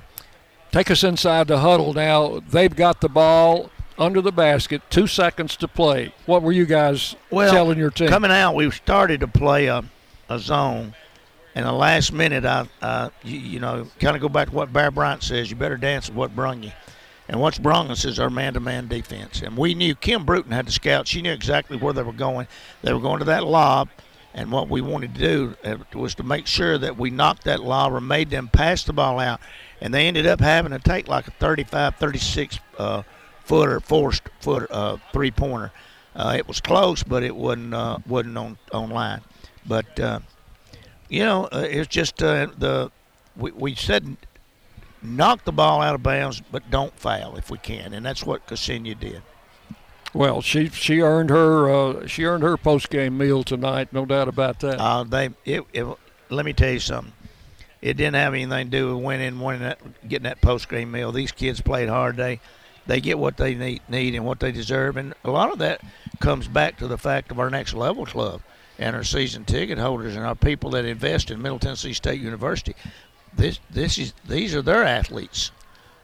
Take 0.77 0.91
us 0.91 1.03
inside 1.03 1.47
the 1.47 1.57
huddle 1.57 1.91
now. 1.91 2.39
They've 2.51 2.75
got 2.75 3.01
the 3.01 3.09
ball 3.09 3.71
under 3.97 4.21
the 4.21 4.31
basket. 4.31 4.83
Two 4.91 5.07
seconds 5.07 5.55
to 5.55 5.67
play. 5.67 6.13
What 6.27 6.43
were 6.43 6.51
you 6.51 6.67
guys 6.67 7.15
well, 7.31 7.51
telling 7.51 7.79
your 7.79 7.89
team? 7.89 8.09
Coming 8.09 8.29
out, 8.29 8.53
we 8.53 8.69
started 8.69 9.21
to 9.21 9.27
play 9.27 9.65
a, 9.65 9.83
a 10.29 10.37
zone. 10.37 10.93
And 11.55 11.65
the 11.65 11.71
last 11.71 12.13
minute, 12.13 12.45
I, 12.45 12.67
uh, 12.83 13.09
you, 13.23 13.39
you 13.39 13.59
know, 13.59 13.87
kind 13.99 14.15
of 14.15 14.21
go 14.21 14.29
back 14.29 14.49
to 14.49 14.53
what 14.53 14.71
Bear 14.71 14.91
Bryant 14.91 15.23
says. 15.23 15.49
You 15.49 15.55
better 15.55 15.77
dance 15.77 16.09
with 16.09 16.15
what 16.15 16.35
brung 16.35 16.61
you. 16.61 16.71
And 17.27 17.41
what's 17.41 17.57
brung 17.57 17.89
us 17.89 18.05
is 18.05 18.19
our 18.19 18.29
man-to-man 18.29 18.87
defense. 18.87 19.41
And 19.41 19.57
we 19.57 19.73
knew 19.73 19.95
Kim 19.95 20.25
Brewton 20.25 20.51
had 20.51 20.67
the 20.67 20.71
scout. 20.71 21.07
She 21.07 21.23
knew 21.23 21.31
exactly 21.31 21.77
where 21.77 21.93
they 21.93 22.03
were 22.03 22.13
going. 22.13 22.47
They 22.83 22.93
were 22.93 22.99
going 22.99 23.17
to 23.17 23.25
that 23.25 23.43
lob. 23.45 23.89
And 24.35 24.51
what 24.51 24.69
we 24.69 24.81
wanted 24.81 25.15
to 25.15 25.19
do 25.19 25.55
uh, 25.63 25.77
was 25.97 26.13
to 26.13 26.23
make 26.23 26.45
sure 26.45 26.77
that 26.77 26.99
we 26.99 27.09
knocked 27.09 27.45
that 27.45 27.61
lob 27.61 27.93
or 27.93 27.99
made 27.99 28.29
them 28.29 28.47
pass 28.47 28.83
the 28.83 28.93
ball 28.93 29.19
out. 29.19 29.41
And 29.81 29.93
they 29.93 30.07
ended 30.07 30.25
up 30.25 30.39
having 30.39 30.71
to 30.71 30.79
take 30.79 31.07
like 31.07 31.27
a 31.27 31.31
35, 31.31 31.95
36 31.95 32.59
uh, 32.77 33.03
footer, 33.43 33.79
forced 33.79 34.23
foot 34.39 34.69
uh, 34.71 34.97
three 35.13 35.31
pointer. 35.31 35.71
Uh, 36.15 36.33
it 36.35 36.47
was 36.47 36.59
close, 36.59 37.03
but 37.03 37.23
it 37.23 37.35
wasn't 37.35 37.73
uh, 37.73 37.99
wasn't 38.07 38.37
on 38.37 38.57
on 38.73 38.89
line. 38.89 39.21
But 39.67 39.99
uh, 39.99 40.19
you 41.09 41.23
know, 41.23 41.45
uh, 41.45 41.65
it's 41.69 41.87
just 41.87 42.23
uh, 42.23 42.47
the 42.57 42.91
we, 43.35 43.51
we 43.51 43.75
said 43.75 44.17
knock 45.01 45.43
the 45.45 45.51
ball 45.51 45.81
out 45.81 45.95
of 45.95 46.03
bounds, 46.03 46.41
but 46.51 46.69
don't 46.71 46.97
foul 46.99 47.37
if 47.37 47.51
we 47.51 47.57
can, 47.59 47.93
and 47.93 48.05
that's 48.05 48.25
what 48.25 48.47
Ksenia 48.47 48.99
did. 48.99 49.21
Well, 50.13 50.41
she 50.41 50.69
she 50.69 51.01
earned 51.01 51.29
her 51.29 51.69
uh, 51.69 52.07
she 52.07 52.25
earned 52.25 52.43
her 52.43 52.57
post 52.57 52.89
game 52.89 53.17
meal 53.17 53.43
tonight, 53.43 53.93
no 53.93 54.05
doubt 54.05 54.27
about 54.27 54.59
that. 54.61 54.79
Uh, 54.79 55.03
they 55.03 55.29
it, 55.45 55.63
it, 55.73 55.85
let 56.29 56.45
me 56.45 56.53
tell 56.53 56.71
you 56.71 56.79
something. 56.79 57.13
It 57.81 57.95
didn't 57.95 58.15
have 58.15 58.33
anything 58.33 58.71
to 58.71 58.77
do 58.77 58.95
with 58.95 59.03
winning, 59.03 59.39
winning 59.39 59.61
that, 59.61 60.07
getting 60.07 60.23
that 60.23 60.41
post 60.41 60.67
game 60.69 60.91
meal. 60.91 61.11
These 61.11 61.31
kids 61.31 61.61
played 61.61 61.89
hard. 61.89 62.17
They 62.17 62.39
they 62.87 63.01
get 63.01 63.19
what 63.19 63.37
they 63.37 63.53
need, 63.53 63.81
need 63.89 64.15
and 64.15 64.25
what 64.25 64.39
they 64.39 64.51
deserve, 64.51 64.97
and 64.97 65.13
a 65.23 65.29
lot 65.29 65.51
of 65.51 65.59
that 65.59 65.81
comes 66.19 66.47
back 66.47 66.77
to 66.77 66.87
the 66.87 66.97
fact 66.97 67.31
of 67.31 67.39
our 67.39 67.49
next 67.49 67.73
level 67.73 68.05
club 68.05 68.41
and 68.79 68.95
our 68.95 69.03
season 69.03 69.43
ticket 69.43 69.77
holders 69.77 70.15
and 70.15 70.25
our 70.25 70.35
people 70.35 70.69
that 70.71 70.85
invest 70.85 71.29
in 71.29 71.41
Middle 71.41 71.59
Tennessee 71.59 71.93
State 71.93 72.21
University. 72.21 72.75
This 73.35 73.59
this 73.69 73.97
is 73.97 74.13
these 74.27 74.55
are 74.55 74.61
their 74.61 74.83
athletes, 74.83 75.51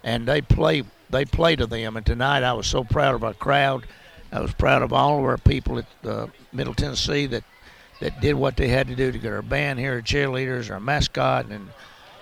and 0.03 0.27
they 0.27 0.41
play 0.41 0.83
they 1.09 1.25
play 1.25 1.55
to 1.55 1.65
them. 1.65 1.97
And 1.97 2.05
tonight 2.05 2.43
I 2.43 2.53
was 2.53 2.67
so 2.67 2.83
proud 2.83 3.15
of 3.15 3.23
our 3.23 3.33
crowd. 3.33 3.87
I 4.31 4.41
was 4.41 4.53
proud 4.53 4.81
of 4.81 4.91
all 4.91 5.19
of 5.19 5.25
our 5.25 5.37
people 5.37 5.79
at 5.79 5.85
uh, 6.03 6.27
Middle 6.51 6.73
Tennessee 6.73 7.27
that 7.27 7.43
that 7.99 8.19
did 8.21 8.33
what 8.33 8.57
they 8.57 8.67
had 8.67 8.87
to 8.87 8.95
do 8.95 9.11
to 9.11 9.17
get 9.17 9.31
our 9.31 9.41
band 9.41 9.79
here, 9.79 9.93
our 9.93 10.01
cheerleaders, 10.01 10.69
our 10.71 10.79
mascot, 10.79 11.47
and 11.47 11.69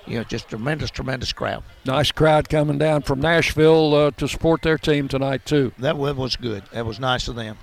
you 0.06 0.18
know 0.18 0.24
just 0.24 0.50
tremendous, 0.50 0.92
tremendous 0.92 1.34
crowd. 1.34 1.64
Nice 1.86 2.12
crowd 2.12 2.50
coming 2.50 2.78
down 2.78 3.02
from 3.02 3.20
Nashville 3.20 3.94
uh, 3.96 4.12
to 4.12 4.28
support 4.28 4.62
their 4.62 4.78
team 4.78 5.08
tonight 5.08 5.46
too. 5.46 5.72
That 5.80 5.98
was 5.98 6.36
good. 6.36 6.64
That 6.72 6.86
was 6.86 7.00
nice 7.00 7.28
of 7.28 7.36
them. 7.36 7.58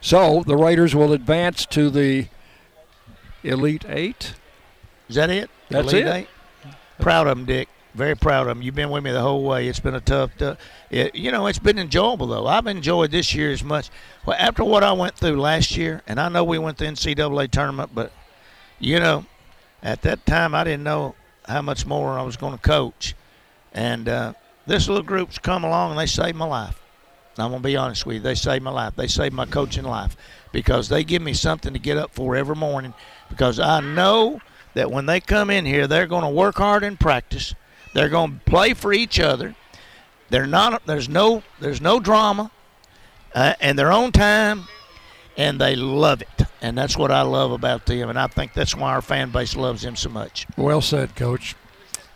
So 0.00 0.42
the 0.46 0.56
Raiders 0.56 0.94
will 0.94 1.12
advance 1.12 1.64
to 1.66 1.88
the 1.90 2.28
Elite 3.44 3.84
Eight. 3.88 4.34
Is 5.08 5.16
that 5.16 5.30
it? 5.30 5.50
That's 5.68 5.92
Elite 5.92 6.06
it. 6.06 6.14
Eight? 6.14 6.28
Proud 6.98 7.26
of 7.26 7.36
them, 7.36 7.46
Dick. 7.46 7.68
Very 7.94 8.16
proud 8.16 8.42
of 8.42 8.46
them. 8.48 8.62
You've 8.62 8.74
been 8.74 8.90
with 8.90 9.04
me 9.04 9.10
the 9.10 9.20
whole 9.20 9.44
way. 9.44 9.68
It's 9.68 9.80
been 9.80 9.94
a 9.94 10.00
tough, 10.00 10.30
tough 10.38 10.58
it, 10.92 11.14
you 11.14 11.30
know, 11.30 11.46
it's 11.46 11.58
been 11.58 11.78
enjoyable 11.78 12.26
though. 12.26 12.46
I've 12.46 12.66
enjoyed 12.66 13.10
this 13.10 13.34
year 13.34 13.50
as 13.50 13.64
much. 13.64 13.90
Well, 14.24 14.36
after 14.38 14.62
what 14.62 14.84
I 14.84 14.92
went 14.92 15.16
through 15.16 15.40
last 15.40 15.76
year, 15.76 16.02
and 16.06 16.20
I 16.20 16.28
know 16.28 16.44
we 16.44 16.58
went 16.58 16.78
to 16.78 16.84
the 16.84 16.90
NCAA 16.90 17.50
tournament, 17.50 17.90
but 17.94 18.12
you 18.78 19.00
know, 19.00 19.26
at 19.82 20.02
that 20.02 20.24
time 20.26 20.54
I 20.54 20.64
didn't 20.64 20.84
know 20.84 21.14
how 21.46 21.62
much 21.62 21.86
more 21.86 22.18
I 22.18 22.22
was 22.22 22.36
going 22.36 22.52
to 22.52 22.58
coach, 22.58 23.14
and 23.72 24.08
uh, 24.08 24.34
this 24.66 24.86
little 24.86 25.02
group's 25.02 25.38
come 25.38 25.64
along 25.64 25.90
and 25.90 25.98
they 25.98 26.06
saved 26.06 26.36
my 26.36 26.46
life. 26.46 26.78
I'm 27.38 27.50
gonna 27.50 27.62
be 27.62 27.76
honest 27.76 28.04
with 28.04 28.16
you. 28.16 28.20
They 28.20 28.34
saved 28.34 28.62
my 28.62 28.70
life. 28.70 28.94
They 28.94 29.06
saved 29.06 29.34
my 29.34 29.46
coaching 29.46 29.84
life 29.84 30.16
because 30.52 30.90
they 30.90 31.02
give 31.02 31.22
me 31.22 31.32
something 31.32 31.72
to 31.72 31.78
get 31.78 31.96
up 31.96 32.14
for 32.14 32.36
every 32.36 32.54
morning. 32.54 32.92
Because 33.30 33.58
I 33.58 33.80
know 33.80 34.40
that 34.74 34.90
when 34.90 35.06
they 35.06 35.20
come 35.20 35.48
in 35.48 35.64
here, 35.64 35.86
they're 35.86 36.06
going 36.06 36.24
to 36.24 36.28
work 36.28 36.56
hard 36.56 36.82
in 36.82 36.98
practice. 36.98 37.54
They're 37.94 38.08
going 38.08 38.40
to 38.44 38.50
play 38.50 38.74
for 38.74 38.92
each 38.92 39.20
other. 39.20 39.54
They're 40.30 40.46
not. 40.46 40.86
There's 40.86 41.08
no. 41.08 41.42
There's 41.60 41.80
no 41.80 42.00
drama, 42.00 42.50
uh, 43.34 43.54
and 43.60 43.78
their 43.78 43.92
own 43.92 44.12
time, 44.12 44.64
and 45.36 45.60
they 45.60 45.76
love 45.76 46.22
it. 46.22 46.46
And 46.62 46.78
that's 46.78 46.96
what 46.96 47.10
I 47.10 47.22
love 47.22 47.52
about 47.52 47.86
them. 47.86 48.08
And 48.08 48.18
I 48.18 48.28
think 48.28 48.54
that's 48.54 48.74
why 48.74 48.92
our 48.92 49.02
fan 49.02 49.30
base 49.30 49.56
loves 49.56 49.82
them 49.82 49.96
so 49.96 50.08
much. 50.08 50.46
Well 50.56 50.80
said, 50.80 51.16
Coach. 51.16 51.54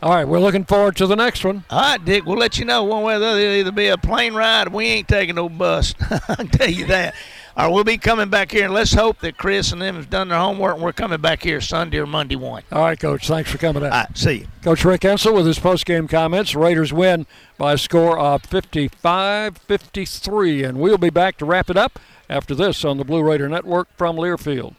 All 0.02 0.10
right, 0.10 0.26
we're 0.26 0.40
looking 0.40 0.64
forward 0.64 0.96
to 0.96 1.06
the 1.06 1.16
next 1.16 1.44
one. 1.44 1.64
All 1.68 1.80
right, 1.80 2.02
Dick. 2.02 2.24
We'll 2.24 2.38
let 2.38 2.58
you 2.58 2.64
know 2.64 2.84
one 2.84 3.02
way 3.02 3.16
or 3.16 3.18
the 3.18 3.26
other. 3.26 3.40
It'll 3.40 3.54
either 3.54 3.72
be 3.72 3.88
a 3.88 3.98
plane 3.98 4.34
ride. 4.34 4.68
Or 4.68 4.70
we 4.70 4.86
ain't 4.86 5.08
taking 5.08 5.34
no 5.34 5.48
bus. 5.48 5.94
I 6.28 6.36
can 6.36 6.48
tell 6.48 6.70
you 6.70 6.86
that. 6.86 7.14
Or 7.58 7.72
we'll 7.72 7.84
be 7.84 7.96
coming 7.96 8.28
back 8.28 8.52
here, 8.52 8.66
and 8.66 8.74
let's 8.74 8.92
hope 8.92 9.20
that 9.20 9.38
Chris 9.38 9.72
and 9.72 9.80
them 9.80 9.94
have 9.94 10.10
done 10.10 10.28
their 10.28 10.38
homework, 10.38 10.74
and 10.74 10.84
we're 10.84 10.92
coming 10.92 11.22
back 11.22 11.42
here 11.42 11.62
Sunday 11.62 11.96
or 11.98 12.06
Monday 12.06 12.36
one. 12.36 12.62
All 12.70 12.82
right, 12.82 13.00
Coach. 13.00 13.28
Thanks 13.28 13.50
for 13.50 13.56
coming 13.56 13.82
out. 13.82 13.92
All 13.92 14.00
right, 14.00 14.14
see 14.16 14.40
you. 14.40 14.46
Coach 14.62 14.84
Rick 14.84 15.00
Insell 15.00 15.34
with 15.34 15.46
his 15.46 15.58
post-game 15.58 16.06
comments. 16.06 16.54
Raiders 16.54 16.92
win 16.92 17.26
by 17.56 17.72
a 17.72 17.78
score 17.78 18.18
of 18.18 18.42
55-53, 18.42 20.68
and 20.68 20.78
we'll 20.78 20.98
be 20.98 21.08
back 21.08 21.38
to 21.38 21.46
wrap 21.46 21.70
it 21.70 21.78
up 21.78 21.98
after 22.28 22.54
this 22.54 22.84
on 22.84 22.98
the 22.98 23.04
Blue 23.04 23.22
Raider 23.22 23.48
Network 23.48 23.88
from 23.96 24.16
Learfield. 24.16 24.74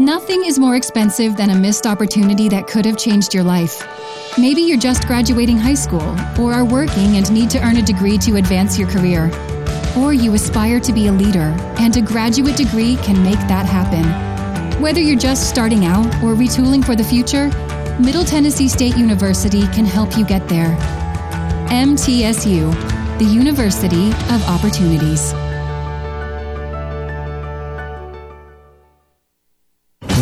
Nothing 0.00 0.44
is 0.44 0.58
more 0.58 0.74
expensive 0.74 1.36
than 1.36 1.50
a 1.50 1.54
missed 1.54 1.86
opportunity 1.86 2.48
that 2.48 2.66
could 2.66 2.86
have 2.86 2.98
changed 2.98 3.34
your 3.34 3.44
life. 3.44 3.86
Maybe 4.36 4.62
you're 4.62 4.78
just 4.78 5.06
graduating 5.06 5.58
high 5.58 5.74
school, 5.74 6.16
or 6.40 6.52
are 6.52 6.64
working 6.64 7.18
and 7.18 7.32
need 7.32 7.50
to 7.50 7.64
earn 7.64 7.76
a 7.76 7.82
degree 7.82 8.18
to 8.18 8.34
advance 8.36 8.76
your 8.78 8.88
career. 8.88 9.30
Or 9.96 10.12
you 10.12 10.34
aspire 10.34 10.80
to 10.80 10.92
be 10.92 11.08
a 11.08 11.12
leader, 11.12 11.54
and 11.78 11.96
a 11.96 12.00
graduate 12.00 12.56
degree 12.56 12.96
can 12.96 13.22
make 13.22 13.38
that 13.48 13.66
happen. 13.66 14.04
Whether 14.80 15.00
you're 15.00 15.18
just 15.18 15.48
starting 15.48 15.84
out 15.84 16.06
or 16.22 16.34
retooling 16.34 16.84
for 16.84 16.96
the 16.96 17.04
future, 17.04 17.48
Middle 18.00 18.24
Tennessee 18.24 18.68
State 18.68 18.96
University 18.96 19.62
can 19.68 19.84
help 19.84 20.16
you 20.16 20.24
get 20.24 20.48
there. 20.48 20.76
MTSU, 21.70 23.18
the 23.18 23.24
University 23.24 24.10
of 24.32 24.42
Opportunities. 24.48 25.34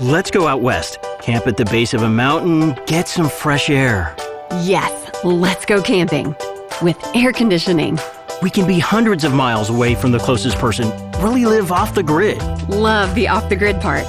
Let's 0.00 0.30
go 0.30 0.46
out 0.46 0.62
west, 0.62 0.98
camp 1.22 1.48
at 1.48 1.56
the 1.56 1.64
base 1.64 1.92
of 1.92 2.02
a 2.02 2.08
mountain, 2.08 2.76
get 2.86 3.08
some 3.08 3.28
fresh 3.28 3.68
air. 3.68 4.14
Yes, 4.62 5.10
let's 5.24 5.66
go 5.66 5.82
camping 5.82 6.36
with 6.80 6.96
air 7.16 7.32
conditioning. 7.32 7.98
We 8.40 8.48
can 8.48 8.68
be 8.68 8.78
hundreds 8.78 9.24
of 9.24 9.34
miles 9.34 9.70
away 9.70 9.96
from 9.96 10.12
the 10.12 10.20
closest 10.20 10.56
person, 10.58 10.92
really 11.20 11.46
live 11.46 11.72
off 11.72 11.96
the 11.96 12.04
grid. 12.04 12.40
Love 12.68 13.12
the 13.16 13.26
off 13.26 13.48
the 13.48 13.56
grid 13.56 13.80
part, 13.80 14.06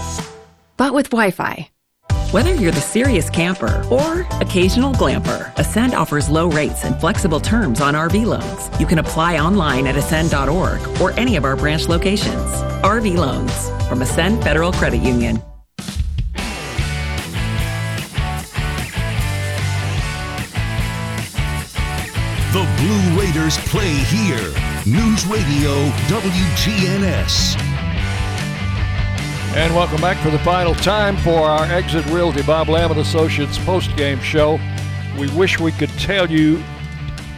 but 0.78 0.94
with 0.94 1.10
Wi 1.10 1.32
Fi. 1.32 1.68
Whether 2.30 2.54
you're 2.54 2.72
the 2.72 2.82
serious 2.82 3.28
camper 3.28 3.84
or 3.90 4.28
occasional 4.42 4.94
glamper, 4.94 5.52
Ascend 5.58 5.96
offers 5.96 6.30
low 6.30 6.52
rates 6.52 6.84
and 6.84 7.00
flexible 7.00 7.40
terms 7.40 7.82
on 7.82 7.96
RV 7.96 8.28
loans. 8.28 8.80
You 8.80 8.86
can 8.86 9.00
apply 9.00 9.40
online 9.40 9.88
at 9.88 9.98
ascend.org 9.98 11.02
or 11.02 11.14
any 11.14 11.36
of 11.36 11.46
our 11.46 11.56
branch 11.56 11.88
locations. 11.88 12.52
RV 12.84 13.16
loans 13.16 13.70
from 13.90 14.04
Ascend 14.04 14.44
Federal 14.44 14.72
Credit 14.72 15.02
Union. 15.02 15.42
The 22.52 22.68
Blue 22.80 23.22
Raiders 23.22 23.60
play 23.68 23.94
here. 23.94 24.52
News 24.84 25.24
Radio 25.28 25.88
WGNS. 26.08 27.56
And 29.56 29.76
welcome 29.76 30.02
back 30.02 30.18
for 30.18 30.32
the 30.32 30.40
final 30.40 30.74
time 30.74 31.16
for 31.18 31.42
our 31.42 31.66
Exit 31.66 32.04
Realty 32.08 32.42
Bob 32.42 32.68
Lamb 32.68 32.90
and 32.90 33.00
Associates 33.00 33.60
post-game 33.60 34.20
show. 34.22 34.60
We 35.20 35.30
wish 35.36 35.60
we 35.60 35.72
could 35.74 35.92
tell 36.00 36.28
you 36.28 36.58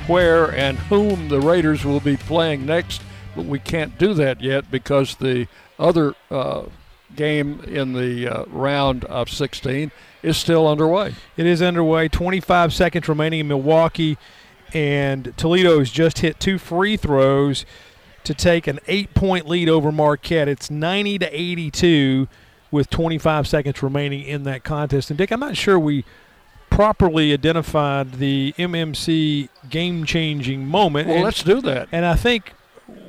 where 0.07 0.53
and 0.53 0.77
whom 0.77 1.27
the 1.27 1.41
Raiders 1.41 1.83
will 1.83 1.99
be 1.99 2.15
playing 2.15 2.65
next, 2.65 3.01
but 3.35 3.43
we 3.43 3.59
can't 3.59 3.97
do 3.97 4.13
that 4.13 4.39
yet 4.39 4.71
because 4.71 5.15
the 5.15 5.45
other 5.77 6.15
uh, 6.29 6.67
game 7.17 7.59
in 7.65 7.91
the 7.91 8.29
uh, 8.29 8.45
round 8.45 9.03
of 9.05 9.29
16 9.29 9.91
is 10.23 10.37
still 10.37 10.69
underway. 10.69 11.15
It 11.35 11.45
is 11.45 11.61
underway. 11.61 12.07
25 12.07 12.73
seconds 12.73 13.09
remaining 13.09 13.41
in 13.41 13.49
Milwaukee, 13.49 14.17
and 14.73 15.33
Toledo's 15.37 15.89
just 15.91 16.19
hit 16.19 16.39
two 16.39 16.57
free 16.57 16.97
throws 16.97 17.65
to 18.23 18.33
take 18.33 18.67
an 18.67 18.79
eight-point 18.87 19.47
lead 19.47 19.67
over 19.69 19.91
Marquette. 19.91 20.47
It's 20.47 20.69
90 20.69 21.19
to 21.19 21.27
82 21.39 22.27
with 22.69 22.89
25 22.89 23.47
seconds 23.47 23.81
remaining 23.83 24.21
in 24.23 24.43
that 24.43 24.63
contest. 24.63 25.09
And 25.09 25.17
Dick, 25.17 25.31
I'm 25.31 25.39
not 25.39 25.57
sure 25.57 25.77
we 25.79 26.05
properly 26.69 27.33
identified 27.33 28.13
the 28.13 28.53
MMC 28.57 29.49
game-changing 29.69 30.65
moment. 30.65 31.07
Well, 31.07 31.17
And- 31.17 31.25
let's 31.25 31.43
do 31.43 31.61
that. 31.61 31.89
And 31.91 32.05
I 32.05 32.15
think 32.15 32.53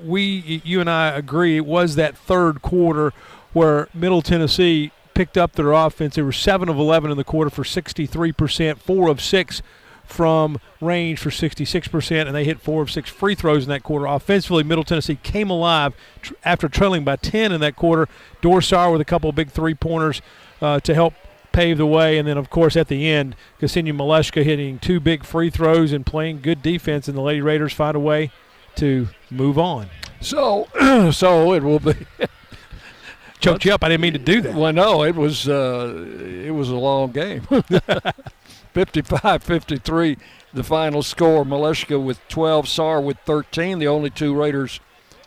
we, 0.05 0.61
you 0.65 0.81
and 0.81 0.91
I 0.91 1.09
agree, 1.09 1.57
it 1.57 1.67
was 1.67 1.95
that 1.97 2.17
third 2.17 2.63
quarter 2.63 3.13
where 3.53 3.89
Middle 3.95 4.23
Tennessee 4.23 4.91
picked 5.15 5.37
up 5.37 5.53
their 5.53 5.73
offense. 5.73 6.15
They 6.17 6.23
were 6.23 6.33
7 6.33 6.69
of 6.69 6.79
11 6.79 7.11
in 7.11 7.17
the 7.17 7.25
quarter 7.25 7.51
for 7.51 7.65
63%, 7.65 8.79
4 8.79 9.09
of 9.09 9.21
6 9.21 9.63
from 10.13 10.61
range 10.81 11.19
for 11.19 11.31
66%, 11.31 12.27
and 12.27 12.35
they 12.35 12.45
hit 12.45 12.61
4 12.61 12.83
of 12.83 12.91
6 12.91 13.11
free 13.11 13.35
throws 13.35 13.65
in 13.65 13.71
that 13.71 13.83
quarter. 13.83 14.07
Offensively, 14.07 14.63
Middle 14.63 14.85
Tennessee 14.85 15.19
came 15.23 15.51
alive 15.51 15.95
tr- 16.21 16.35
after 16.45 16.69
trailing 16.69 17.03
by 17.03 17.17
10 17.17 17.51
in 17.51 17.61
that 17.63 17.77
quarter. 17.77 18.09
Dor 18.41 18.61
Saar 18.61 18.93
with 18.93 19.01
a 19.01 19.05
couple 19.07 19.31
of 19.31 19.37
big 19.37 19.51
three 19.51 19.75
pointers 19.75 20.21
uh, 20.61 20.81
to 20.81 20.95
help 20.95 21.15
pave 21.53 21.79
the 21.79 21.87
way. 21.87 22.19
And 22.19 22.29
then, 22.29 22.37
of 22.37 22.51
course, 22.51 22.77
at 22.77 22.89
the 22.89 23.09
end, 23.09 23.35
Ksenia 23.61 23.95
Malashka 23.95 24.45
hitting 24.45 24.79
two 24.79 25.01
big 25.01 25.25
free 25.25 25.51
throws 25.51 25.93
and 25.93 26.05
playing 26.05 26.41
good 26.43 26.63
defense, 26.63 27.09
and 27.09 27.17
the 27.17 27.23
Lady 27.23 27.41
Raiders 27.41 27.73
find 27.73 27.97
a 27.97 28.01
way 28.01 28.31
to 28.77 29.09
move 29.31 29.59
on. 29.59 29.89
So, 30.21 30.69
so 31.13 31.55
it 31.55 31.63
will 31.63 31.81
be. 31.81 31.95
Choked 33.41 33.65
you 33.65 33.73
up. 33.75 33.83
I 33.83 33.89
didn't 33.89 34.03
mean 34.03 34.13
to 34.13 34.21
do 34.21 34.41
that. 34.43 34.55
Well, 34.55 34.73
no, 34.73 35.03
it 35.03 35.17
was 35.17 35.49
uh, 35.49 36.07
it 36.47 36.53
was 36.53 36.71
a 36.71 36.77
long 36.77 37.11
game. 37.11 37.43
55-53, 38.75 40.19
the 40.53 40.65
final 40.65 41.03
score. 41.03 41.45
Malashka 41.45 42.03
with 42.03 42.27
12, 42.29 42.69
Saar 42.69 43.01
with 43.01 43.19
13, 43.21 43.79
the 43.79 43.89
only 43.89 44.11
two 44.11 44.35
Raiders 44.35 44.81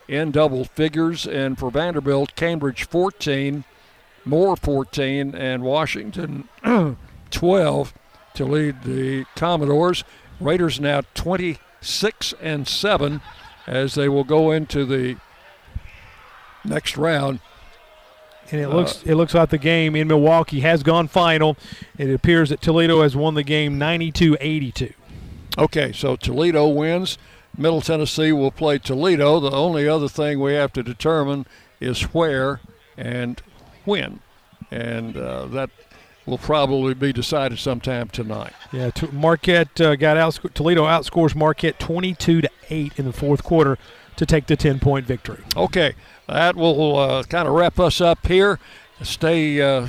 in 0.07 0.31
double 0.31 0.65
figures. 0.65 1.25
And 1.25 1.57
for 1.57 1.69
Vanderbilt, 1.71 2.35
Cambridge 2.35 2.83
14, 2.85 3.63
Moore 4.23 4.55
14, 4.55 5.35
and 5.35 5.63
Washington 5.63 6.49
12 7.31 7.93
to 8.35 8.45
lead 8.45 8.83
the 8.83 9.25
Commodores. 9.35 10.03
Raiders 10.39 10.79
now 10.79 11.01
26 11.13 12.33
and 12.41 12.67
7 12.67 13.21
as 13.67 13.95
they 13.95 14.09
will 14.09 14.23
go 14.23 14.51
into 14.51 14.85
the 14.85 15.17
next 16.63 16.97
round. 16.97 17.39
And 18.51 18.61
it 18.61 18.69
looks 18.69 19.01
it 19.03 19.15
looks 19.15 19.33
like 19.33 19.49
the 19.49 19.57
game 19.57 19.95
in 19.95 20.07
Milwaukee 20.07 20.59
has 20.59 20.83
gone 20.83 21.07
final. 21.07 21.57
It 21.97 22.13
appears 22.13 22.49
that 22.49 22.61
Toledo 22.61 23.01
has 23.01 23.15
won 23.15 23.33
the 23.33 23.43
game 23.43 23.79
92-82. 23.79 24.93
Okay, 25.57 25.91
so 25.91 26.15
Toledo 26.15 26.67
wins. 26.67 27.17
Middle 27.57 27.81
Tennessee 27.81 28.31
will 28.31 28.51
play 28.51 28.77
Toledo. 28.77 29.39
The 29.39 29.51
only 29.51 29.87
other 29.87 30.09
thing 30.09 30.39
we 30.39 30.53
have 30.53 30.73
to 30.73 30.83
determine 30.83 31.45
is 31.79 32.01
where 32.13 32.59
and 32.97 33.41
when. 33.85 34.19
And 34.69 35.15
uh, 35.15 35.45
that 35.47 35.69
will 36.25 36.37
probably 36.37 36.93
be 36.93 37.13
decided 37.13 37.59
sometime 37.59 38.09
tonight. 38.09 38.53
Yeah, 38.71 38.89
t- 38.89 39.07
Marquette 39.11 39.79
uh, 39.79 39.95
got 39.95 40.17
out. 40.17 40.39
Toledo 40.53 40.83
outscores 40.83 41.35
Marquette 41.35 41.79
22 41.79 42.41
to 42.41 42.49
8 42.69 42.93
in 42.97 43.05
the 43.05 43.13
fourth 43.13 43.43
quarter 43.43 43.77
to 44.17 44.25
take 44.25 44.47
the 44.47 44.55
10 44.55 44.79
point 44.79 45.05
victory. 45.05 45.43
Okay, 45.55 45.93
that 46.27 46.55
will 46.55 46.97
uh, 46.97 47.23
kind 47.23 47.47
of 47.47 47.53
wrap 47.53 47.79
us 47.79 48.01
up 48.01 48.25
here. 48.27 48.59
Stay 49.01 49.61
uh, 49.61 49.87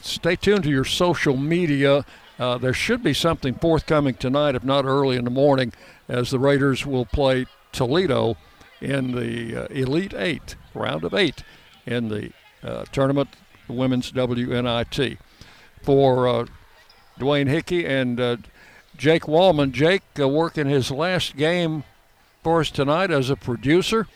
stay 0.00 0.36
tuned 0.36 0.64
to 0.64 0.70
your 0.70 0.84
social 0.84 1.36
media. 1.36 2.04
Uh, 2.38 2.58
there 2.58 2.72
should 2.72 3.02
be 3.02 3.14
something 3.14 3.54
forthcoming 3.54 4.14
tonight, 4.14 4.54
if 4.54 4.64
not 4.64 4.84
early 4.84 5.16
in 5.16 5.24
the 5.24 5.30
morning, 5.30 5.72
as 6.08 6.30
the 6.30 6.38
Raiders 6.38 6.84
will 6.84 7.06
play 7.06 7.46
Toledo 7.72 8.36
in 8.80 9.12
the 9.12 9.64
uh, 9.64 9.66
Elite 9.68 10.14
Eight, 10.14 10.54
round 10.74 11.04
of 11.04 11.14
eight, 11.14 11.42
in 11.86 12.08
the 12.08 12.30
uh, 12.62 12.84
tournament, 12.92 13.30
the 13.66 13.72
women's 13.72 14.12
WNIT. 14.12 15.18
For 15.82 16.28
uh, 16.28 16.46
Dwayne 17.18 17.48
Hickey 17.48 17.86
and 17.86 18.18
Jake 18.96 19.22
Wallman, 19.22 19.72
Jake 19.72 20.02
working 20.18 20.66
his 20.66 20.90
last 20.90 21.36
game 21.36 21.84
for 22.42 22.60
us 22.60 22.70
tonight 22.70 23.10
as 23.10 23.30
a 23.30 23.36
producer. 23.36 24.06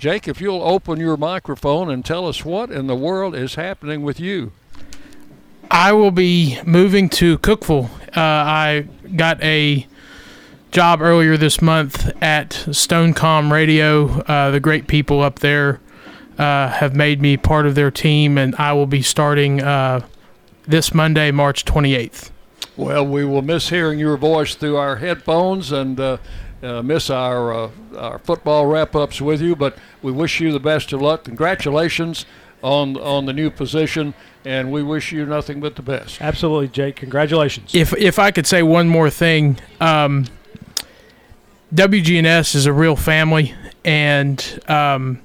Jake, 0.00 0.26
if 0.26 0.40
you'll 0.40 0.62
open 0.62 0.98
your 0.98 1.18
microphone 1.18 1.90
and 1.90 2.02
tell 2.02 2.26
us 2.26 2.42
what 2.42 2.70
in 2.70 2.86
the 2.86 2.96
world 2.96 3.34
is 3.34 3.56
happening 3.56 4.00
with 4.00 4.18
you. 4.18 4.50
I 5.70 5.92
will 5.92 6.10
be 6.10 6.58
moving 6.64 7.10
to 7.10 7.36
Cookeville. 7.36 7.90
Uh, 8.16 8.20
I 8.20 8.86
got 9.14 9.42
a 9.42 9.86
job 10.70 11.02
earlier 11.02 11.36
this 11.36 11.60
month 11.60 12.10
at 12.22 12.48
Stonecom 12.48 13.52
Radio. 13.52 14.22
Uh, 14.22 14.50
the 14.50 14.58
great 14.58 14.86
people 14.86 15.20
up 15.20 15.40
there 15.40 15.80
uh, 16.38 16.70
have 16.70 16.96
made 16.96 17.20
me 17.20 17.36
part 17.36 17.66
of 17.66 17.74
their 17.74 17.90
team, 17.90 18.38
and 18.38 18.56
I 18.56 18.72
will 18.72 18.86
be 18.86 19.02
starting 19.02 19.60
uh, 19.60 20.00
this 20.66 20.94
Monday, 20.94 21.30
March 21.30 21.66
28th. 21.66 22.30
Well, 22.74 23.06
we 23.06 23.26
will 23.26 23.42
miss 23.42 23.68
hearing 23.68 23.98
your 23.98 24.16
voice 24.16 24.54
through 24.54 24.78
our 24.78 24.96
headphones 24.96 25.72
and 25.72 26.00
uh, 26.62 26.82
miss 26.82 27.10
our 27.10 27.52
uh, 27.52 27.70
our 27.96 28.18
football 28.18 28.66
wrap 28.66 28.94
ups 28.94 29.20
with 29.20 29.40
you. 29.40 29.56
But 29.56 29.76
we 30.02 30.12
wish 30.12 30.40
you 30.40 30.52
the 30.52 30.60
best 30.60 30.92
of 30.92 31.00
luck. 31.00 31.24
Congratulations 31.24 32.26
on 32.62 32.96
on 32.98 33.26
the 33.26 33.32
new 33.32 33.50
position, 33.50 34.14
and 34.44 34.70
we 34.70 34.82
wish 34.82 35.12
you 35.12 35.26
nothing 35.26 35.60
but 35.60 35.76
the 35.76 35.82
best. 35.82 36.20
Absolutely, 36.20 36.68
Jake. 36.68 36.96
Congratulations. 36.96 37.74
If 37.74 37.92
if 37.94 38.18
I 38.18 38.30
could 38.30 38.46
say 38.46 38.62
one 38.62 38.88
more 38.88 39.10
thing, 39.10 39.58
um, 39.80 40.26
WGNS 41.74 42.54
is 42.54 42.66
a 42.66 42.72
real 42.72 42.96
family, 42.96 43.54
and 43.84 44.60
um, 44.68 45.20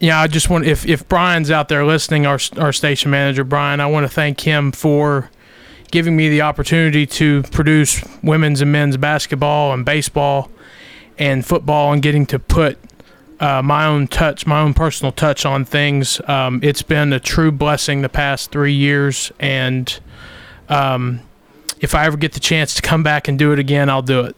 yeah, 0.00 0.20
I 0.20 0.26
just 0.26 0.50
want 0.50 0.66
if 0.66 0.86
if 0.86 1.08
Brian's 1.08 1.50
out 1.50 1.68
there 1.68 1.84
listening, 1.84 2.26
our 2.26 2.38
our 2.58 2.72
station 2.72 3.10
manager 3.10 3.44
Brian, 3.44 3.80
I 3.80 3.86
want 3.86 4.04
to 4.04 4.12
thank 4.12 4.40
him 4.40 4.72
for 4.72 5.30
giving 5.90 6.16
me 6.16 6.28
the 6.28 6.42
opportunity 6.42 7.06
to 7.06 7.42
produce 7.44 8.04
women's 8.22 8.60
and 8.60 8.72
men's 8.72 8.96
basketball 8.96 9.72
and 9.72 9.84
baseball 9.84 10.50
and 11.18 11.46
football, 11.46 11.92
and 11.92 12.02
getting 12.02 12.26
to 12.26 12.38
put 12.38 12.78
uh, 13.40 13.62
my 13.62 13.86
own 13.86 14.08
touch, 14.08 14.46
my 14.46 14.60
own 14.60 14.74
personal 14.74 15.12
touch 15.12 15.46
on 15.46 15.64
things. 15.64 16.20
Um, 16.28 16.60
it's 16.62 16.82
been 16.82 17.12
a 17.12 17.20
true 17.20 17.52
blessing 17.52 18.02
the 18.02 18.08
past 18.08 18.50
three 18.50 18.72
years, 18.72 19.30
and 19.38 19.98
um, 20.68 21.20
if 21.80 21.94
I 21.94 22.06
ever 22.06 22.16
get 22.16 22.32
the 22.32 22.40
chance 22.40 22.74
to 22.74 22.82
come 22.82 23.02
back 23.02 23.28
and 23.28 23.38
do 23.38 23.52
it 23.52 23.58
again, 23.58 23.88
I'll 23.88 24.02
do 24.02 24.20
it. 24.22 24.36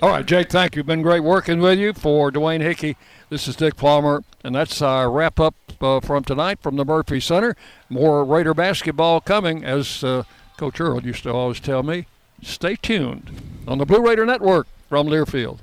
All 0.00 0.10
right, 0.10 0.24
Jake, 0.24 0.50
thank 0.50 0.76
you. 0.76 0.84
Been 0.84 1.02
great 1.02 1.24
working 1.24 1.58
with 1.60 1.78
you. 1.78 1.92
For 1.92 2.30
Dwayne 2.30 2.60
Hickey, 2.60 2.96
this 3.30 3.48
is 3.48 3.56
Dick 3.56 3.74
Palmer, 3.74 4.22
and 4.44 4.54
that's 4.54 4.80
our 4.80 5.10
wrap 5.10 5.40
up 5.40 5.56
uh, 5.80 5.98
from 5.98 6.22
tonight 6.22 6.60
from 6.62 6.76
the 6.76 6.84
Murphy 6.84 7.18
Center. 7.18 7.56
More 7.88 8.24
Raider 8.24 8.54
basketball 8.54 9.20
coming, 9.20 9.64
as 9.64 10.04
uh, 10.04 10.22
Coach 10.58 10.80
Earl 10.80 11.02
used 11.02 11.22
to 11.22 11.32
always 11.32 11.60
tell 11.60 11.82
me. 11.82 12.06
Stay 12.42 12.76
tuned 12.76 13.30
on 13.66 13.78
the 13.78 13.86
Blue 13.86 14.04
Raider 14.04 14.26
Network 14.26 14.66
from 14.88 15.06
Learfield. 15.06 15.60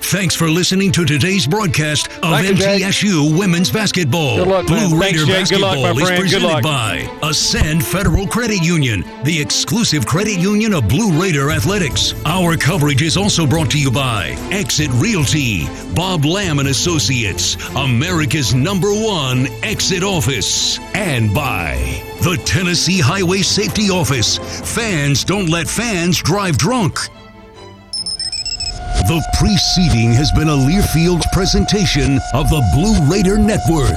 Thanks 0.00 0.34
for 0.34 0.48
listening 0.48 0.90
to 0.92 1.04
today's 1.04 1.46
broadcast 1.46 2.06
of 2.06 2.22
Thank 2.22 2.58
you, 2.58 2.64
MTSU 2.64 3.38
Women's 3.38 3.70
Basketball. 3.70 4.38
Good 4.38 4.48
luck. 4.48 4.66
Blue 4.66 4.98
Raider. 4.98 5.18
Good 5.18 5.28
luck, 5.28 5.38
Basketball 5.38 5.98
is 5.98 6.10
presented 6.18 6.62
by 6.62 7.18
Ascend 7.22 7.84
Federal 7.84 8.26
Credit 8.26 8.62
Union, 8.62 9.04
the 9.24 9.38
exclusive 9.38 10.06
credit 10.06 10.38
union 10.38 10.72
of 10.72 10.88
Blue 10.88 11.20
Raider 11.20 11.50
Athletics. 11.50 12.14
Our 12.24 12.56
coverage 12.56 13.02
is 13.02 13.18
also 13.18 13.46
brought 13.46 13.70
to 13.72 13.78
you 13.78 13.90
by 13.90 14.28
Exit 14.50 14.90
Realty, 14.94 15.66
Bob 15.94 16.24
Lamb 16.24 16.58
and 16.58 16.68
Associates, 16.68 17.56
America's 17.76 18.54
number 18.54 18.88
one 18.90 19.46
exit 19.62 20.02
office, 20.02 20.78
and 20.94 21.34
by 21.34 22.07
the 22.22 22.40
Tennessee 22.44 23.00
Highway 23.00 23.42
Safety 23.42 23.90
Office. 23.90 24.38
Fans 24.74 25.24
don't 25.24 25.48
let 25.48 25.68
fans 25.68 26.18
drive 26.18 26.58
drunk. 26.58 26.94
The 29.06 29.24
preceding 29.38 30.12
has 30.12 30.30
been 30.32 30.48
a 30.48 30.52
Learfield 30.52 31.22
presentation 31.32 32.18
of 32.34 32.50
the 32.50 32.62
Blue 32.74 33.10
Raider 33.10 33.38
Network. 33.38 33.96